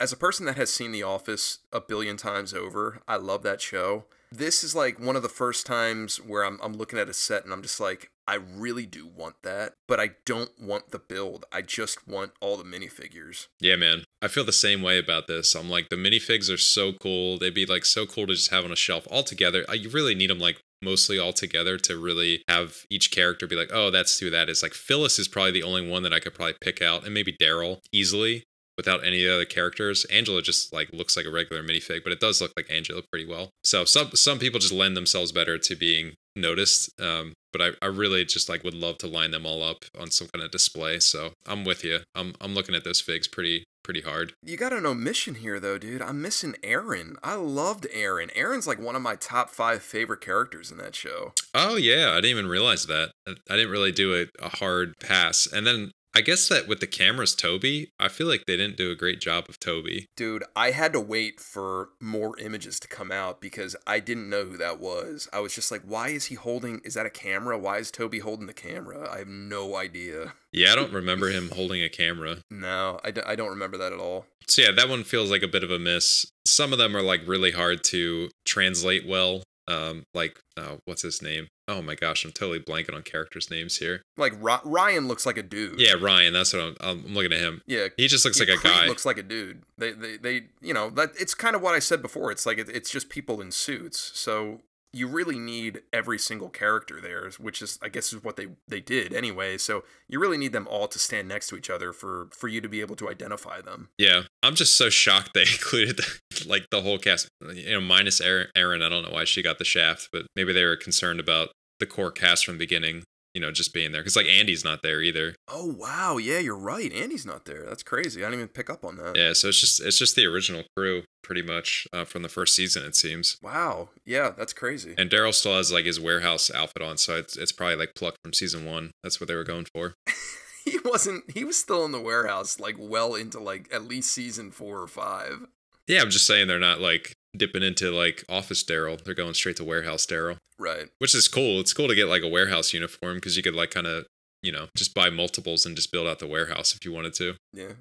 as 0.01 0.13
a 0.13 0.17
person 0.17 0.47
that 0.47 0.57
has 0.57 0.73
seen 0.73 0.93
The 0.93 1.03
Office 1.03 1.59
a 1.73 1.81
billion 1.81 2.17
times 2.17 2.53
over, 2.53 3.01
I 3.07 3.17
love 3.17 3.43
that 3.43 3.61
show. 3.61 4.05
This 4.37 4.65
is 4.65 4.75
like 4.75 4.99
one 4.99 5.15
of 5.15 5.23
the 5.23 5.29
first 5.29 5.65
times 5.65 6.17
where 6.17 6.45
I'm, 6.45 6.59
I'm 6.61 6.73
looking 6.73 6.99
at 6.99 7.09
a 7.09 7.15
set 7.15 7.45
and 7.45 7.53
I'm 7.53 7.63
just 7.63 7.79
like, 7.79 8.11
I 8.27 8.35
really 8.35 8.85
do 8.85 9.07
want 9.07 9.37
that, 9.43 9.75
but 9.87 10.01
I 10.01 10.11
don't 10.25 10.51
want 10.61 10.91
the 10.91 10.99
build. 10.99 11.45
I 11.53 11.63
just 11.63 12.09
want 12.09 12.33
all 12.41 12.57
the 12.57 12.65
minifigures. 12.65 13.47
Yeah, 13.61 13.77
man. 13.77 14.03
I 14.21 14.27
feel 14.29 14.45
the 14.45 14.53
same 14.53 14.83
way 14.83 14.99
about 14.99 15.29
this. 15.29 15.55
I'm 15.55 15.71
like, 15.71 15.89
the 15.89 15.97
minifigs 15.97 16.53
are 16.53 16.59
so 16.59 16.93
cool. 16.93 17.39
They'd 17.39 17.55
be 17.55 17.67
like 17.67 17.85
so 17.85 18.07
cool 18.07 18.27
to 18.27 18.35
just 18.35 18.51
have 18.51 18.65
on 18.65 18.73
a 18.73 18.77
shelf 18.77 19.07
all 19.09 19.23
together. 19.23 19.65
I, 19.69 19.75
You 19.75 19.91
really 19.91 20.17
need 20.17 20.31
them 20.31 20.41
like 20.41 20.61
mostly 20.83 21.19
all 21.19 21.33
together 21.33 21.79
to 21.79 21.97
really 21.97 22.43
have 22.49 22.87
each 22.91 23.13
character 23.13 23.47
be 23.47 23.57
like, 23.57 23.71
oh, 23.73 23.91
that's 23.91 24.19
who 24.19 24.31
that 24.31 24.49
is. 24.49 24.63
Like 24.65 24.75
Phyllis 24.75 25.19
is 25.19 25.29
probably 25.29 25.53
the 25.53 25.63
only 25.63 25.89
one 25.89 26.03
that 26.03 26.13
I 26.13 26.19
could 26.19 26.35
probably 26.35 26.57
pick 26.61 26.83
out, 26.83 27.05
and 27.05 27.15
maybe 27.15 27.37
Darryl 27.41 27.79
easily 27.93 28.45
without 28.77 29.05
any 29.05 29.27
other 29.29 29.45
characters. 29.45 30.05
Angela 30.07 30.43
just 30.43 30.73
like 30.73 30.93
looks 30.93 31.17
like 31.17 31.27
a 31.27 31.31
regular 31.31 31.63
minifig, 31.63 32.03
but 32.03 32.13
it 32.13 32.21
does 32.21 32.41
look 32.41 32.53
like 32.57 32.71
Angela 32.71 33.03
pretty 33.11 33.27
well. 33.27 33.51
So 33.63 33.85
some 33.85 34.11
some 34.15 34.39
people 34.39 34.61
just 34.61 34.73
lend 34.73 34.97
themselves 34.97 35.33
better 35.33 35.59
to 35.59 35.77
being 35.77 36.15
noticed. 36.37 36.91
Um, 37.01 37.33
but 37.53 37.63
I, 37.63 37.87
I 37.87 37.87
really 37.87 38.25
just 38.25 38.49
like 38.49 38.65
would 38.65 38.75
love 38.75 38.99
to 38.99 39.07
line 39.07 39.31
them 39.31 39.47
all 39.47 39.63
up 39.63 39.85
on 39.99 40.11
some 40.11 40.29
kind 40.35 40.45
of 40.45 40.51
display. 40.51 40.99
So 40.99 41.33
I'm 41.47 41.65
with 41.65 41.85
you. 41.85 42.01
I'm 42.15 42.35
I'm 42.41 42.55
looking 42.55 42.75
at 42.75 42.85
those 42.85 43.01
figs 43.01 43.29
pretty 43.29 43.65
pretty 43.85 44.01
hard. 44.01 44.33
You 44.43 44.57
got 44.57 44.73
an 44.73 44.87
omission 44.87 45.37
here, 45.37 45.61
though, 45.61 45.79
dude. 45.79 46.03
I'm 46.03 46.21
missing 46.21 46.57
Erin. 46.65 47.17
I 47.23 47.35
loved 47.35 47.87
Erin. 47.93 48.31
Erin's 48.35 48.67
like 48.67 48.81
one 48.81 48.97
of 48.97 49.03
my 49.03 49.15
top 49.15 49.51
five 49.51 49.83
favorite 49.83 50.21
characters 50.21 50.73
in 50.73 50.79
that 50.79 50.97
show. 50.97 51.33
Oh 51.55 51.77
yeah, 51.77 52.11
I 52.11 52.17
didn't 52.17 52.31
even 52.31 52.49
realize 52.49 52.87
that. 52.87 53.13
I 53.29 53.35
I 53.49 53.57
didn't 53.57 53.71
really 53.71 53.93
do 53.93 54.15
a, 54.15 54.45
a 54.45 54.49
hard 54.49 54.95
pass. 54.99 55.47
And 55.47 55.67
then 55.67 55.93
I 56.17 56.21
guess 56.21 56.49
that 56.49 56.69
with 56.69 56.79
the 56.79 56.87
cameras, 56.87 57.35
Toby, 57.35 57.91
I 57.99 58.09
feel 58.09 58.29
like 58.29 58.45
they 58.47 58.57
didn't 58.57 58.77
do 58.77 58.93
a 58.93 58.95
great 58.95 59.21
job 59.21 59.47
of 59.49 59.59
Toby. 59.59 60.07
Dude, 60.17 60.45
I 60.55 60.71
had 60.71 60.93
to 60.93 61.01
wait 61.01 61.41
for 61.41 61.89
more 62.01 62.39
images 62.39 62.79
to 62.81 62.89
come 62.89 63.11
out 63.11 63.41
because 63.41 63.75
I 63.85 63.99
didn't 63.99 64.31
know 64.31 64.45
who 64.45 64.57
that 64.59 64.79
was. 64.79 65.29
I 65.33 65.41
was 65.41 65.55
just 65.55 65.73
like, 65.73 65.83
why 65.83 66.09
is 66.11 66.27
he 66.27 66.37
holding? 66.37 66.81
Is 66.85 66.95
that 66.95 67.05
a 67.05 67.11
camera? 67.11 67.59
Why 67.59 67.79
is 67.79 67.91
Toby 67.91 68.21
holding 68.21 68.47
the 68.47 68.55
camera? 68.55 69.11
I 69.13 69.19
have 69.19 69.29
no 69.29 69.75
idea. 69.77 70.35
Yeah, 70.53 70.71
I 70.73 70.77
don't 70.77 70.93
remember 70.93 71.31
him 71.31 71.51
holding 71.51 71.83
a 71.83 71.89
camera. 71.89 72.39
No, 72.49 73.01
I, 73.03 73.11
d- 73.11 73.23
I 73.27 73.35
don't 73.35 73.51
remember 73.51 73.77
that 73.79 73.93
at 73.93 73.99
all. 73.99 74.27
So 74.47 74.63
yeah, 74.63 74.71
that 74.73 74.89
one 74.89 75.03
feels 75.03 75.33
like 75.33 75.43
a 75.43 75.49
bit 75.49 75.65
of 75.65 75.71
a 75.73 75.79
miss. 75.79 76.27
Some 76.47 76.73
of 76.73 76.79
them 76.79 76.97
are 76.97 77.03
like 77.03 77.23
really 77.27 77.51
hard 77.51 77.83
to 77.85 78.31
translate 78.45 79.05
well. 79.07 79.43
Um, 79.67 80.05
like 80.13 80.39
uh, 80.57 80.77
what's 80.85 81.03
his 81.03 81.23
name? 81.23 81.49
Oh 81.67 81.81
my 81.81 81.95
gosh, 81.95 82.25
I'm 82.25 82.33
totally 82.33 82.61
blanking 82.61 82.95
on 82.95 83.03
characters' 83.03 83.51
names 83.51 83.79
here. 83.79 84.03
Like 84.17 84.35
Ry- 84.39 84.61
Ryan 84.65 85.09
looks 85.09 85.25
like 85.25 85.39
a 85.39 85.43
dude. 85.43 85.81
Yeah, 85.81 85.95
Ryan. 85.99 86.33
That's 86.33 86.53
what 86.53 86.63
I'm. 86.63 86.77
I'm 86.81 87.15
looking 87.15 87.33
at 87.33 87.39
him. 87.41 87.63
Yeah, 87.67 87.89
He 87.97 88.07
just 88.07 88.25
looks 88.25 88.39
yeah, 88.39 88.47
like 88.47 88.59
a 88.59 88.61
Creed 88.61 88.75
guy. 88.75 88.87
Looks 88.87 89.07
like 89.07 89.19
a 89.19 89.23
dude. 89.23 89.63
They, 89.79 89.93
they, 89.93 90.17
they, 90.19 90.43
you 90.61 90.75
know, 90.75 90.91
that 90.91 91.13
it's 91.19 91.35
kind 91.35 91.57
of 91.57 91.63
what 91.63 91.75
I 91.75 91.79
said 91.79 92.03
before. 92.03 92.31
It's 92.31 92.45
like 92.45 92.59
it, 92.59 92.69
it's 92.69 92.91
just 92.91 93.09
people 93.09 93.41
in 93.41 93.51
suits. 93.51 94.13
So 94.15 94.61
you 94.95 95.09
really 95.09 95.39
need 95.39 95.83
every 95.93 96.19
single 96.19 96.49
character 96.49 97.01
there, 97.01 97.29
which 97.39 97.61
is, 97.61 97.79
I 97.83 97.89
guess, 97.89 98.13
is 98.13 98.23
what 98.23 98.37
they 98.37 98.49
they 98.69 98.81
did 98.81 99.13
anyway. 99.13 99.59
So 99.59 99.85
you 100.09 100.21
really 100.21 100.39
need 100.39 100.53
them 100.53 100.69
all 100.69 100.89
to 100.89 100.99
stand 100.99 101.29
next 101.29 101.49
to 101.49 101.57
each 101.57 101.69
other 101.69 101.93
for 101.93 102.29
for 102.33 102.49
you 102.49 102.61
to 102.61 102.69
be 102.69 102.81
able 102.81 102.97
to 102.97 103.11
identify 103.11 103.61
them. 103.61 103.89
Yeah, 103.99 104.23
I'm 104.43 104.55
just 104.55 104.79
so 104.79 104.91
shocked 104.91 105.31
they 105.35 105.43
included 105.53 106.01
like 106.47 106.67
the 106.71 106.81
whole 106.81 106.99
cast. 106.99 107.29
You 107.53 107.73
know, 107.73 107.81
minus 107.81 108.21
Erin. 108.21 108.49
Erin, 108.55 108.83
I 108.83 108.89
don't 108.89 109.03
know 109.03 109.13
why 109.13 109.25
she 109.25 109.43
got 109.43 109.59
the 109.59 109.65
shaft, 109.65 110.09
but 110.13 110.27
maybe 110.37 110.53
they 110.53 110.65
were 110.65 110.77
concerned 110.77 111.21
about 111.21 111.51
the 111.81 111.87
core 111.87 112.13
cast 112.13 112.47
from 112.47 112.55
the 112.55 112.65
beginning. 112.65 113.03
You 113.35 113.41
know, 113.41 113.51
just 113.51 113.75
being 113.75 113.93
there 113.93 114.01
because 114.01 114.17
like 114.17 114.27
Andy's 114.27 114.65
not 114.65 114.83
there 114.83 115.03
either. 115.03 115.35
Oh 115.49 115.75
wow, 115.77 116.19
yeah, 116.19 116.39
you're 116.39 116.57
right. 116.57 116.93
Andy's 116.93 117.27
not 117.27 117.45
there. 117.45 117.65
That's 117.65 117.83
crazy. 117.83 118.23
I 118.23 118.27
didn't 118.27 118.41
even 118.41 118.49
pick 118.49 118.71
up 118.71 118.85
on 118.85 118.97
that. 118.97 119.17
Yeah, 119.17 119.33
so 119.33 119.49
it's 119.49 119.61
just 119.61 119.81
it's 119.81 119.99
just 119.99 120.15
the 120.15 120.27
original 120.27 120.63
crew 120.77 121.03
pretty 121.25 121.43
much 121.43 121.89
uh, 121.93 122.05
from 122.05 122.23
the 122.23 122.29
first 122.29 122.55
season 122.55 122.85
it 122.85 122.95
seems. 122.95 123.39
Wow. 123.43 123.89
Yeah, 124.05 124.31
that's 124.37 124.53
crazy. 124.53 124.95
And 124.97 125.11
Darryl 125.11 125.35
still 125.35 125.57
has 125.57 125.73
like 125.73 125.87
his 125.87 125.99
warehouse 125.99 126.51
outfit 126.55 126.83
on, 126.83 126.97
so 126.99 127.17
it's 127.17 127.37
it's 127.37 127.53
probably 127.53 127.77
like 127.77 127.95
plucked 127.97 128.19
from 128.23 128.33
season 128.33 128.65
one. 128.65 128.93
That's 129.03 129.21
what 129.21 129.27
they 129.27 129.35
were 129.35 129.45
going 129.45 129.67
for. 129.75 129.95
he 130.65 130.79
wasn't. 130.85 131.25
He 131.33 131.45
was 131.45 131.59
still 131.59 131.85
in 131.85 131.93
the 131.93 132.01
warehouse, 132.01 132.61
like 132.61 132.77
well 132.79 133.15
into 133.15 133.41
like 133.41 133.69
at 133.73 133.85
least 133.85 134.13
season 134.13 134.51
four 134.51 134.81
or 134.81 134.87
five. 134.87 135.47
Yeah, 135.89 136.01
I'm 136.01 136.11
just 136.11 136.27
saying 136.27 136.47
they're 136.47 136.59
not 136.59 136.81
like 136.81 137.15
dipping 137.37 137.63
into 137.63 137.91
like 137.91 138.25
office 138.29 138.63
Darryl. 138.65 139.03
They're 139.03 139.15
going 139.15 139.35
straight 139.35 139.57
to 139.57 139.65
warehouse 139.65 140.07
Darryl, 140.07 140.37
Right. 140.59 140.89
which 140.99 141.15
is 141.15 141.29
cool. 141.29 141.61
It's 141.61 141.73
cool 141.73 141.89
to 141.89 141.95
get 141.95 142.09
like 142.09 142.23
a 142.23 142.29
warehouse 142.29 142.73
uniform 142.73 143.17
because 143.17 143.37
you 143.37 143.43
could 143.43 143.55
like 143.55 143.71
kind 143.71 143.87
of 143.87 144.07
you 144.43 144.53
know 144.53 144.67
just 144.77 144.95
buy 144.95 145.11
multiples 145.11 145.65
and 145.67 145.75
just 145.77 145.91
build 145.93 146.07
out 146.07 146.19
the 146.19 146.27
warehouse 146.27 146.75
if 146.75 146.85
you 146.85 146.93
wanted 146.93 147.15
to. 147.15 147.35
Yeah. 147.53 147.73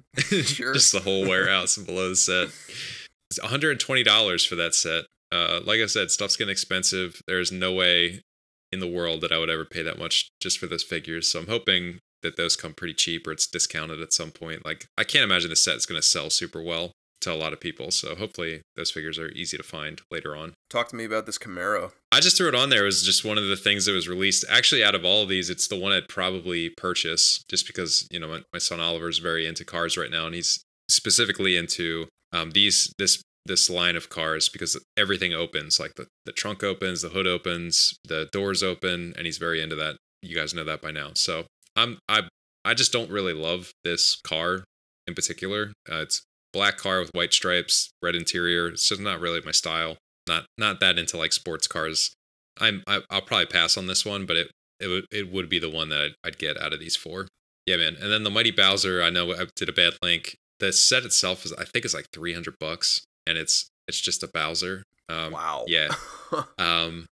Sure. 0.42 0.72
just 0.74 0.92
the 0.92 1.00
whole 1.00 1.26
warehouse 1.28 1.76
below 1.76 2.08
the 2.08 2.16
set. 2.16 2.48
It's 3.30 3.38
$120 3.40 4.46
for 4.48 4.54
that 4.56 4.74
set. 4.74 5.04
Uh, 5.32 5.60
like 5.64 5.80
I 5.80 5.86
said, 5.86 6.10
stuff's 6.10 6.36
getting 6.36 6.52
expensive. 6.52 7.20
There's 7.26 7.50
no 7.50 7.72
way 7.72 8.22
in 8.70 8.80
the 8.80 8.86
world 8.86 9.20
that 9.22 9.32
I 9.32 9.38
would 9.38 9.50
ever 9.50 9.64
pay 9.64 9.82
that 9.82 9.98
much 9.98 10.28
just 10.40 10.58
for 10.58 10.66
those 10.66 10.82
figures. 10.82 11.28
So 11.30 11.40
I'm 11.40 11.46
hoping 11.48 11.98
that 12.22 12.36
those 12.36 12.56
come 12.56 12.72
pretty 12.74 12.94
cheap 12.94 13.26
or 13.26 13.32
it's 13.32 13.46
discounted 13.46 14.00
at 14.00 14.12
some 14.12 14.30
point. 14.30 14.64
Like 14.64 14.86
I 14.96 15.04
can't 15.04 15.24
imagine 15.24 15.50
the 15.50 15.56
set's 15.56 15.86
going 15.86 16.00
to 16.00 16.06
sell 16.06 16.30
super 16.30 16.62
well 16.62 16.92
to 17.24 17.32
a 17.32 17.34
lot 17.34 17.52
of 17.52 17.60
people. 17.60 17.90
So 17.90 18.14
hopefully 18.14 18.62
those 18.76 18.90
figures 18.90 19.18
are 19.18 19.28
easy 19.28 19.56
to 19.56 19.62
find 19.62 20.00
later 20.10 20.36
on. 20.36 20.54
Talk 20.70 20.88
to 20.88 20.96
me 20.96 21.04
about 21.04 21.26
this 21.26 21.38
Camaro. 21.38 21.92
I 22.12 22.20
just 22.20 22.36
threw 22.36 22.48
it 22.48 22.54
on 22.54 22.70
there. 22.70 22.82
It 22.82 22.86
was 22.86 23.02
just 23.02 23.24
one 23.24 23.38
of 23.38 23.46
the 23.46 23.56
things 23.56 23.86
that 23.86 23.92
was 23.92 24.08
released. 24.08 24.44
Actually, 24.48 24.84
out 24.84 24.94
of 24.94 25.04
all 25.04 25.22
of 25.22 25.28
these, 25.28 25.50
it's 25.50 25.68
the 25.68 25.78
one 25.78 25.92
I'd 25.92 26.08
probably 26.08 26.70
purchase 26.70 27.42
just 27.48 27.66
because, 27.66 28.06
you 28.10 28.20
know, 28.20 28.28
my, 28.28 28.42
my 28.52 28.58
son 28.58 28.80
Oliver 28.80 29.08
is 29.08 29.18
very 29.18 29.46
into 29.46 29.64
cars 29.64 29.96
right 29.96 30.10
now 30.10 30.26
and 30.26 30.34
he's 30.34 30.62
specifically 30.90 31.56
into 31.56 32.06
um, 32.32 32.52
these, 32.52 32.92
this, 32.98 33.22
this 33.46 33.68
line 33.68 33.96
of 33.96 34.08
cars 34.08 34.48
because 34.48 34.78
everything 34.96 35.32
opens 35.32 35.78
like 35.78 35.94
the, 35.94 36.06
the 36.24 36.32
trunk 36.32 36.62
opens, 36.62 37.02
the 37.02 37.10
hood 37.10 37.26
opens, 37.26 37.94
the 38.04 38.28
doors 38.32 38.62
open, 38.62 39.12
and 39.16 39.26
he's 39.26 39.38
very 39.38 39.62
into 39.62 39.76
that. 39.76 39.96
You 40.22 40.34
guys 40.34 40.54
know 40.54 40.64
that 40.64 40.80
by 40.80 40.90
now. 40.90 41.10
So 41.14 41.44
I'm, 41.76 41.98
I, 42.08 42.22
I 42.64 42.74
just 42.74 42.92
don't 42.92 43.10
really 43.10 43.34
love 43.34 43.70
this 43.84 44.20
car 44.24 44.64
in 45.06 45.14
particular. 45.14 45.72
Uh, 45.90 45.98
it's 45.98 46.22
black 46.54 46.78
car 46.78 47.00
with 47.00 47.10
white 47.12 47.34
stripes, 47.34 47.90
red 48.02 48.14
interior. 48.14 48.68
It's 48.68 48.88
just 48.88 49.02
not 49.02 49.20
really 49.20 49.42
my 49.44 49.52
style 49.52 49.98
not 50.26 50.46
not 50.58 50.80
that 50.80 50.98
into 50.98 51.16
like 51.16 51.32
sports 51.32 51.66
cars. 51.66 52.14
I'm 52.60 52.82
I, 52.86 53.00
I'll 53.10 53.22
probably 53.22 53.46
pass 53.46 53.76
on 53.76 53.86
this 53.86 54.04
one, 54.04 54.26
but 54.26 54.36
it 54.36 54.50
it 54.80 54.88
would 54.88 55.04
it 55.10 55.32
would 55.32 55.48
be 55.48 55.58
the 55.58 55.70
one 55.70 55.88
that 55.90 56.00
I'd, 56.00 56.14
I'd 56.24 56.38
get 56.38 56.60
out 56.60 56.72
of 56.72 56.80
these 56.80 56.96
four. 56.96 57.28
Yeah, 57.66 57.76
man. 57.76 57.96
And 58.00 58.12
then 58.12 58.24
the 58.24 58.30
Mighty 58.30 58.50
Bowser, 58.50 59.02
I 59.02 59.10
know 59.10 59.32
I 59.32 59.46
did 59.56 59.68
a 59.68 59.72
bad 59.72 59.94
link. 60.02 60.36
The 60.60 60.72
set 60.72 61.04
itself 61.04 61.44
is 61.44 61.52
I 61.54 61.64
think 61.64 61.84
it's 61.84 61.94
like 61.94 62.10
300 62.12 62.54
bucks, 62.58 63.00
and 63.26 63.38
it's 63.38 63.68
it's 63.88 64.00
just 64.00 64.22
a 64.22 64.28
Bowser. 64.28 64.82
Um, 65.08 65.32
Wow. 65.32 65.64
Yeah. 65.66 65.88
Um, 66.58 67.06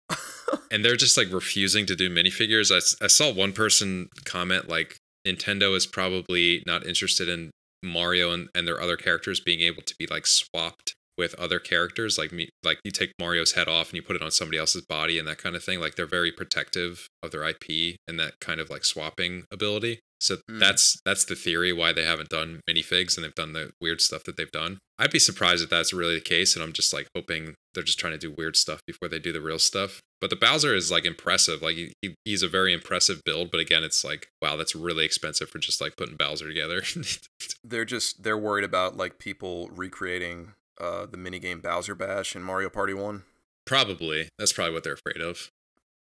and 0.71 0.83
they're 0.83 0.95
just 0.95 1.15
like 1.15 1.31
refusing 1.31 1.85
to 1.85 1.95
do 1.95 2.09
minifigures. 2.09 2.71
I 2.71 3.05
I 3.05 3.07
saw 3.07 3.31
one 3.31 3.53
person 3.53 4.09
comment 4.25 4.67
like 4.67 4.97
Nintendo 5.27 5.75
is 5.75 5.85
probably 5.85 6.63
not 6.65 6.87
interested 6.87 7.29
in 7.29 7.51
Mario 7.83 8.31
and, 8.31 8.49
and 8.53 8.67
their 8.67 8.81
other 8.81 8.97
characters 8.97 9.39
being 9.39 9.61
able 9.61 9.81
to 9.81 9.95
be 9.97 10.07
like 10.07 10.27
swapped 10.27 10.95
with 11.17 11.33
other 11.35 11.59
characters. 11.59 12.17
Like 12.17 12.31
me, 12.31 12.49
like 12.63 12.79
you 12.83 12.91
take 12.91 13.11
Mario's 13.19 13.53
head 13.53 13.67
off 13.67 13.89
and 13.89 13.95
you 13.95 14.01
put 14.01 14.15
it 14.15 14.21
on 14.21 14.31
somebody 14.31 14.57
else's 14.57 14.85
body 14.87 15.17
and 15.19 15.27
that 15.27 15.37
kind 15.37 15.55
of 15.55 15.63
thing. 15.63 15.79
Like 15.79 15.95
they're 15.95 16.05
very 16.05 16.31
protective 16.31 17.07
of 17.23 17.31
their 17.31 17.43
IP 17.47 17.95
and 18.07 18.19
that 18.19 18.33
kind 18.39 18.59
of 18.59 18.69
like 18.69 18.85
swapping 18.85 19.43
ability. 19.51 19.99
So 20.19 20.37
Mm. 20.49 20.59
that's 20.59 20.99
that's 21.03 21.25
the 21.25 21.33
theory 21.35 21.73
why 21.73 21.93
they 21.93 22.03
haven't 22.05 22.29
done 22.29 22.61
minifigs 22.69 23.15
and 23.17 23.23
they've 23.23 23.33
done 23.33 23.53
the 23.53 23.71
weird 23.81 24.01
stuff 24.01 24.23
that 24.25 24.37
they've 24.37 24.51
done. 24.51 24.77
I'd 24.99 25.09
be 25.09 25.17
surprised 25.17 25.63
if 25.63 25.69
that's 25.71 25.93
really 25.93 26.13
the 26.13 26.21
case, 26.21 26.55
and 26.55 26.61
I'm 26.63 26.73
just 26.73 26.93
like 26.93 27.07
hoping 27.15 27.55
they're 27.73 27.81
just 27.81 27.97
trying 27.97 28.13
to 28.13 28.19
do 28.19 28.29
weird 28.37 28.55
stuff 28.55 28.81
before 28.85 29.09
they 29.09 29.17
do 29.17 29.31
the 29.33 29.41
real 29.41 29.57
stuff. 29.57 29.99
But 30.19 30.29
the 30.29 30.35
Bowser 30.35 30.75
is 30.75 30.91
like 30.91 31.05
impressive. 31.05 31.63
Like 31.63 31.75
he, 31.75 31.93
he- 32.03 32.13
he's 32.23 32.43
a 32.43 32.47
very 32.47 32.71
impressive 32.71 33.21
build, 33.25 33.49
but 33.49 33.59
again, 33.59 33.83
it's 33.83 34.03
like 34.03 34.27
wow, 34.43 34.55
that's 34.55 34.75
really 34.75 35.05
expensive 35.05 35.49
for 35.49 35.57
just 35.57 35.81
like 35.81 35.97
putting 35.97 36.17
Bowser 36.17 36.47
together. 36.47 36.83
They're 37.63 37.85
just 37.85 38.21
they're 38.21 38.37
worried 38.37 38.63
about 38.63 38.97
like 38.97 39.17
people 39.17 39.69
recreating 39.73 40.53
uh, 40.79 41.05
the 41.05 41.17
minigame 41.17 41.61
Bowser 41.61 41.95
Bash 41.95 42.35
in 42.35 42.43
Mario 42.43 42.69
Party 42.69 42.93
One. 42.93 43.23
probably 43.65 44.29
that's 44.37 44.53
probably 44.53 44.73
what 44.73 44.83
they're 44.83 44.93
afraid 44.93 45.21
of. 45.21 45.51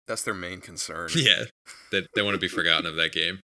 That's 0.06 0.22
their 0.22 0.34
main 0.34 0.60
concern. 0.60 1.08
yeah, 1.16 1.44
they 1.92 2.06
they 2.14 2.22
want 2.22 2.34
to 2.34 2.40
be 2.40 2.48
forgotten 2.48 2.86
of 2.86 2.96
that 2.96 3.12
game. 3.12 3.40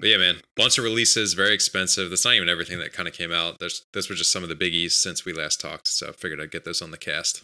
But 0.00 0.10
yeah, 0.10 0.16
man, 0.18 0.36
bunch 0.56 0.78
of 0.78 0.84
releases, 0.84 1.34
very 1.34 1.52
expensive. 1.52 2.08
That's 2.08 2.24
not 2.24 2.34
even 2.34 2.48
everything 2.48 2.78
that 2.78 2.92
kind 2.92 3.08
of 3.08 3.14
came 3.14 3.32
out. 3.32 3.58
There's 3.58 3.84
those 3.92 4.08
were 4.08 4.14
just 4.14 4.30
some 4.30 4.44
of 4.44 4.48
the 4.48 4.54
biggies 4.54 4.92
since 4.92 5.24
we 5.24 5.32
last 5.32 5.60
talked. 5.60 5.88
So 5.88 6.08
I 6.10 6.12
figured 6.12 6.40
I'd 6.40 6.52
get 6.52 6.64
those 6.64 6.80
on 6.80 6.92
the 6.92 6.96
cast. 6.98 7.42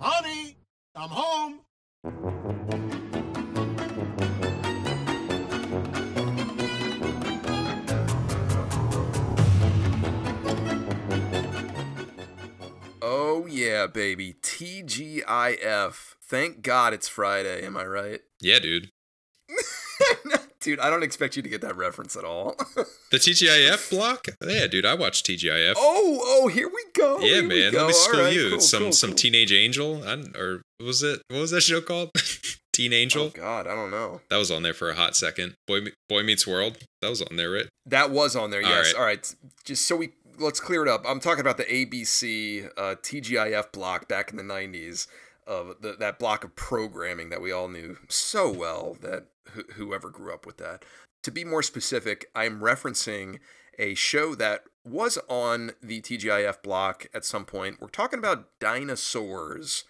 Honey, 0.00 0.56
I'm 0.94 1.10
home. 1.10 1.60
Yeah, 13.58 13.86
baby. 13.86 14.34
TGIF. 14.42 16.14
Thank 16.22 16.62
God 16.62 16.92
it's 16.92 17.08
Friday. 17.08 17.64
Am 17.64 17.76
I 17.76 17.84
right? 17.84 18.20
Yeah, 18.40 18.60
dude. 18.60 18.90
Dude, 20.60 20.78
I 20.78 20.90
don't 20.90 21.02
expect 21.02 21.36
you 21.36 21.42
to 21.42 21.48
get 21.48 21.60
that 21.62 21.76
reference 21.76 22.14
at 22.16 22.24
all. 22.24 22.54
The 23.10 23.16
TGIF 23.16 23.90
block? 23.90 24.26
Yeah, 24.46 24.66
dude, 24.66 24.84
I 24.84 24.92
watched 24.94 25.26
TGIF. 25.26 25.74
oh, 25.78 26.20
oh, 26.22 26.48
here 26.48 26.68
we 26.68 26.84
go. 26.94 27.18
yeah, 27.20 27.40
man. 27.40 27.72
go. 27.72 27.78
Let 27.78 27.86
me 27.88 27.92
All 27.92 27.92
school 27.92 28.20
right, 28.20 28.32
you. 28.34 28.50
cool, 28.50 28.60
some 28.60 28.82
cool, 28.82 28.92
some 28.92 29.10
cool. 29.10 29.16
teenage 29.16 29.50
angel, 29.50 30.04
I, 30.06 30.22
or 30.38 30.60
what 30.76 30.86
was 30.86 31.02
it? 31.02 31.20
What 31.28 31.40
was 31.40 31.50
that 31.52 31.62
show 31.62 31.80
called? 31.80 32.10
Teen 32.78 32.92
Angel. 32.92 33.24
Oh 33.24 33.30
God, 33.30 33.66
I 33.66 33.74
don't 33.74 33.90
know. 33.90 34.20
That 34.30 34.36
was 34.36 34.52
on 34.52 34.62
there 34.62 34.72
for 34.74 34.88
a 34.88 34.94
hot 34.94 35.16
second. 35.16 35.54
Boy, 35.66 35.80
Boy 36.08 36.22
Meets 36.22 36.46
World. 36.46 36.78
That 37.02 37.08
was 37.08 37.20
on 37.20 37.34
there, 37.36 37.50
right? 37.50 37.66
That 37.86 38.12
was 38.12 38.36
on 38.36 38.50
there. 38.52 38.62
Yes. 38.62 38.92
right. 38.92 39.00
All 39.00 39.04
right. 39.04 39.34
Just 39.64 39.88
so 39.88 39.96
we 39.96 40.10
let's 40.38 40.60
clear 40.60 40.82
it 40.82 40.88
up. 40.88 41.04
I'm 41.06 41.20
talking 41.20 41.40
about 41.40 41.56
the 41.56 41.64
ABC 41.64 42.70
uh, 42.76 42.94
TGIF 42.96 43.72
block 43.72 44.08
back 44.08 44.30
in 44.30 44.36
the 44.36 44.42
'90s 44.42 45.06
of 45.46 45.76
the, 45.80 45.94
that 45.98 46.18
block 46.18 46.44
of 46.44 46.54
programming 46.54 47.30
that 47.30 47.40
we 47.40 47.50
all 47.50 47.68
knew 47.68 47.96
so 48.08 48.50
well 48.50 48.96
that 49.00 49.26
wh- 49.54 49.72
whoever 49.74 50.10
grew 50.10 50.32
up 50.32 50.46
with 50.46 50.58
that. 50.58 50.84
To 51.22 51.30
be 51.30 51.44
more 51.44 51.62
specific, 51.62 52.30
I'm 52.34 52.60
referencing 52.60 53.38
a 53.78 53.94
show 53.94 54.34
that 54.34 54.64
was 54.84 55.18
on 55.28 55.72
the 55.82 56.00
TGIF 56.00 56.62
block 56.62 57.06
at 57.14 57.24
some 57.24 57.44
point. 57.44 57.80
We're 57.80 57.88
talking 57.88 58.18
about 58.18 58.58
Dinosaurs, 58.60 59.84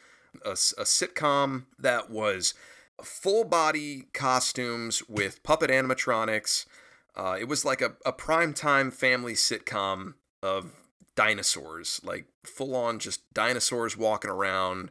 a 0.44 0.52
sitcom 0.52 1.64
that 1.78 2.10
was 2.10 2.54
full 3.02 3.44
body 3.44 4.08
costumes 4.12 5.02
with 5.08 5.42
puppet 5.42 5.70
animatronics. 5.70 6.66
Uh, 7.16 7.36
it 7.38 7.48
was 7.48 7.64
like 7.64 7.80
a, 7.80 7.94
a 8.04 8.12
primetime 8.12 8.92
family 8.92 9.34
sitcom 9.34 10.14
of 10.42 10.72
dinosaurs, 11.14 12.00
like 12.04 12.26
full 12.44 12.76
on 12.76 12.98
just 12.98 13.22
dinosaurs 13.34 13.96
walking 13.96 14.30
around, 14.30 14.90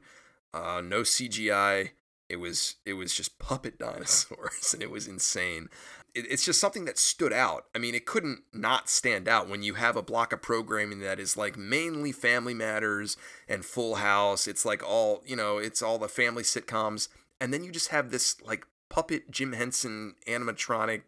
uh, 0.54 0.82
no 0.84 1.02
CGI. 1.02 1.92
It 2.30 2.38
was 2.38 2.76
it 2.86 2.94
was 2.94 3.14
just 3.14 3.40
puppet 3.40 3.80
dinosaurs, 3.80 4.74
and 4.74 4.84
it 4.84 4.92
was 4.92 5.08
insane. 5.08 5.70
It, 6.14 6.26
it's 6.30 6.44
just 6.44 6.60
something 6.60 6.86
that 6.86 6.98
stood 6.98 7.32
out. 7.32 7.66
I 7.74 7.80
mean, 7.80 7.96
it 7.96 8.06
couldn't 8.06 8.42
not 8.54 8.90
stand 8.90 9.28
out 9.30 9.48
when 9.48 9.64
you 9.64 9.76
have 9.76 9.96
a 9.96 10.02
block 10.02 10.34
of 10.34 10.42
programming 10.42 11.00
that 11.00 11.20
is 11.20 11.38
like 11.38 11.58
mainly 11.58 12.12
Family 12.12 12.54
Matters 12.54 13.16
and 13.48 13.64
Full 13.64 13.96
House. 13.96 14.48
It's 14.48 14.66
like 14.66 14.84
all 14.84 15.24
you 15.26 15.36
know, 15.36 15.58
it's 15.58 15.82
all 15.82 15.98
the 15.98 16.10
family 16.10 16.44
sitcoms, 16.44 17.08
and 17.40 17.54
then 17.54 17.64
you 17.64 17.72
just 17.72 17.90
have 17.90 18.12
this 18.12 18.42
like 18.42 18.66
puppet 18.90 19.32
Jim 19.32 19.54
Henson 19.54 20.16
animatronic 20.28 21.02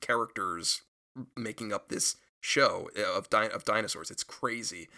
characters 0.00 0.82
making 1.36 1.72
up 1.72 1.88
this 1.88 2.16
show 2.42 2.90
uh, 2.98 3.16
of 3.16 3.30
di- 3.30 3.48
of 3.48 3.64
dinosaurs. 3.64 4.10
It's 4.10 4.24
crazy. 4.24 4.88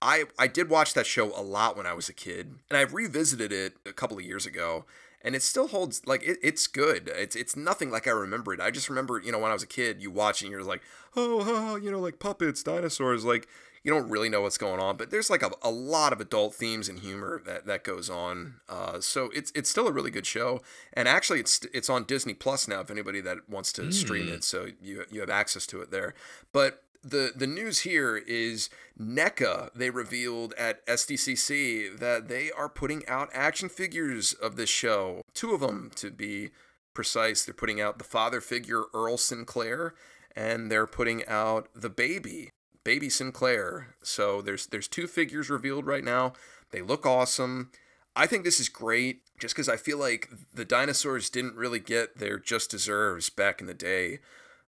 I 0.00 0.24
I 0.38 0.46
did 0.46 0.70
watch 0.70 0.94
that 0.94 1.06
show 1.06 1.26
a 1.38 1.42
lot 1.42 1.76
when 1.76 1.84
I 1.86 1.92
was 1.92 2.08
a 2.08 2.14
kid, 2.14 2.54
and 2.70 2.76
I've 2.78 2.94
revisited 2.94 3.52
it 3.52 3.74
a 3.84 3.92
couple 3.92 4.16
of 4.16 4.24
years 4.24 4.46
ago, 4.46 4.84
and 5.20 5.34
it 5.36 5.42
still 5.42 5.68
holds 5.68 6.00
like 6.06 6.22
it, 6.22 6.38
it's 6.42 6.66
good. 6.66 7.10
It's 7.14 7.36
it's 7.36 7.54
nothing 7.56 7.90
like 7.90 8.06
I 8.08 8.12
remember 8.12 8.54
it. 8.54 8.60
I 8.60 8.70
just 8.70 8.88
remember 8.88 9.20
you 9.20 9.30
know 9.32 9.38
when 9.38 9.50
I 9.50 9.54
was 9.54 9.62
a 9.62 9.66
kid, 9.68 10.00
you 10.00 10.10
watch 10.10 10.40
and 10.42 10.50
you're 10.50 10.64
like, 10.64 10.80
oh, 11.16 11.44
oh 11.46 11.76
you 11.76 11.90
know 11.90 12.00
like 12.00 12.18
puppets, 12.18 12.62
dinosaurs, 12.62 13.24
like 13.24 13.46
you 13.84 13.92
don't 13.92 14.08
really 14.08 14.28
know 14.28 14.40
what's 14.42 14.58
going 14.58 14.78
on, 14.78 14.96
but 14.96 15.10
there's 15.10 15.28
like 15.28 15.42
a, 15.42 15.50
a 15.60 15.70
lot 15.70 16.12
of 16.12 16.20
adult 16.20 16.54
themes 16.54 16.88
and 16.88 17.00
humor 17.00 17.42
that, 17.44 17.66
that 17.66 17.82
goes 17.82 18.08
on. 18.08 18.54
Uh, 18.68 19.00
so 19.00 19.28
it's 19.34 19.50
it's 19.56 19.68
still 19.70 19.86
a 19.88 19.92
really 19.92 20.10
good 20.10 20.26
show, 20.26 20.62
and 20.94 21.06
actually 21.08 21.38
it's 21.40 21.64
it's 21.72 21.90
on 21.90 22.04
Disney 22.04 22.34
Plus 22.34 22.66
now. 22.66 22.80
If 22.80 22.90
anybody 22.90 23.20
that 23.20 23.48
wants 23.48 23.72
to 23.74 23.90
stream 23.92 24.26
Mm. 24.26 24.34
it, 24.34 24.44
so 24.44 24.66
you 24.80 25.04
you 25.12 25.20
have 25.20 25.30
access 25.30 25.64
to 25.68 25.80
it 25.80 25.90
there. 25.92 26.14
But 26.52 26.82
the 27.02 27.32
the 27.34 27.46
news 27.46 27.80
here 27.80 28.16
is 28.16 28.70
NECA. 28.98 29.70
They 29.74 29.90
revealed 29.90 30.54
at 30.54 30.86
SDCC 30.86 31.98
that 31.98 32.28
they 32.28 32.50
are 32.50 32.68
putting 32.68 33.06
out 33.08 33.30
action 33.32 33.68
figures 33.68 34.32
of 34.32 34.56
this 34.56 34.70
show. 34.70 35.22
Two 35.34 35.52
of 35.52 35.60
them 35.60 35.90
to 35.96 36.10
be 36.10 36.50
precise. 36.94 37.44
They're 37.44 37.54
putting 37.54 37.80
out 37.80 37.98
the 37.98 38.04
father 38.04 38.40
figure 38.40 38.84
Earl 38.94 39.16
Sinclair, 39.16 39.94
and 40.36 40.70
they're 40.70 40.86
putting 40.86 41.26
out 41.26 41.68
the 41.74 41.90
baby 41.90 42.50
baby 42.84 43.08
Sinclair. 43.08 43.94
So 44.02 44.42
there's 44.42 44.66
there's 44.66 44.88
two 44.88 45.06
figures 45.06 45.50
revealed 45.50 45.86
right 45.86 46.04
now. 46.04 46.32
They 46.70 46.82
look 46.82 47.06
awesome. 47.06 47.70
I 48.14 48.26
think 48.26 48.44
this 48.44 48.60
is 48.60 48.68
great 48.68 49.22
just 49.38 49.54
because 49.54 49.68
I 49.68 49.76
feel 49.76 49.98
like 49.98 50.28
the 50.52 50.64
dinosaurs 50.64 51.30
didn't 51.30 51.56
really 51.56 51.80
get 51.80 52.18
their 52.18 52.38
just 52.38 52.70
deserves 52.70 53.30
back 53.30 53.60
in 53.60 53.66
the 53.66 53.74
day 53.74 54.20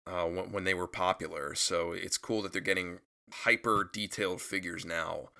uh, 0.06 0.24
when, 0.24 0.64
they 0.64 0.74
were 0.74 0.86
popular. 0.86 1.54
So 1.54 1.92
it's 1.92 2.18
cool 2.18 2.42
that 2.42 2.52
they're 2.52 2.60
getting 2.60 3.00
hyper 3.32 3.88
detailed 3.92 4.40
figures 4.40 4.84
now. 4.84 5.30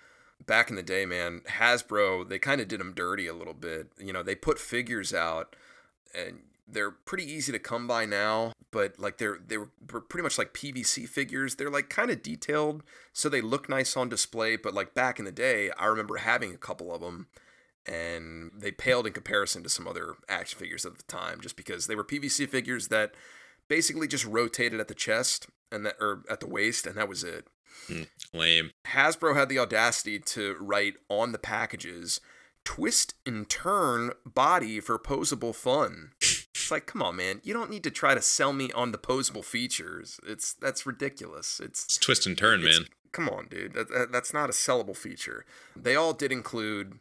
Back 0.44 0.70
in 0.70 0.76
the 0.76 0.82
day, 0.82 1.06
man, 1.06 1.42
Hasbro, 1.48 2.28
they 2.28 2.38
kind 2.38 2.60
of 2.60 2.68
did 2.68 2.80
them 2.80 2.92
dirty 2.92 3.26
a 3.26 3.34
little 3.34 3.54
bit. 3.54 3.92
You 3.98 4.12
know, 4.12 4.22
they 4.22 4.34
put 4.34 4.58
figures 4.58 5.14
out 5.14 5.56
and 6.14 6.40
they're 6.68 6.90
pretty 6.90 7.24
easy 7.24 7.52
to 7.52 7.58
come 7.58 7.86
by 7.86 8.04
now, 8.06 8.52
but 8.70 8.98
like 8.98 9.18
they're 9.18 9.38
they 9.46 9.56
were 9.56 9.70
pretty 10.00 10.22
much 10.22 10.36
like 10.36 10.52
PVC 10.52 11.08
figures. 11.08 11.54
They're 11.54 11.70
like 11.70 11.88
kind 11.88 12.10
of 12.10 12.22
detailed, 12.22 12.82
so 13.12 13.28
they 13.28 13.40
look 13.40 13.68
nice 13.68 13.96
on 13.96 14.08
display. 14.08 14.56
But 14.56 14.74
like 14.74 14.94
back 14.94 15.18
in 15.18 15.24
the 15.24 15.32
day, 15.32 15.70
I 15.78 15.86
remember 15.86 16.16
having 16.16 16.52
a 16.52 16.58
couple 16.58 16.92
of 16.92 17.00
them, 17.00 17.28
and 17.86 18.50
they 18.56 18.72
paled 18.72 19.06
in 19.06 19.12
comparison 19.12 19.62
to 19.62 19.68
some 19.68 19.86
other 19.86 20.16
action 20.28 20.58
figures 20.58 20.84
at 20.84 20.96
the 20.96 21.04
time, 21.04 21.40
just 21.40 21.56
because 21.56 21.86
they 21.86 21.94
were 21.94 22.04
PVC 22.04 22.48
figures 22.48 22.88
that 22.88 23.14
basically 23.68 24.06
just 24.08 24.24
rotated 24.24 24.80
at 24.80 24.88
the 24.88 24.94
chest 24.94 25.46
and 25.72 25.84
that 25.86 25.96
or 26.00 26.22
at 26.30 26.40
the 26.40 26.48
waist, 26.48 26.86
and 26.86 26.96
that 26.96 27.08
was 27.08 27.24
it. 27.24 27.46
Lame. 28.32 28.70
Hasbro 28.88 29.34
had 29.36 29.48
the 29.48 29.58
audacity 29.58 30.18
to 30.18 30.56
write 30.60 30.94
on 31.08 31.32
the 31.32 31.38
packages 31.38 32.20
twist 32.64 33.14
and 33.24 33.48
turn 33.48 34.10
body 34.24 34.80
for 34.80 34.98
posable 34.98 35.54
fun. 35.54 36.10
It's 36.20 36.70
like, 36.70 36.86
come 36.86 37.00
on, 37.02 37.14
man. 37.16 37.40
You 37.44 37.54
don't 37.54 37.70
need 37.70 37.84
to 37.84 37.90
try 37.92 38.14
to 38.14 38.20
sell 38.22 38.52
me 38.52 38.72
on 38.72 38.90
the 38.90 38.98
posable 38.98 39.44
features. 39.44 40.18
It's 40.26 40.52
that's 40.54 40.84
ridiculous. 40.86 41.60
It's 41.60 41.84
It's 41.84 41.98
twist 41.98 42.26
and 42.26 42.36
turn, 42.36 42.62
man. 42.64 42.86
Come 43.12 43.28
on, 43.28 43.46
dude. 43.48 43.74
That, 43.74 43.88
that- 43.90 44.12
that's 44.12 44.32
not 44.34 44.50
a 44.50 44.52
sellable 44.52 44.96
feature. 44.96 45.44
They 45.76 45.94
all 45.94 46.12
did 46.12 46.32
include 46.32 46.98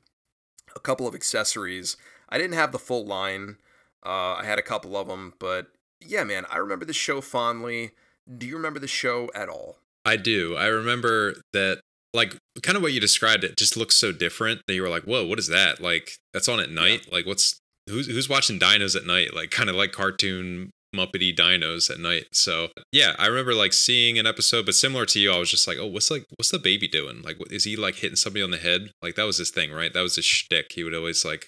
a 0.76 0.80
couple 0.80 1.07
of 1.07 1.16
accessories. 1.16 1.97
I 2.30 2.38
didn't 2.38 2.53
have 2.55 2.72
the 2.72 2.80
full 2.80 3.05
line. 3.05 3.57
Uh, 4.05 4.36
I 4.36 4.43
had 4.45 4.59
a 4.59 4.63
couple 4.63 4.95
of 4.95 5.07
them, 5.07 5.34
but 5.39 5.72
yeah, 6.08 6.24
man, 6.24 6.45
I 6.49 6.58
remember 6.58 6.86
the 6.86 6.93
show 6.93 7.22
fondly. 7.22 7.91
Do 8.38 8.45
you 8.47 8.56
remember 8.56 8.80
the 8.80 8.88
show 8.88 9.30
at 9.36 9.49
all? 9.49 9.78
I 10.06 10.18
do. 10.18 10.56
I 10.56 10.68
remember 10.68 11.36
that, 11.53 11.82
like, 12.14 12.36
kind 12.62 12.76
of 12.76 12.84
what 12.84 12.93
you 12.93 12.99
described. 12.99 13.43
It 13.43 13.58
just 13.58 13.76
looks 13.76 13.95
so 13.95 14.12
different 14.12 14.62
that 14.68 14.74
you 14.74 14.82
were 14.82 14.89
like, 14.89 15.03
"Whoa, 15.03 15.26
what 15.26 15.39
is 15.39 15.47
that? 15.47 15.82
Like, 15.82 16.12
that's 16.34 16.47
on 16.47 16.60
at 16.60 16.70
night. 16.70 17.12
Like, 17.12 17.26
what's 17.26 17.60
who's 17.89 18.08
who's 18.08 18.30
watching 18.30 18.60
dinos 18.60 18.95
at 18.95 19.06
night? 19.06 19.34
Like, 19.34 19.51
kind 19.51 19.70
of 19.70 19.76
like 19.76 19.91
cartoon 19.91 20.72
muppety 20.95 21.36
dinos 21.36 21.89
at 21.89 21.99
night." 21.99 22.26
So 22.32 22.70
yeah, 22.91 23.16
I 23.20 23.28
remember 23.28 23.53
like 23.53 23.74
seeing 23.74 24.18
an 24.20 24.28
episode, 24.28 24.66
but 24.66 24.76
similar 24.76 25.06
to 25.08 25.20
you, 25.20 25.32
I 25.32 25.39
was 25.39 25.49
just 25.51 25.68
like, 25.68 25.78
"Oh, 25.80 25.88
what's 25.88 26.12
like 26.12 26.26
what's 26.38 26.51
the 26.51 26.60
baby 26.60 26.88
doing? 26.88 27.22
Like, 27.24 27.39
what, 27.39 27.51
is 27.51 27.64
he 27.64 27.76
like 27.76 27.95
hitting 27.95 28.16
somebody 28.16 28.43
on 28.43 28.51
the 28.51 28.58
head? 28.58 28.91
Like 29.01 29.16
that 29.16 29.26
was 29.26 29.38
his 29.38 29.49
thing, 29.49 29.72
right? 29.72 29.93
That 29.93 30.01
was 30.01 30.16
his 30.16 30.26
shtick. 30.26 30.72
He 30.74 30.84
would 30.84 30.93
always 30.93 31.26
like 31.26 31.47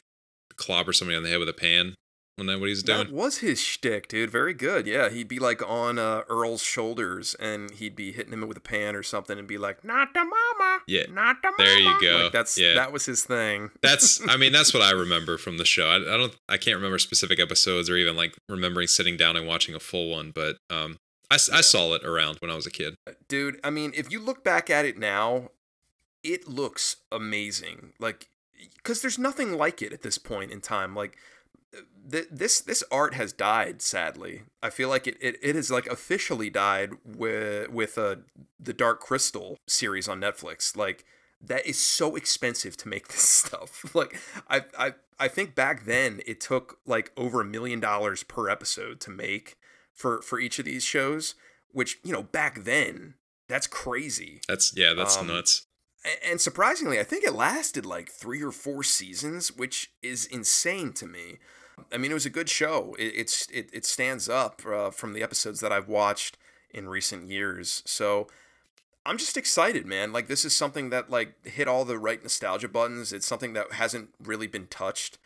clobber 0.57 0.93
somebody 0.93 1.15
on 1.15 1.23
the 1.23 1.29
head 1.29 1.39
with 1.39 1.49
a 1.49 1.53
pan. 1.53 1.95
Wasn't 2.37 2.49
that 2.53 2.59
what 2.59 2.67
he 2.67 2.71
was 2.71 2.83
doing? 2.83 2.97
That 3.07 3.11
was 3.11 3.39
his 3.39 3.59
shtick, 3.59 4.07
dude. 4.07 4.29
Very 4.29 4.53
good. 4.53 4.85
Yeah, 4.85 5.09
he'd 5.09 5.27
be 5.27 5.39
like 5.39 5.67
on 5.67 5.97
uh, 5.97 6.21
Earl's 6.29 6.61
shoulders, 6.61 7.35
and 7.39 7.71
he'd 7.71 7.95
be 7.95 8.11
hitting 8.11 8.31
him 8.31 8.47
with 8.47 8.57
a 8.57 8.61
pan 8.61 8.95
or 8.95 9.01
something, 9.01 9.39
and 9.39 9.47
be 9.47 9.57
like, 9.57 9.83
"Not 9.83 10.13
the 10.13 10.19
mama, 10.23 10.81
Yeah. 10.85 11.05
not 11.09 11.41
the 11.41 11.49
mama." 11.57 11.63
There 11.63 11.79
you 11.79 11.99
go. 12.01 12.23
Like, 12.25 12.31
that's 12.33 12.55
Yeah. 12.57 12.75
that 12.75 12.91
was 12.91 13.05
his 13.07 13.23
thing. 13.23 13.71
That's 13.81 14.21
I 14.29 14.37
mean 14.37 14.51
that's 14.51 14.71
what 14.73 14.83
I 14.83 14.91
remember 15.05 15.37
from 15.39 15.57
the 15.57 15.65
show. 15.65 15.87
I, 15.87 15.95
I 15.95 16.17
don't 16.17 16.35
I 16.47 16.57
can't 16.57 16.75
remember 16.75 16.99
specific 16.99 17.39
episodes 17.39 17.89
or 17.89 17.97
even 17.97 18.15
like 18.15 18.37
remembering 18.47 18.87
sitting 18.87 19.17
down 19.17 19.35
and 19.35 19.47
watching 19.47 19.73
a 19.73 19.79
full 19.79 20.09
one, 20.11 20.31
but 20.33 20.57
um 20.69 20.99
I, 21.31 21.35
I 21.35 21.61
saw 21.61 21.93
it 21.95 22.03
around 22.05 22.37
when 22.39 22.51
I 22.51 22.55
was 22.55 22.65
a 22.67 22.71
kid. 22.71 22.95
dude 23.27 23.59
i 23.63 23.69
mean 23.69 23.91
if 23.95 24.09
you 24.11 24.19
look 24.21 24.43
back 24.45 24.69
at 24.69 24.85
it 24.85 24.97
now 24.97 25.49
it 26.23 26.47
looks 26.47 26.97
amazing 27.11 27.91
like 27.99 28.29
because 28.77 29.01
there's 29.01 29.19
nothing 29.19 29.57
like 29.57 29.81
it 29.81 29.91
at 29.91 30.03
this 30.03 30.17
point 30.17 30.51
in 30.51 30.61
time 30.61 30.95
like 30.95 31.17
th- 32.11 32.27
this 32.31 32.61
this 32.61 32.83
art 32.91 33.13
has 33.13 33.33
died 33.33 33.81
sadly. 33.81 34.43
I 34.61 34.69
feel 34.69 34.89
like 34.89 35.07
it, 35.07 35.17
it, 35.21 35.37
it 35.41 35.55
has 35.55 35.69
like 35.71 35.87
officially 35.87 36.49
died 36.49 36.91
with 37.05 37.69
with 37.69 37.97
uh, 37.97 38.17
the 38.59 38.73
dark 38.73 38.99
crystal 38.99 39.57
series 39.67 40.07
on 40.07 40.21
netflix. 40.21 40.75
Like 40.75 41.05
that 41.41 41.65
is 41.65 41.79
so 41.79 42.15
expensive 42.15 42.77
to 42.77 42.87
make 42.89 43.07
this 43.09 43.21
stuff. 43.29 43.93
Like 43.95 44.19
i 44.49 44.63
i 44.77 44.93
i 45.19 45.27
think 45.27 45.53
back 45.55 45.85
then 45.85 46.21
it 46.25 46.39
took 46.39 46.79
like 46.85 47.11
over 47.17 47.41
a 47.41 47.45
million 47.45 47.79
dollars 47.79 48.23
per 48.23 48.49
episode 48.49 48.99
to 49.01 49.11
make 49.11 49.57
for 49.93 50.21
for 50.21 50.39
each 50.39 50.59
of 50.59 50.65
these 50.65 50.83
shows 50.83 51.35
which 51.71 51.99
you 52.03 52.11
know 52.13 52.23
back 52.23 52.63
then 52.63 53.15
that's 53.49 53.67
crazy. 53.67 54.41
That's 54.49 54.73
yeah, 54.75 54.93
that's 54.93 55.15
Um, 55.15 55.27
nuts. 55.27 55.66
And 56.25 56.39
surprisingly 56.39 56.99
i 56.99 57.03
think 57.03 57.23
it 57.23 57.33
lasted 57.33 57.85
like 57.85 58.09
three 58.09 58.41
or 58.41 58.51
four 58.51 58.83
seasons 58.83 59.55
which 59.55 59.91
is 60.01 60.25
insane 60.25 60.93
to 60.93 61.05
me. 61.05 61.37
I 61.91 61.97
mean 61.97 62.11
it 62.11 62.15
was 62.15 62.25
a 62.25 62.31
good 62.31 62.49
show. 62.49 62.95
It, 62.97 63.13
it's 63.15 63.47
it, 63.51 63.69
it 63.73 63.85
stands 63.85 64.27
up 64.29 64.61
uh, 64.65 64.91
from 64.91 65.13
the 65.13 65.23
episodes 65.23 65.59
that 65.59 65.71
i've 65.71 65.89
watched 65.89 66.37
in 66.71 66.89
recent 66.89 67.29
years. 67.29 67.83
So 67.85 68.27
i'm 69.05 69.17
just 69.17 69.37
excited 69.37 69.85
man. 69.85 70.11
Like 70.11 70.27
this 70.27 70.45
is 70.45 70.55
something 70.55 70.89
that 70.89 71.09
like 71.09 71.45
hit 71.45 71.67
all 71.67 71.85
the 71.85 71.99
right 71.99 72.21
nostalgia 72.21 72.67
buttons. 72.67 73.13
It's 73.13 73.27
something 73.27 73.53
that 73.53 73.73
hasn't 73.73 74.09
really 74.23 74.47
been 74.47 74.67
touched 74.67 75.17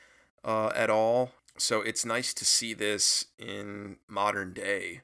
uh, 0.43 0.71
at 0.75 0.89
all. 0.89 1.32
So 1.57 1.82
it's 1.82 2.05
nice 2.05 2.34
to 2.34 2.45
see 2.45 2.73
this 2.73 3.25
in 3.38 3.97
modern 4.07 4.53
day. 4.53 5.01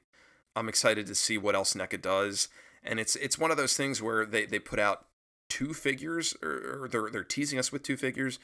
I'm 0.56 0.68
excited 0.68 1.06
to 1.06 1.14
see 1.14 1.38
what 1.38 1.54
else 1.54 1.74
NECA 1.74 2.00
does. 2.00 2.48
And 2.82 2.98
it's 2.98 3.16
it's 3.16 3.38
one 3.38 3.50
of 3.50 3.56
those 3.56 3.76
things 3.76 4.02
where 4.02 4.24
they, 4.24 4.46
they 4.46 4.58
put 4.58 4.78
out 4.78 5.06
two 5.48 5.74
figures 5.74 6.36
or, 6.42 6.82
or 6.82 6.88
they're 6.88 7.10
they're 7.10 7.24
teasing 7.24 7.58
us 7.58 7.72
with 7.72 7.82
two 7.82 7.96
figures 7.96 8.38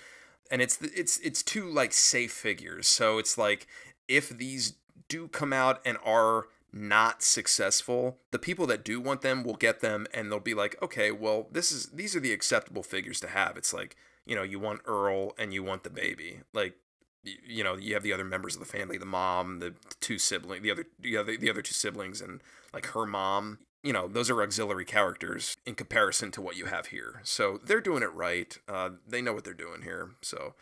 and 0.51 0.61
it's 0.63 0.81
it's 0.81 1.19
it's 1.19 1.43
two 1.43 1.69
like 1.69 1.93
safe 1.93 2.33
figures. 2.33 2.87
So 2.87 3.19
it's 3.19 3.39
like 3.39 3.67
if 4.09 4.29
these 4.29 4.75
do 5.09 5.29
come 5.29 5.53
out 5.53 5.81
and 5.85 5.99
are 6.05 6.47
not 6.73 7.23
successful 7.23 8.19
the 8.33 8.39
people 8.39 8.67
that 8.67 8.85
do 8.85 9.01
want 9.01 9.21
them 9.21 9.45
will 9.45 9.55
get 9.55 9.81
them 9.81 10.09
and 10.13 10.31
they'll 10.31 10.41
be 10.41 10.55
like 10.55 10.75
okay 10.83 11.13
well 11.13 11.47
this 11.53 11.71
is 11.71 11.87
these 11.91 12.17
are 12.17 12.21
the 12.21 12.33
acceptable 12.33 12.83
figures 12.83 13.21
to 13.21 13.29
have. 13.29 13.57
It's 13.57 13.73
like 13.73 13.97
you 14.27 14.35
know 14.35 14.43
you 14.43 14.59
want 14.59 14.81
earl 14.87 15.33
and 15.39 15.53
you 15.53 15.63
want 15.63 15.85
the 15.85 15.91
baby. 15.91 16.41
Like 16.53 16.75
you 17.23 17.65
know 17.65 17.77
you 17.77 17.95
have 17.95 18.03
the 18.03 18.13
other 18.13 18.25
members 18.25 18.55
of 18.55 18.61
the 18.61 18.67
family 18.67 18.99
the 18.99 19.07
mom 19.07 19.61
the 19.61 19.75
two 20.01 20.19
siblings, 20.19 20.63
the 20.63 20.71
other 20.71 20.85
the 21.01 21.17
other 21.17 21.37
the 21.37 21.51
other 21.51 21.63
two 21.63 21.75
siblings 21.75 22.21
and 22.21 22.43
like 22.73 22.87
her 22.87 23.07
mom 23.07 23.59
you 23.85 23.93
know 23.93 24.09
those 24.09 24.31
are 24.31 24.43
auxiliary 24.43 24.85
characters 24.85 25.57
in 25.67 25.75
comparison 25.77 26.31
to 26.33 26.41
what 26.43 26.57
you 26.57 26.67
have 26.67 26.87
here. 26.87 27.21
So 27.23 27.61
they're 27.65 27.81
doing 27.81 28.03
it 28.03 28.13
right. 28.13 28.57
Uh, 28.69 28.91
they 29.07 29.23
know 29.23 29.33
what 29.35 29.45
they're 29.45 29.55
doing 29.55 29.83
here. 29.83 30.11
So 30.23 30.55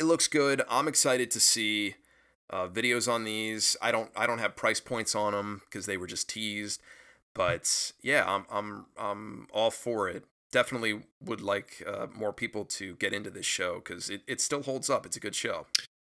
it 0.00 0.04
looks 0.04 0.28
good. 0.28 0.62
I'm 0.70 0.88
excited 0.88 1.30
to 1.32 1.40
see 1.40 1.96
uh, 2.48 2.68
videos 2.68 3.12
on 3.12 3.24
these. 3.24 3.76
I 3.82 3.90
don't 3.92 4.10
i 4.16 4.26
don't 4.26 4.38
have 4.38 4.56
price 4.56 4.80
points 4.80 5.14
on 5.14 5.32
them 5.32 5.62
because 5.66 5.86
they 5.86 5.96
were 5.98 6.06
just 6.06 6.28
teased 6.28 6.80
but 7.34 7.92
yeah 8.02 8.24
i'm 8.26 8.44
i'm 8.50 8.86
i'm 8.96 9.46
all 9.52 9.70
for 9.70 10.08
it. 10.08 10.24
Definitely 10.52 11.00
would 11.24 11.40
like 11.40 11.82
uh, 11.86 12.06
more 12.14 12.32
people 12.32 12.64
to 12.66 12.94
get 12.96 13.14
into 13.14 13.30
this 13.30 13.46
show 13.46 13.76
because 13.76 14.10
it, 14.10 14.20
it 14.26 14.38
still 14.40 14.62
holds 14.62 14.90
up. 14.90 15.06
It's 15.06 15.16
a 15.16 15.20
good 15.20 15.34
show. 15.34 15.66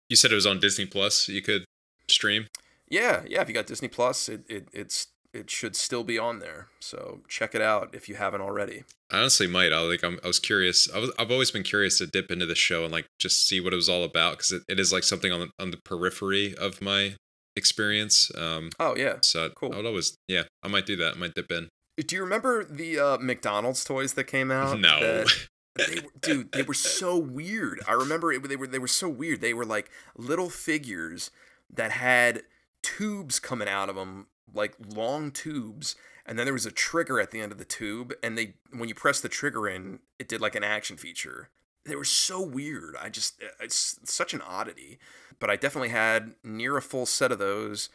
You 0.10 0.16
said 0.16 0.32
it 0.32 0.36
was 0.36 0.48
on 0.48 0.60
Disney 0.60 0.88
Plus. 0.88 1.28
You 1.30 1.42
could 1.44 1.64
stream. 2.10 2.48
yeah 2.90 3.22
yeah 3.28 3.42
if 3.42 3.48
you 3.48 3.54
got 3.54 3.68
disney 3.68 3.88
plus 3.88 4.28
it, 4.28 4.44
it 4.50 4.68
it's 4.74 5.08
it 5.34 5.50
should 5.50 5.76
still 5.76 6.04
be 6.04 6.18
on 6.20 6.40
there 6.40 6.68
so 6.80 7.22
check 7.28 7.56
it 7.56 7.62
out 7.62 7.94
if 7.94 8.08
you 8.10 8.16
haven't 8.16 8.42
already 8.42 8.84
I 9.14 9.20
honestly 9.20 9.46
might. 9.48 9.74
I 9.74 9.80
like. 9.82 10.06
I'm, 10.06 10.20
I 10.24 10.28
was 10.28 10.40
curious. 10.40 10.90
I 10.90 10.98
was. 11.00 11.12
I've 11.20 11.32
always 11.32 11.52
been 11.52 11.64
curious 11.64 11.98
to 11.98 12.08
dip 12.08 12.32
into 12.32 12.46
the 12.46 12.56
show 12.56 12.84
and 12.86 12.94
like 12.94 13.08
just 13.20 13.46
see 13.46 13.60
what 13.60 13.74
it 13.74 13.76
was 13.76 13.90
all 13.90 14.06
about 14.06 14.38
because 14.38 14.54
it, 14.54 14.62
it 14.70 14.80
is 14.80 14.94
like 14.94 15.04
something 15.04 15.34
on 15.34 15.40
the, 15.42 15.50
on 15.60 15.72
the 15.72 15.80
periphery 15.84 16.56
of 16.56 16.82
my 16.82 17.16
experience. 17.58 18.32
Um. 18.38 18.70
oh 18.80 18.96
yeah 18.96 19.18
So 19.22 19.50
Cool. 19.50 19.74
I 19.74 19.76
would 19.78 19.86
always. 19.86 20.16
Yeah. 20.30 20.44
I 20.64 20.70
might 20.70 20.86
do 20.86 20.96
that. 20.96 21.16
I 21.16 21.20
might 21.20 21.34
dip 21.34 21.52
in. 21.52 21.68
Do 21.98 22.16
you 22.16 22.24
remember 22.24 22.64
the 22.64 23.00
uh, 23.00 23.18
McDonald's 23.18 23.84
toys 23.84 24.14
that 24.14 24.24
came 24.26 24.50
out? 24.50 24.80
No. 24.80 25.00
that- 25.02 25.48
they 25.76 25.96
were, 26.02 26.10
dude, 26.22 26.52
they 26.54 26.64
were 26.64 26.74
so 26.74 27.18
weird. 27.18 27.82
I 27.86 27.92
remember 27.92 28.32
it, 28.32 28.48
they 28.48 28.56
were 28.56 28.68
they 28.68 28.80
were 28.80 28.88
so 28.88 29.10
weird. 29.10 29.42
They 29.42 29.54
were 29.54 29.66
like 29.66 29.90
little 30.18 30.50
figures 30.50 31.32
that 31.70 31.92
had 31.92 32.44
tubes 32.82 33.40
coming 33.40 33.68
out 33.68 33.90
of 33.90 33.96
them, 33.96 34.28
like 34.54 34.76
long 34.94 35.32
tubes, 35.32 35.96
and 36.26 36.38
then 36.38 36.46
there 36.46 36.54
was 36.54 36.66
a 36.66 36.72
trigger 36.72 37.20
at 37.20 37.32
the 37.32 37.40
end 37.40 37.52
of 37.52 37.58
the 37.58 37.66
tube, 37.66 38.14
and 38.24 38.38
they 38.38 38.56
when 38.72 38.90
you 38.90 38.96
press 38.96 39.22
the 39.22 39.30
trigger 39.30 39.68
in, 39.68 40.00
it 40.20 40.28
did 40.28 40.42
like 40.42 40.56
an 40.56 40.64
action 40.64 40.98
feature. 40.98 41.50
They 41.86 41.96
were 41.96 42.06
so 42.06 42.42
weird. 42.42 42.96
I 43.02 43.10
just 43.10 43.42
it's 43.60 44.00
such 44.04 44.34
an 44.34 44.42
oddity. 44.42 45.00
But 45.40 45.50
I 45.50 45.56
definitely 45.56 45.90
had 45.90 46.36
near 46.44 46.78
a 46.78 46.82
full 46.82 47.08
set 47.08 47.32
of 47.32 47.40
those. 47.40 47.90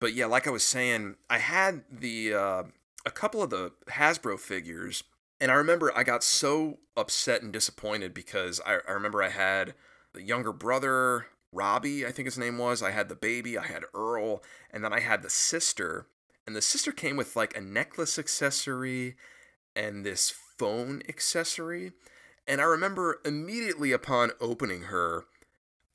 But 0.00 0.14
yeah, 0.14 0.26
like 0.26 0.46
I 0.46 0.50
was 0.50 0.64
saying, 0.64 1.16
I 1.30 1.38
had 1.38 1.84
the 1.90 2.34
uh, 2.34 2.62
a 3.06 3.10
couple 3.10 3.42
of 3.42 3.50
the 3.50 3.72
Hasbro 3.88 4.38
figures, 4.38 5.04
and 5.40 5.50
I 5.50 5.54
remember 5.54 5.96
I 5.96 6.02
got 6.02 6.24
so 6.24 6.78
upset 6.96 7.42
and 7.42 7.52
disappointed 7.52 8.12
because 8.12 8.60
I, 8.66 8.78
I 8.88 8.92
remember 8.92 9.22
I 9.22 9.30
had 9.30 9.74
the 10.12 10.22
younger 10.22 10.52
brother, 10.52 11.26
Robbie, 11.52 12.06
I 12.06 12.10
think 12.10 12.26
his 12.26 12.38
name 12.38 12.58
was. 12.58 12.82
I 12.82 12.90
had 12.90 13.08
the 13.08 13.14
baby, 13.14 13.56
I 13.56 13.66
had 13.66 13.84
Earl, 13.94 14.42
and 14.70 14.84
then 14.84 14.92
I 14.92 15.00
had 15.00 15.22
the 15.22 15.30
sister. 15.30 16.06
And 16.46 16.54
the 16.54 16.62
sister 16.62 16.92
came 16.92 17.16
with 17.16 17.36
like 17.36 17.56
a 17.56 17.60
necklace 17.60 18.18
accessory 18.18 19.16
and 19.74 20.04
this 20.04 20.32
phone 20.58 21.02
accessory. 21.08 21.92
And 22.46 22.60
I 22.60 22.64
remember 22.64 23.20
immediately 23.24 23.92
upon 23.92 24.32
opening 24.40 24.82
her, 24.84 25.26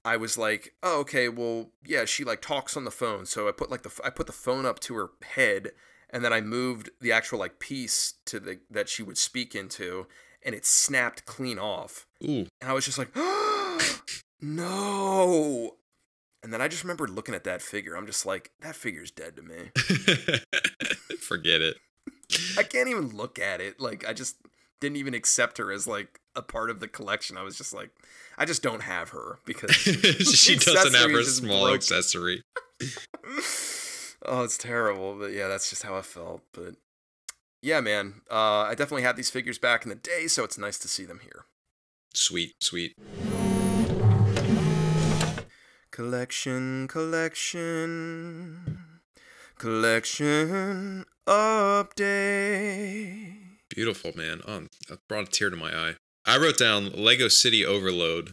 I 0.05 0.17
was 0.17 0.37
like, 0.37 0.73
"Oh, 0.83 0.99
okay. 1.01 1.29
Well, 1.29 1.71
yeah, 1.85 2.05
she 2.05 2.23
like 2.23 2.41
talks 2.41 2.75
on 2.75 2.83
the 2.83 2.91
phone." 2.91 3.25
So 3.25 3.47
I 3.47 3.51
put 3.51 3.71
like 3.71 3.83
the 3.83 4.01
I 4.03 4.09
put 4.09 4.27
the 4.27 4.33
phone 4.33 4.65
up 4.65 4.79
to 4.81 4.95
her 4.95 5.11
head, 5.23 5.71
and 6.09 6.23
then 6.23 6.33
I 6.33 6.41
moved 6.41 6.89
the 6.99 7.11
actual 7.11 7.39
like 7.39 7.59
piece 7.59 8.15
to 8.25 8.39
the 8.39 8.59
that 8.69 8.89
she 8.89 9.01
would 9.01 9.17
speak 9.17 9.55
into, 9.55 10.07
and 10.43 10.53
it 10.53 10.65
snapped 10.65 11.25
clean 11.25 11.57
off. 11.57 12.05
Ooh. 12.23 12.47
And 12.61 12.69
I 12.69 12.73
was 12.73 12.85
just 12.85 12.97
like, 12.97 13.15
"No!" 14.43 15.77
And 16.43 16.51
then 16.53 16.61
I 16.61 16.67
just 16.67 16.83
remembered 16.83 17.09
looking 17.09 17.33
at 17.35 17.45
that 17.45 17.61
figure. 17.61 17.95
I'm 17.95 18.05
just 18.05 18.25
like, 18.25 18.51
"That 18.61 18.75
figure's 18.75 19.11
dead 19.11 19.35
to 19.37 19.41
me. 19.41 19.71
Forget 21.19 21.61
it. 21.61 21.77
I 22.57 22.63
can't 22.63 22.89
even 22.89 23.09
look 23.15 23.39
at 23.39 23.61
it. 23.61 23.79
Like, 23.79 24.07
I 24.07 24.13
just 24.13 24.35
didn't 24.83 24.97
even 24.97 25.13
accept 25.13 25.57
her 25.57 25.71
as 25.71 25.87
like 25.87 26.19
a 26.35 26.41
part 26.41 26.69
of 26.69 26.81
the 26.81 26.87
collection. 26.87 27.37
I 27.37 27.43
was 27.43 27.57
just 27.57 27.73
like, 27.73 27.91
I 28.37 28.43
just 28.45 28.61
don't 28.61 28.83
have 28.83 29.09
her 29.09 29.39
because 29.45 29.71
she 29.75 30.55
doesn't 30.57 30.93
have 30.93 31.11
her 31.11 31.23
small 31.23 31.61
broken. 31.61 31.75
accessory. 31.75 32.43
oh, 34.25 34.43
it's 34.43 34.57
terrible. 34.57 35.15
But 35.17 35.31
yeah, 35.31 35.47
that's 35.47 35.69
just 35.69 35.83
how 35.83 35.95
I 35.95 36.01
felt. 36.01 36.41
But 36.53 36.75
yeah, 37.61 37.79
man, 37.79 38.21
uh, 38.29 38.63
I 38.63 38.75
definitely 38.75 39.03
had 39.03 39.15
these 39.15 39.29
figures 39.29 39.57
back 39.57 39.83
in 39.83 39.89
the 39.89 39.95
day, 39.95 40.27
so 40.27 40.43
it's 40.43 40.57
nice 40.57 40.77
to 40.79 40.89
see 40.89 41.05
them 41.05 41.21
here. 41.23 41.45
Sweet, 42.13 42.53
sweet. 42.59 42.95
Collection, 45.93 46.87
collection, 46.87 48.79
collection 49.59 51.05
update. 51.27 53.35
Beautiful, 53.69 54.11
man. 54.15 54.41
Oh, 54.47 54.63
that 54.89 55.07
brought 55.07 55.27
a 55.27 55.31
tear 55.31 55.51
to 55.51 55.55
my 55.55 55.71
eye. 55.71 55.93
I 56.25 56.39
wrote 56.39 56.57
down 56.57 56.89
Lego 56.93 57.27
City 57.27 57.63
Overload, 57.63 58.31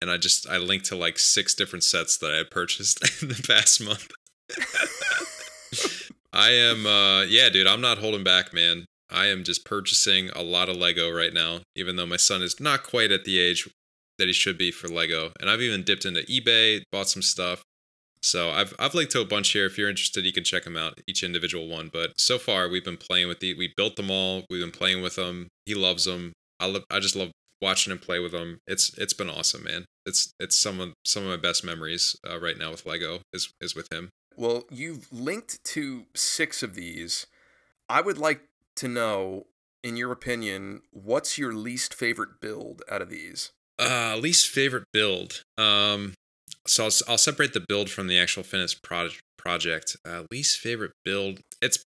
and 0.00 0.10
I 0.10 0.16
just 0.16 0.48
I 0.48 0.56
linked 0.56 0.86
to 0.86 0.96
like 0.96 1.18
six 1.18 1.54
different 1.54 1.84
sets 1.84 2.16
that 2.16 2.32
I 2.32 2.38
had 2.38 2.50
purchased 2.50 3.02
in 3.22 3.28
the 3.28 3.44
past 3.46 3.82
month. 3.82 4.10
I 6.32 6.52
am, 6.52 6.86
uh, 6.86 7.24
yeah, 7.24 7.50
dude. 7.50 7.66
I'm 7.66 7.82
not 7.82 7.98
holding 7.98 8.24
back, 8.24 8.54
man. 8.54 8.86
I 9.10 9.26
am 9.26 9.44
just 9.44 9.66
purchasing 9.66 10.30
a 10.30 10.42
lot 10.42 10.70
of 10.70 10.76
Lego 10.76 11.10
right 11.10 11.34
now, 11.34 11.60
even 11.74 11.96
though 11.96 12.06
my 12.06 12.16
son 12.16 12.42
is 12.42 12.58
not 12.58 12.84
quite 12.84 13.12
at 13.12 13.24
the 13.24 13.38
age 13.38 13.68
that 14.18 14.26
he 14.26 14.32
should 14.32 14.58
be 14.58 14.70
for 14.70 14.88
Lego. 14.88 15.32
And 15.40 15.50
I've 15.50 15.60
even 15.60 15.82
dipped 15.82 16.04
into 16.04 16.22
eBay, 16.22 16.82
bought 16.90 17.08
some 17.08 17.22
stuff. 17.22 17.64
So 18.22 18.50
I've 18.50 18.74
I've 18.78 18.94
linked 18.94 19.12
to 19.12 19.20
a 19.20 19.24
bunch 19.24 19.50
here. 19.50 19.66
If 19.66 19.78
you're 19.78 19.88
interested, 19.88 20.24
you 20.24 20.32
can 20.32 20.44
check 20.44 20.64
them 20.64 20.76
out, 20.76 21.00
each 21.06 21.22
individual 21.22 21.68
one. 21.68 21.90
But 21.92 22.18
so 22.18 22.38
far, 22.38 22.68
we've 22.68 22.84
been 22.84 22.96
playing 22.96 23.28
with 23.28 23.40
the. 23.40 23.54
We 23.54 23.72
built 23.76 23.96
them 23.96 24.10
all. 24.10 24.44
We've 24.50 24.60
been 24.62 24.72
playing 24.72 25.02
with 25.02 25.16
them. 25.16 25.48
He 25.64 25.74
loves 25.74 26.04
them. 26.04 26.32
I 26.58 26.66
love. 26.66 26.84
I 26.90 26.98
just 26.98 27.14
love 27.14 27.30
watching 27.60 27.92
him 27.92 27.98
play 27.98 28.18
with 28.18 28.32
them. 28.32 28.58
It's 28.66 28.96
it's 28.98 29.12
been 29.12 29.30
awesome, 29.30 29.64
man. 29.64 29.84
It's 30.04 30.32
it's 30.40 30.56
some 30.56 30.80
of 30.80 30.92
some 31.04 31.22
of 31.22 31.28
my 31.28 31.36
best 31.36 31.64
memories 31.64 32.16
uh, 32.28 32.40
right 32.40 32.58
now 32.58 32.70
with 32.70 32.86
Lego 32.86 33.20
is 33.32 33.52
is 33.60 33.74
with 33.74 33.92
him. 33.92 34.10
Well, 34.36 34.64
you've 34.70 35.10
linked 35.12 35.62
to 35.64 36.06
six 36.14 36.62
of 36.62 36.74
these. 36.74 37.26
I 37.88 38.00
would 38.00 38.18
like 38.18 38.42
to 38.76 38.88
know, 38.88 39.46
in 39.82 39.96
your 39.96 40.12
opinion, 40.12 40.82
what's 40.90 41.38
your 41.38 41.54
least 41.54 41.94
favorite 41.94 42.40
build 42.40 42.82
out 42.90 43.00
of 43.00 43.08
these? 43.08 43.52
Uh, 43.78 44.16
least 44.20 44.48
favorite 44.48 44.84
build. 44.92 45.42
Um, 45.58 46.14
so 46.66 46.84
I'll, 46.84 46.90
I'll 47.08 47.18
separate 47.18 47.52
the 47.52 47.64
build 47.66 47.90
from 47.90 48.08
the 48.08 48.18
actual 48.18 48.42
finished 48.42 48.82
project. 48.82 49.20
Project. 49.38 49.96
Uh, 50.04 50.24
least 50.32 50.58
favorite 50.58 50.90
build. 51.04 51.38
It's 51.62 51.84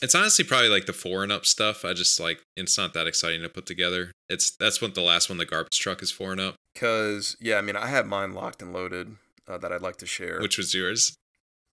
it's 0.00 0.14
honestly 0.14 0.44
probably 0.44 0.70
like 0.70 0.86
the 0.86 0.94
four 0.94 1.22
and 1.22 1.30
up 1.30 1.44
stuff. 1.44 1.84
I 1.84 1.92
just 1.92 2.18
like 2.18 2.40
it's 2.56 2.78
not 2.78 2.94
that 2.94 3.06
exciting 3.06 3.42
to 3.42 3.50
put 3.50 3.66
together. 3.66 4.12
It's 4.30 4.56
that's 4.56 4.80
what 4.80 4.94
the 4.94 5.02
last 5.02 5.28
one, 5.28 5.36
the 5.36 5.44
garbage 5.44 5.78
truck, 5.78 6.02
is 6.02 6.10
four 6.10 6.32
and 6.32 6.40
up. 6.40 6.54
Cause 6.74 7.36
yeah, 7.38 7.56
I 7.56 7.60
mean, 7.60 7.76
I 7.76 7.88
have 7.88 8.06
mine 8.06 8.32
locked 8.32 8.62
and 8.62 8.72
loaded 8.72 9.16
uh, 9.46 9.58
that 9.58 9.72
I'd 9.72 9.82
like 9.82 9.96
to 9.96 10.06
share. 10.06 10.40
Which 10.40 10.56
was 10.56 10.72
yours? 10.72 11.14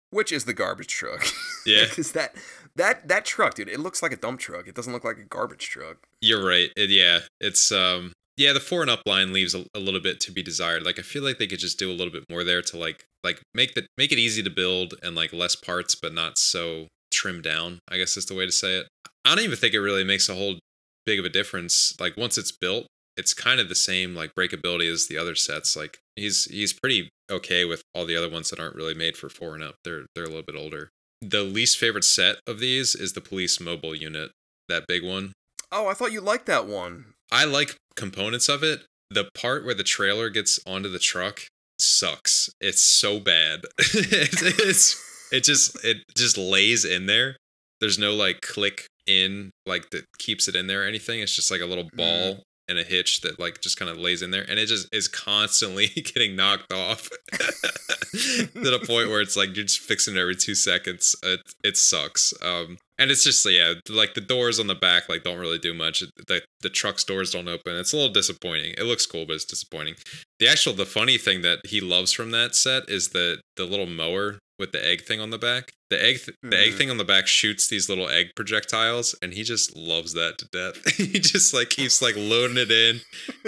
Which 0.10 0.32
is 0.32 0.46
the 0.46 0.54
garbage 0.54 0.88
truck. 0.88 1.26
Yeah. 1.66 1.86
Because 1.90 2.12
that 2.14 2.36
that 2.76 3.08
that 3.08 3.26
truck, 3.26 3.56
dude, 3.56 3.68
it 3.68 3.80
looks 3.80 4.02
like 4.02 4.14
a 4.14 4.18
dump 4.18 4.40
truck. 4.40 4.68
It 4.68 4.76
doesn't 4.76 4.94
look 4.94 5.04
like 5.04 5.18
a 5.18 5.24
garbage 5.24 5.68
truck. 5.68 5.98
You're 6.22 6.46
right. 6.46 6.70
It, 6.78 6.90
yeah, 6.90 7.20
it's 7.42 7.72
um 7.72 8.14
yeah, 8.38 8.54
the 8.54 8.60
four 8.60 8.82
and 8.82 8.90
up 8.90 9.02
line 9.06 9.34
leaves 9.34 9.54
a, 9.54 9.66
a 9.76 9.80
little 9.80 10.00
bit 10.00 10.20
to 10.22 10.32
be 10.32 10.42
desired. 10.42 10.84
Like 10.84 11.00
I 11.00 11.04
feel 11.04 11.24
like 11.24 11.38
they 11.38 11.48
could 11.48 11.60
just 11.60 11.80
do 11.80 11.92
a 11.92 11.94
little 11.94 12.12
bit 12.12 12.26
more 12.30 12.44
there 12.44 12.62
to 12.62 12.78
like 12.78 13.06
like 13.24 13.42
make 13.54 13.76
the 13.76 13.86
make 13.98 14.12
it 14.12 14.18
easy 14.18 14.42
to 14.44 14.50
build 14.50 14.96
and 15.04 15.16
like 15.16 15.34
less 15.34 15.56
parts, 15.56 15.96
but 15.96 16.14
not 16.14 16.38
so 16.38 16.88
trimmed 17.14 17.44
down. 17.44 17.80
I 17.90 17.98
guess 17.98 18.18
is 18.18 18.26
the 18.26 18.36
way 18.36 18.46
to 18.46 18.52
say 18.52 18.78
it. 18.80 18.88
I 19.26 19.36
don't 19.36 19.44
even 19.44 19.58
think 19.58 19.74
it 19.74 19.80
really 19.80 20.04
makes 20.04 20.30
a 20.30 20.36
whole 20.36 20.56
big 21.06 21.20
of 21.20 21.26
a 21.26 21.30
difference. 21.30 21.94
Like 22.00 22.18
once 22.18 22.38
it's 22.38 22.52
built, 22.52 22.88
it's 23.18 23.34
kind 23.34 23.60
of 23.60 23.70
the 23.70 23.76
same 23.76 24.16
like 24.16 24.34
breakability 24.36 24.92
as 24.92 25.08
the 25.08 25.18
other 25.18 25.36
sets. 25.36 25.76
Like 25.76 26.00
he's 26.16 26.46
he's 26.46 26.74
pretty 26.74 27.10
okay 27.32 27.66
with 27.66 27.82
all 27.94 28.06
the 28.06 28.18
other 28.18 28.30
ones 28.30 28.50
that 28.50 28.60
aren't 28.60 28.76
really 28.76 28.96
made 28.96 29.16
for 29.16 29.30
four 29.30 29.54
and 29.54 29.64
up. 29.64 29.76
They're 29.84 30.06
they're 30.16 30.26
a 30.26 30.30
little 30.30 30.44
bit 30.44 30.56
older. 30.56 30.90
The 31.22 31.44
least 31.44 31.78
favorite 31.78 32.04
set 32.04 32.38
of 32.48 32.60
these 32.60 32.96
is 32.96 33.14
the 33.14 33.22
police 33.22 33.60
mobile 33.60 33.96
unit, 33.96 34.32
that 34.68 34.88
big 34.88 35.06
one. 35.06 35.32
Oh, 35.72 35.88
I 35.88 35.94
thought 35.94 36.12
you 36.12 36.20
liked 36.20 36.48
that 36.48 36.68
one. 36.68 37.14
I 37.32 37.46
like 37.46 37.76
components 37.96 38.50
of 38.50 38.64
it. 38.64 38.82
The 39.10 39.30
part 39.36 39.66
where 39.66 39.76
the 39.76 39.84
trailer 39.84 40.30
gets 40.30 40.60
onto 40.66 40.90
the 40.90 41.00
truck 41.00 41.48
sucks. 41.80 42.50
It's 42.60 42.82
so 42.82 43.20
bad. 43.20 43.62
it, 43.78 44.60
it's 44.60 45.30
it 45.32 45.44
just 45.44 45.84
it 45.84 45.98
just 46.16 46.38
lays 46.38 46.86
in 46.86 47.06
there. 47.06 47.38
There's 47.80 48.00
no 48.00 48.14
like 48.14 48.42
click 48.42 48.88
in 49.06 49.52
like 49.66 49.90
that 49.92 50.06
keeps 50.18 50.48
it 50.48 50.56
in 50.56 50.68
there 50.68 50.84
or 50.84 50.88
anything. 50.88 51.20
It's 51.20 51.36
just 51.36 51.52
like 51.52 51.62
a 51.62 51.66
little 51.66 51.90
ball 51.96 52.44
and 52.70 52.80
a 52.80 52.84
hitch 52.84 53.22
that 53.22 53.40
like 53.40 53.62
just 53.62 53.78
kind 53.78 53.92
of 53.92 53.98
lays 53.98 54.22
in 54.22 54.32
there 54.32 54.46
and 54.50 54.60
it 54.60 54.68
just 54.68 54.88
is 54.94 55.08
constantly 55.08 55.88
getting 55.96 56.36
knocked 56.36 56.72
off 56.72 57.10
to 57.32 58.50
the 58.54 58.80
point 58.88 59.10
where 59.10 59.22
it's 59.22 59.36
like 59.36 59.56
you're 59.56 59.66
just 59.66 59.80
fixing 59.80 60.16
it 60.16 60.20
every 60.20 60.36
two 60.36 60.56
seconds 60.56 61.16
it, 61.24 61.42
it 61.64 61.78
sucks 61.78 62.34
um 62.42 62.78
and 63.04 63.12
it's 63.12 63.24
just 63.24 63.46
yeah 63.50 63.74
like 63.90 64.14
the 64.14 64.22
doors 64.22 64.60
on 64.60 64.68
the 64.68 64.76
back 64.76 65.10
like 65.10 65.24
don't 65.24 65.38
really 65.38 65.60
do 65.60 65.74
much. 65.74 66.04
The, 66.28 66.42
the 66.62 66.70
truck's 66.70 67.04
doors 67.04 67.32
don't 67.32 67.50
open. 67.50 67.76
It's 67.76 67.92
a 67.92 67.98
little 67.98 68.14
disappointing. 68.14 68.76
It 68.78 68.86
looks 68.86 69.06
cool 69.06 69.26
but 69.26 69.34
it's 69.34 69.46
disappointing. 69.46 69.96
The 70.40 70.48
actual 70.48 70.74
the 70.74 70.86
funny 70.86 71.18
thing 71.18 71.42
that 71.42 71.60
he 71.66 71.82
loves 71.82 72.14
from 72.14 72.32
that 72.32 72.56
set 72.56 72.90
is 72.90 73.10
the 73.10 73.42
the 73.58 73.66
little 73.66 73.86
mower 73.86 74.40
with 74.60 74.72
the 74.72 74.86
egg 74.86 75.02
thing 75.04 75.20
on 75.20 75.30
the 75.32 75.38
back. 75.38 75.72
The 75.90 76.02
egg 76.04 76.24
th- 76.26 76.38
the 76.42 76.58
egg 76.58 76.74
Mhm. 76.74 76.78
thing 76.78 76.90
on 76.92 76.98
the 76.98 77.04
back 77.04 77.28
shoots 77.28 77.68
these 77.68 77.90
little 77.90 78.10
egg 78.10 78.32
projectiles 78.36 79.16
and 79.22 79.34
he 79.34 79.44
just 79.44 79.76
loves 79.76 80.14
that 80.14 80.38
to 80.40 80.48
death. 80.52 80.78
He 80.98 81.20
just 81.20 81.54
like 81.54 81.70
keeps 81.70 82.02
like 82.02 82.16
loading 82.16 82.58
it 82.58 82.72
in 82.72 83.02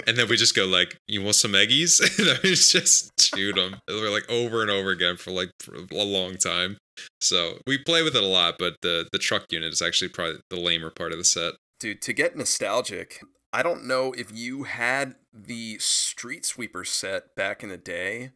and 0.06 0.16
then 0.16 0.28
we 0.28 0.36
just 0.36 0.54
go 0.54 0.64
like 0.66 0.96
you 1.08 1.22
want 1.22 1.36
some 1.36 1.52
eggies? 1.52 2.00
And 2.18 2.26
then 2.28 2.38
we 2.42 2.50
just 2.54 3.10
shoot 3.20 3.54
them 3.56 3.76
we're 3.88 4.10
like 4.10 4.28
over 4.28 4.62
and 4.62 4.70
over 4.70 4.90
again 4.90 5.16
for 5.16 5.30
like 5.30 5.50
for 5.60 5.74
a 5.92 6.04
long 6.04 6.36
time. 6.36 6.76
So 7.20 7.58
we 7.66 7.78
play 7.78 8.02
with 8.02 8.16
it 8.16 8.22
a 8.22 8.26
lot 8.26 8.56
but 8.58 8.76
the 8.82 9.08
the 9.12 9.18
truck 9.18 9.44
unit 9.50 9.72
is 9.72 9.82
actually 9.82 10.08
probably 10.10 10.40
the 10.50 10.56
lamer 10.60 10.90
part 10.90 11.12
of 11.12 11.18
the 11.18 11.24
set. 11.24 11.54
Dude, 11.80 12.00
to 12.02 12.12
get 12.12 12.36
nostalgic, 12.36 13.20
I 13.52 13.62
don't 13.62 13.84
know 13.86 14.12
if 14.12 14.30
you 14.32 14.64
had 14.64 15.16
the 15.32 15.78
Street 15.78 16.44
Sweeper 16.46 16.84
set 16.84 17.34
back 17.36 17.62
in 17.62 17.68
the 17.68 17.76
day, 17.76 18.30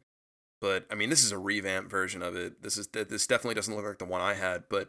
but 0.61 0.87
I 0.91 0.95
mean, 0.95 1.11
this 1.11 1.24
is 1.24 1.32
a 1.32 1.39
revamped 1.39 1.91
version 1.91 2.23
of 2.23 2.37
it. 2.37 2.62
This 2.62 2.77
is 2.77 2.87
this 2.89 3.27
definitely 3.27 3.55
doesn't 3.55 3.74
look 3.74 3.85
like 3.85 3.99
the 3.99 4.05
one 4.05 4.20
I 4.20 4.35
had, 4.35 4.65
but 4.69 4.89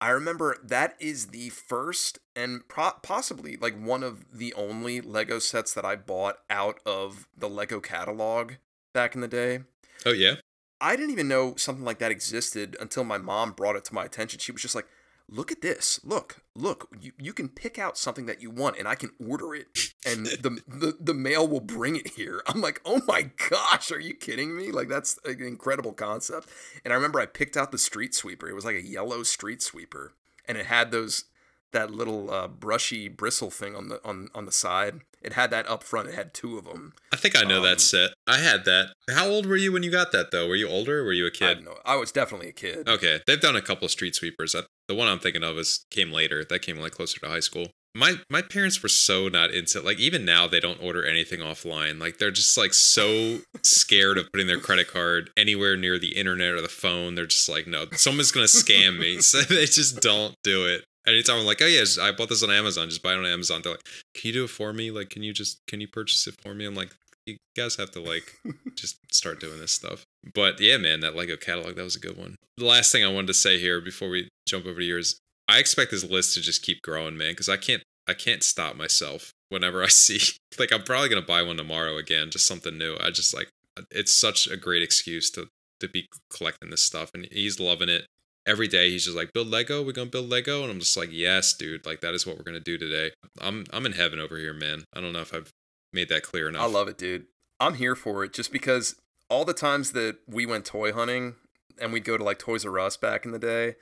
I 0.00 0.10
remember 0.10 0.56
that 0.62 0.96
is 0.98 1.26
the 1.26 1.50
first 1.50 2.18
and 2.34 2.66
pro- 2.68 2.92
possibly 3.02 3.56
like 3.56 3.78
one 3.78 4.02
of 4.02 4.24
the 4.32 4.54
only 4.54 5.00
Lego 5.00 5.38
sets 5.38 5.74
that 5.74 5.84
I 5.84 5.96
bought 5.96 6.36
out 6.48 6.80
of 6.86 7.28
the 7.36 7.48
Lego 7.48 7.80
catalog 7.80 8.54
back 8.94 9.14
in 9.14 9.20
the 9.20 9.28
day. 9.28 9.60
oh 10.06 10.12
yeah 10.12 10.36
I 10.80 10.96
didn't 10.96 11.10
even 11.10 11.28
know 11.28 11.56
something 11.56 11.84
like 11.84 11.98
that 11.98 12.10
existed 12.10 12.76
until 12.80 13.04
my 13.04 13.18
mom 13.18 13.52
brought 13.52 13.76
it 13.76 13.84
to 13.86 13.94
my 13.94 14.04
attention. 14.04 14.40
She 14.40 14.50
was 14.50 14.62
just 14.62 14.74
like, 14.74 14.86
"Look 15.32 15.52
at 15.52 15.62
this! 15.62 16.00
Look, 16.02 16.42
look! 16.56 16.88
You 17.00 17.12
you 17.16 17.32
can 17.32 17.48
pick 17.48 17.78
out 17.78 17.96
something 17.96 18.26
that 18.26 18.42
you 18.42 18.50
want, 18.50 18.76
and 18.78 18.88
I 18.88 18.96
can 18.96 19.12
order 19.24 19.54
it, 19.54 19.68
and 20.04 20.26
the 20.26 20.60
the, 20.66 20.96
the 20.98 21.14
mail 21.14 21.46
will 21.46 21.60
bring 21.60 21.94
it 21.94 22.08
here." 22.16 22.42
I'm 22.46 22.60
like, 22.60 22.80
"Oh 22.84 23.00
my 23.06 23.30
gosh, 23.48 23.92
are 23.92 24.00
you 24.00 24.14
kidding 24.14 24.56
me? 24.56 24.72
Like 24.72 24.88
that's 24.88 25.18
an 25.24 25.40
incredible 25.40 25.92
concept." 25.92 26.48
And 26.84 26.92
I 26.92 26.96
remember 26.96 27.20
I 27.20 27.26
picked 27.26 27.56
out 27.56 27.70
the 27.70 27.78
street 27.78 28.14
sweeper. 28.14 28.48
It 28.48 28.54
was 28.54 28.64
like 28.64 28.76
a 28.76 28.82
yellow 28.82 29.22
street 29.22 29.62
sweeper, 29.62 30.14
and 30.46 30.58
it 30.58 30.66
had 30.66 30.90
those 30.90 31.26
that 31.72 31.92
little 31.92 32.30
uh, 32.32 32.48
brushy 32.48 33.08
bristle 33.08 33.50
thing 33.50 33.76
on 33.76 33.88
the 33.88 34.04
on 34.04 34.28
on 34.34 34.46
the 34.46 34.52
side. 34.52 35.00
It 35.22 35.34
had 35.34 35.50
that 35.50 35.68
up 35.68 35.82
front. 35.82 36.08
It 36.08 36.14
had 36.14 36.32
two 36.32 36.56
of 36.58 36.64
them. 36.64 36.92
i 37.12 37.16
think 37.16 37.36
i 37.36 37.42
know 37.42 37.58
Um, 37.58 37.64
that 37.64 37.80
set 37.80 38.10
i 38.26 38.38
had 38.38 38.64
that 38.64 38.92
how 39.10 39.28
old 39.28 39.44
were 39.46 39.56
you 39.56 39.72
when 39.72 39.82
you 39.82 39.90
got 39.90 40.12
that 40.12 40.30
though 40.30 40.46
were 40.48 40.56
you 40.56 40.68
older 40.68 41.00
or 41.00 41.04
were 41.04 41.12
you 41.12 41.26
a 41.26 41.30
kid 41.30 41.54
don't 41.56 41.64
know. 41.64 41.78
I 41.84 41.96
was 41.96 42.10
definitely 42.12 42.48
a 42.48 42.52
kid. 42.52 42.88
Okay, 42.88 43.20
they've 43.26 43.40
done 43.40 43.56
a 43.56 43.62
couple 43.62 43.84
of 43.84 43.90
street 43.90 44.14
sweepers. 44.14 44.54
I, 44.54 44.62
the 44.88 44.94
one 44.94 45.08
I'm 45.08 45.18
thinking 45.18 45.42
of 45.44 45.58
is 45.58 45.84
came 45.90 46.10
later. 46.12 46.44
That 46.44 46.60
came 46.62 46.78
like 46.78 46.92
closer 46.92 47.18
to 47.20 47.28
high 47.28 47.40
school. 47.40 47.66
My 47.94 48.14
my 48.30 48.40
parents 48.42 48.80
were 48.82 48.88
so 48.88 49.26
not 49.28 49.50
into 49.50 49.80
like 49.80 49.98
even 49.98 50.24
now 50.24 50.46
they 50.46 50.60
don't 50.60 50.80
order 50.82 51.04
anything 51.04 51.40
offline. 51.40 52.00
Like 52.00 52.18
they're 52.18 52.30
just 52.30 52.56
like 52.56 52.72
so 52.72 53.40
scared 53.64 54.16
of 54.18 54.30
putting 54.32 54.46
their 54.46 54.60
credit 54.60 54.86
card 54.88 55.30
anywhere 55.36 55.76
near 55.76 55.98
the 55.98 56.16
internet 56.16 56.52
or 56.54 56.60
the 56.60 56.68
phone. 56.68 57.14
They're 57.16 57.26
just 57.26 57.48
like, 57.48 57.66
no, 57.66 57.86
someone's 57.92 58.30
gonna 58.32 58.46
scam 58.46 58.98
me. 58.98 59.18
So 59.22 59.40
they 59.42 59.66
just 59.66 60.00
don't 60.00 60.34
do 60.44 60.66
it. 60.66 60.84
Anytime 61.06 61.38
I'm 61.38 61.46
like, 61.46 61.62
oh 61.62 61.66
yeah, 61.66 61.84
I 62.00 62.12
bought 62.12 62.28
this 62.28 62.42
on 62.42 62.50
Amazon. 62.50 62.88
Just 62.88 63.02
buy 63.02 63.12
it 63.12 63.18
on 63.18 63.26
Amazon. 63.26 63.62
They're 63.62 63.72
like, 63.72 63.84
can 64.14 64.28
you 64.28 64.32
do 64.32 64.44
it 64.44 64.50
for 64.50 64.72
me? 64.72 64.90
Like, 64.90 65.10
can 65.10 65.22
you 65.22 65.32
just 65.32 65.60
can 65.66 65.80
you 65.80 65.88
purchase 65.88 66.26
it 66.26 66.34
for 66.42 66.54
me? 66.54 66.66
I'm 66.66 66.74
like, 66.74 66.90
you 67.26 67.36
guys 67.56 67.76
have 67.76 67.90
to 67.92 68.00
like 68.00 68.34
just 68.74 68.98
start 69.12 69.40
doing 69.40 69.60
this 69.60 69.72
stuff. 69.72 70.04
But 70.34 70.60
yeah, 70.60 70.76
man, 70.76 71.00
that 71.00 71.16
Lego 71.16 71.36
catalog, 71.36 71.76
that 71.76 71.84
was 71.84 71.96
a 71.96 72.00
good 72.00 72.16
one. 72.16 72.36
The 72.56 72.66
last 72.66 72.92
thing 72.92 73.04
I 73.04 73.12
wanted 73.12 73.28
to 73.28 73.34
say 73.34 73.58
here 73.58 73.80
before 73.80 74.08
we 74.08 74.28
jump 74.46 74.66
over 74.66 74.80
to 74.80 74.84
yours, 74.84 75.18
I 75.48 75.58
expect 75.58 75.90
this 75.90 76.08
list 76.08 76.34
to 76.34 76.40
just 76.40 76.62
keep 76.62 76.82
growing, 76.82 77.16
man, 77.16 77.32
because 77.32 77.48
I 77.48 77.56
can't 77.56 77.82
I 78.06 78.14
can't 78.14 78.42
stop 78.42 78.76
myself 78.76 79.32
whenever 79.48 79.82
I 79.82 79.88
see 79.88 80.20
like 80.58 80.72
I'm 80.72 80.82
probably 80.82 81.08
gonna 81.08 81.22
buy 81.22 81.42
one 81.42 81.56
tomorrow 81.56 81.96
again, 81.96 82.30
just 82.30 82.46
something 82.46 82.76
new. 82.76 82.96
I 83.00 83.10
just 83.10 83.34
like 83.34 83.48
it's 83.90 84.12
such 84.12 84.46
a 84.46 84.56
great 84.56 84.82
excuse 84.82 85.30
to 85.30 85.48
to 85.80 85.88
be 85.88 86.08
collecting 86.30 86.70
this 86.70 86.82
stuff 86.82 87.10
and 87.14 87.26
he's 87.30 87.58
loving 87.58 87.88
it. 87.88 88.06
Every 88.50 88.66
day 88.66 88.90
he's 88.90 89.04
just 89.04 89.16
like, 89.16 89.32
build 89.32 89.46
Lego, 89.46 89.80
we're 89.80 89.92
gonna 89.92 90.10
build 90.10 90.28
Lego. 90.28 90.62
And 90.62 90.72
I'm 90.72 90.80
just 90.80 90.96
like, 90.96 91.10
yes, 91.12 91.54
dude, 91.54 91.86
like 91.86 92.00
that 92.00 92.14
is 92.14 92.26
what 92.26 92.36
we're 92.36 92.42
gonna 92.42 92.58
do 92.58 92.76
today. 92.76 93.12
I'm 93.40 93.64
I'm 93.72 93.86
in 93.86 93.92
heaven 93.92 94.18
over 94.18 94.38
here, 94.38 94.52
man. 94.52 94.84
I 94.92 95.00
don't 95.00 95.12
know 95.12 95.20
if 95.20 95.32
I've 95.32 95.52
made 95.92 96.08
that 96.08 96.24
clear 96.24 96.48
enough. 96.48 96.62
I 96.62 96.66
love 96.66 96.88
it, 96.88 96.98
dude. 96.98 97.26
I'm 97.60 97.74
here 97.74 97.94
for 97.94 98.24
it 98.24 98.32
just 98.32 98.50
because 98.50 98.96
all 99.28 99.44
the 99.44 99.54
times 99.54 99.92
that 99.92 100.16
we 100.26 100.46
went 100.46 100.64
toy 100.64 100.92
hunting 100.92 101.36
and 101.80 101.92
we'd 101.92 102.04
go 102.04 102.16
to 102.16 102.24
like 102.24 102.40
Toys 102.40 102.66
R 102.66 102.78
Us 102.80 102.96
back 102.96 103.24
in 103.24 103.30
the 103.30 103.38
day 103.38 103.76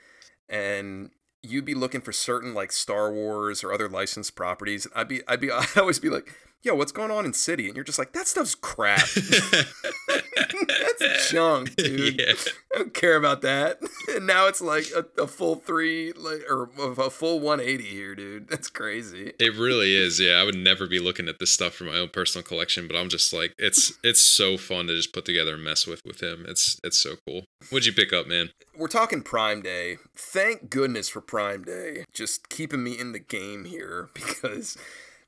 and 0.47 1.09
you'd 1.41 1.65
be 1.65 1.73
looking 1.73 2.01
for 2.01 2.11
certain 2.11 2.53
like 2.53 2.71
Star 2.71 3.11
Wars 3.11 3.63
or 3.63 3.73
other 3.73 3.89
licensed 3.89 4.35
properties. 4.35 4.87
I'd 4.95 5.07
be 5.07 5.21
I'd 5.27 5.41
be 5.41 5.51
I'd 5.51 5.77
always 5.77 5.99
be 5.99 6.09
like, 6.09 6.31
"Yo, 6.63 6.75
what's 6.75 6.91
going 6.91 7.11
on 7.11 7.25
in 7.25 7.33
City?" 7.33 7.67
And 7.67 7.75
you're 7.75 7.85
just 7.85 7.99
like, 7.99 8.13
"That 8.13 8.27
stuff's 8.27 8.55
crap. 8.55 9.07
That's 10.99 11.31
junk, 11.31 11.75
dude. 11.77 12.19
yeah. 12.19 12.33
I 12.73 12.77
don't 12.79 12.93
care 12.93 13.15
about 13.15 13.41
that." 13.41 13.79
And 14.13 14.25
now 14.25 14.47
it's 14.47 14.61
like 14.61 14.85
a, 14.95 15.05
a 15.21 15.27
full 15.27 15.55
3 15.55 16.13
like 16.13 16.41
or 16.49 16.69
a 16.77 17.09
full 17.09 17.39
180 17.39 17.83
here, 17.83 18.15
dude. 18.15 18.49
That's 18.49 18.69
crazy. 18.69 19.33
It 19.39 19.55
really 19.55 19.95
is. 19.95 20.19
Yeah, 20.19 20.33
I 20.33 20.43
would 20.43 20.55
never 20.55 20.87
be 20.87 20.99
looking 20.99 21.27
at 21.27 21.39
this 21.39 21.51
stuff 21.51 21.73
for 21.73 21.83
my 21.83 21.97
own 21.97 22.09
personal 22.09 22.43
collection, 22.43 22.87
but 22.87 22.95
I'm 22.95 23.09
just 23.09 23.31
like 23.33 23.53
it's 23.57 23.93
it's 24.03 24.21
so 24.21 24.57
fun 24.57 24.87
to 24.87 24.95
just 24.95 25.13
put 25.13 25.25
together 25.25 25.55
and 25.55 25.63
mess 25.63 25.85
with 25.87 26.01
with 26.05 26.21
him. 26.21 26.45
It's 26.47 26.79
it's 26.83 26.99
so 26.99 27.15
cool. 27.27 27.45
What'd 27.69 27.85
you 27.85 27.93
pick 27.93 28.13
up, 28.13 28.27
man? 28.27 28.49
we're 28.75 28.87
talking 28.87 29.21
Prime 29.21 29.61
Day. 29.61 29.97
Thank 30.15 30.69
goodness 30.69 31.09
for 31.09 31.19
Prime 31.19 31.63
Day. 31.63 32.05
Just 32.13 32.47
keeping 32.47 32.81
me 32.81 32.97
in 32.97 33.11
the 33.11 33.19
game 33.19 33.65
here 33.65 34.09
because 34.13 34.77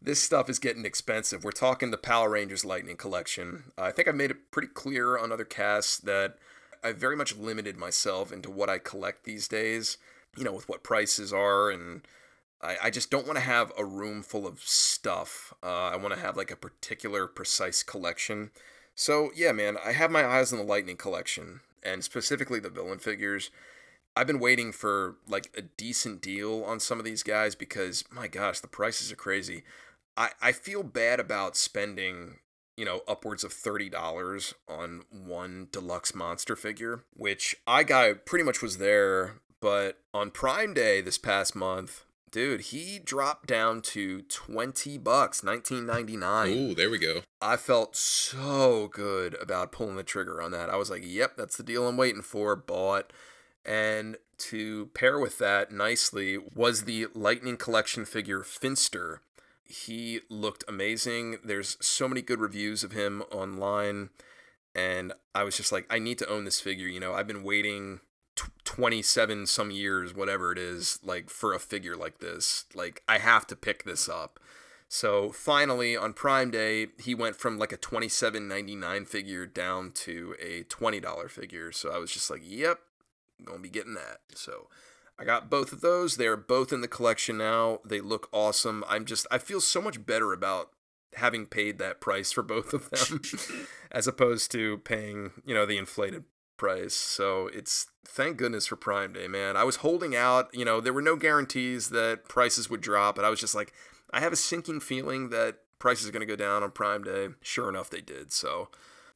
this 0.02 0.22
stuff 0.22 0.50
is 0.50 0.60
getting 0.60 0.86
expensive. 0.86 1.44
We're 1.44 1.52
talking 1.52 1.92
the 1.92 1.98
Power 1.98 2.30
Rangers 2.30 2.66
Lightning 2.66 2.98
Collection. 2.98 3.72
I 3.78 3.92
think 3.92 4.08
I 4.08 4.12
made 4.12 4.32
it 4.32 4.52
pretty 4.52 4.70
clear 4.70 5.18
on 5.18 5.32
other 5.32 5.46
casts 5.46 5.98
that 6.00 6.38
I 6.84 6.92
very 6.92 7.16
much 7.16 7.36
limited 7.36 7.78
myself 7.78 8.32
into 8.32 8.50
what 8.50 8.70
I 8.70 8.80
collect 8.80 9.24
these 9.24 9.48
days, 9.48 9.98
you 10.36 10.44
know, 10.44 10.54
with 10.54 10.68
what 10.68 10.84
prices 10.84 11.32
are 11.32 11.70
and 11.70 12.02
I, 12.62 12.78
I 12.84 12.90
just 12.90 13.10
don't 13.10 13.26
want 13.26 13.38
to 13.38 13.46
have 13.46 13.72
a 13.78 13.86
room 13.86 14.22
full 14.22 14.48
of 14.48 14.60
stuff. 14.62 15.54
Uh, 15.64 15.90
I 15.90 15.96
want 15.98 16.14
to 16.14 16.20
have 16.20 16.38
like 16.38 16.52
a 16.52 16.56
particular, 16.56 17.28
precise 17.28 17.84
collection. 17.84 18.52
So 18.96 19.32
yeah, 19.36 19.52
man, 19.52 19.78
I 19.84 19.94
have 19.94 20.12
my 20.12 20.26
eyes 20.26 20.52
on 20.52 20.60
the 20.60 20.66
Lightning 20.66 20.98
collection, 20.98 21.62
and 21.84 22.04
specifically 22.04 22.60
the 22.60 22.70
villain 22.70 23.00
figures. 23.00 23.50
I've 24.16 24.28
been 24.28 24.40
waiting 24.40 24.74
for 24.74 25.16
like 25.28 25.50
a 25.58 25.62
decent 25.62 26.22
deal 26.22 26.64
on 26.66 26.80
some 26.80 27.00
of 27.00 27.06
these 27.06 27.24
guys 27.24 27.56
because 27.56 28.04
my 28.12 28.28
gosh, 28.28 28.60
the 28.60 28.68
prices 28.68 29.12
are 29.12 29.16
crazy. 29.16 29.64
I, 30.18 30.30
I 30.42 30.52
feel 30.52 30.84
bad 30.84 31.20
about 31.20 31.56
spending, 31.56 32.40
you 32.78 32.86
know, 32.86 33.02
upwards 33.08 33.44
of 33.44 33.54
$30 33.54 34.54
on 34.68 35.04
one 35.10 35.68
deluxe 35.72 36.14
monster 36.14 36.56
figure, 36.56 37.04
which 37.14 37.56
I 37.66 37.84
got 37.84 38.26
pretty 38.26 38.44
much 38.44 38.62
was 38.62 38.78
there, 38.78 39.42
but 39.60 40.00
on 40.14 40.32
Prime 40.32 40.74
Day 40.74 41.02
this 41.02 41.18
past 41.18 41.56
month, 41.56 42.06
dude, 42.32 42.62
he 42.62 43.00
dropped 43.00 43.48
down 43.48 43.82
to 43.82 44.22
20 44.24 44.98
bucks, 44.98 45.42
19.99. 45.42 46.56
Ooh, 46.56 46.76
there 46.76 46.90
we 46.90 46.98
go. 46.98 47.22
I 47.42 47.58
felt 47.58 47.96
so 47.96 48.90
good 48.92 49.36
about 49.42 49.72
pulling 49.72 49.96
the 49.96 50.04
trigger 50.04 50.42
on 50.42 50.52
that. 50.52 50.70
I 50.70 50.78
was 50.78 50.90
like, 50.90 51.04
"Yep, 51.06 51.38
that's 51.38 51.58
the 51.58 51.64
deal 51.64 51.88
I'm 51.88 51.98
waiting 51.98 52.22
for." 52.22 52.56
Bought. 52.56 53.12
And 53.64 54.18
to 54.38 54.88
pair 54.96 55.20
with 55.20 55.38
that 55.38 55.72
nicely 55.72 56.38
was 56.38 56.84
the 56.84 57.08
Lightning 57.14 57.58
Collection 57.58 58.06
figure 58.06 58.42
Finster. 58.42 59.22
He 59.72 60.22
looked 60.30 60.64
amazing. 60.68 61.38
There's 61.44 61.78
so 61.82 62.08
many 62.08 62.22
good 62.22 62.40
reviews 62.40 62.84
of 62.84 62.92
him 62.92 63.24
online. 63.32 64.10
And 64.76 65.14
I 65.36 65.44
was 65.44 65.58
just 65.58 65.72
like, 65.72 65.86
I 65.90 66.00
need 66.00 66.18
to 66.20 66.30
own 66.30 66.46
this 66.46 66.60
figure. 66.60 66.88
You 66.88 67.00
know, 67.00 67.14
I've 67.14 67.28
been 67.28 67.44
waiting 67.44 68.00
tw 68.36 68.50
27 68.64 69.48
some 69.48 69.72
years, 69.72 70.16
whatever 70.16 70.52
it 70.52 70.58
is, 70.58 71.00
like 71.04 71.30
for 71.30 71.54
a 71.54 71.60
figure 71.60 71.96
like 71.96 72.20
this. 72.20 72.66
Like, 72.74 73.04
I 73.08 73.18
have 73.18 73.46
to 73.48 73.56
pick 73.56 73.84
this 73.84 74.08
up. 74.08 74.40
So 74.88 75.32
finally, 75.32 75.96
on 75.96 76.12
Prime 76.12 76.52
Day, 76.52 76.88
he 77.02 77.16
went 77.16 77.38
from 77.38 77.58
like 77.58 77.72
a 77.72 77.78
$27.99 77.78 79.08
figure 79.08 79.46
down 79.46 79.92
to 79.92 80.36
a 80.42 80.64
$20 80.64 81.30
figure. 81.30 81.72
So 81.72 81.92
I 81.92 81.98
was 81.98 82.12
just 82.12 82.30
like, 82.30 82.42
yep, 82.44 82.80
gonna 83.46 83.60
be 83.60 83.70
getting 83.70 83.94
that. 83.94 84.20
So 84.36 84.68
I 85.22 85.24
got 85.24 85.52
both 85.52 85.72
of 85.72 85.82
those. 85.82 86.18
They're 86.18 86.36
both 86.36 86.74
in 86.74 86.82
the 86.82 86.88
collection 86.88 87.38
now. 87.38 87.80
They 87.86 88.02
look 88.02 88.28
awesome. 88.32 88.84
I'm 88.90 89.06
just 89.06 89.28
I 89.30 89.38
feel 89.38 89.62
so 89.62 89.80
much 89.80 90.04
better 90.04 90.34
about 90.34 90.72
having 91.16 91.46
paid 91.46 91.78
that 91.78 92.02
price 92.02 92.32
for 92.32 92.42
both 92.42 92.74
of 92.74 92.90
them 92.90 93.22
as 93.92 94.08
opposed 94.08 94.52
to 94.52 94.80
paying, 94.80 95.32
you 95.46 95.54
know, 95.54 95.68
the 95.68 95.78
inflated 95.78 96.24
price. 96.58 96.96
So 96.96 97.50
it's 97.54 97.86
thank 98.04 98.38
goodness 98.38 98.66
for 98.66 98.76
Prime 98.76 99.14
Day, 99.14 99.28
man. 99.28 99.56
I 99.56 99.64
was 99.64 99.78
holding 99.78 100.16
out, 100.16 100.50
you 100.54 100.66
know, 100.66 100.82
there 100.82 100.94
were 100.94 101.04
no 101.04 101.16
guarantees 101.16 101.90
that 101.90 102.28
prices 102.28 102.70
would 102.70 102.82
drop, 102.82 103.16
but 103.16 103.26
I 103.26 103.30
was 103.30 103.40
just 103.40 103.54
like 103.54 103.74
I 104.12 104.22
have 104.22 104.34
a 104.34 104.38
sinking 104.38 104.80
feeling 104.80 105.30
that 105.30 105.58
prices 105.78 106.08
are 106.08 106.12
going 106.12 106.22
to 106.22 106.26
go 106.26 106.36
down 106.36 106.64
on 106.64 106.72
Prime 106.72 107.04
Day. 107.04 107.30
Sure 107.42 107.70
enough 107.70 107.92
they 107.92 108.02
did. 108.02 108.32
So 108.32 108.70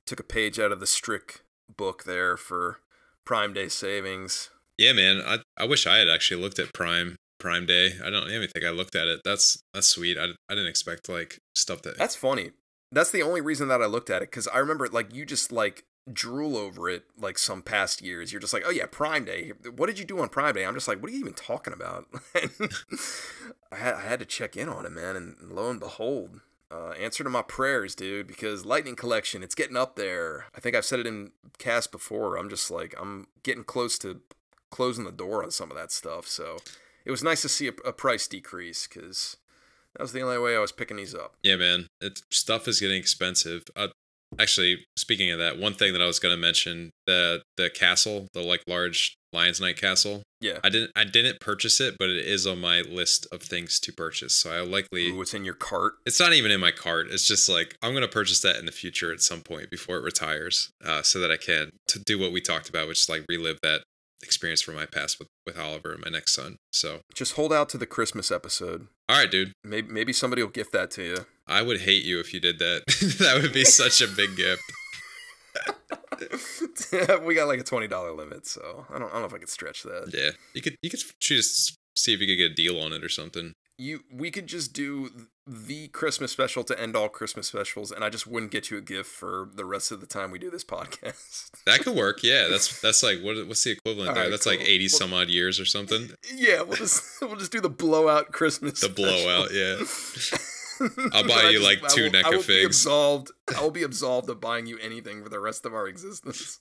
took 0.06 0.20
a 0.20 0.24
page 0.24 0.60
out 0.60 0.72
of 0.72 0.80
the 0.80 0.88
Strick 0.88 1.42
book 1.76 2.04
there 2.04 2.38
for 2.38 2.80
Prime 3.24 3.54
Day 3.54 3.70
savings. 3.70 4.52
Yeah, 4.78 4.94
man. 4.94 5.22
I 5.26 5.40
I 5.58 5.66
wish 5.66 5.88
I 5.88 5.98
had 5.98 6.10
actually 6.10 6.42
looked 6.42 6.60
at 6.60 6.74
Prime 6.74 7.16
Prime 7.40 7.66
Day. 7.66 7.94
I 8.04 8.10
don't 8.10 8.30
even 8.30 8.48
think 8.48 8.66
I 8.66 8.72
looked 8.72 8.96
at 8.96 9.08
it. 9.08 9.22
That's 9.24 9.62
that's 9.74 9.88
sweet. 9.88 10.18
I, 10.18 10.26
I 10.50 10.56
didn't 10.56 10.68
expect 10.68 11.10
like 11.10 11.40
stuff 11.56 11.82
that. 11.84 11.98
That's 11.98 12.16
funny. 12.16 12.52
That's 12.92 13.12
the 13.12 13.24
only 13.24 13.42
reason 13.42 13.68
that 13.70 13.82
I 13.82 13.88
looked 13.88 14.10
at 14.10 14.22
it 14.22 14.32
because 14.32 14.48
I 14.48 14.60
remember 14.60 14.88
like 14.88 15.14
you 15.14 15.26
just 15.26 15.52
like 15.52 15.86
drool 16.12 16.56
over 16.56 16.88
it 16.88 17.04
like 17.18 17.38
some 17.38 17.62
past 17.62 18.02
years. 18.02 18.32
You're 18.32 18.42
just 18.42 18.54
like, 18.54 18.64
oh 18.66 18.72
yeah, 18.72 18.86
Prime 18.90 19.26
Day. 19.26 19.54
What 19.76 19.88
did 19.88 20.00
you 20.00 20.06
do 20.06 20.20
on 20.20 20.30
Prime 20.30 20.54
Day? 20.54 20.66
I'm 20.66 20.74
just 20.74 20.88
like, 20.88 21.02
what 21.02 21.10
are 21.10 21.14
you 21.14 21.20
even 21.20 21.34
talking 21.34 21.74
about? 21.74 22.08
I 23.72 23.76
had 23.76 23.96
I 23.96 24.02
had 24.02 24.20
to 24.20 24.26
check 24.26 24.56
in 24.56 24.70
on 24.70 24.86
it, 24.86 24.92
man, 24.92 25.16
and 25.16 25.36
lo 25.52 25.70
and 25.70 25.80
behold, 25.80 26.42
uh, 26.72 26.92
answer 26.92 27.24
to 27.24 27.30
my 27.30 27.42
prayers, 27.42 27.96
dude, 27.96 28.28
because 28.28 28.66
Lightning 28.66 28.96
Collection, 28.96 29.44
it's 29.44 29.56
getting 29.56 29.78
up 29.78 29.96
there. 29.96 30.46
I 30.56 30.60
think 30.60 30.76
I've 30.76 30.86
said 30.86 31.00
it 31.00 31.08
in 31.08 31.32
cast 31.58 31.92
before. 31.92 32.38
I'm 32.38 32.50
just 32.50 32.70
like, 32.70 32.94
I'm 33.00 33.28
getting 33.44 33.64
close 33.64 33.98
to 34.00 34.22
closing 34.76 35.06
the 35.06 35.12
door 35.12 35.42
on 35.42 35.52
some 35.52 35.72
of 35.72 35.78
that 35.78 35.90
stuff. 35.90 36.28
So 36.28 36.58
it 37.06 37.12
was 37.12 37.24
nice 37.24 37.42
to 37.44 37.50
see 37.50 37.70
a, 37.70 37.72
a 37.86 37.94
price 37.94 38.28
decrease 38.28 38.88
because 38.88 39.38
that 39.96 40.04
was 40.04 40.12
the 40.12 40.22
only 40.22 40.38
way 40.38 40.54
I 40.54 40.60
was 40.60 40.74
picking 40.74 40.98
these 40.98 41.16
up. 41.16 41.36
Yeah, 41.44 41.56
man. 41.56 41.88
It, 42.02 42.22
stuff 42.30 42.68
is 42.68 42.82
getting 42.82 42.98
expensive. 42.98 43.64
Uh, 43.74 43.88
actually, 44.38 44.86
speaking 44.98 45.32
of 45.32 45.40
that, 45.40 45.58
one 45.58 45.76
thing 45.76 45.94
that 45.94 46.02
I 46.02 46.08
was 46.08 46.20
going 46.20 46.36
to 46.36 46.42
mention 46.42 46.92
the 47.08 47.42
the 47.56 47.70
castle, 47.70 48.28
the 48.34 48.42
like 48.42 48.64
large 48.68 49.16
Lion 49.32 49.54
Knights' 49.62 49.80
castle. 49.80 50.24
Yeah. 50.42 50.60
I 50.62 50.68
didn't 50.68 50.92
I 50.94 51.06
didn't 51.06 51.40
purchase 51.40 51.80
it, 51.80 51.96
but 51.98 52.10
it 52.10 52.26
is 52.26 52.46
on 52.46 52.60
my 52.60 52.82
list 52.82 53.28
of 53.32 53.42
things 53.42 53.80
to 53.80 53.94
purchase. 53.94 54.34
So 54.34 54.52
I 54.52 54.60
likely 54.60 55.08
Ooh, 55.08 55.22
it's 55.22 55.34
in 55.34 55.46
your 55.46 55.54
cart. 55.54 55.94
It's 56.06 56.20
not 56.20 56.34
even 56.34 56.52
in 56.52 56.60
my 56.60 56.72
cart. 56.72 57.08
It's 57.10 57.26
just 57.26 57.48
like 57.48 57.78
I'm 57.82 57.94
gonna 57.94 58.10
purchase 58.10 58.42
that 58.42 58.58
in 58.58 58.66
the 58.66 58.74
future 58.74 59.14
at 59.14 59.22
some 59.22 59.40
point 59.40 59.70
before 59.70 59.96
it 59.96 60.04
retires, 60.04 60.70
uh, 60.84 61.02
so 61.02 61.20
that 61.20 61.32
I 61.32 61.38
can 61.38 61.70
to 61.88 62.00
do 62.00 62.20
what 62.20 62.34
we 62.34 62.42
talked 62.42 62.68
about, 62.68 62.90
which 62.90 63.00
is 63.00 63.10
like 63.10 63.24
relive 63.30 63.60
that 63.64 63.84
experience 64.26 64.62
from 64.62 64.76
my 64.76 64.86
past 64.86 65.20
with, 65.20 65.28
with 65.46 65.58
Oliver 65.58 65.94
and 65.94 66.04
my 66.04 66.10
next 66.10 66.34
son. 66.34 66.58
So 66.72 67.02
just 67.14 67.34
hold 67.34 67.54
out 67.54 67.70
to 67.70 67.78
the 67.78 67.86
Christmas 67.86 68.32
episode. 68.32 68.88
All 69.08 69.18
right, 69.18 69.30
dude. 69.30 69.54
Maybe 69.64 69.92
maybe 69.92 70.14
somebody 70.14 70.42
will 70.42 70.50
gift 70.50 70.72
that 70.74 70.92
to 70.92 71.04
you. 71.04 71.18
I 71.48 71.62
would 71.62 71.82
hate 71.82 72.04
you 72.04 72.20
if 72.20 72.34
you 72.34 72.40
did 72.40 72.60
that. 72.60 72.84
that 73.20 73.42
would 73.42 73.54
be 73.54 73.66
such 73.66 74.02
a 74.02 74.08
big 74.08 74.36
gift. 74.36 74.64
we 77.24 77.36
got 77.36 77.48
like 77.48 77.60
a 77.60 77.64
twenty 77.64 77.88
dollar 77.88 78.12
limit, 78.12 78.48
so 78.48 78.86
I 78.90 79.00
don't, 79.00 79.10
I 79.10 79.14
don't 79.14 79.22
know 79.22 79.28
if 79.28 79.34
I 79.34 79.38
could 79.38 79.50
stretch 79.50 79.84
that. 79.84 80.12
Yeah, 80.14 80.32
you 80.54 80.62
could 80.62 80.76
you 80.82 80.90
could 80.90 81.02
just 81.20 81.78
see 81.96 82.14
if 82.14 82.20
you 82.20 82.28
could 82.28 82.38
get 82.38 82.52
a 82.52 82.56
deal 82.56 82.80
on 82.80 82.94
it 82.94 83.04
or 83.04 83.10
something. 83.10 83.54
You 83.78 84.02
we 84.12 84.32
could 84.32 84.48
just 84.48 84.74
do 84.74 85.10
the 85.48 85.90
Christmas 85.90 86.32
special 86.32 86.64
to 86.64 86.80
end 86.80 86.96
all 86.96 87.10
Christmas 87.10 87.48
specials, 87.48 87.92
and 87.92 88.04
I 88.04 88.10
just 88.10 88.26
wouldn't 88.26 88.52
get 88.52 88.72
you 88.72 88.78
a 88.78 88.82
gift 88.82 89.10
for 89.10 89.50
the 89.54 89.66
rest 89.66 89.92
of 89.92 90.00
the 90.00 90.08
time 90.08 90.32
we 90.32 90.40
do 90.40 90.50
this 90.50 90.64
podcast. 90.66 91.52
that 91.66 91.82
could 91.82 91.96
work. 91.96 92.24
Yeah, 92.24 92.48
that's 92.50 92.80
that's 92.82 93.04
like 93.04 93.22
what 93.22 93.36
what's 93.48 93.64
the 93.64 93.72
equivalent 93.72 94.10
all 94.10 94.16
there? 94.16 94.24
Right, 94.26 94.30
that's 94.30 94.46
cool. 94.46 94.54
like 94.54 94.68
eighty 94.68 94.88
some 94.88 95.14
odd 95.14 95.28
years 95.30 95.60
or 95.60 95.66
something. 95.66 96.12
Yeah, 96.34 96.62
we'll 96.62 96.78
just 96.78 97.04
we'll 97.22 97.36
just 97.36 97.52
do 97.52 97.62
the 97.62 97.70
blowout 97.70 98.32
Christmas. 98.32 98.82
The 98.82 98.88
special. 98.88 99.04
blowout, 99.06 99.54
yeah. 99.54 99.78
I'll 101.14 101.28
buy 101.28 101.50
you 101.52 101.64
like 101.64 101.88
two 101.88 102.10
I 102.14 102.30
will 102.30 102.42
figs. 102.42 102.66
Absolved. 102.66 103.32
I 103.56 103.62
will 103.62 103.72
be 103.72 103.84
absolved 103.84 104.30
of 104.30 104.42
buying 104.42 104.66
you 104.66 104.78
anything 104.80 105.24
for 105.24 105.30
the 105.30 105.40
rest 105.40 105.66
of 105.66 105.74
our 105.74 105.88
existence. 105.88 106.60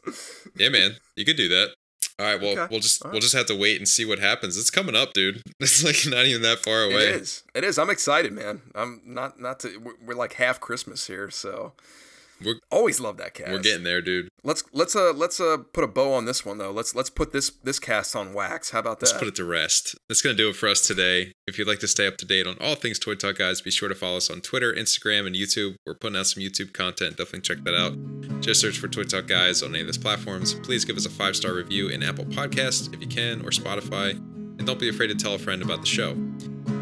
yeah, 0.56 0.68
man, 0.68 0.96
you 1.16 1.24
could 1.24 1.36
do 1.36 1.48
that. 1.48 1.74
All 2.18 2.26
right, 2.26 2.40
well, 2.40 2.52
Okay. 2.52 2.66
we'll 2.70 2.80
just 2.80 3.04
All 3.04 3.10
we'll 3.10 3.20
just 3.20 3.34
have 3.34 3.46
to 3.46 3.56
wait 3.56 3.78
and 3.78 3.88
see 3.88 4.04
what 4.04 4.18
happens. 4.20 4.56
It's 4.56 4.70
coming 4.70 4.94
up, 4.94 5.12
dude. 5.12 5.42
It's 5.60 5.82
like 5.82 5.96
not 6.06 6.26
even 6.26 6.42
that 6.42 6.58
far 6.60 6.82
away. 6.84 7.08
It 7.08 7.16
is. 7.22 7.42
It 7.54 7.64
is. 7.64 7.78
I'm 7.78 7.90
excited, 7.90 8.32
man. 8.32 8.62
I'm 8.74 9.00
not 9.04 9.40
not 9.40 9.60
to. 9.60 9.78
We're, 9.78 9.94
we're 10.06 10.14
like 10.14 10.34
half 10.34 10.60
Christmas 10.60 11.06
here, 11.08 11.28
so 11.30 11.72
We're 12.42 12.56
always 12.70 13.00
love 13.00 13.16
that 13.18 13.34
cast. 13.34 13.50
we're 13.52 13.60
getting 13.60 13.84
there, 13.84 14.00
dude. 14.02 14.28
Let's 14.42 14.64
let's 14.72 14.96
uh 14.96 15.12
let's 15.14 15.40
uh 15.40 15.58
put 15.72 15.84
a 15.84 15.86
bow 15.86 16.12
on 16.12 16.24
this 16.24 16.44
one 16.44 16.58
though. 16.58 16.70
Let's 16.70 16.94
let's 16.94 17.10
put 17.10 17.32
this 17.32 17.50
this 17.62 17.78
cast 17.78 18.16
on 18.16 18.34
wax. 18.34 18.70
How 18.70 18.80
about 18.80 19.00
that? 19.00 19.06
Let's 19.06 19.18
put 19.18 19.28
it 19.28 19.34
to 19.36 19.44
rest. 19.44 19.94
That's 20.08 20.20
going 20.20 20.36
to 20.36 20.42
do 20.42 20.48
it 20.48 20.56
for 20.56 20.68
us 20.68 20.86
today. 20.86 21.32
If 21.46 21.58
you'd 21.58 21.68
like 21.68 21.78
to 21.80 21.88
stay 21.88 22.06
up 22.06 22.16
to 22.18 22.26
date 22.26 22.46
on 22.46 22.56
all 22.60 22.74
things 22.74 22.98
Toy 22.98 23.14
Talk 23.14 23.38
Guys, 23.38 23.60
be 23.60 23.70
sure 23.70 23.88
to 23.88 23.94
follow 23.94 24.16
us 24.16 24.30
on 24.30 24.40
Twitter, 24.40 24.72
Instagram, 24.72 25.26
and 25.26 25.36
YouTube. 25.36 25.76
We're 25.86 25.94
putting 25.94 26.18
out 26.18 26.26
some 26.26 26.42
YouTube 26.42 26.72
content. 26.72 27.16
Definitely 27.16 27.42
check 27.42 27.64
that 27.64 27.74
out. 27.74 28.40
Just 28.40 28.60
search 28.60 28.78
for 28.78 28.88
Toy 28.88 29.04
Talk 29.04 29.26
Guys 29.26 29.62
on 29.62 29.70
any 29.70 29.80
of 29.80 29.86
those 29.86 29.98
platforms. 29.98 30.54
Please 30.54 30.84
give 30.84 30.96
us 30.96 31.06
a 31.06 31.10
five 31.10 31.36
star 31.36 31.54
review 31.54 31.88
in 31.88 32.02
Apple 32.02 32.24
Podcasts 32.24 32.92
if 32.92 33.00
you 33.00 33.06
can, 33.06 33.40
or 33.42 33.50
Spotify. 33.50 34.10
And 34.58 34.66
don't 34.66 34.78
be 34.78 34.88
afraid 34.88 35.08
to 35.08 35.14
tell 35.14 35.34
a 35.34 35.38
friend 35.38 35.62
about 35.62 35.80
the 35.80 35.86
show. 35.86 36.16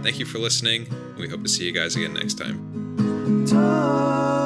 Thank 0.02 0.18
you 0.18 0.26
for 0.26 0.38
listening. 0.38 0.86
and 0.90 1.16
We 1.18 1.28
hope 1.28 1.42
to 1.42 1.48
see 1.48 1.64
you 1.64 1.72
guys 1.72 1.96
again 1.96 2.14
next 2.14 2.34
time. 2.34 3.46
Talk. 3.46 4.41